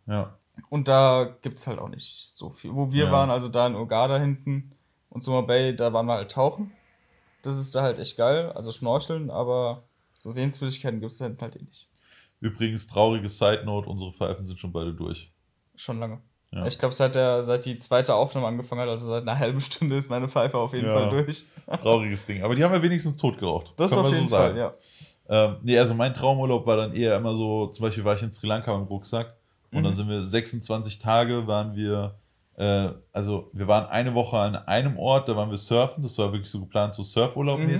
[0.06, 0.36] ja.
[0.70, 2.74] Und da gibt es halt auch nicht so viel.
[2.74, 3.12] Wo wir Ja.
[3.12, 4.72] waren, also da in Uganda hinten
[5.16, 6.72] und Summer Bay, da waren wir halt tauchen.
[7.42, 9.84] Das ist da halt echt geil, also schnorcheln, aber
[10.20, 11.88] so Sehenswürdigkeiten gibt es halt eh nicht.
[12.40, 15.32] Übrigens, traurige Side Note, unsere Pfeifen sind schon beide durch.
[15.74, 16.20] Schon lange.
[16.52, 16.66] Ja.
[16.66, 19.96] Ich glaube, seit, der- seit die zweite Aufnahme angefangen hat, also seit einer halben Stunde
[19.96, 20.94] ist meine Pfeife auf jeden Ja.
[20.98, 21.46] Fall durch.
[21.80, 22.42] Trauriges Ding.
[22.42, 23.72] Aber die haben wir wenigstens tot geraucht.
[23.78, 24.58] Das Kann auf jeden so Fall, sagen.
[24.58, 24.74] ja.
[25.28, 28.30] Ähm, nee, also mein Traumurlaub war dann eher immer so, zum Beispiel war ich in
[28.30, 29.34] Sri Lanka im Rucksack
[29.72, 29.84] und Mhm.
[29.84, 32.14] dann sind wir 26 Tage waren wir,
[32.56, 36.32] äh, also wir waren eine Woche an einem Ort, da waren wir surfen, das war
[36.32, 37.78] wirklich so geplant, so Surfurlaub Mhm.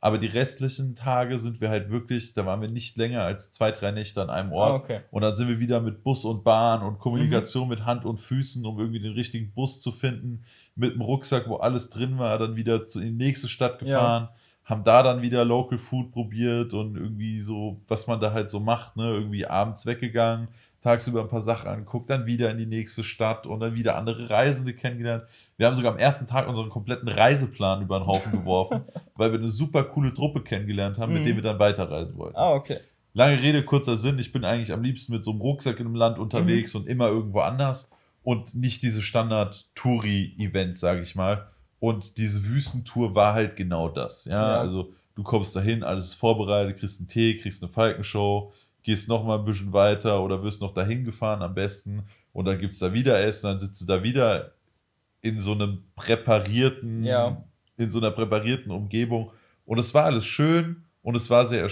[0.00, 3.72] aber die restlichen Tage sind wir halt wirklich, da waren wir nicht länger als zwei,
[3.72, 5.00] drei Nächte an einem Ort Ah, okay.
[5.10, 7.70] und dann sind wir wieder mit Bus und Bahn und Kommunikation Mhm.
[7.70, 10.44] mit Hand und Füßen, um irgendwie den richtigen Bus zu finden,
[10.76, 13.86] mit dem Rucksack, wo alles drin war, dann wieder zu, in die nächste Stadt Ja.
[13.86, 14.28] gefahren,
[14.64, 18.60] haben da dann wieder Local Food probiert und irgendwie so, was man da halt so
[18.60, 20.48] macht, ne, irgendwie abends weggegangen,
[20.80, 24.30] tagsüber ein paar Sachen angeguckt, dann wieder in die nächste Stadt und dann wieder andere
[24.30, 25.24] Reisende kennengelernt.
[25.56, 28.82] Wir haben sogar am ersten Tag unseren kompletten Reiseplan über den Haufen geworfen,
[29.16, 31.26] weil wir eine super coole Truppe kennengelernt haben, mit Mhm.
[31.26, 32.36] der wir dann weiterreisen wollten.
[32.36, 32.78] Ah, okay.
[33.14, 34.18] Lange Rede, kurzer Sinn.
[34.20, 36.80] Ich bin eigentlich am liebsten mit so einem Rucksack in einem Land unterwegs Mhm.
[36.82, 37.90] und immer irgendwo anders
[38.22, 41.46] und nicht diese Standard-Touri-Events, sage ich mal.
[41.80, 44.24] Und diese Wüstentour war halt genau das.
[44.24, 44.60] Ja, Ja.
[44.60, 48.52] also du kommst dahin, alles ist vorbereitet, kriegst einen Tee, kriegst eine Falkenshow,
[48.82, 52.58] gehst noch mal ein bisschen weiter oder wirst noch dahin gefahren am besten und dann
[52.58, 54.52] gibt es da wieder Essen, dann sitzt du da wieder
[55.20, 57.42] in so einem präparierten, Ja.
[57.76, 59.30] in so einer präparierten Umgebung.
[59.64, 61.62] Und es war alles schön und es war sehr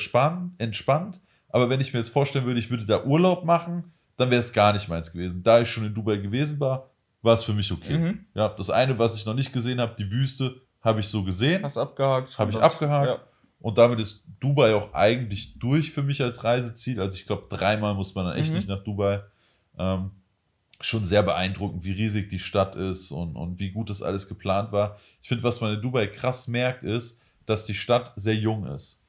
[0.59, 1.21] entspannt.
[1.49, 4.53] Aber wenn ich mir jetzt vorstellen würde, ich würde da Urlaub machen, dann wäre es
[4.53, 5.43] gar nicht meins gewesen.
[5.43, 6.91] Da ich schon in Dubai gewesen war,
[7.23, 7.99] war es für mich okay.
[7.99, 8.27] Mhm.
[8.35, 11.63] Ja, das eine, was ich noch nicht gesehen habe, die Wüste, habe ich so gesehen.
[11.65, 12.39] Hast abgehakt?
[12.39, 13.09] Habe ich abgehakt.
[13.09, 13.19] Ja.
[13.61, 17.01] Und damit ist Dubai auch eigentlich durch für mich als Reiseziel.
[17.01, 18.57] Also ich glaube, dreimal muss man dann echt Mhm.
[18.57, 19.23] nicht nach Dubai.
[19.79, 20.11] Ähm,
[20.81, 24.73] schon sehr beeindruckend, wie riesig die Stadt ist und, und wie gut das alles geplant
[24.73, 24.99] war.
[25.23, 29.01] Ich finde, was man in Dubai krass merkt, ist, dass die Stadt sehr jung ist.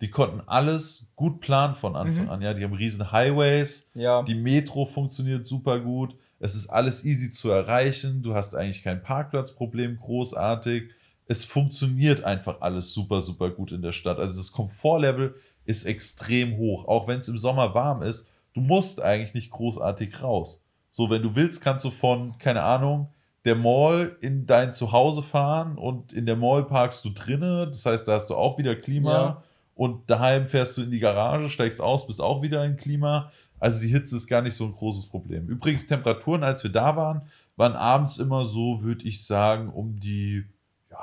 [0.00, 2.30] Die konnten alles gut planen von Anfang Mhm.
[2.30, 2.42] an.
[2.42, 4.22] Ja, die haben riesen Highways, Ja.
[4.24, 6.16] die Metro funktioniert super gut.
[6.40, 8.20] Es ist alles easy zu erreichen.
[8.22, 10.90] Du hast eigentlich kein Parkplatzproblem großartig.
[11.26, 14.18] Es funktioniert einfach alles super, super gut in der Stadt.
[14.18, 15.34] Also das Komfortlevel
[15.64, 16.86] ist extrem hoch.
[16.86, 20.62] Auch wenn es im Sommer warm ist, du musst eigentlich nicht großartig raus.
[20.90, 23.08] So, wenn du willst, kannst du von, keine Ahnung,
[23.44, 27.66] der Mall in dein Zuhause fahren und in der Mall parkst du drinne.
[27.66, 29.12] Das heißt, da hast du auch wieder Klima.
[29.12, 29.42] Ja.
[29.74, 33.32] Und daheim fährst du in die Garage, steigst aus, bist auch wieder in Klima.
[33.58, 35.48] Also die Hitze ist gar nicht so ein großes Problem.
[35.48, 37.22] Übrigens, Temperaturen, als wir da waren,
[37.56, 40.44] waren abends immer so, würde ich sagen, um die,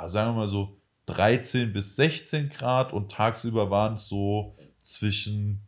[0.02, 5.62] ja, sagen wir mal so 13 bis 16 Grad und tagsüber waren es so zwischen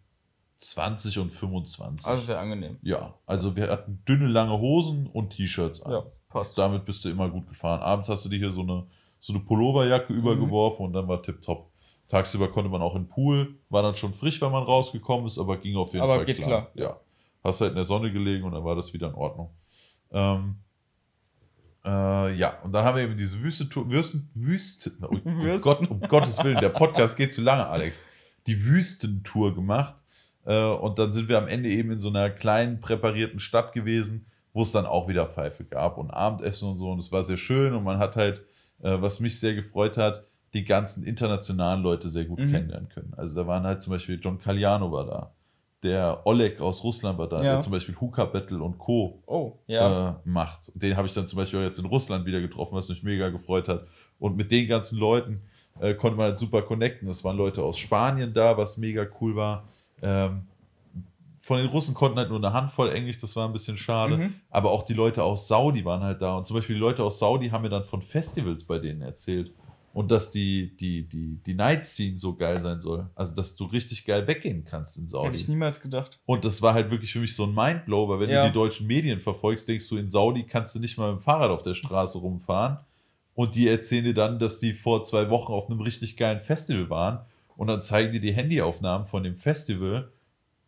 [0.60, 2.08] 20 und 25.
[2.08, 2.78] Also sehr angenehm.
[2.82, 5.92] ja, also wir hatten dünne, lange Hosen und T-Shirts an.
[5.92, 6.58] Ja, passt.
[6.58, 7.82] Damit bist du immer gut gefahren.
[7.82, 8.86] Abends hast du dir hier so eine,
[9.20, 10.20] so eine Pulloverjacke Mhm.
[10.20, 11.70] übergeworfen und dann war tipptopp.
[12.08, 15.38] Tagsüber konnte man auch in den Pool, war dann schon frisch, wenn man rausgekommen ist,
[15.40, 16.68] aber ging auf jeden Aber Fall geht klar.
[16.74, 16.86] klar.
[16.90, 16.98] Ja.
[17.44, 19.50] Hast halt in der Sonne gelegen und dann war das wieder in Ordnung.
[20.12, 20.58] Ähm,
[21.86, 25.64] äh, ja, und dann haben wir eben diese Wüste-Tour, Würsten, Wüste, oh, oh Würsten.
[25.64, 28.02] Gott, um Gottes Willen, der Podcast geht zu lange, Alex.
[28.48, 29.96] Die Wüstentour gemacht.
[30.46, 34.26] Äh, und dann sind wir am Ende eben in so einer kleinen, präparierten Stadt gewesen,
[34.54, 36.92] wo es dann auch wieder Pfeife gab und Abendessen und so.
[36.92, 38.40] Und es war sehr schön und man hat halt,
[38.82, 42.52] äh, was mich sehr gefreut hat, die ganzen internationalen Leute sehr gut Mhm.
[42.52, 43.14] kennenlernen können.
[43.18, 45.32] Also da waren halt zum Beispiel John Caliano war da.
[45.84, 47.44] Der Oleg aus Russland war da, Ja.
[47.44, 49.22] der zum Beispiel Hookah Battle und Co.
[49.26, 50.10] Oh, ja.
[50.10, 50.72] äh, macht.
[50.76, 53.30] Den habe ich dann zum Beispiel auch jetzt in Russland wieder getroffen, was mich mega
[53.30, 53.86] gefreut hat.
[54.20, 55.42] Und mit den ganzen Leuten
[55.80, 57.08] äh, konnte man halt super connecten.
[57.10, 59.64] Es waren Leute aus Spanien da, was mega cool war.
[60.02, 60.44] Ähm,
[61.40, 64.16] von den Russen konnten halt nur eine Handvoll Englisch, das war ein bisschen schade.
[64.18, 64.34] Mhm.
[64.50, 66.38] Aber auch die Leute aus Saudi waren halt da.
[66.38, 69.52] Und zum Beispiel die Leute aus Saudi haben mir dann von Festivals bei denen erzählt.
[69.94, 73.10] Und dass die, die, die, die Night Scene so geil sein soll.
[73.14, 75.28] Also, dass du richtig geil weggehen kannst in Saudi.
[75.28, 76.20] Hätte ich niemals gedacht.
[76.26, 78.42] Und das war halt wirklich für mich so ein Mindblow, weil wenn Ja.
[78.42, 81.24] du die deutschen Medien verfolgst, denkst du, in Saudi kannst du nicht mal mit dem
[81.24, 82.80] Fahrrad auf der Straße rumfahren.
[83.36, 86.90] Und die erzählen dir dann, dass die vor zwei Wochen auf einem richtig geilen Festival
[86.90, 87.20] waren.
[87.56, 90.12] Und dann zeigen die die Handyaufnahmen von dem Festival.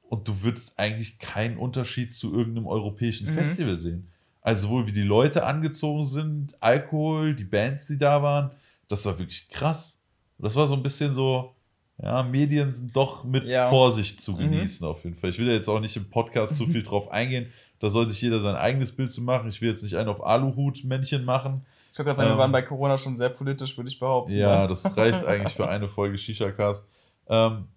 [0.08, 3.34] Und du würdest eigentlich keinen Unterschied zu irgendeinem europäischen Mhm.
[3.34, 4.08] Festival sehen.
[4.44, 8.52] Also sowohl wie die Leute angezogen sind, Alkohol, die Bands, die da waren,
[8.88, 10.02] das war wirklich krass.
[10.38, 11.56] Das war so ein bisschen so,
[12.02, 13.70] ja, Medien sind doch mit Ja.
[13.70, 14.38] Vorsicht zu Mhm.
[14.38, 15.30] genießen auf jeden Fall.
[15.30, 17.52] Ich will ja jetzt auch nicht im Podcast zu viel drauf eingehen.
[17.80, 19.50] Da soll sich jeder sein eigenes Bild zu machen.
[19.50, 21.66] Ich will jetzt nicht einen auf Aluhut-Männchen machen.
[21.92, 24.34] Ich wollte gerade sagen, Ähm, wir waren bei Corona schon sehr politisch, würde ich behaupten.
[24.34, 24.68] Ja, ne?
[24.68, 26.88] das reicht eigentlich für eine Folge Shisha-Cast.
[27.28, 27.68] Ähm,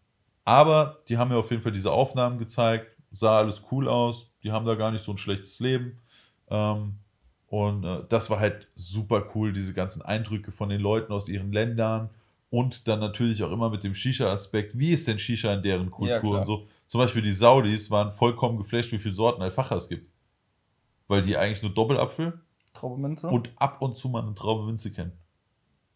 [0.44, 2.86] aber die haben mir auf jeden Fall diese Aufnahmen gezeigt.
[3.12, 4.30] Sah alles cool aus.
[4.43, 5.98] Die haben da gar nicht so ein schlechtes Leben.
[6.51, 6.94] Ähm,
[7.49, 11.53] und äh, das war halt super cool, diese ganzen Eindrücke von den Leuten aus ihren
[11.53, 12.11] Ländern.
[12.51, 14.79] Und dann natürlich auch immer mit dem Shisha-Aspekt.
[14.79, 16.66] Wie ist denn Shisha in deren Kultur Ja, und so?
[16.87, 20.11] Zum Beispiel die Saudis waren vollkommen geflasht, wie viele Sorten Alfacha es gibt.
[21.09, 22.41] Weil die eigentlich nur Doppelapfel
[22.73, 23.29] Traubeminze.
[23.29, 25.12] und ab und zu mal eine Traube Minze kennen.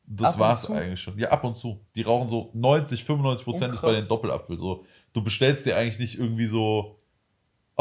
[0.05, 1.19] Das Ab war's eigentlich schon.
[1.19, 1.81] Ja, ab und zu.
[1.95, 4.85] Die rauchen so 90, 95 Prozent ist bei den Doppelapfel so.
[5.15, 6.99] Du bestellst dir eigentlich nicht irgendwie so,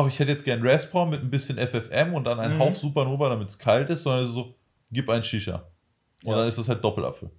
[0.01, 2.59] ach, ich hätte jetzt gern Raspberry mit ein bisschen FFM und dann einen Mhm.
[2.61, 4.55] Hauch Supernova, damit es kalt ist, sondern so,
[4.91, 5.63] gib ein Shisha.
[6.23, 6.37] Und Ja.
[6.37, 7.29] dann ist es halt Doppelapfel.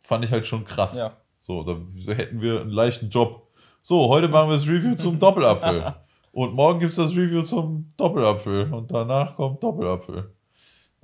[0.00, 0.96] Fand ich halt schon krass.
[0.96, 1.12] Ja.
[1.38, 1.76] So, da
[2.14, 3.48] hätten wir einen leichten Job.
[3.82, 5.94] So, heute machen wir das Review zum Doppelapfel.
[6.32, 8.72] Und morgen gibt es das Review zum Doppelapfel.
[8.72, 10.34] Und danach kommt Doppelapfel.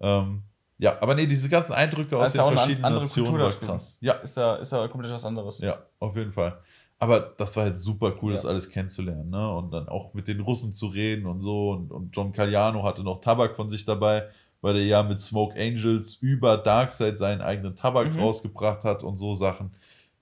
[0.01, 0.43] Ähm,
[0.78, 3.98] ja, aber nee, diese ganzen Eindrücke aus auch den verschiedenen Nationen war krass.
[4.01, 5.60] Ja, Ist ja, ist ja komplett was anderes.
[5.60, 6.59] ja, auf jeden Fall.
[7.03, 8.51] Aber das war halt super cool, das Ja.
[8.51, 9.29] alles kennenzulernen.
[9.31, 9.53] Ne?
[9.57, 11.70] Und dann auch mit den Russen zu reden und so.
[11.73, 14.29] Und, und John Galliano hatte noch Tabak von sich dabei,
[14.61, 18.20] weil er ja mit Smoke Angels über Darkseid seinen eigenen Tabak Mhm.
[18.20, 19.73] rausgebracht hat und so Sachen.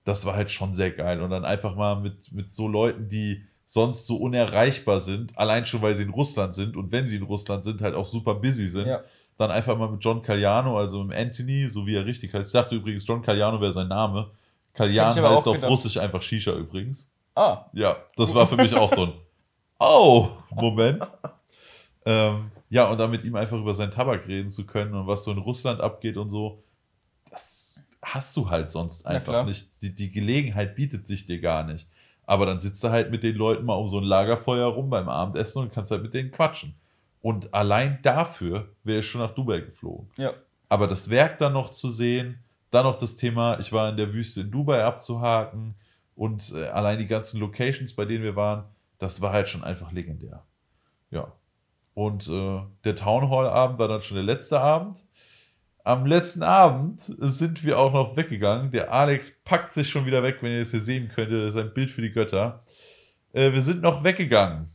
[0.04, 1.20] Das war halt schon sehr geil.
[1.20, 5.82] Und dann einfach mal mit, mit so Leuten, die sonst so unerreichbar sind, allein schon
[5.82, 8.68] weil sie in Russland sind und wenn sie in Russland sind, halt auch super busy
[8.68, 9.00] sind, Ja.
[9.36, 12.48] dann einfach mal mit John Galliano, also mit Anthony, so wie er richtig heißt.
[12.48, 14.30] Ich dachte übrigens, John Galliano wäre sein Name.
[14.78, 15.70] Aber heißt auf gedacht.
[15.70, 17.10] Russisch einfach Shisha übrigens.
[17.34, 19.12] Ah, Ja, das war für mich auch so ein
[19.78, 21.10] Oh, Moment.
[22.04, 25.24] ähm, ja, und dann mit ihm einfach über seinen Tabak reden zu können und was
[25.24, 26.62] so in Russland abgeht und so,
[27.30, 29.82] das hast du halt sonst einfach nicht.
[29.82, 31.88] Die, die Gelegenheit bietet sich dir gar nicht.
[32.26, 35.08] Aber dann sitzt du halt mit den Leuten mal um so ein Lagerfeuer rum beim
[35.08, 36.74] Abendessen und kannst halt mit denen quatschen.
[37.22, 40.08] Und allein dafür wäre ich schon nach Dubai geflogen.
[40.16, 40.32] ja.
[40.68, 42.38] Aber das Werk dann noch zu sehen,
[42.70, 45.74] dann noch das Thema, ich war in der Wüste in Dubai abzuhaken
[46.14, 48.64] und äh, allein die ganzen Locations, bei denen wir waren,
[48.98, 50.44] das war halt schon einfach legendär.
[51.10, 51.32] Ja.
[51.94, 55.04] Und äh, der Town Hall Abend war dann schon der letzte Abend.
[55.82, 58.70] Am letzten Abend sind wir auch noch weggegangen.
[58.70, 61.32] Der Alex packt sich schon wieder weg, wenn ihr das hier sehen könnt.
[61.32, 62.62] Das ist ein Bild für die Götter.
[63.32, 64.70] Äh, wir sind noch weggegangen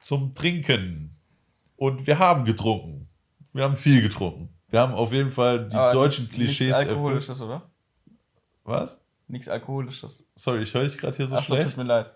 [0.00, 1.16] zum Trinken.
[1.76, 3.08] Und wir haben getrunken.
[3.52, 4.48] Wir haben viel getrunken.
[4.70, 6.88] Wir haben auf jeden Fall die Aber deutschen nix- Klischees Nichts erfüllt.
[6.96, 7.62] Alkoholisches, oder?
[8.64, 9.00] Was?
[9.28, 10.26] Nichts Alkoholisches.
[10.34, 11.68] Sorry, ich höre dich gerade hier so Achso, schlecht.
[11.70, 12.10] tut mir leid.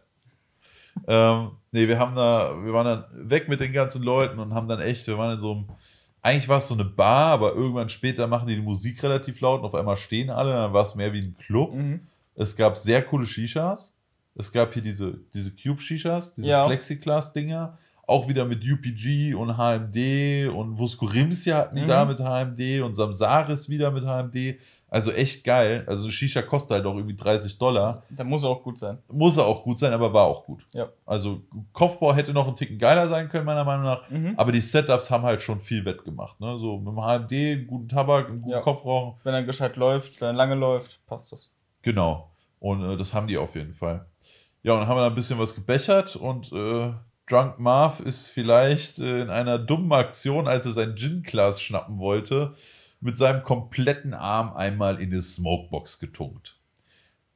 [1.09, 4.69] Ähm, nee, wir haben da, wir waren dann weg mit den ganzen Leuten und haben
[4.69, 5.65] dann echt, wir waren in so einem,
[6.23, 9.61] eigentlich war es so eine Bar, aber irgendwann später machen die die Musik relativ laut
[9.61, 11.75] und auf einmal stehen alle, dann war es mehr wie ein Club.
[11.75, 12.07] Mhm.
[12.37, 13.93] Es gab sehr coole Shishas.
[14.37, 16.67] Es gab hier diese, diese Cube-Shishas, diese Ja.
[16.67, 17.79] Plexiglas-Dinger.
[18.07, 21.89] Auch wieder mit UPG und HMD und Vuskorimsia hatten die Mhm.
[21.89, 24.59] da mit HMD und Samsaris wieder mit HMD.
[24.89, 25.83] Also echt geil.
[25.89, 28.05] Also Shisha kostet halt auch irgendwie 30 Dollar.
[28.11, 28.99] Da muss er auch gut sein.
[29.11, 30.65] Muss er auch gut sein, aber war auch gut.
[30.73, 30.89] Ja.
[31.05, 31.41] Also
[31.73, 34.09] Kopfbau hätte noch ein Ticken geiler sein können, meiner Meinung nach.
[34.09, 34.35] Mhm.
[34.37, 36.39] Aber die Setups haben halt schon viel wettgemacht.
[36.41, 36.57] Ne?
[36.59, 38.61] So mit dem HMD, einen guten Tabak, einen guten Ja.
[38.61, 39.19] Kopfrauchen.
[39.25, 41.51] Wenn er gescheit läuft, wenn er lange läuft, passt das.
[41.83, 42.31] Genau.
[42.61, 44.07] Und äh, das haben die auf jeden Fall.
[44.63, 46.93] Ja, und dann haben wir da ein bisschen was gebechert und äh,
[47.27, 52.55] Drunk Marv ist vielleicht äh, in einer dummen Aktion, als er sein Gin-Glas schnappen wollte,
[53.01, 56.59] mit seinem kompletten Arm einmal in die Smokebox getunkt.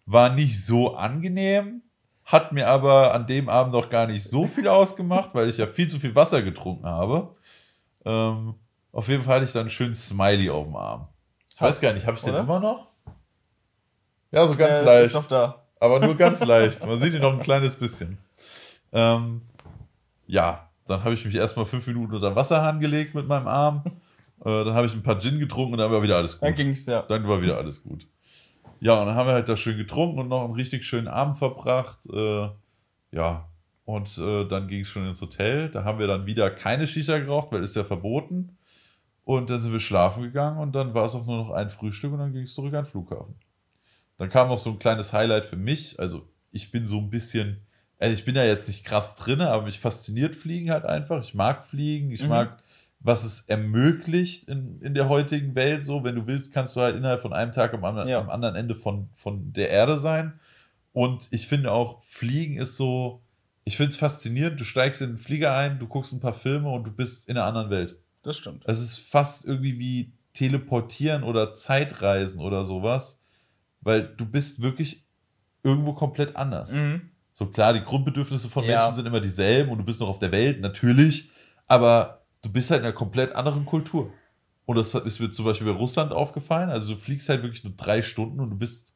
[0.06, 1.82] War nicht so angenehm,
[2.24, 5.66] hat mir aber an dem Abend auch gar nicht so viel ausgemacht, weil ich ja
[5.66, 7.34] viel zu viel Wasser getrunken habe.
[8.04, 8.54] Ähm,
[8.92, 11.08] auf jeden Fall hatte ich dann einen schönen Smiley auf dem Arm.
[11.54, 12.40] Ich weiß gar nicht, habe ich den oder?
[12.40, 12.88] immer noch?
[14.30, 15.06] Ja, so ganz es leicht.
[15.06, 15.64] ist noch da.
[15.80, 16.84] aber nur ganz leicht.
[16.86, 18.18] Man sieht ihn noch ein kleines bisschen.
[18.92, 19.42] Ähm,
[20.28, 23.82] ja, dann habe ich mich erstmal fünf Minuten unter den Wasserhahn gelegt mit meinem Arm.
[24.44, 26.48] Äh, dann habe ich ein paar Gin getrunken und dann war wieder alles gut.
[26.48, 27.02] Dann ging's, ja.
[27.02, 28.06] Dann war wieder alles gut.
[28.78, 31.36] Ja, und dann haben wir halt da schön getrunken und noch einen richtig schönen Abend
[31.36, 31.98] verbracht.
[32.08, 32.48] Äh,
[33.10, 33.48] ja,
[33.84, 35.70] und äh, dann ging es schon ins Hotel.
[35.70, 38.56] Da haben wir dann wieder keine Shisha geraucht, weil ist ja verboten.
[39.24, 42.12] Und dann sind wir schlafen gegangen und dann war es auch nur noch ein Frühstück
[42.12, 43.34] und dann ging es zurück an den Flughafen.
[44.18, 45.98] Dann kam noch so ein kleines Highlight für mich.
[45.98, 47.66] Also ich bin so ein bisschen,
[47.98, 51.22] also ich bin ja jetzt nicht krass drin, aber mich fasziniert Fliegen halt einfach.
[51.22, 52.28] Ich mag Fliegen, ich Mhm.
[52.28, 52.56] mag,
[53.00, 55.84] was es ermöglicht in, in der heutigen Welt.
[55.84, 58.20] So, wenn du willst, kannst du halt innerhalb von einem Tag am, anderen- Ja.
[58.20, 60.38] am anderen Ende von, von der Erde sein.
[60.92, 63.22] Und ich finde auch, Fliegen ist so,
[63.64, 64.60] ich finde es faszinierend.
[64.60, 67.36] Du steigst in den Flieger ein, du guckst ein paar Filme und du bist in
[67.36, 67.96] einer anderen Welt.
[68.22, 68.64] Das stimmt.
[68.66, 73.20] Es ist fast irgendwie wie Teleportieren oder Zeitreisen oder sowas,
[73.80, 75.04] weil du bist wirklich
[75.62, 76.72] irgendwo komplett anders.
[76.72, 77.10] Mhm.
[77.38, 78.78] So klar, die Grundbedürfnisse von Ja.
[78.80, 81.30] Menschen sind immer dieselben und du bist noch auf der Welt, natürlich,
[81.68, 84.12] aber du bist halt in einer komplett anderen Kultur.
[84.66, 86.68] Und das ist mir zum Beispiel bei Russland aufgefallen.
[86.68, 88.92] Also du fliegst halt wirklich nur drei Stunden und du bist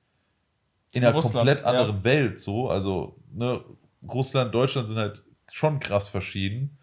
[0.90, 1.66] in In einer Russland, komplett ja.
[1.66, 2.40] anderen Welt.
[2.40, 3.60] So, also ne,
[4.02, 6.78] Russland, Deutschland sind halt schon krass verschieden.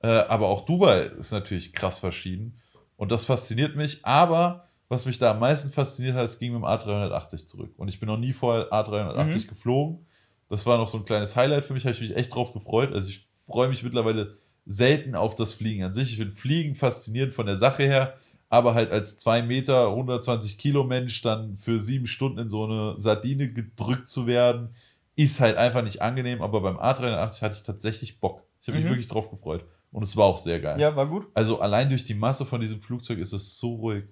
[0.00, 2.58] Äh, aber auch Dubai ist natürlich krass verschieden.
[2.96, 4.04] Und das fasziniert mich.
[4.04, 7.72] Aber was mich da am meisten fasziniert hat, es ging mit dem A380 zurück.
[7.76, 9.46] Und ich bin noch nie vorher A380 Mhm.
[9.46, 10.06] geflogen.
[10.48, 12.92] Das war noch so ein kleines Highlight für mich, habe ich mich echt drauf gefreut.
[12.92, 16.12] Also ich freue mich mittlerweile selten auf das Fliegen an sich.
[16.12, 18.14] Ich finde Fliegen faszinierend von der Sache her,
[18.48, 22.94] aber halt als 2 Meter, 120 Kilo Mensch dann für sieben Stunden in so eine
[22.98, 24.74] Sardine gedrückt zu werden,
[25.16, 26.40] ist halt einfach nicht angenehm.
[26.42, 28.42] Aber beim A380 hatte ich tatsächlich Bock.
[28.62, 28.90] Ich habe mich Mhm.
[28.90, 29.64] wirklich drauf gefreut.
[29.92, 30.80] Und es war auch sehr geil.
[30.80, 31.26] Ja, war gut.
[31.34, 34.04] Also allein durch die Masse von diesem Flugzeug ist es so ruhig.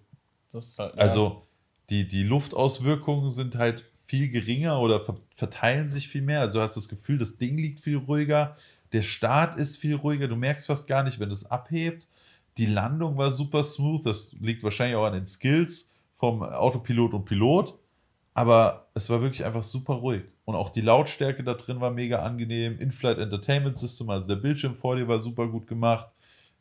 [0.53, 1.01] Das ist halt, ja.
[1.01, 1.47] Also
[1.91, 6.41] die, die Luftauswirkungen sind halt viel geringer oder ver verteilen sich viel mehr.
[6.41, 8.59] Also du hast das Gefühl, das Ding liegt viel ruhiger,
[8.93, 12.07] der Start ist viel ruhiger, du merkst fast gar nicht, wenn es abhebt.
[12.59, 17.25] Die Landung war super smooth, das liegt wahrscheinlich auch an den Skills vom Autopilot und
[17.25, 17.79] Pilot,
[18.35, 20.25] aber es war wirklich einfach super ruhig.
[20.45, 22.79] Und auch die Lautstärke da drin war mega angenehm.
[22.81, 26.09] In-Flight Entertainment System, also der Bildschirm vor dir war super gut gemacht.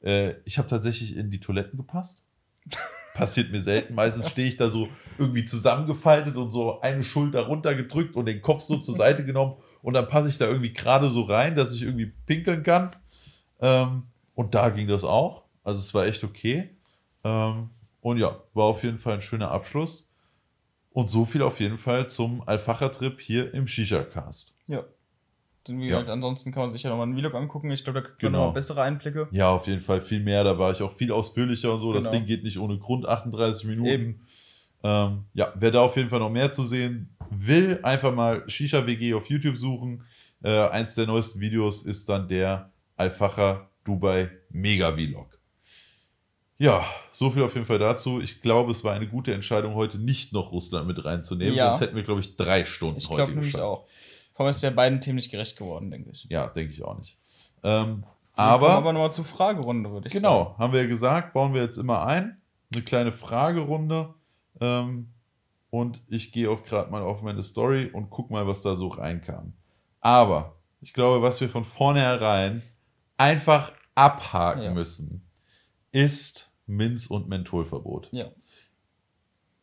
[0.01, 2.23] Äh, ich habe tatsächlich in die Toiletten gepasst.
[3.13, 3.93] Passiert mir selten.
[3.93, 8.61] Meistens stehe ich da so irgendwie zusammengefaltet und so eine Schulter runtergedrückt und den Kopf
[8.61, 11.83] so zur Seite genommen und dann passe ich da irgendwie gerade so rein, dass ich
[11.83, 12.91] irgendwie pinkeln kann.
[13.59, 14.03] Ähm,
[14.35, 15.43] und da ging das auch.
[15.63, 16.69] Also es war echt okay.
[17.23, 17.69] Ähm,
[18.01, 20.07] und ja, war auf jeden Fall ein schöner Abschluss.
[20.93, 24.55] Und so viel auf jeden Fall zum Alfacher-Trip hier im Shisha-Cast.
[24.67, 24.83] ja.
[25.67, 25.89] Wie Ja.
[25.99, 27.69] gesagt, ansonsten kann man sich ja nochmal einen Vlog angucken.
[27.71, 28.39] Ich glaube, da kriegt man Genau.
[28.45, 29.27] nochmal bessere Einblicke.
[29.31, 30.43] Ja, auf jeden Fall viel mehr.
[30.43, 31.93] Da war ich auch viel ausführlicher und so.
[31.93, 32.15] Das Genau.
[32.17, 34.25] Ding geht nicht ohne Grund 38 Minuten.
[34.83, 38.87] Ähm, ja, wer da auf jeden Fall noch mehr zu sehen will, einfach mal Shisha
[38.87, 40.03] WG auf YouTube suchen.
[40.43, 45.37] Äh, eins der neuesten Videos ist dann der Alfacher Dubai Mega Vlog.
[46.57, 48.21] Ja, so viel auf jeden Fall dazu.
[48.21, 51.55] Ich glaube, es war eine gute Entscheidung, heute nicht noch Russland mit reinzunehmen.
[51.55, 51.69] Ja.
[51.69, 53.63] Sonst hätten wir, glaube ich, drei Stunden Ich heute nämlich geschafft.
[53.63, 53.87] auch.
[54.45, 56.25] Allem, es wäre beiden Themen nicht gerecht geworden, denke ich.
[56.29, 57.17] Ja, denke ich auch nicht.
[57.63, 58.03] Ähm,
[58.33, 60.23] Aber, aber aber nochmal zur Fragerunde, würde ich sagen.
[60.23, 62.41] Genau, haben wir ja gesagt, bauen wir jetzt immer ein.
[62.73, 64.13] Eine kleine Fragerunde.
[64.59, 65.09] Ähm,
[65.69, 68.87] und ich gehe auch gerade mal auf meine Story und guck mal, was da so
[68.87, 69.53] reinkam.
[70.01, 72.61] Aber ich glaube, was wir von vornherein
[73.17, 74.73] einfach abhaken Ja.
[74.73, 75.21] müssen,
[75.91, 78.09] ist Minz- und Mentholverbot.
[78.11, 78.25] Ja.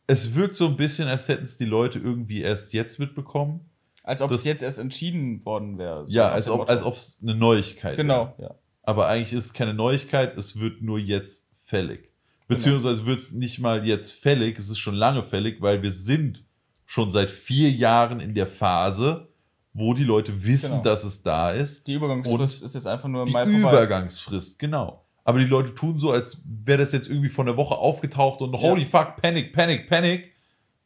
[0.07, 3.68] Es wirkt so ein bisschen, als hätten es die Leute irgendwie erst jetzt mitbekommen.
[4.09, 6.07] Als ob es jetzt erst entschieden worden wäre.
[6.07, 6.71] so ja, als ob Motto.
[6.71, 8.01] als ob es eine Neuigkeit wäre.
[8.07, 8.55] Genau, ja.
[8.83, 12.09] Aber eigentlich ist es keine Neuigkeit, es wird nur jetzt fällig.
[12.47, 16.43] Beziehungsweise wird es nicht mal jetzt fällig, es ist schon lange fällig, weil wir sind
[16.87, 19.27] schon seit vier Jahren in der Phase,
[19.73, 20.83] wo die Leute wissen, Genau.
[20.83, 21.85] dass es da ist.
[21.85, 23.59] Die Übergangsfrist ist jetzt einfach nur im Mai vorbei.
[23.59, 25.05] Übergangsfrist, genau.
[25.23, 28.53] Aber die Leute tun so, als wäre das jetzt irgendwie von der Woche aufgetaucht und
[28.53, 28.59] Ja.
[28.61, 30.31] holy fuck, Panic, Panic, Panic.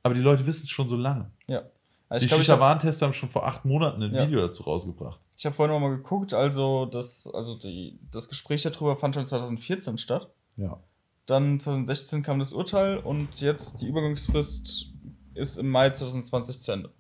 [0.05, 1.31] Aber die Leute wissen es schon so lange.
[2.13, 4.27] Also ich glaube, ich habe Shisha-Warntester haben schon vor acht Monaten ein Ja.
[4.27, 5.19] Video dazu rausgebracht.
[5.35, 9.25] ich hab vorhin noch mal geguckt, also das, also die, das Gespräch darüber fand schon
[9.25, 10.29] 2014 statt.
[10.55, 10.79] Ja.
[11.25, 14.91] Dann 2016 kam das Urteil und jetzt die Übergangsfrist
[15.33, 16.91] ist im Mai 2020 zu Ende.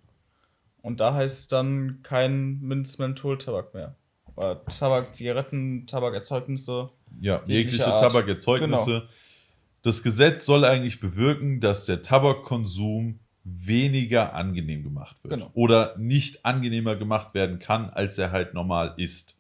[0.81, 3.95] Und da heißt dann kein Minz-Menthol-Tabak mehr.
[4.35, 6.89] Oder Tabak, Zigaretten, Tabakerzeugnisse.
[7.19, 7.83] Ja, Jegliche jegliche.
[7.83, 8.85] Tabakerzeugnisse.
[9.01, 9.03] Genau.
[9.83, 15.33] Das Gesetz soll eigentlich bewirken, dass der Tabakkonsum weniger angenehm gemacht wird.
[15.33, 15.51] Genau.
[15.53, 19.37] Oder nicht angenehmer gemacht werden kann, als er halt normal ist.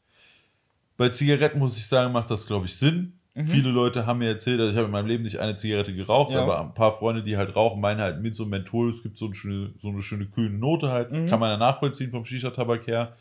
[0.97, 3.13] Bei Zigaretten muss ich sagen, macht das, glaube ich, Sinn.
[3.35, 3.45] Mhm.
[3.45, 6.33] Viele Leute haben mir erzählt, also ich habe in meinem Leben nicht eine Zigarette geraucht,
[6.33, 6.43] ja.
[6.43, 9.25] aber ein paar Freunde, die halt rauchen, meinen halt Minze und Menthol, es gibt so
[9.25, 11.27] eine schöne, so eine schöne kühle Note halt, mhm.
[11.27, 13.15] kann man ja nachvollziehen vom Shisha-Tabak her,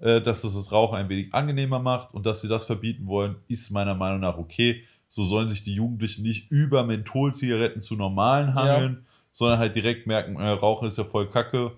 [0.00, 3.36] äh, dass das das Rauchen ein wenig angenehmer macht und dass sie das verbieten wollen,
[3.48, 4.84] ist meiner Meinung nach okay.
[5.08, 9.13] So sollen sich die Jugendlichen nicht über Menthol-Zigaretten zu normalen handeln, ja.
[9.34, 11.76] Sondern halt direkt merken, äh, Rauchen ist ja voll Kacke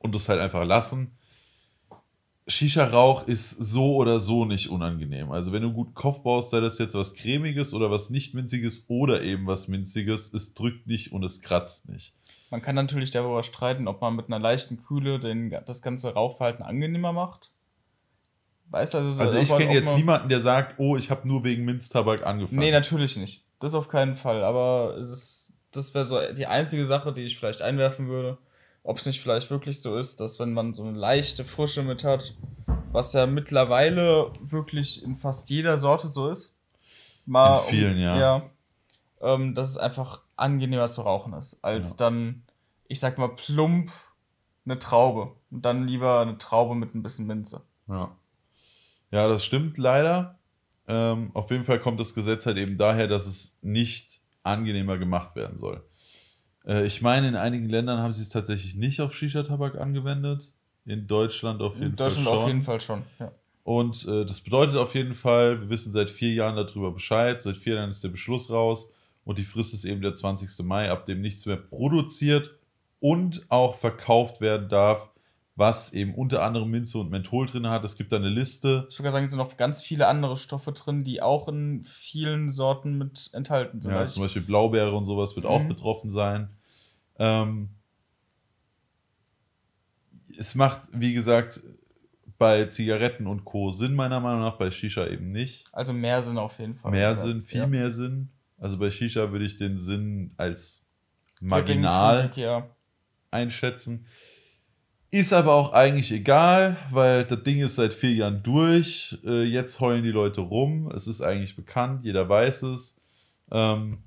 [0.00, 1.16] und das halt einfach lassen.
[2.48, 5.30] Shisha-Rauch ist so oder so nicht unangenehm.
[5.30, 8.86] Also wenn du gut Kopf baust, sei das jetzt was cremiges oder was nicht minziges
[8.88, 12.14] oder eben was minziges, es drückt nicht und es kratzt nicht.
[12.50, 16.64] Man kann natürlich darüber streiten, ob man mit einer leichten Kühle den, das ganze Rauchverhalten
[16.64, 17.52] angenehmer macht.
[18.70, 21.64] Weißt du, also, also ich kenne jetzt niemanden, der sagt, oh, ich habe nur wegen
[21.64, 22.58] Minztabak angefangen.
[22.58, 23.44] Nee, natürlich nicht.
[23.60, 24.42] Das auf keinen Fall.
[24.42, 28.38] Aber es ist, das wäre so die einzige Sache, die ich vielleicht einwerfen würde
[28.82, 32.04] ob es nicht vielleicht wirklich so ist, dass wenn man so eine leichte Frische mit
[32.04, 32.34] hat,
[32.92, 36.56] was ja mittlerweile wirklich in fast jeder Sorte so ist.
[37.26, 38.18] Mal in vielen, um, ja.
[38.18, 38.50] ja
[39.20, 41.96] ähm, dass es einfach angenehmer zu rauchen ist, als ja.
[41.98, 42.42] dann,
[42.88, 43.92] ich sag mal, plump
[44.64, 45.32] eine Traube.
[45.50, 47.62] Und dann lieber eine Traube mit ein bisschen Minze.
[47.86, 48.16] Ja.
[49.10, 50.38] Ja, das stimmt leider.
[50.86, 55.36] Ähm, auf jeden Fall kommt das Gesetz halt eben daher, dass es nicht angenehmer gemacht
[55.36, 55.82] werden soll.
[56.66, 60.52] Äh, ich meine, in einigen Ländern haben sie es tatsächlich nicht auf Shisha-Tabak angewendet.
[60.86, 62.42] In Deutschland auf jeden in Deutschland Fall schon.
[62.42, 63.32] auf jeden Fall schon, ja.
[63.62, 67.40] Und äh, das bedeutet auf jeden Fall, wir wissen seit vier Jahren darüber Bescheid.
[67.40, 68.90] Seit vier Jahren ist der Beschluss raus.
[69.24, 70.64] Und die Frist ist eben der 20.
[70.64, 72.50] Mai, ab dem nichts mehr produziert
[73.00, 75.10] und auch verkauft werden darf,
[75.60, 77.84] was eben unter anderem Minze und Menthol drin hat.
[77.84, 78.68] Es gibt da eine Liste.
[78.68, 81.84] Ich würde sogar sagen, es sind noch ganz viele andere Stoffe drin, die auch in
[81.84, 83.92] vielen Sorten mit enthalten sind.
[83.92, 85.50] Ja, zum Beispiel Blaubeere und sowas wird mhm.
[85.52, 86.48] auch betroffen sein.
[87.18, 87.68] Ähm,
[90.38, 91.60] es macht, wie gesagt,
[92.38, 93.70] bei Zigaretten und Co.
[93.70, 95.66] Sinn, meiner Meinung nach, bei Shisha eben nicht.
[95.72, 96.90] Also mehr Sinn auf jeden Fall.
[96.90, 97.66] Mehr Sinn, viel ja.
[97.66, 98.30] mehr Sinn.
[98.56, 100.86] Also bei Shisha würde ich den Sinn als
[101.38, 102.32] marginal
[103.30, 104.06] einschätzen.
[105.12, 109.18] Ist aber auch eigentlich egal, weil das Ding ist seit vier Jahren durch.
[109.24, 110.88] Äh, jetzt heulen die Leute rum.
[110.94, 112.96] Es ist eigentlich bekannt, jeder weiß es.
[113.50, 113.98] Ähm,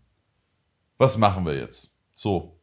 [0.98, 1.98] was machen wir jetzt?
[2.16, 2.58] So.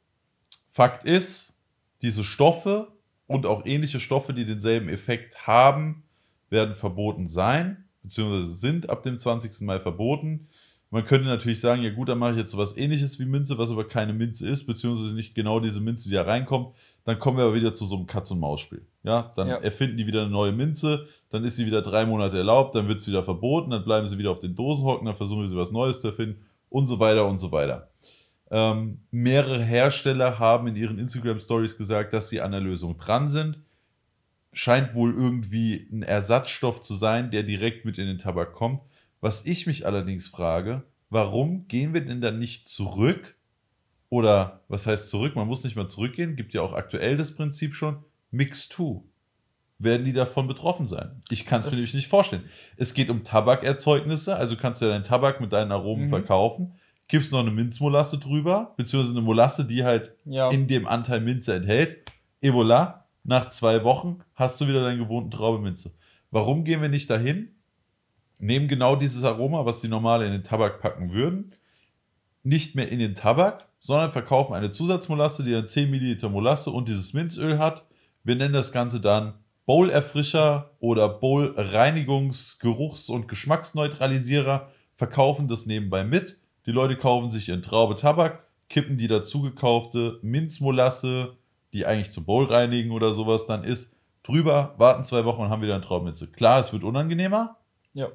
[0.71, 1.59] Fakt ist,
[2.01, 2.89] diese Stoffe
[3.27, 6.05] und auch ähnliche Stoffe, die denselben Effekt haben,
[6.49, 9.61] werden verboten sein, beziehungsweise sind ab dem 20.
[9.61, 10.49] Mai verboten.
[10.91, 13.71] Man könnte natürlich sagen, ja gut, dann mache ich jetzt sowas ähnliches wie Minze, was
[13.71, 16.75] aber keine Minze ist, beziehungsweise nicht genau diese Minze, die da reinkommt.
[17.05, 18.87] Dann kommen wir aber wieder zu so einem Katz-und-Maus-Spiel.
[19.03, 19.57] Ja, dann ja.
[19.57, 22.99] erfinden die wieder eine neue Minze, dann ist sie wieder drei Monate erlaubt, dann wird
[22.99, 25.73] es wieder verboten, dann bleiben sie wieder auf den Dosen hocken, dann versuchen sie was
[25.73, 27.89] Neues zu erfinden und so weiter und so weiter.
[28.51, 33.59] Ähm, mehrere Hersteller haben in ihren Instagram-Stories gesagt, dass sie an der Lösung dran sind.
[34.53, 38.81] Scheint wohl irgendwie ein Ersatzstoff zu sein, der direkt mit in den Tabak kommt.
[39.21, 43.37] Was ich mich allerdings frage, warum gehen wir denn dann nicht zurück?
[44.11, 45.37] Oder was heißt zurück?
[45.37, 48.05] Man muss nicht mal zurückgehen, gibt ja auch aktuell das Prinzip schon.
[48.31, 49.03] Mix 2.
[49.79, 51.23] Werden die davon betroffen sein?
[51.31, 52.45] Ich kann es mir nämlich nicht vorstellen.
[52.77, 56.11] Es geht um Tabakerzeugnisse, also kannst du ja deinen Tabak mit deinen Aromen mhm.
[56.11, 56.75] verkaufen.
[57.09, 60.51] Gibst noch eine Minzmolasse drüber, beziehungsweise eine Molasse, die halt ja.
[60.51, 62.11] in dem Anteil Minze enthält.
[62.43, 65.95] Et voilà, nach zwei Wochen hast du wieder deinen gewohnten Traube Minze.
[66.31, 67.55] Warum gehen wir nicht dahin
[68.41, 71.55] nehmen genau dieses Aroma, was die normal in den Tabak packen würden,
[72.43, 76.89] nicht mehr in den Tabak, sondern verkaufen eine Zusatzmolasse, die dann 10 Milliliter Molasse und
[76.89, 77.85] dieses Minzöl hat.
[78.23, 79.35] Wir nennen das Ganze dann
[79.67, 86.39] Bowl-Erfrischer oder Bowl-Reinigungs-, und Geschmacksneutralisierer, verkaufen das nebenbei mit.
[86.67, 91.37] Die Leute kaufen sich in Traube Tabak, kippen die dazu gekaufte Minzmolasse,
[91.73, 95.63] die eigentlich zum Bowl reinigen oder sowas dann ist, drüber, warten zwei Wochen und haben
[95.63, 96.31] wieder eine Traubenminze.
[96.31, 97.57] Klar, es wird unangenehmer.
[97.95, 98.09] Ja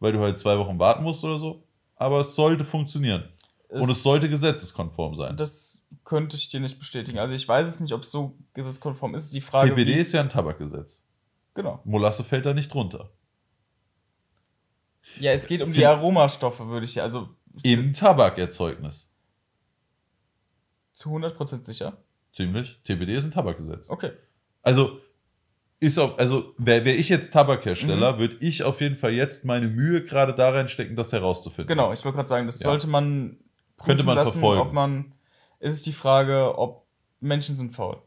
[0.00, 1.62] weil du halt zwei Wochen warten musst oder so.
[1.96, 3.24] Aber es sollte funktionieren.
[3.68, 5.36] Und es sollte gesetzeskonform sein.
[5.36, 7.18] Das könnte ich dir nicht bestätigen.
[7.18, 9.32] Also ich weiß es nicht, ob es so gesetzeskonform ist.
[9.32, 11.04] Die Frage, TPD ist ja ein Tabakgesetz.
[11.54, 11.80] Genau.
[11.84, 13.10] Molasse fällt da nicht drunter.
[15.18, 17.04] Ja, es geht um die Aromastoffe, würde ich ja.
[17.04, 17.28] Also
[17.62, 19.10] Im Tabakerzeugnis.
[20.92, 21.96] Zu 100% sicher?
[22.32, 22.80] Ziemlich.
[22.84, 23.88] TPD ist ein Tabakgesetz.
[23.88, 24.12] Okay.
[24.62, 25.00] Also
[25.78, 28.18] ist also wäre wär ich jetzt Tabakhersteller, mhm.
[28.18, 31.66] würde ich auf jeden Fall jetzt meine Mühe gerade da reinstecken, das herauszufinden.
[31.66, 32.64] Genau, ich wollte gerade sagen, das ja.
[32.64, 33.38] sollte man
[33.82, 34.62] könnte man lassen, verfolgen.
[34.62, 35.14] Ob man,
[35.60, 36.86] ist es die Frage, ob
[37.20, 38.02] Menschen sind faul.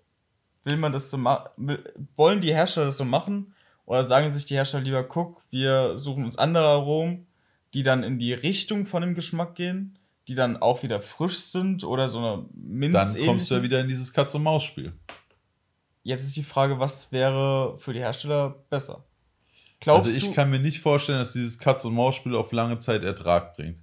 [0.64, 1.78] Will man das so machen?
[2.16, 3.54] Wollen die Hersteller das so machen?
[3.86, 7.28] Oder sagen sich die Hersteller lieber, guck, wir suchen uns andere Aromen,
[7.74, 9.98] die dann in die Richtung von dem Geschmack gehen,
[10.28, 13.82] die dann auch wieder frisch sind oder so eine minz Dann kommst du ja wieder
[13.82, 14.94] in dieses Katz-und-Maus-Spiel.
[16.04, 19.06] Jetzt ist die Frage, was wäre für die Hersteller besser?
[19.80, 23.82] Glaubst also ich kann mir nicht vorstellen, dass dieses Katz-und-Maus-Spiel auf lange Zeit Ertrag bringt.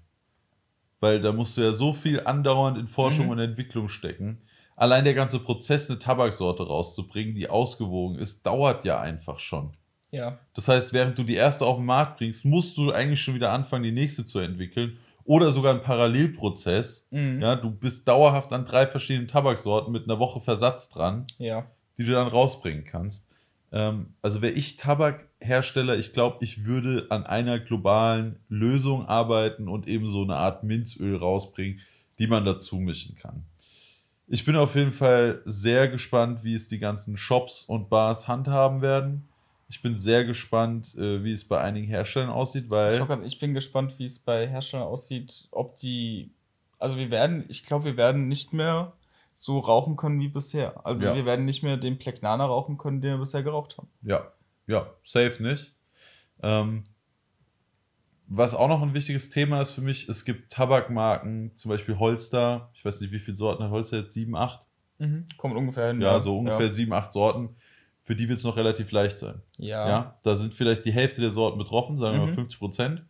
[1.00, 3.32] Weil da musst du ja so viel andauernd in Forschung mhm.
[3.32, 4.42] und Entwicklung stecken.
[4.76, 9.74] Allein der ganze Prozess, eine Tabaksorte rauszubringen, die ausgewogen ist, dauert ja einfach schon.
[10.10, 10.38] Ja.
[10.54, 13.52] Das heißt, während du die erste auf den Markt bringst, musst du eigentlich schon wieder
[13.52, 14.98] anfangen, die nächste zu entwickeln.
[15.24, 17.08] Oder sogar ein Parallelprozess.
[17.10, 17.42] Mhm.
[17.42, 21.66] Ja, du bist dauerhaft an drei verschiedenen Tabaksorten mit einer Woche Versatz dran, ja.
[21.98, 23.25] die du dann rausbringen kannst.
[23.76, 29.86] Ähm, also wäre ich Tabakhersteller, ich glaube, ich würde an einer globalen Lösung arbeiten und
[29.86, 31.80] eben so eine Art Minzöl rausbringen,
[32.18, 33.44] die man dazu mischen kann.
[34.28, 38.80] Ich bin auf jeden Fall sehr gespannt, wie es die ganzen Shops und Bars handhaben
[38.80, 39.28] werden.
[39.68, 43.06] Ich bin sehr gespannt, äh, wie es bei einigen Herstellern aussieht, weil.
[43.24, 46.30] Ich bin gespannt, wie es bei Herstellern aussieht, ob die.
[46.78, 48.94] Also wir werden, ich glaube, wir werden nicht mehr
[49.38, 50.84] so rauchen können wie bisher.
[50.86, 51.14] Also ja.
[51.14, 53.88] wir werden nicht mehr den Plegnana rauchen können, den wir bisher geraucht haben.
[54.02, 54.32] Ja,
[54.66, 55.74] ja, safe nicht.
[56.42, 56.84] Ähm,
[58.28, 62.70] was auch noch ein wichtiges Thema ist für mich, es gibt Tabakmarken, zum Beispiel Holster.
[62.74, 64.14] Ich weiß nicht, wie viele Sorten hat Holster jetzt?
[64.14, 64.64] Sieben, acht?
[64.98, 66.00] Mhm, kommt ungefähr hin.
[66.00, 66.20] Ja, ja.
[66.20, 66.72] so ungefähr ja.
[66.72, 67.56] sieben, acht Sorten
[68.06, 69.42] für die wird es noch relativ leicht sein.
[69.58, 69.88] Ja.
[69.88, 70.18] ja.
[70.22, 72.28] Da sind vielleicht die Hälfte der Sorten betroffen, sagen wir mhm.
[72.28, 73.04] mal 50 Prozent.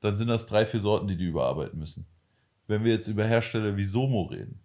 [0.00, 2.04] Dann sind das drei, vier Sorten, die die überarbeiten müssen.
[2.66, 4.58] Wenn wir jetzt über Hersteller wie Somo reden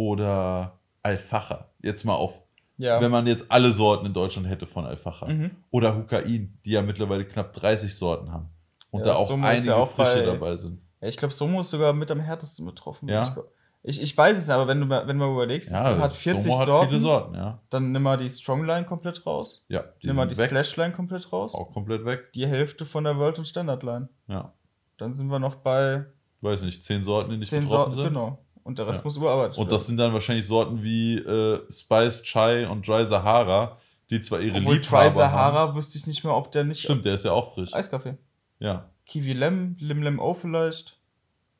[0.00, 2.40] oder Alfacher, jetzt mal auf,
[2.78, 3.02] ja.
[3.02, 5.50] wenn man jetzt alle Sorten in Deutschland hätte von Alfacher mhm.
[5.70, 8.48] oder Hukain, die ja mittlerweile knapp 30 Sorten haben
[8.90, 10.80] und ja, da auch Somo einige ja auch frische bei, dabei sind.
[11.02, 13.10] Ja, ich glaube, Somo ist sogar mit am härtesten betroffen.
[13.10, 13.36] Ja.
[13.82, 16.50] Ich, ich weiß es nicht, aber wenn du, wenn du mal überlegst, ja, hat 40
[16.50, 17.60] hat Sorten, Sorten, ja.
[17.68, 19.66] dann nimm mal die Strongline komplett raus.
[19.68, 19.84] Ja.
[20.02, 20.46] Die nimm mal die weg.
[20.46, 21.54] Splashline komplett raus.
[21.54, 22.32] Auch komplett weg.
[22.32, 24.08] Die Hälfte von der World- und Standardline.
[24.28, 24.54] Ja.
[24.96, 26.06] Dann sind wir noch bei.
[26.40, 28.04] Weiß nicht, 10 Sorten, die nicht betroffen Sorten, sind.
[28.04, 28.38] Genau.
[28.70, 29.04] Und der Rest ja.
[29.04, 29.64] muss überarbeitet werden.
[29.64, 33.78] Und das sind dann wahrscheinlich Sorten wie äh, Spice Chai und Dry Sahara,
[34.10, 35.76] die zwar ihre Obwohl Dry Sahara haben.
[35.76, 36.80] wüsste ich nicht mehr, ob der nicht.
[36.80, 37.74] Stimmt, der ist ja auch frisch.
[37.74, 38.16] Eiskaffee.
[38.60, 38.88] Ja.
[39.06, 40.98] Kiwi Lem, Lim Lem O vielleicht.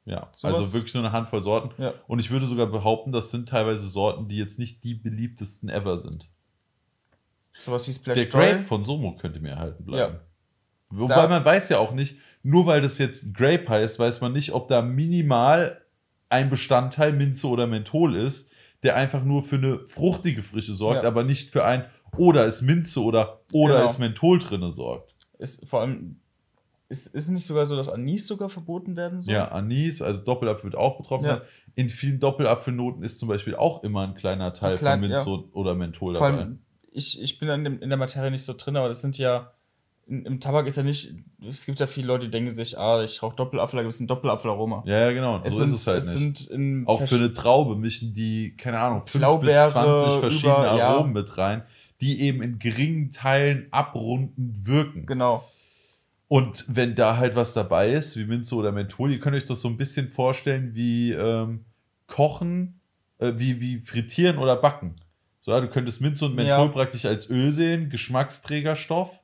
[0.05, 1.83] Ja, so also wirklich nur eine Handvoll Sorten.
[1.83, 1.95] Ja.
[2.07, 5.99] Und ich würde sogar behaupten, das sind teilweise Sorten, die jetzt nicht die beliebtesten ever
[5.99, 6.29] sind.
[7.59, 10.15] Sowas wie Splash Der Grape von Somo könnte mir erhalten bleiben.
[10.15, 10.21] Ja.
[10.91, 14.33] Wobei da man weiß ja auch nicht, nur weil das jetzt Grape heißt, weiß man
[14.33, 15.81] nicht, ob da minimal
[16.31, 18.51] ein Bestandteil Minze oder Menthol ist,
[18.83, 21.09] der einfach nur für eine fruchtige Frische sorgt, ja.
[21.09, 21.85] aber nicht für ein
[22.17, 23.85] oder ist Minze oder oder genau.
[23.85, 25.15] ist Menthol drin sorgt.
[25.39, 26.21] Ist vor allem
[26.89, 29.35] ist, ist es nicht sogar so, dass Anis sogar verboten werden soll?
[29.35, 31.37] Ja, Anis, also Doppelapfel wird auch betroffen ja.
[31.37, 31.43] sein.
[31.77, 35.45] In vielen Doppelapfelnoten ist zum Beispiel auch immer ein kleiner Teil klein, von Minze ja.
[35.53, 36.43] oder Menthol Vor dabei.
[36.43, 36.59] Allem,
[36.91, 39.53] ich, ich bin in, dem, in der Materie nicht so drin, aber das sind ja,
[40.07, 41.15] im Tabak ist ja nicht,
[41.49, 44.01] es gibt ja viele Leute, die denken sich, ah, ich rauche Doppelapfel, da gibt es
[44.01, 44.83] ein Doppelapfelaroma.
[44.85, 46.89] Ja, ja, genau, es so sind, ist es halt es nicht.
[46.89, 51.21] auch für eine Traube mischen die, keine Ahnung, 5 bis 20 verschiedene über, Aromen ja.
[51.23, 51.63] mit rein,
[52.01, 55.07] die eben in geringen Teilen abrundend wirken.
[55.07, 55.49] Genau.
[56.27, 59.61] Und wenn da halt was dabei ist, wie Minze oder Menthol, ihr könnt euch das
[59.61, 61.65] so ein bisschen vorstellen wie ähm,
[62.07, 62.81] Kochen,
[63.19, 64.95] äh, wie, wie Frittieren oder Backen.
[65.41, 66.69] So, ja, du könntest Minze und Menthol ja.
[66.69, 69.21] praktisch als Öl sehen, Geschmacksträgerstoff,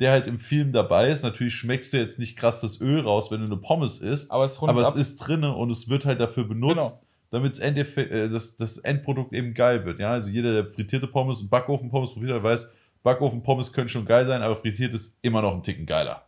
[0.00, 1.22] der halt im Film dabei ist.
[1.22, 4.44] Natürlich schmeckst du jetzt nicht krass das Öl raus, wenn du eine Pommes isst, aber
[4.44, 7.42] es, aber es ist drinne und es wird halt dafür benutzt, genau.
[7.46, 10.00] damit äh, das, das Endprodukt eben geil wird.
[10.00, 12.70] Ja, also jeder, der frittierte Pommes und Backofenpommes probiert hat, weiß,
[13.02, 16.26] Backofenpommes können schon geil sein, aber frittiert ist immer noch ein Ticken geiler.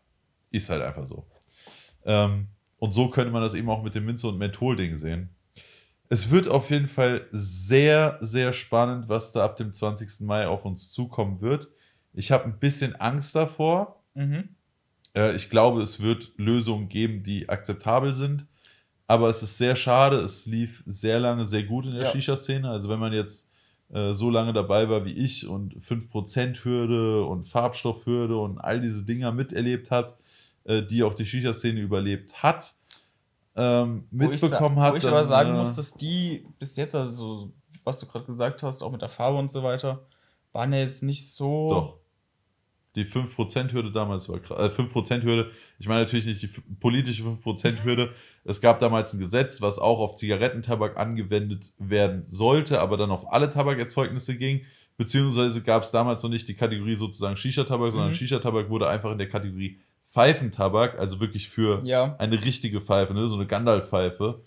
[0.50, 1.26] Ist halt einfach so.
[2.04, 5.30] Ähm, und so könnte man das eben auch mit dem Minze- und Menthol-Ding sehen.
[6.08, 10.20] Es wird auf jeden Fall sehr, sehr spannend, was da ab dem 20.
[10.20, 11.68] Mai auf uns zukommen wird.
[12.16, 14.02] Ich habe ein bisschen Angst davor.
[14.14, 14.48] Mhm.
[15.14, 18.46] Äh, ich glaube, es wird Lösungen geben, die akzeptabel sind.
[19.06, 20.16] Aber es ist sehr schade.
[20.16, 22.10] Es lief sehr lange sehr gut in der ja.
[22.10, 22.68] Shisha-Szene.
[22.68, 23.52] Also, wenn man jetzt
[23.90, 29.30] äh, so lange dabei war wie ich und 5%-Hürde und Farbstoffhürde und all diese Dinger
[29.30, 30.16] miterlebt hat,
[30.64, 32.74] äh, die auch die Shisha-Szene überlebt hat,
[33.54, 34.92] ähm, mitbekommen wo hat.
[34.94, 37.52] Wo ich dann, aber sagen äh, muss, dass die bis jetzt, also
[37.84, 40.06] was du gerade gesagt hast, auch mit der Farbe und so weiter,
[40.52, 41.70] waren ja jetzt nicht so.
[41.70, 42.06] Doch.
[42.97, 44.73] Die 5%-Hürde damals war krass.
[44.76, 46.50] Äh, 5%-Hürde, ich meine natürlich nicht die
[46.81, 48.10] politische 5%-Hürde.
[48.44, 53.33] Es gab damals ein Gesetz, was auch auf Zigarettentabak angewendet werden sollte, aber dann auf
[53.33, 54.62] alle Tabakerzeugnisse ging.
[54.97, 58.15] Beziehungsweise gab es damals noch nicht die Kategorie sozusagen Shisha-Tabak, sondern mhm.
[58.15, 62.16] Shisha-Tabak wurde einfach in der Kategorie Pfeifentabak, also wirklich für ja.
[62.18, 63.28] eine richtige Pfeife, ne?
[63.28, 64.41] so eine Gandalf-Pfeife,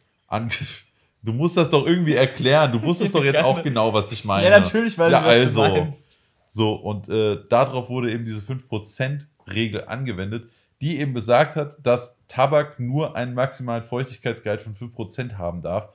[1.22, 2.72] Du musst das doch irgendwie erklären.
[2.72, 4.48] Du wusstest doch jetzt auch genau, was ich meine.
[4.48, 6.18] Ja, natürlich weiß ja, ich, was also, du meinst.
[6.50, 10.50] So, und äh, darauf wurde eben diese 5%-Regel angewendet,
[10.82, 15.90] die eben besagt hat, dass Tabak nur einen maximalen Feuchtigkeitsgehalt von 5% haben darf,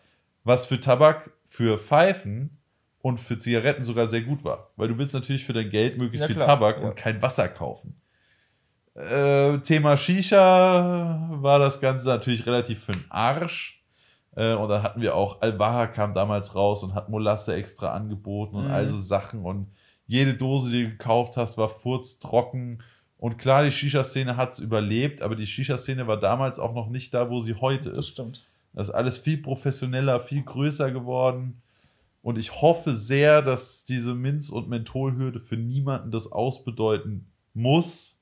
[0.45, 2.59] was für Tabak, für Pfeifen
[3.01, 4.71] und für Zigaretten sogar sehr gut war.
[4.77, 6.89] Weil du willst natürlich für dein Geld möglichst ja, viel Tabak ja.
[6.89, 8.01] und kein Wasser kaufen.
[8.95, 13.83] Äh, Thema Shisha war das Ganze natürlich relativ für den Arsch.
[14.37, 18.57] Äh, und dann hatten wir auch, Alvaha kam damals raus und hat Molasse extra angeboten
[18.57, 18.71] und Mhm.
[18.71, 19.45] all so Sachen.
[19.45, 19.69] Und
[20.07, 22.83] jede Dose, die du gekauft hast, war furztrocken.
[23.19, 27.15] Und klar, die Shisha-Szene hat es überlebt, aber die Shisha-Szene war damals auch noch nicht
[27.15, 28.09] da, wo sie heute Das ist.
[28.13, 28.47] stimmt.
[28.75, 31.63] Das ist alles viel professioneller, viel größer geworden.
[32.23, 38.19] Und ich hoffe sehr, dass diese Minz- und Mentholhürde für niemanden das ausbedeuten muss.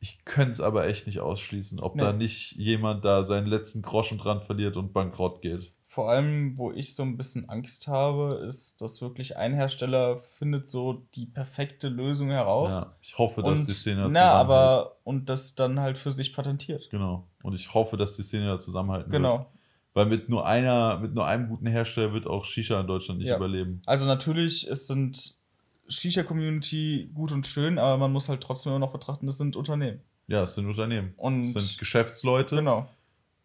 [0.00, 2.02] Ich könnte es aber echt nicht ausschließen, ob Nee.
[2.02, 5.72] da nicht jemand da seinen letzten Groschen dran verliert und bankrott geht.
[5.90, 10.68] Vor allem, wo ich so ein bisschen Angst habe, ist, dass wirklich ein Hersteller findet
[10.68, 12.72] so die perfekte Lösung heraus.
[12.72, 14.40] Ja, ich hoffe, dass und, die Szene da na, zusammenhält.
[14.50, 16.90] aber und das dann halt für sich patentiert.
[16.90, 17.26] Genau.
[17.42, 19.22] Und ich hoffe, dass die Szene da zusammenhalten wird.
[19.22, 19.46] Genau.
[19.94, 23.28] Weil mit nur einer, mit nur einem guten Hersteller wird auch Shisha in Deutschland nicht
[23.30, 23.36] Ja.
[23.36, 23.80] überleben.
[23.86, 25.36] Also natürlich, es sind
[25.88, 30.00] Shisha-Community gut und schön, aber man muss halt trotzdem immer noch betrachten, das sind Unternehmen.
[30.26, 31.14] Ja, es sind Unternehmen.
[31.16, 32.56] Und Es sind Geschäftsleute.
[32.56, 32.88] genau.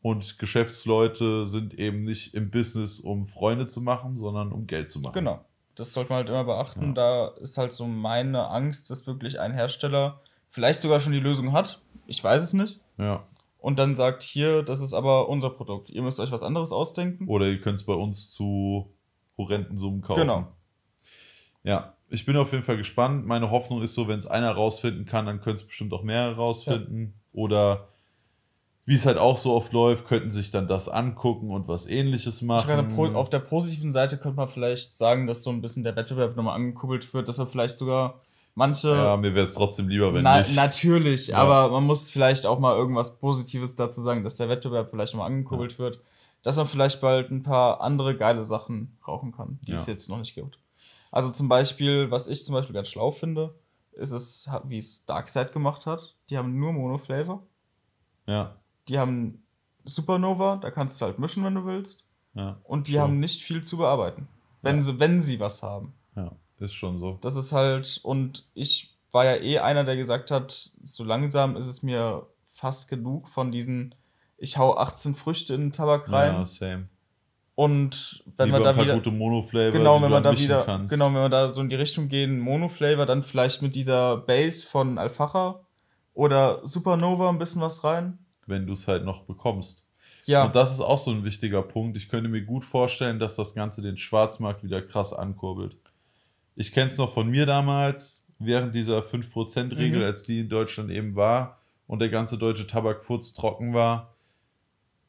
[0.03, 4.99] Und Geschäftsleute sind eben nicht im Business, um Freunde zu machen, sondern um Geld zu
[4.99, 5.13] machen.
[5.13, 5.45] Genau.
[5.75, 6.87] Das sollte man halt immer beachten.
[6.87, 6.93] Ja.
[6.93, 11.53] Da ist halt so meine Angst, dass wirklich ein Hersteller vielleicht sogar schon die Lösung
[11.53, 11.81] hat.
[12.05, 12.81] Ich weiß es nicht.
[12.97, 13.23] Ja.
[13.59, 15.89] Und dann sagt, hier, das ist aber unser Produkt.
[15.89, 17.29] Ihr müsst euch was anderes ausdenken.
[17.29, 18.93] Oder ihr könnt es bei uns zu
[19.37, 20.19] horrenden Summen kaufen.
[20.19, 20.47] Genau.
[21.63, 23.25] Ja, ich bin auf jeden Fall gespannt.
[23.25, 26.35] Meine Hoffnung ist so, wenn es einer rausfinden kann, dann können es bestimmt auch mehrere
[26.35, 27.13] rausfinden.
[27.31, 27.87] Oder
[28.85, 32.37] wie es halt auch so oft läuft, könnten sich dann das angucken und was ähnliches
[32.41, 33.15] Ich meine, machen.
[33.15, 36.55] auf der positiven Seite könnte man vielleicht sagen, dass so ein bisschen der Wettbewerb nochmal
[36.55, 38.21] angekuppelt wird, dass wir vielleicht sogar
[38.55, 38.89] manche.
[38.89, 40.55] Ja, mir wäre es trotzdem lieber, wenn Na, nicht.
[40.55, 41.37] natürlich, Ja.
[41.37, 45.27] aber man muss vielleicht auch mal irgendwas Positives dazu sagen, dass der Wettbewerb vielleicht nochmal
[45.31, 46.01] angekuppelt wird,
[46.43, 49.93] dass man vielleicht bald ein paar andere geile Sachen rauchen kann, die es Ja.
[49.93, 50.59] jetzt noch nicht gibt.
[51.09, 53.55] Also zum Beispiel, was ich zum Beispiel ganz schlau finde,
[53.93, 56.15] ist es, wie es Darkseid gemacht hat.
[56.29, 57.43] Die haben nur Monoflavor.
[58.27, 58.55] Ja,
[58.89, 59.43] Die haben
[59.85, 62.03] Supernova, da kannst du halt mischen, wenn du willst.
[62.35, 63.01] ja, Und die Schon.
[63.01, 64.27] haben nicht viel zu bearbeiten.
[64.61, 64.83] Wenn, Ja.
[64.83, 65.93] sie, wenn sie was haben.
[66.15, 67.17] ja, ist schon so.
[67.21, 71.67] Das ist halt, und ich war ja eh einer, der gesagt hat, so langsam ist
[71.67, 73.93] es mir fast genug von diesen,
[74.37, 76.33] ich hau 18 Früchte in den Tabak rein.
[76.33, 76.87] Ja, same.
[77.55, 78.95] Und wenn Lieber man da wieder.
[78.95, 80.91] gute Monoflavor, Genau, wenn man da mischen wieder, kannst.
[80.91, 84.65] genau, wenn wir da so in die Richtung gehen, Monoflavor, dann vielleicht mit dieser Base
[84.65, 85.59] von Alfacha
[86.15, 88.17] oder Supernova ein bisschen was rein.
[88.47, 89.85] Wenn du es halt noch bekommst.
[90.25, 91.97] Ja, Und das ist auch so ein wichtiger Punkt.
[91.97, 95.75] Ich könnte mir gut vorstellen, dass das Ganze den Schwarzmarkt wieder krass ankurbelt.
[96.55, 100.05] Ich kenne es noch von mir damals, während dieser 5%-Regel, Mhm.
[100.05, 104.13] als die in Deutschland eben war und der ganze deutsche Tabakfurz trocken war.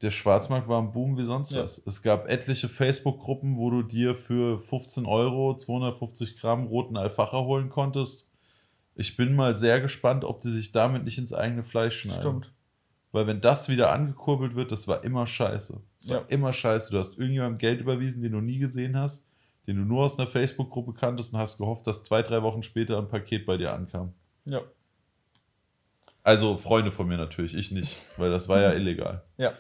[0.03, 1.63] Der Schwarzmarkt war ein Boom wie sonst Ja.
[1.63, 1.79] was.
[1.87, 7.71] Es gab etliche Facebook-Gruppen, wo du dir für 15 Euro 250 Gramm roten Alfacher holen
[7.71, 8.29] konntest.
[8.97, 12.21] Ich bin mal sehr gespannt, ob die sich damit nicht ins eigene Fleisch schneiden.
[12.21, 12.53] stimmt.
[13.15, 15.81] Weil wenn das wieder angekurbelt wird, das war immer scheiße.
[16.01, 16.25] Das war Ja.
[16.31, 16.91] immer scheiße.
[16.91, 19.25] Du hast irgendjemandem Geld überwiesen, den du nie gesehen hast,
[19.69, 22.99] den du nur aus einer Facebook-Gruppe kanntest und hast gehofft, dass zwei, drei Wochen später
[22.99, 24.15] ein Paket bei dir ankam.
[24.47, 24.61] Ja.
[26.23, 29.23] Also Freunde von mir natürlich, ich nicht, weil das war ja illegal.
[29.37, 29.53] Ja.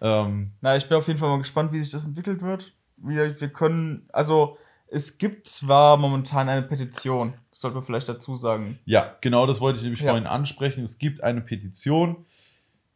[0.00, 2.72] Ähm, Na, ich bin auf jeden Fall mal gespannt, wie sich das entwickelt wird.
[2.96, 8.78] Wir, wir können, also es gibt zwar momentan eine Petition, sollte man vielleicht dazu sagen.
[8.84, 10.08] ja, genau das wollte ich nämlich Ja.
[10.10, 10.82] vorhin ansprechen.
[10.84, 12.26] Es gibt eine Petition.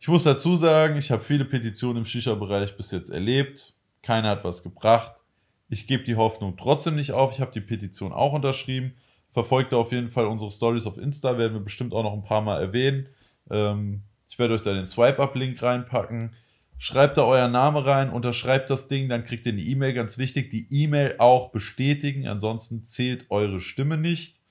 [0.04, 3.72] Ich muss dazu sagen, ich habe viele Petitionen im Shisha-Bereich bis jetzt erlebt.
[4.02, 5.24] Keiner hat was gebracht.
[5.70, 7.32] Ich gebe die Hoffnung trotzdem nicht auf.
[7.32, 8.92] Ich habe die Petition auch unterschrieben.
[9.30, 12.42] Verfolgt auf jeden Fall unsere Stories auf Insta, werden wir bestimmt auch noch ein paar
[12.42, 13.08] Mal erwähnen.
[13.48, 16.34] Ähm, ich werde euch da den Swipe-Up-Link reinpacken.
[16.76, 19.94] Schreibt da euer Name rein, unterschreibt das Ding, dann kriegt ihr eine E-Mail.
[19.94, 24.42] Ganz wichtig, die E-Mail auch bestätigen, ansonsten zählt eure Stimme nicht.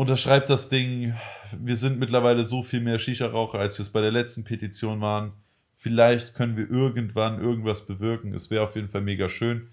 [0.00, 1.12] Unterschreibt das Ding.
[1.52, 5.32] Wir sind mittlerweile so viel mehr Shisha-Raucher, als wir es bei der letzten Petition waren.
[5.74, 8.32] Vielleicht können wir irgendwann irgendwas bewirken.
[8.32, 9.68] Es wäre auf jeden Fall mega schön.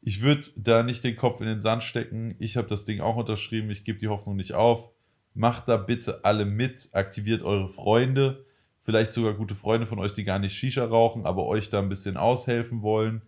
[0.00, 2.36] Ich würde da nicht den Kopf in den Sand stecken.
[2.38, 3.72] Ich habe das Ding auch unterschrieben.
[3.72, 4.88] Ich gebe die Hoffnung nicht auf.
[5.34, 6.90] Macht da bitte alle mit.
[6.92, 8.46] Aktiviert eure Freunde.
[8.82, 11.88] Vielleicht sogar gute Freunde von euch, die gar nicht Shisha rauchen, aber euch da ein
[11.88, 13.20] bisschen aushelfen wollen.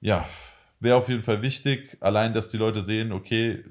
[0.00, 0.26] Ja,
[0.78, 1.98] wäre auf jeden Fall wichtig.
[2.00, 3.62] Allein, dass die Leute sehen, okay,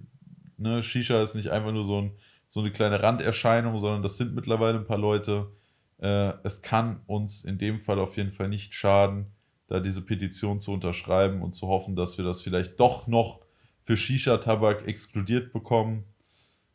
[0.60, 2.12] ne, Shisha ist nicht einfach nur so, ein,
[2.48, 5.52] so eine kleine Randerscheinung, sondern das sind mittlerweile ein paar Leute.
[6.00, 9.28] Äh, es kann uns in dem Fall auf jeden Fall nicht schaden,
[9.68, 13.42] da diese Petition zu unterschreiben und zu hoffen, dass wir das vielleicht doch noch
[13.84, 16.06] für Shisha-Tabak exkludiert bekommen.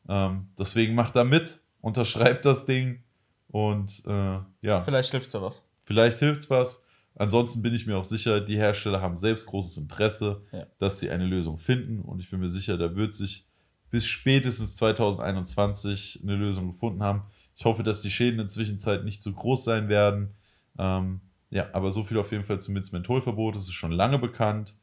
[0.09, 3.03] Ähm, deswegen macht da mit, unterschreibt das Ding
[3.49, 5.69] und äh, ja, Vielleicht hilft ja was.
[5.85, 6.85] Vielleicht hilft's was.
[7.17, 10.67] Ansonsten bin ich mir auch sicher, die Hersteller haben selbst großes Interesse, Ja.
[10.79, 12.01] dass sie eine Lösung finden.
[12.01, 13.47] Und ich bin mir sicher, da wird sich
[13.95, 17.23] bis spätestens 2021 eine Lösung gefunden haben.
[17.55, 20.35] Ich hoffe, dass die Schäden in der Zwischenzeit nicht zu groß sein werden.
[20.79, 23.55] Ähm, ja, aber so viel auf jeden Fall zum Mentholverbot.
[23.55, 24.75] Es ist schon lange bekannt.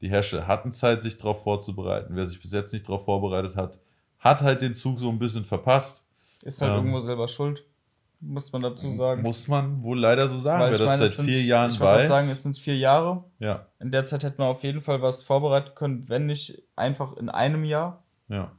[0.00, 2.16] Die Hersteller hatten Zeit, sich darauf vorzubereiten.
[2.16, 3.78] Wer sich bis jetzt nicht darauf vorbereitet hat,
[4.18, 6.06] hat halt den Zug so ein bisschen verpasst.
[6.42, 7.64] Ist halt Ähm, irgendwo selber schuld,
[8.20, 9.20] muss man dazu sagen.
[9.20, 11.70] Muss man wohl leider so sagen, Weil wer ich das meine, seit sind- vier Jahren
[11.70, 12.08] ich weiß.
[12.08, 13.24] sagen, es sind vier Jahre.
[13.38, 17.14] ja, In der Zeit hätte man auf jeden Fall was vorbereiten können, wenn nicht einfach
[17.18, 18.02] in einem Jahr.
[18.28, 18.52] Ja.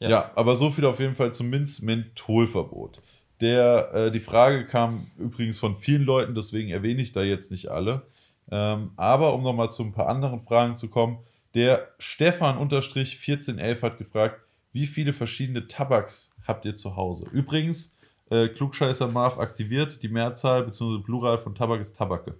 [0.00, 0.10] Ja.
[0.10, 0.32] Ja.
[0.34, 3.00] aber so viel auf jeden Fall zum Minz-Mentholverbot.
[3.40, 7.68] Der, äh, die Frage kam übrigens von vielen Leuten, deswegen erwähne ich da jetzt nicht
[7.68, 8.06] alle.
[8.50, 11.18] Ähm, aber um nochmal zu ein paar anderen Fragen zu kommen,
[11.54, 14.40] der Stefan-1411 hat gefragt,
[14.72, 17.26] wie viele verschiedene Tabaks habt ihr zu Hause?
[17.30, 17.96] Übrigens,
[18.30, 21.02] äh, Klugscheißer Marv aktiviert, die Mehrzahl bzw.
[21.02, 22.34] Plural von Tabak ist Tabake.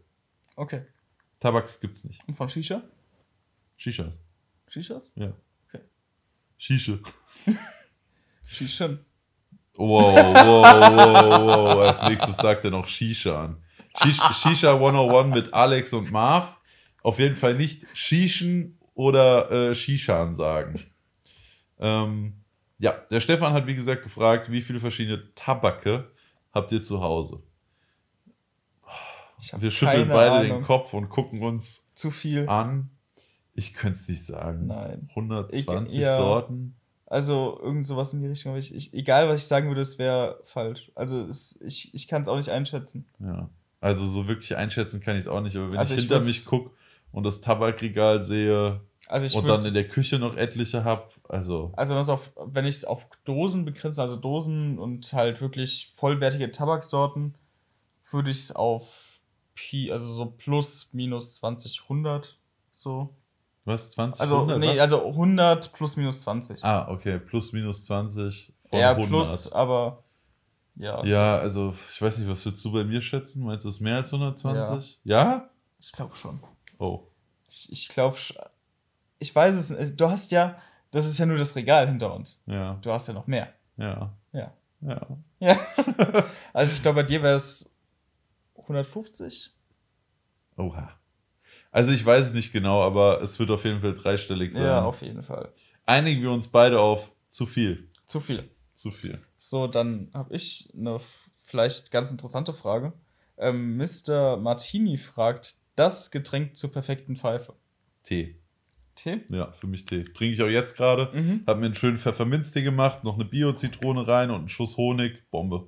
[0.56, 0.82] Okay.
[1.40, 2.26] Tabaks gibt's nicht.
[2.26, 2.82] Und von Shisha?
[3.76, 4.18] Shishas.
[4.68, 5.12] Shishas?
[5.14, 5.32] Ja.
[6.58, 6.98] Shisha.
[8.46, 9.04] Shishan.
[9.76, 11.78] Wow, wow, wow, wow.
[11.86, 13.62] Als nächstes sagt er noch Shisha an.
[14.02, 16.58] Shish, Shisha 101 mit Alex und Marv.
[17.02, 20.80] Auf jeden Fall nicht Shishen oder äh, Shishan sagen.
[21.78, 22.44] Ähm,
[22.78, 26.10] ja, der Stefan hat wie gesagt gefragt, wie viele verschiedene Tabake
[26.52, 27.42] habt ihr zu Hause?
[29.58, 30.58] Wir schütteln beide Ahnung.
[30.58, 32.48] den Kopf und gucken uns Zu viel.
[32.48, 32.90] an.
[33.54, 34.66] Ich könnte es nicht sagen.
[34.66, 35.08] Nein.
[35.10, 36.16] 120 Ich- ja.
[36.16, 36.74] Sorten.
[37.06, 38.56] Also irgend sowas in die Richtung.
[38.56, 40.90] Ich, ich, egal, was ich sagen würde, es wäre falsch.
[40.94, 43.06] Also es, ich, ich kann es auch nicht einschätzen.
[43.20, 43.48] Ja.
[43.80, 46.46] Also so wirklich einschätzen kann ich es auch nicht, aber wenn Also ich hinter mich
[46.46, 46.70] gucke
[47.12, 51.94] und das Tabakregal sehe Also und dann in der Küche noch etliche habe, also Also
[51.94, 57.34] auf, wenn ich es auf Dosen begrenze, also Dosen und halt wirklich vollwertige Tabaksorten,
[58.10, 59.20] würde ich es auf
[59.54, 62.38] Pi, also so plus, minus 20, 100,
[62.72, 63.10] so.
[63.64, 64.78] Was, 20, Also, 100, nee, was?
[64.78, 66.62] also 100 plus, minus 20.
[66.64, 69.08] Ah, okay, plus minus 20 von Eher 100.
[69.08, 70.02] plus, aber
[70.76, 71.00] ja.
[71.00, 71.06] so.
[71.06, 73.44] Ja, also ich weiß nicht, was würdest du bei mir schätzen?
[73.44, 75.00] Meinst du es ist mehr als 120?
[75.04, 75.48] Ja?
[75.78, 76.40] Ich glaube schon.
[76.78, 77.04] Oh.
[77.48, 78.16] Ich, ich glaube,
[79.18, 80.00] ich weiß es nicht.
[80.00, 80.56] Du hast ja,
[80.90, 82.42] das ist ja nur das Regal hinter uns.
[82.46, 83.52] Ja, Du hast ja noch mehr.
[83.76, 84.52] ja, Ja.
[84.82, 85.06] ja.
[85.40, 85.58] Ja.
[86.52, 87.74] also ich glaube, bei dir wäre es
[88.58, 89.52] 150.
[90.56, 90.90] Oha.
[91.74, 94.62] Also ich weiß es nicht genau, aber es wird auf jeden Fall dreistellig sein.
[94.62, 95.52] Ja, auf jeden Fall.
[95.84, 97.90] Einigen wir uns beide auf zu viel.
[98.06, 98.48] Zu viel.
[98.76, 99.18] Zu viel.
[99.38, 101.00] So, dann habe ich eine
[101.42, 102.92] vielleicht ganz interessante Frage.
[103.36, 104.36] Ähm, Mr.
[104.36, 107.54] Martini fragt, das Getränk zur perfekten Pfeife.
[108.04, 108.38] Tee.
[108.94, 109.22] Tee?
[109.28, 110.04] Ja, für mich Tee.
[110.04, 111.10] Trinke ich auch jetzt gerade.
[111.12, 111.42] Mhm.
[111.44, 115.28] Hab mir einen schönen Pfefferminztee gemacht, noch eine Bio-Zitrone rein und einen Schuss Honig.
[115.32, 115.66] Bombe.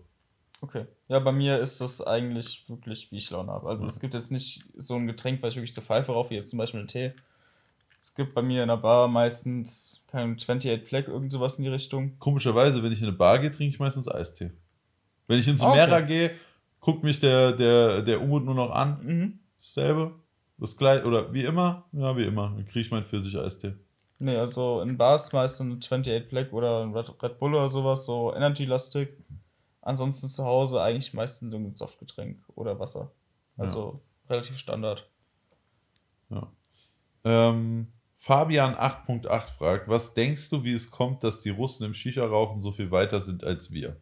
[0.60, 0.86] Okay.
[1.08, 3.68] Ja, bei mir ist das eigentlich wirklich, wie ich Laune habe.
[3.68, 3.88] Also Ja.
[3.90, 6.50] es gibt jetzt nicht so ein Getränk, was ich wirklich zur Pfeife rauche, wie jetzt
[6.50, 7.12] zum Beispiel einen Tee.
[8.02, 11.70] Es gibt bei mir in der Bar meistens kein 28 Black, irgend sowas in die
[11.70, 12.18] Richtung.
[12.18, 14.52] Komischerweise, wenn ich in eine Bar gehe, trinke ich meistens Eistee.
[15.28, 15.74] Wenn ich ins Okay.
[15.76, 16.30] Mera gehe,
[16.80, 18.98] guckt mich der, der, der Umut nur noch an.
[19.04, 19.38] Mhm.
[19.58, 20.12] Dasselbe.
[20.58, 21.04] Das gleiche.
[21.04, 21.84] Oder wie immer.
[21.92, 22.52] Ja, wie immer.
[22.54, 23.74] Dann kriege ich meinen Pfirsich-Eistee.
[24.18, 28.06] Nee, also in Bars meistens ein 28 Black oder ein Red, Red Bull oder sowas,
[28.06, 29.08] so Energy-lastig.
[29.86, 33.12] Ansonsten zu Hause eigentlich meistens irgendein Softgetränk oder Wasser.
[33.56, 35.08] Also relativ Standard.
[37.24, 42.60] Ähm, Fabian 8.8 fragt, was denkst du, wie es kommt, dass die Russen im Shisha-Rauchen
[42.60, 43.96] so viel weiter sind als wir?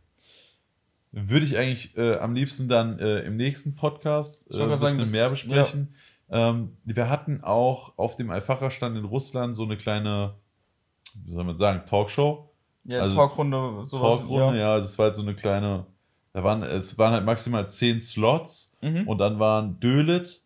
[1.13, 5.11] Würde ich eigentlich äh, am liebsten dann äh, im nächsten Podcast äh, ein bisschen sagen,
[5.11, 5.95] mehr besprechen.
[6.31, 10.35] Ähm, wir hatten auch auf dem Alfacher-Stand in Russland so eine kleine,
[11.25, 12.54] wie soll man sagen, Talkshow.
[12.85, 14.19] Ja, Also, Talkrunde, sowas.
[14.19, 15.87] Talkrunde, ja, das war halt so eine kleine,
[16.33, 19.09] da waren, es waren halt maximal zehn Slots Mhm.
[19.09, 20.43] und dann waren Dölit,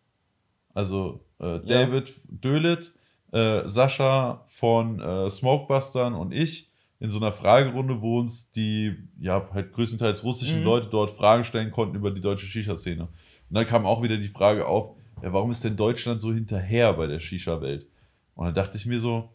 [0.73, 2.93] also äh, David Dölit,
[3.31, 9.47] äh, Sascha von äh, Smokebustern und ich in so einer Fragerunde, wo uns die, ja,
[9.53, 10.65] halt größtenteils russischen Mhm.
[10.65, 13.03] Leute dort Fragen stellen konnten über die deutsche Shisha-Szene.
[13.03, 13.09] Und
[13.55, 17.07] dann kam auch wieder die Frage auf, ja, warum ist denn Deutschland so hinterher bei
[17.07, 17.87] der Shisha-Welt?
[18.35, 19.29] Und dann dachte ich mir so,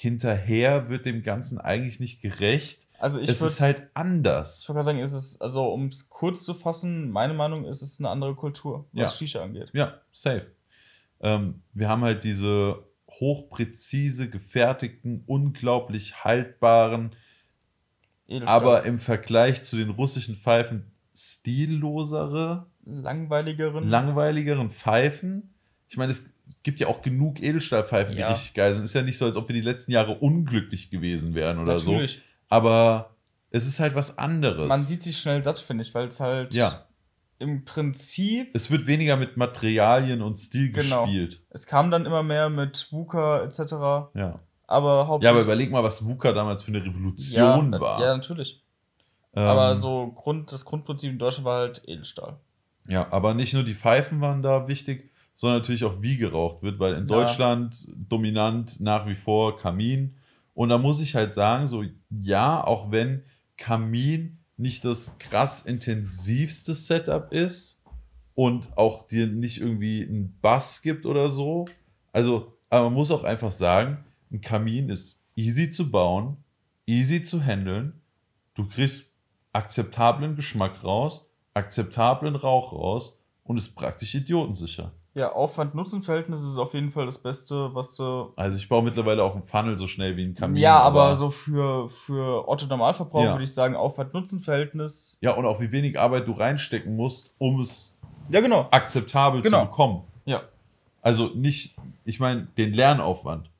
[0.00, 2.86] hinterher wird dem Ganzen eigentlich nicht gerecht.
[3.00, 4.62] Also ich es würde ist halt anders.
[4.62, 7.98] ich würd sagen, ist es, also um es kurz zu fassen, meine Meinung ist es
[7.98, 9.16] eine andere Kultur, was Ja.
[9.16, 9.70] Shisha angeht.
[9.72, 10.46] Ja, safe.
[11.20, 17.10] Ähm, wir haben halt diese hochpräzise gefertigten, unglaublich haltbaren,
[18.28, 18.54] Edelstahl.
[18.56, 23.88] aber im Vergleich zu den russischen Pfeifen stillosere, langweiligeren.
[23.88, 25.54] langweiligeren Pfeifen.
[25.88, 26.22] Ich meine, es
[26.62, 28.30] gibt ja auch genug Edelstahlpfeifen, die Ja.
[28.30, 28.84] richtig geil sind.
[28.84, 32.12] Ist ja nicht so, als ob wir die letzten Jahre unglücklich gewesen wären oder Natürlich.
[32.14, 32.20] so.
[32.48, 33.10] Aber
[33.50, 34.68] es ist halt was anderes.
[34.68, 36.84] Man sieht sich schnell satt, finde ich, weil es halt ja,
[37.38, 41.04] im Prinzip, es wird weniger mit Materialien und Stil Genau.
[41.04, 41.40] gespielt.
[41.50, 44.10] es kam dann immer mehr mit WUKA etc., Ja.
[44.14, 45.42] aber Ja, aber hauptsächlich.
[45.44, 48.00] überleg mal, was VUCA damals für eine Revolution ja, war.
[48.00, 48.62] ja, natürlich.
[49.34, 52.36] Aber Ähm, so Grund, das Grundprinzip in Deutschland war halt Edelstahl.
[52.88, 56.80] Ja, aber nicht nur die Pfeifen waren da wichtig, sondern natürlich auch wie geraucht wird,
[56.80, 57.14] weil in Ja.
[57.14, 60.16] Deutschland dominant nach wie vor Kamin.
[60.52, 63.22] Und da muss ich halt sagen, so ja, auch wenn
[63.56, 67.84] Kamin nicht das krass intensivste Setup ist
[68.34, 71.66] und auch dir nicht irgendwie einen Bass gibt oder so.
[72.12, 76.38] Also, aber man muss auch einfach sagen, ein Kamin ist easy zu bauen,
[76.84, 78.00] easy zu handeln.
[78.54, 79.12] Du kriegst
[79.52, 84.90] akzeptablen Geschmack raus, akzeptablen Rauch raus und ist praktisch idiotensicher.
[85.18, 88.32] Ja, Aufwand-Nutzen-Verhältnis ist auf jeden Fall das Beste, was du.
[88.36, 90.56] Also ich baue mittlerweile auch einen Funnel so schnell wie ein Kamin.
[90.62, 93.32] ja, aber, so für, für Otto-Normalverbraucher Ja.
[93.32, 95.18] würde ich sagen, Aufwand-Nutzen-Verhältnis.
[95.20, 97.96] Ja, und auch wie wenig Arbeit du reinstecken musst, um es
[98.28, 98.68] Ja, genau.
[98.70, 99.60] akzeptabel Genau.
[99.62, 100.02] zu bekommen.
[100.24, 100.42] Ja.
[101.02, 101.74] Also nicht,
[102.04, 103.50] ich meine, den Lernaufwand.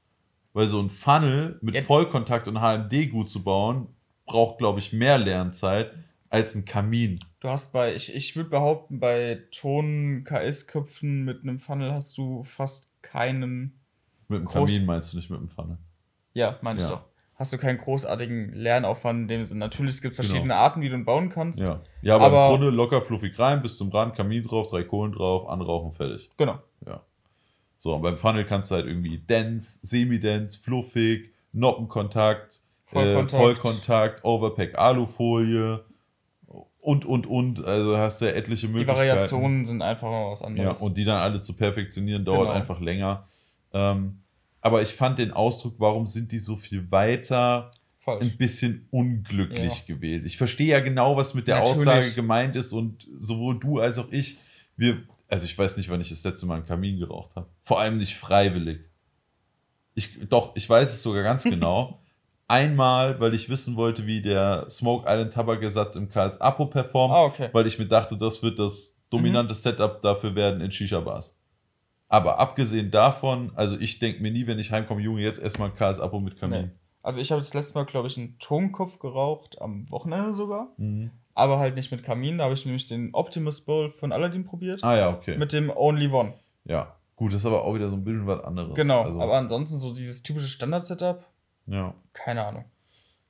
[0.52, 1.82] Weil so ein Funnel mit Ja.
[1.82, 3.88] Vollkontakt und HMD gut zu bauen,
[4.26, 5.92] braucht, glaube ich, mehr Lernzeit
[6.30, 7.18] als ein Kamin.
[7.40, 12.90] Du hast bei, ich, ich würde behaupten, bei Ton-KS-Köpfen mit einem Funnel hast du fast
[13.02, 13.78] keinen.
[14.28, 15.78] Mit dem Groß- Kamin meinst du nicht mit dem Funnel.
[16.34, 16.90] Ja, meine ich Ja.
[16.92, 17.04] doch.
[17.36, 19.60] Hast du keinen großartigen Lernaufwand in dem Sinne.
[19.60, 20.26] Natürlich, es gibt Genau.
[20.26, 21.60] verschiedene Arten, wie du ihn bauen kannst.
[21.60, 21.80] Ja.
[22.02, 25.12] Ja, aber, Aber- im Grunde locker fluffig rein, bis zum Rand, Kamin drauf, drei Kohlen
[25.12, 26.28] drauf, anrauchen, fertig.
[26.36, 26.58] Genau.
[26.84, 27.02] Ja.
[27.78, 33.30] So, und beim Funnel kannst du halt irgendwie dense, semi-dense, fluffig, Noppenkontakt, Vollkontakt.
[33.30, 35.84] Vollkontakt, äh, Vollkontakt Overpack, Alufolie
[36.88, 37.64] und, und, und.
[37.64, 38.98] Also hast du ja etliche Die Möglichkeiten.
[38.98, 40.80] Variationen sind einfach was Ja, anderes.
[40.80, 42.52] und die dann alle zu perfektionieren, dauert Genau.
[42.52, 43.26] einfach länger.
[43.72, 44.20] Ähm,
[44.60, 48.22] aber ich fand den Ausdruck, warum sind die so viel weiter, Falsch.
[48.24, 49.94] ein bisschen unglücklich Ja.
[49.94, 50.24] gewählt.
[50.24, 51.78] Ich verstehe ja genau, was mit der Natürlich.
[51.80, 54.38] Aussage gemeint ist und sowohl du als auch ich,
[54.76, 57.46] wir, also ich weiß nicht, wann ich das letzte Mal einen Kamin geraucht habe.
[57.62, 58.80] Vor allem nicht freiwillig.
[59.94, 62.00] Ich, doch, ich weiß es sogar ganz genau.
[62.48, 67.24] Einmal, weil ich wissen wollte, wie der Smoke Island Tabakersatz im KS Apo performt, Ah,
[67.24, 67.50] okay.
[67.52, 71.36] weil ich mir dachte, das wird das dominante Setup dafür werden in Shisha-Bars.
[72.08, 76.00] Aber abgesehen davon, also ich denke mir nie, wenn ich heimkomme, Junge, jetzt erstmal KS
[76.00, 76.62] Apo mit Kamin.
[76.62, 76.70] Nee.
[77.02, 80.68] Also ich habe das letzte Mal, glaube ich, einen Tonkopf geraucht, am Wochenende sogar.
[80.78, 81.10] Mhm.
[81.34, 82.38] Aber halt nicht mit Kamin.
[82.38, 84.82] Da habe ich nämlich den Optimus Bowl von Aladdin probiert.
[84.82, 85.36] Ah ja, okay.
[85.36, 86.32] Mit dem Only One.
[86.64, 86.94] ja.
[87.14, 88.76] Gut, das ist aber auch wieder so ein bisschen was anderes.
[88.76, 89.02] Genau.
[89.02, 91.24] Also, aber ansonsten so dieses typische Standard-Setup,
[91.68, 92.64] ja, keine Ahnung.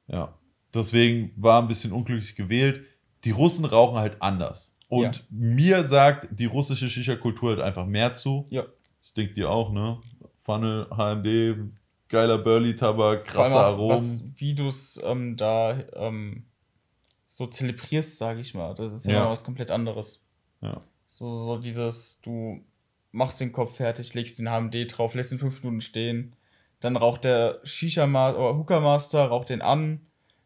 [0.07, 0.35] ja.
[0.75, 2.83] Deswegen war ein bisschen unglücklich gewählt.
[3.25, 4.77] Die Russen rauchen halt anders.
[4.89, 5.23] Und Ja.
[5.31, 8.47] mir sagt die russische Shisha-Kultur halt einfach mehr zu.
[8.51, 8.65] Ja.
[9.03, 9.99] Ich denke dir auch, ne?
[10.41, 11.73] Funnel, HMD,
[12.09, 13.97] geiler Burley-Tabak, Vor allem krasse auch, Aromen.
[13.99, 16.45] Was, wie du es ähm, da ähm,
[17.27, 18.75] so zelebrierst, sage ich mal.
[18.75, 19.21] Das ist Ja.
[19.23, 20.23] immer was komplett anderes.
[20.61, 20.83] Ja.
[21.07, 22.63] So, so dieses, du
[23.11, 26.35] machst den Kopf fertig, legst den HMD drauf, lässt ihn fünf Minuten stehen.
[26.81, 30.01] Dann raucht der Shisha oder Hookah Master, raucht den an.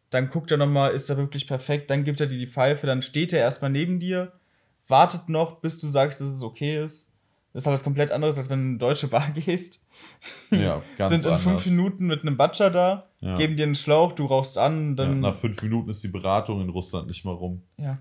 [0.09, 1.89] Dann guckt er nochmal, ist er wirklich perfekt.
[1.89, 4.31] Dann gibt er dir die Pfeife, dann steht er erstmal neben dir,
[4.87, 7.11] wartet noch, bis du sagst, dass es okay ist.
[7.51, 9.85] Das ist halt was komplett anderes, als wenn du in eine deutsche Bar gehst.
[10.49, 11.43] Ja, ganz Sind in anders.
[11.43, 13.35] fünf Minuten mit einem Batscher da, Ja.
[13.35, 15.19] geben dir einen Schlauch, du rauchst an, Ja, dann.
[15.19, 17.61] nach fünf Minuten ist die Beratung in Russland nicht mal rum.
[17.77, 17.99] Ja.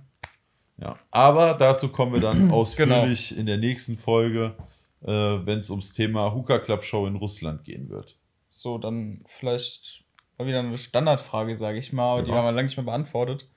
[0.79, 2.55] Ja, aber dazu kommen wir dann Genau.
[2.57, 4.55] ausführlich in der nächsten Folge,
[5.03, 8.17] äh, wenn es ums Thema Hookah Club Show in Russland gehen wird.
[8.55, 10.05] So, dann vielleicht
[10.37, 12.37] mal wieder eine Standardfrage, sage ich mal, aber die Ja.
[12.37, 13.49] haben wir lange nicht mehr beantwortet.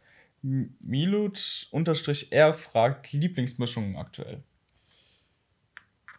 [0.42, 1.74] Milut-R
[2.54, 4.44] fragt Lieblingsmischungen aktuell.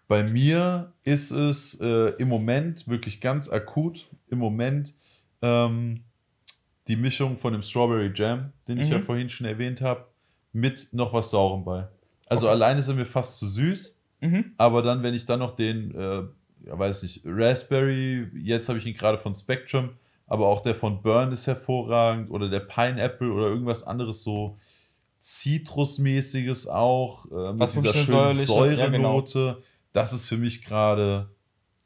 [0.08, 4.94] Bei mir ist es äh, im Moment wirklich ganz akut, im Moment
[5.40, 6.04] ähm,
[6.86, 8.92] die Mischung von dem Strawberry Jam, den ich Mhm.
[8.92, 10.06] ja vorhin schon erwähnt habe,
[10.52, 11.88] mit noch was Saurem bei.
[12.26, 12.52] Also Okay.
[12.56, 14.52] alleine sind mir fast zu süß, Mhm.
[14.58, 16.24] aber dann, wenn ich dann noch den, äh,
[16.66, 19.90] ja, weiß nicht, Raspberry, jetzt habe ich ihn gerade von Spectrum,
[20.26, 24.58] aber auch der von Burn ist hervorragend oder der Pineapple oder irgendwas anderes so
[25.20, 29.20] Zitrusmäßiges auch, äh, mit Was dieser schönen säuerliche- ja, genau.
[29.20, 29.62] Säurenote.
[29.92, 31.28] Das ist für mich gerade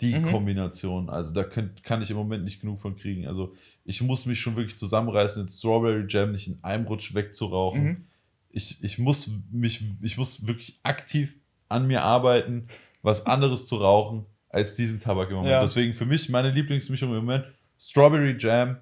[0.01, 0.25] die Mhm.
[0.25, 1.11] Kombination.
[1.11, 3.27] Also da könnt, kann ich im Moment nicht genug von kriegen.
[3.27, 7.83] Also ich muss mich schon wirklich zusammenreißen, den Strawberry Jam nicht in einem Rutsch wegzurauchen
[7.85, 8.05] Mhm.
[8.51, 11.37] ich, ich muss mich, ich muss wirklich aktiv
[11.69, 12.67] an mir arbeiten,
[13.03, 15.53] was anderes zu rauchen als diesen Tabak im Moment.
[15.53, 15.61] Ja.
[15.61, 17.47] Deswegen für mich meine Lieblingsmischung im Moment
[17.79, 18.77] Strawberry Jam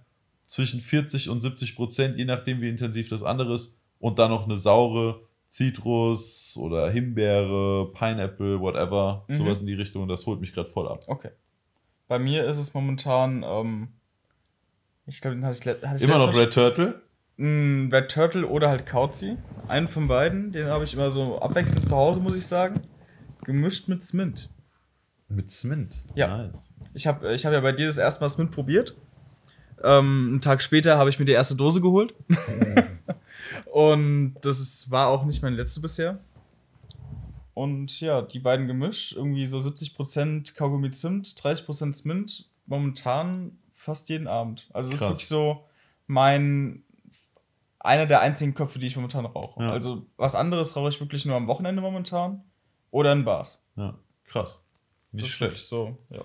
[0.47, 3.77] zwischen 40 und 70 Prozent, je nachdem wie intensiv das andere ist.
[4.01, 9.37] Und dann noch eine saure Zitrus oder Himbeere, Pineapple, whatever, Mhm.
[9.37, 10.03] sowas in die Richtung.
[10.03, 11.05] Und das holt mich gerade voll ab.
[11.07, 11.31] Okay.
[12.07, 13.89] Bei mir ist es momentan, ähm,
[15.07, 17.03] ich glaube, den hatte ich, hatte ich Immer noch Red Turtle?
[17.37, 19.37] Mm, Red Turtle oder halt Kauzi.
[19.69, 20.53] Einen von beiden.
[20.53, 22.81] Den habe ich immer so abwechselnd zu Hause, muss ich sagen.
[23.45, 24.51] Gemischt mit Smint.
[25.29, 26.05] Mit Smint.
[26.15, 26.39] Ja.
[26.39, 26.73] Nice.
[26.95, 28.97] Ich habe ich hab ja bei dir das erste Mal Smint probiert.
[29.83, 32.15] Ähm, einen Tag später habe ich mir die erste Dose geholt.
[33.73, 36.19] Und das ist, war auch nicht mein letzte bisher.
[37.55, 44.27] Und ja, die beiden gemischt, irgendwie so 70% Kaugummi Zimt, 30% Mint, momentan fast jeden
[44.29, 44.69] Abend.
[44.73, 45.09] Also das Krass.
[45.09, 45.65] ist wirklich so
[46.07, 46.85] mein
[47.81, 49.63] einer der einzigen Köpfe, die ich momentan rauche.
[49.63, 49.71] Ja.
[49.71, 52.43] Also was anderes rauche ich wirklich nur am Wochenende momentan
[52.91, 53.63] oder in Bars.
[53.77, 54.61] Ja, krass.
[55.13, 55.59] Nicht schlecht.
[55.65, 56.21] So, ja.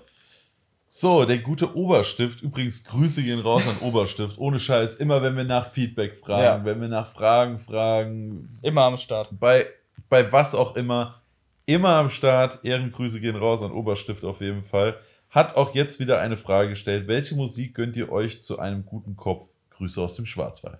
[0.88, 2.42] So, der gute Oberstift.
[2.42, 4.38] Übrigens, Grüße gehen raus an Oberstift.
[4.38, 4.94] Ohne Scheiß.
[4.96, 6.64] Immer wenn wir nach Feedback fragen, Ja.
[6.64, 9.28] wenn wir nach Fragen fragen, Immer am Start.
[9.32, 9.66] bei,
[10.08, 11.20] bei was auch immer,
[11.66, 12.60] immer am Start.
[12.62, 14.96] Ehrengrüße gehen raus an Oberstift auf jeden Fall.
[15.30, 17.08] Hat auch jetzt wieder eine Frage gestellt.
[17.08, 19.48] Welche Musik gönnt ihr euch zu einem guten Kopf?
[19.70, 20.78] Grüße aus dem Schwarzwald.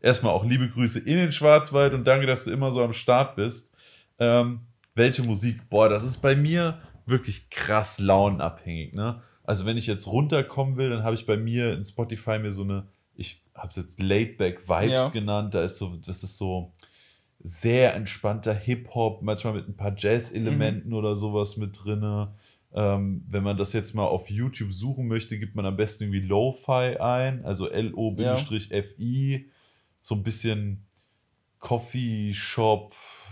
[0.00, 3.36] Erstmal auch liebe Grüße in den Schwarzwald und danke, dass du immer so am Start
[3.36, 3.70] bist.
[4.18, 4.62] Ähm,
[4.96, 5.68] welche Musik?
[5.70, 8.94] Boah, das ist bei mir wirklich krass launenabhängig.
[8.94, 9.22] Ne?
[9.44, 12.62] Also wenn ich jetzt runterkommen will, dann habe ich bei mir in Spotify mir so
[12.62, 15.08] eine, ich habe es jetzt Laidback Vibes Ja.
[15.08, 15.54] genannt.
[15.54, 16.72] Da ist so, das ist so
[17.40, 22.32] sehr entspannter Hip-Hop, manchmal mit ein paar Jazz-Elementen oder sowas mit drinne.
[22.72, 26.26] Ähm, wenn man das jetzt mal auf YouTube suchen möchte, gibt man am besten irgendwie
[26.26, 29.50] Lo-Fi ein, also L-O-F-I,
[30.00, 30.86] so ein bisschen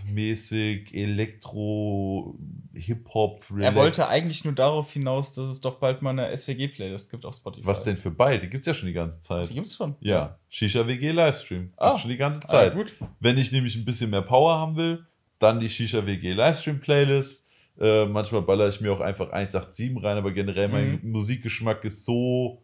[0.07, 2.37] Coffee-Shop-mäßig, Elektro,
[2.75, 7.25] Hip-Hop, Er wollte eigentlich nur darauf hinaus, dass es doch bald mal eine SWG-Playlist gibt
[7.25, 7.67] auf Spotify.
[7.67, 8.41] Was denn für beide?
[8.41, 9.49] Die gibt es ja schon die ganze Zeit.
[9.51, 9.95] Die gibt's schon.
[10.01, 11.63] Ja, Shisha WG Livestream.
[11.69, 11.97] Gibt's Ah.
[11.99, 12.75] schon die ganze Ah, Zeit.
[12.75, 12.95] gut.
[13.21, 15.07] Wenn ich nämlich ein bisschen mehr Power haben will,
[15.39, 17.47] dann die Shisha WG Livestream Playlist.
[17.81, 21.11] Äh, manchmal baller ich mir auch einfach 187 rein, aber generell mein Mhm.
[21.11, 22.63] Musikgeschmack ist so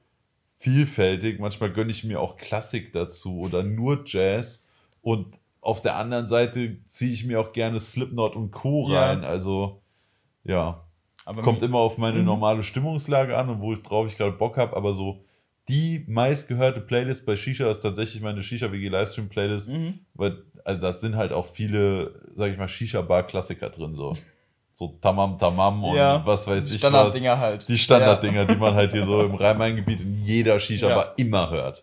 [0.57, 1.39] vielfältig.
[1.39, 4.67] Manchmal gönne ich mir auch Klassik dazu oder nur Jazz.
[5.01, 5.39] Und
[5.69, 8.89] auf der anderen Seite ziehe ich mir auch gerne Slipknot und Co.
[8.91, 9.07] Ja.
[9.09, 9.25] rein.
[9.25, 9.81] Also,
[10.45, 10.81] ja,
[11.27, 12.25] Aber kommt immer auf meine Mhm.
[12.25, 15.25] normale Stimmungslage an und wo ich drauf ich gerade Bock habe, aber so
[15.69, 19.99] die meistgehörte Playlist bei Shisha ist tatsächlich meine Shisha WG Livestream Playlist, Mhm.
[20.15, 24.17] weil also das sind halt auch viele, sag ich mal, Shisha Bar Klassiker drin so.
[24.75, 26.89] So Tamam Tamam und Ja, was weiß die ich was.
[26.89, 27.69] Standarddinger halt.
[27.69, 31.13] Die Standarddinger, die man halt hier so im Rhein-Main-Gebiet in jeder Shisha Bar Ja.
[31.17, 31.83] immer hört.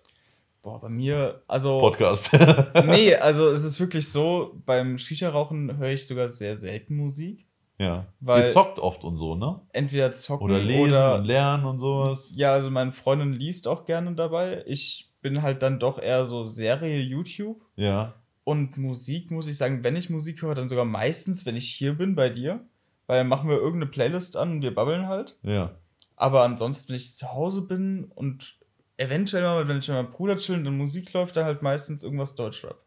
[0.66, 1.78] Boah, bei mir, also.
[1.80, 2.32] Podcast.
[2.86, 7.46] Nee, also es ist wirklich so, beim Shisha-Rauchen höre ich sogar sehr selten Musik.
[7.78, 8.08] ja.
[8.20, 9.62] Weil- Ihr zockt oft und so, ne?
[9.74, 12.34] Entweder zocken Oder lesen oder und lernen und sowas.
[12.36, 14.64] Ja, also meine Freundin liest auch gerne dabei.
[14.66, 17.62] Ich bin halt dann doch eher so Serie YouTube.
[17.76, 18.16] Ja.
[18.44, 21.94] Und Musik, muss ich sagen, wenn ich Musik höre, dann sogar meistens, wenn ich hier
[21.94, 22.60] bin bei dir.
[23.06, 25.38] Weil dann machen wir irgendeine Playlist an und wir babbeln halt.
[25.44, 25.76] Ja.
[26.16, 28.56] Aber ansonsten, wenn ich zu Hause bin und
[28.98, 32.36] eventuell mal, wenn ich mit meinem Bruder chillen und Musik läuft, dann halt meistens irgendwas
[32.36, 32.78] Deutschrap.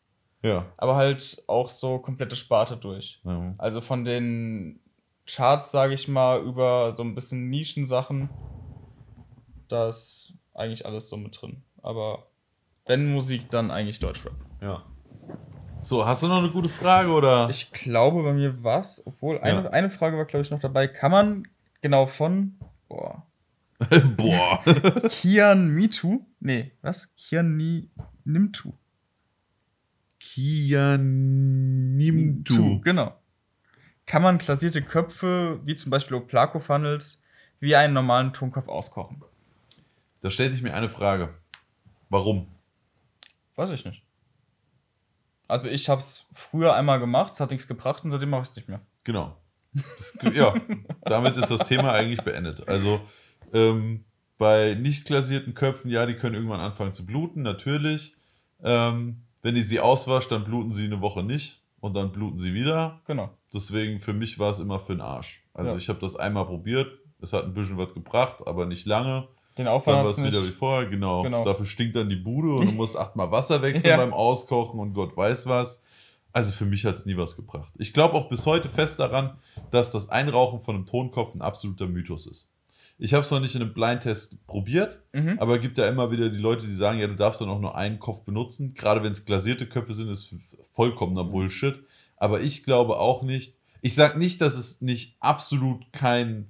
[0.43, 0.67] Ja.
[0.77, 3.21] Aber halt auch so komplette Sparte durch.
[3.25, 3.55] ja.
[3.59, 4.81] Also von den
[5.27, 8.31] Charts, sage ich mal, über so ein bisschen Nischensachen,
[9.69, 11.63] da ist eigentlich alles so mit drin.
[11.83, 12.27] Aber
[12.87, 14.33] wenn Musik, dann eigentlich Deutschrap.
[14.63, 14.85] Ja.
[15.83, 17.49] So, hast du noch eine gute Frage oder?
[17.51, 19.71] Ich glaube, bei mir war es, obwohl eine, Ja.
[19.71, 20.89] eine Frage war, glaube ich, noch dabei.
[20.89, 21.49] Kann man
[21.83, 23.23] genau von boah,
[24.17, 24.63] Boah.
[25.09, 26.27] Kian Mitu?
[26.41, 27.15] Nee, was?
[27.17, 27.89] Kian Ni
[28.25, 28.73] Nimtu.
[30.21, 31.21] Kianimtu.
[32.81, 33.15] Genau.
[34.07, 37.23] Kann man glasierte Köpfe, wie zum Beispiel Oplaco Funnels,
[37.61, 39.23] wie einen normalen Tonkopf auskochen?
[40.21, 41.35] Da stellt sich mir eine Frage.
[42.09, 42.49] Warum?
[43.55, 44.03] Weiß ich nicht.
[45.47, 48.49] Also ich habe es früher einmal gemacht, es hat nichts gebracht und seitdem mache ich
[48.49, 48.81] es nicht mehr.
[49.05, 49.37] Genau.
[49.73, 50.55] Das, ja,
[51.03, 52.67] damit ist das Thema eigentlich beendet.
[52.69, 53.01] Also
[53.53, 54.05] ähm,
[54.39, 58.15] bei nicht glasierten Köpfen, ja, die können irgendwann anfangen zu bluten, natürlich.
[58.63, 62.55] Ähm, wenn ihr sie auswascht, dann bluten sie eine Woche nicht und dann bluten sie
[62.55, 63.01] wieder.
[63.07, 63.31] Genau.
[63.53, 65.43] Deswegen für mich war es immer für den Arsch.
[65.55, 65.77] Also Ja.
[65.77, 69.29] ich habe das einmal probiert, es hat ein bisschen was gebracht, aber nicht lange.
[69.57, 71.23] Den Dann Aufwand war hat es wieder wie vorher, genau.
[71.23, 71.45] Genau.
[71.45, 73.97] Dafür stinkt dann die Bude und du musst achtmal Wasser wechseln Ja.
[73.97, 75.83] beim Auskochen und Gott weiß was.
[76.33, 77.73] Also für mich hat es nie was gebracht.
[77.79, 79.39] Ich glaube auch bis heute fest daran,
[79.73, 82.51] dass das Einrauchen von einem Tonkopf ein absoluter Mythos ist.
[83.01, 85.39] Ich habe es noch nicht in einem Blindtest probiert, Mhm.
[85.39, 87.61] aber es gibt ja immer wieder die Leute, die sagen, ja, du darfst dann auch
[87.61, 88.75] nur einen Kopf benutzen.
[88.75, 90.35] Gerade wenn es glasierte Köpfe sind, ist
[90.75, 91.31] vollkommener Mhm.
[91.31, 91.83] Bullshit.
[92.17, 96.49] Aber ich glaube auch nicht, ich sage nicht, dass es nicht absolut keinen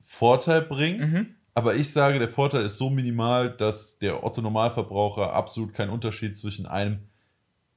[0.00, 1.26] Vorteil bringt, Mhm.
[1.54, 6.66] aber ich sage, der Vorteil ist so minimal, dass der Otto-Normalverbraucher absolut keinen Unterschied zwischen
[6.66, 7.08] einem,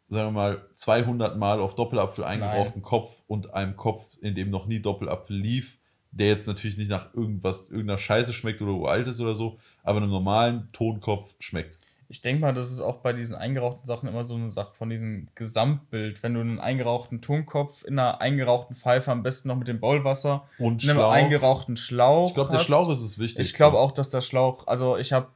[0.10, 4.66] sagen wir mal, 200 Mal auf Doppelapfel eingerauchten Kopf und einem Kopf, in dem noch
[4.66, 5.78] nie Doppelapfel lief,
[6.16, 9.98] der jetzt natürlich nicht nach irgendwas, irgendeiner Scheiße schmeckt oder uralt ist oder so, aber
[9.98, 11.77] einem normalen Tonkopf schmeckt.
[12.08, 14.90] Ich denke mal, das ist auch bei diesen eingerauchten Sachen immer so eine Sache von
[14.90, 16.22] diesem Gesamtbild.
[16.22, 20.48] Wenn du einen eingerauchten Tonkopf in einer eingerauchten Pfeife, am besten noch mit dem Boulwasser,
[20.60, 21.11] Und in einem Schlauch.
[21.11, 22.27] eingerauchten Schlauch.
[22.30, 22.60] Ich glaube, der.
[22.60, 23.48] Schlauch ist es wichtig.
[23.48, 25.30] Ich glaube auch, dass der Schlauch, also ich habe,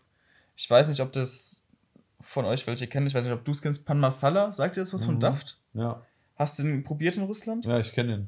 [0.55, 1.65] ich weiß nicht, ob das
[2.21, 3.07] von euch welche kennen.
[3.07, 3.85] Ich weiß nicht, ob du es kennst.
[3.85, 5.05] Pan Masala, sagt ihr das was mhm.
[5.05, 5.57] von Daft?
[5.73, 6.03] Ja.
[6.35, 7.65] Hast du den probiert in Russland?
[7.65, 8.27] Ja, ich kenne ihn.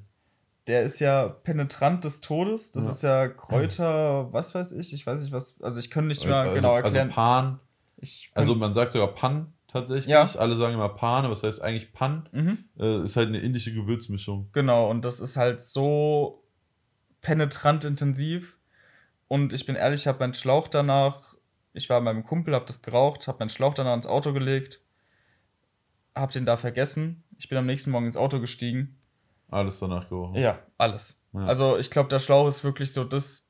[0.67, 2.71] Der ist ja penetrant des Todes.
[2.71, 2.91] Das ja.
[2.91, 4.93] ist ja Kräuter, was weiß ich.
[4.93, 5.59] Ich weiß nicht, was.
[5.61, 7.07] Also, ich kann nicht mehr also, genau also erklären.
[7.07, 7.59] Also, Pan.
[8.35, 10.07] also, man sagt sogar Pan tatsächlich.
[10.07, 10.29] Ja.
[10.37, 12.29] Alle sagen immer Pan, aber das heißt eigentlich Pan.
[12.31, 12.65] Mhm.
[12.79, 14.49] Äh, ist halt eine indische Gewürzmischung.
[14.53, 16.43] Genau, und das ist halt so
[17.21, 18.57] penetrant intensiv.
[19.27, 21.35] Und ich bin ehrlich, ich habe meinen Schlauch danach,
[21.73, 24.81] ich war bei meinem Kumpel, habe das geraucht, habe meinen Schlauch danach ins Auto gelegt,
[26.13, 27.23] habe den da vergessen.
[27.37, 28.97] Ich bin am nächsten Morgen ins Auto gestiegen.
[29.51, 30.35] Alles danach gerochen?
[30.35, 31.21] Ja, alles.
[31.33, 31.41] Ja.
[31.41, 33.49] Also ich glaube, der Schlauch ist wirklich so das,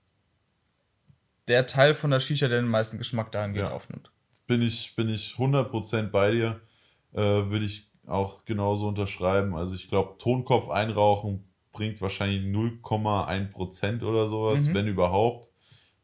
[1.47, 3.75] der Teil von der Shisha, der den meisten Geschmack dahingehend ja.
[3.75, 4.11] aufnimmt.
[4.47, 6.59] Bin ich, bin ich 100% bei dir.
[7.13, 9.55] Äh, Würde ich auch genauso unterschreiben.
[9.55, 14.73] Also ich glaube, Tonkopf einrauchen bringt wahrscheinlich 0,1% oder sowas, mhm.
[14.73, 15.49] wenn überhaupt.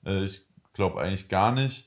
[0.05, 1.86] Äh, ich glaube eigentlich gar nicht.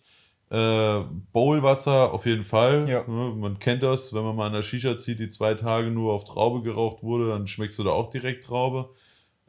[0.50, 2.88] Äh, Bowlwasser auf jeden Fall.
[2.88, 3.04] Ja.
[3.06, 6.12] Ne, man kennt das, wenn man mal an der Shisha zieht, die zwei Tage nur
[6.12, 8.90] auf Traube geraucht wurde, dann schmeckst du da auch direkt Traube.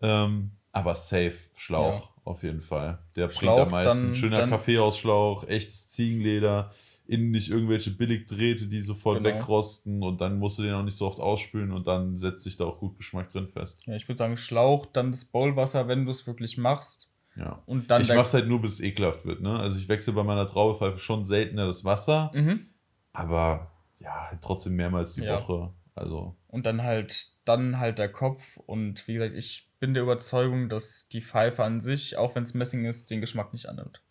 [0.02, 2.10] Ähm, aber safe, Schlauch ja.
[2.24, 3.00] auf jeden Fall.
[3.16, 4.06] Der Schlauch, bringt am meisten.
[4.08, 6.72] Dann, Schöner dann, Kaffeeausschlauch, echtes Ziegenleder,
[7.08, 9.36] innen nicht irgendwelche Billigdrähte, die sofort genau.
[9.36, 12.58] wegrosten und dann musst du den auch nicht so oft ausspülen und dann setzt sich
[12.58, 13.82] da auch gut Geschmack drin fest.
[13.86, 17.11] Ja, ich würde sagen Schlauch, dann das Bowlwasser, wenn du es wirklich machst.
[17.36, 17.62] Ja.
[17.66, 19.42] Und dann ich mache es halt nur, bis es ekelhaft wird.
[19.42, 19.58] Ne?
[19.58, 22.68] Also ich wechsle bei meiner Traubepfeife schon seltener das Wasser, mhm.
[23.14, 25.40] aber ja, halt trotzdem mehrmals die ja.
[25.40, 25.74] Woche.
[25.96, 26.36] Also.
[26.48, 28.58] Und dann halt, dann halt der Kopf.
[28.58, 32.54] Und wie gesagt, ich bin der Überzeugung, dass die Pfeife an sich, auch wenn es
[32.54, 34.02] Messing ist, den Geschmack nicht annimmt.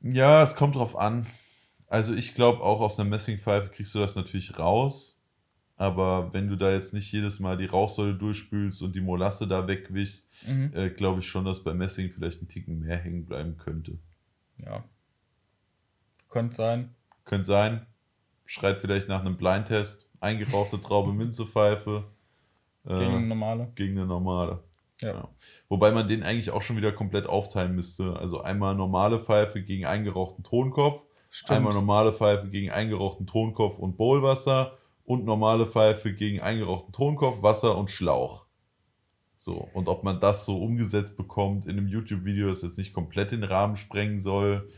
[0.00, 1.26] Ja, es kommt drauf an.
[1.88, 5.17] Also ich glaube, auch aus einer Messingpfeife kriegst du das natürlich raus.
[5.78, 9.68] Aber wenn du da jetzt nicht jedes Mal die Rauchsäule durchspülst und die Molasse da
[9.68, 10.72] wegwischst, mhm.
[10.74, 13.96] äh, glaube ich schon, dass bei Messing vielleicht ein Ticken mehr hängen bleiben könnte.
[14.58, 14.82] Ja.
[16.28, 16.94] Könnte sein.
[17.24, 17.86] Könnte sein.
[18.44, 20.08] Schreit vielleicht nach einem Blindtest.
[20.18, 22.04] Eingerauchte Traube Minzepfeife.
[22.84, 23.72] Äh, gegen eine normale.
[23.76, 24.64] Gegen eine normale.
[25.00, 25.12] Ja.
[25.14, 25.28] ja.
[25.68, 28.16] Wobei man den eigentlich auch schon wieder komplett aufteilen müsste.
[28.16, 31.06] Also einmal normale Pfeife gegen eingerauchten Tonkopf.
[31.30, 31.58] Stimmt.
[31.58, 34.76] Einmal normale Pfeife gegen eingerauchten Tonkopf und Bowlwasser
[35.08, 38.44] und normale Pfeife gegen eingerauchten Tonkopf, Wasser und Schlauch.
[39.38, 43.32] So, und ob man das so umgesetzt bekommt in einem YouTube-Video, das jetzt nicht komplett
[43.32, 44.68] den Rahmen sprengen soll,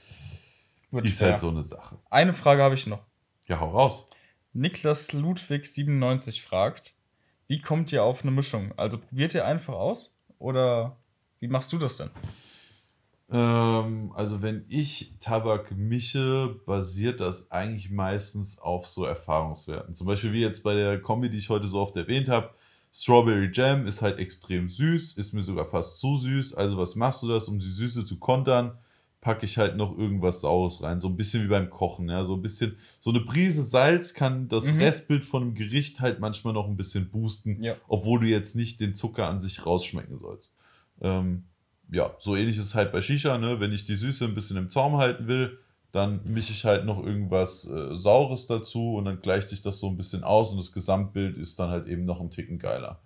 [0.92, 1.98] Wird ist halt so eine Sache.
[2.10, 3.00] Eine Frage habe ich noch.
[3.48, 4.06] Ja, hau raus.
[4.52, 6.94] Niklas Ludwig 97 fragt,
[7.48, 8.72] wie kommt ihr auf eine Mischung?
[8.76, 10.96] Also probiert ihr einfach aus oder
[11.40, 12.10] wie machst du das denn?
[13.32, 19.94] Ähm, also wenn ich Tabak mische, basiert das eigentlich meistens auf so Erfahrungswerten.
[19.94, 22.50] Zum Beispiel wie jetzt bei der Kombi, die ich heute so oft erwähnt habe.
[22.92, 26.54] Strawberry Jam ist halt extrem süß, ist mir sogar fast zu süß.
[26.54, 28.76] Also was machst du das, um die Süße zu kontern?
[29.20, 30.98] Packe ich halt noch irgendwas Saures rein.
[30.98, 32.08] So ein bisschen wie beim Kochen.
[32.08, 32.24] Ja?
[32.24, 34.78] So ein bisschen, so eine Prise Salz kann das mhm.
[34.78, 37.76] Restbild von einem Gericht halt manchmal noch ein bisschen boosten, ja.
[37.86, 40.56] obwohl du jetzt nicht den Zucker an sich rausschmecken sollst.
[41.00, 41.44] Ähm,
[41.90, 43.60] ja, so ähnlich ist es halt bei Shisha, ne?
[43.60, 45.58] Wenn ich die Süße ein bisschen im Zaum halten will,
[45.92, 49.88] dann mische ich halt noch irgendwas äh, Saures dazu und dann gleicht sich das so
[49.88, 53.00] ein bisschen aus und das Gesamtbild ist dann halt eben noch ein Ticken geiler.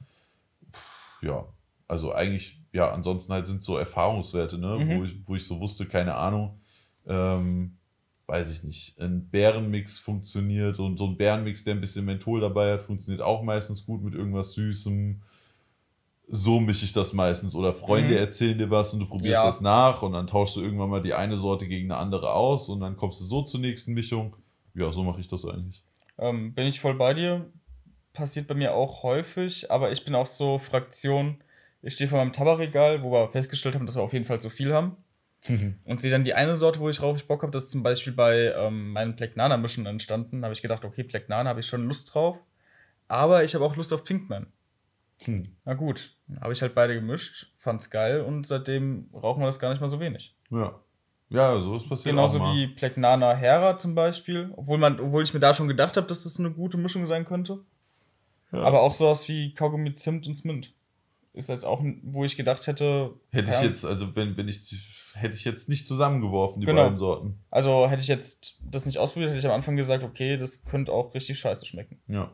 [0.70, 1.46] Puh, ja,
[1.88, 4.78] also eigentlich, ja, ansonsten halt sind so Erfahrungswerte, ne?
[4.78, 4.98] Mhm.
[4.98, 6.60] Wo, ich, wo ich so wusste, keine Ahnung,
[7.06, 7.78] ähm,
[8.26, 12.74] weiß ich nicht, ein Bärenmix funktioniert und so ein Bärenmix, der ein bisschen Menthol dabei
[12.74, 15.22] hat, funktioniert auch meistens gut mit irgendwas Süßem
[16.26, 17.54] so mische ich das meistens.
[17.54, 18.20] Oder Freunde mhm.
[18.20, 19.44] erzählen dir was und du probierst ja.
[19.44, 22.68] das nach und dann tauschst du irgendwann mal die eine Sorte gegen eine andere aus
[22.68, 24.36] und dann kommst du so zur nächsten Mischung.
[24.74, 25.82] Ja, so mache ich das eigentlich.
[26.18, 27.50] Ähm, bin ich voll bei dir.
[28.12, 31.38] Passiert bei mir auch häufig, aber ich bin auch so Fraktion.
[31.82, 34.50] Ich stehe vor meinem Tabakregal, wo wir festgestellt haben, dass wir auf jeden Fall zu
[34.50, 34.96] viel haben.
[35.48, 35.78] Mhm.
[35.84, 38.12] Und sehe dann die eine Sorte, wo ich drauf Bock habe, das ist zum Beispiel
[38.12, 40.40] bei ähm, meinen Black Nana Mischen entstanden.
[40.40, 42.38] Da habe ich gedacht, okay, Black Nana habe ich schon Lust drauf.
[43.08, 44.46] Aber ich habe auch Lust auf Pinkman.
[45.26, 45.42] Hm.
[45.64, 49.70] Na gut, habe ich halt beide gemischt, fand's geil und seitdem rauchen wir das gar
[49.70, 50.36] nicht mal so wenig.
[50.50, 50.80] Ja.
[51.30, 52.12] Ja, so ist passiert.
[52.12, 55.96] Genauso wie Black Nana Hera zum Beispiel, obwohl, man, obwohl ich mir da schon gedacht
[55.96, 57.60] habe, dass das eine gute Mischung sein könnte.
[58.52, 58.60] Ja.
[58.60, 60.72] Aber auch sowas wie Kaugummi Zimt und Smint.
[61.32, 63.14] Ist jetzt auch, wo ich gedacht hätte.
[63.30, 64.72] Hätte ich jetzt, also wenn, wenn ich,
[65.14, 66.84] hätte ich jetzt nicht zusammengeworfen, die genau.
[66.84, 67.40] beiden Sorten.
[67.50, 70.92] Also hätte ich jetzt das nicht ausprobiert, hätte ich am Anfang gesagt, okay, das könnte
[70.92, 72.00] auch richtig scheiße schmecken.
[72.06, 72.30] Ja.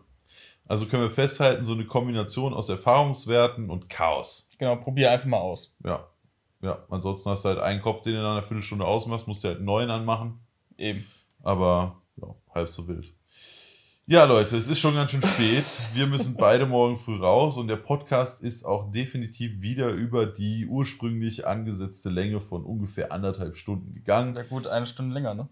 [0.71, 4.49] Also können wir festhalten, so eine Kombination aus Erfahrungswerten und Chaos.
[4.57, 5.75] Genau, probier einfach mal aus.
[5.85, 6.07] Ja.
[6.63, 9.49] Ja, ansonsten hast du halt einen Kopf, den du in einer Viertelstunde ausmachst, musst du
[9.49, 10.39] halt neuen anmachen.
[10.79, 11.05] Eben.
[11.43, 13.13] Aber ja, halb so wild.
[14.07, 15.65] Ja, Leute, es ist schon ganz schön spät.
[15.93, 20.69] Wir müssen beide morgen früh raus und der Podcast ist auch definitiv wieder über die
[20.69, 24.35] ursprünglich angesetzte Länge von ungefähr anderthalb Stunden gegangen.
[24.37, 25.49] Ja gut, eine Stunde länger, ne?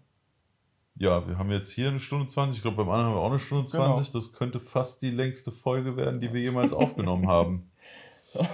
[0.99, 2.57] Ja, wir haben jetzt hier eine Stunde 20.
[2.57, 4.10] Ich glaube, beim anderen haben wir auch eine Stunde 20.
[4.10, 4.25] Genau.
[4.25, 7.70] Das könnte fast die längste Folge werden, die wir jemals aufgenommen haben.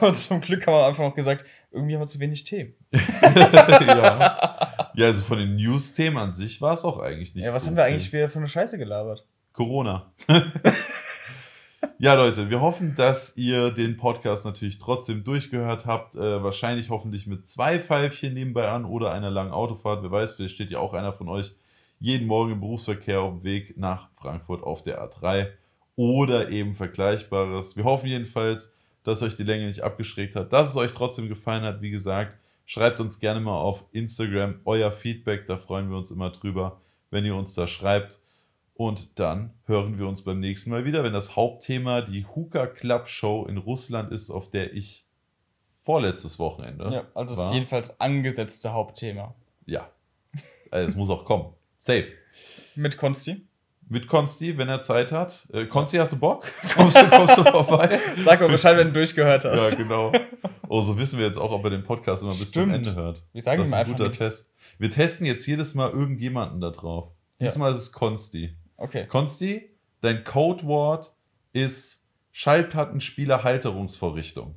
[0.01, 2.77] Und zum Glück haben wir einfach noch gesagt, irgendwie haben wir zu wenig Tee.
[2.93, 4.91] ja.
[4.95, 7.69] ja, also von den News-Themen an sich war es auch eigentlich nicht Ja, was so
[7.69, 9.27] haben wir eigentlich wieder für eine Scheiße gelabert?
[9.53, 10.13] Corona.
[11.99, 16.15] ja, Leute, wir hoffen, dass ihr den Podcast natürlich trotzdem durchgehört habt.
[16.15, 20.03] Äh, wahrscheinlich hoffentlich mit zwei Pfeifchen nebenbei an oder einer langen Autofahrt.
[20.03, 21.55] Wer weiß, vielleicht steht ja auch einer von euch
[22.05, 25.49] jeden Morgen im Berufsverkehr auf dem Weg nach Frankfurt auf der A3
[25.97, 27.77] oder eben Vergleichbares.
[27.77, 28.75] Wir hoffen jedenfalls,
[29.05, 31.81] dass euch die Länge nicht abgeschreckt hat, dass es euch trotzdem gefallen hat.
[31.81, 35.47] Wie gesagt, schreibt uns gerne mal auf Instagram euer Feedback.
[35.47, 36.79] Da freuen wir uns immer drüber,
[37.11, 38.21] wenn ihr uns da schreibt.
[38.75, 43.09] Und dann hören wir uns beim nächsten Mal wieder, wenn das Hauptthema die Hookah Club
[43.09, 45.07] Show in Russland ist, auf der ich
[45.63, 47.47] vorletztes Wochenende Ja, also das war.
[47.47, 49.35] ist jedenfalls angesetzte Hauptthema.
[49.65, 49.89] Ja,
[50.71, 51.55] also es muss auch kommen.
[51.85, 52.07] Safe.
[52.77, 53.47] Mit Konsti.
[53.91, 55.47] Mit Konsti, wenn er Zeit hat.
[55.53, 56.51] Äh, Konsti, hast du Bock?
[56.75, 58.01] Kommst du, kommst du vorbei?
[58.17, 59.77] Sag mal Bescheid, wenn du durchgehört Ja, hast.
[59.77, 60.11] genau.
[60.67, 62.73] Oh, so wissen wir jetzt auch, ob er den Podcast immer bis zum.
[62.73, 63.23] Ende hört.
[63.35, 64.19] Wir sagen das ist ihm ein einfach guter nichts.
[64.21, 64.51] Test.
[64.79, 67.11] Wir testen jetzt jedes Mal irgendjemanden da drauf.
[67.39, 67.49] Ja.
[67.49, 68.57] Diesmal ist es Konsti.
[68.79, 69.07] Okay.
[69.07, 69.69] Konsti,
[70.01, 71.13] dein Codewort
[71.53, 74.55] ist Schallplattenspieler-Halterungsvorrichtung.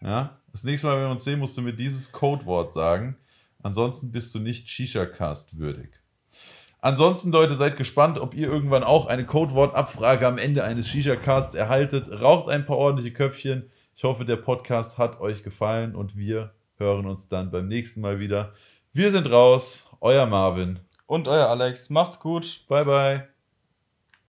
[0.00, 0.40] Ja?
[0.50, 3.16] Das nächste Mal, wenn wir uns sehen, musst du mir dieses Codewort sagen.
[3.62, 5.90] Ansonsten bist du nicht Shisha-Cast würdig.
[6.80, 12.08] Ansonsten, Leute, seid gespannt, ob ihr irgendwann auch eine Codewort-Abfrage am Ende eines Shisha-Casts erhaltet.
[12.20, 13.70] Raucht ein paar ordentliche Köpfchen.
[13.96, 18.20] Ich hoffe, der Podcast hat euch gefallen und wir hören uns dann beim nächsten Mal
[18.20, 18.52] wieder.
[18.92, 19.90] Wir sind raus.
[20.00, 20.78] Euer Marvin.
[21.06, 21.90] Und euer Alex.
[21.90, 22.64] Macht's gut.
[22.68, 23.37] Bye, bye.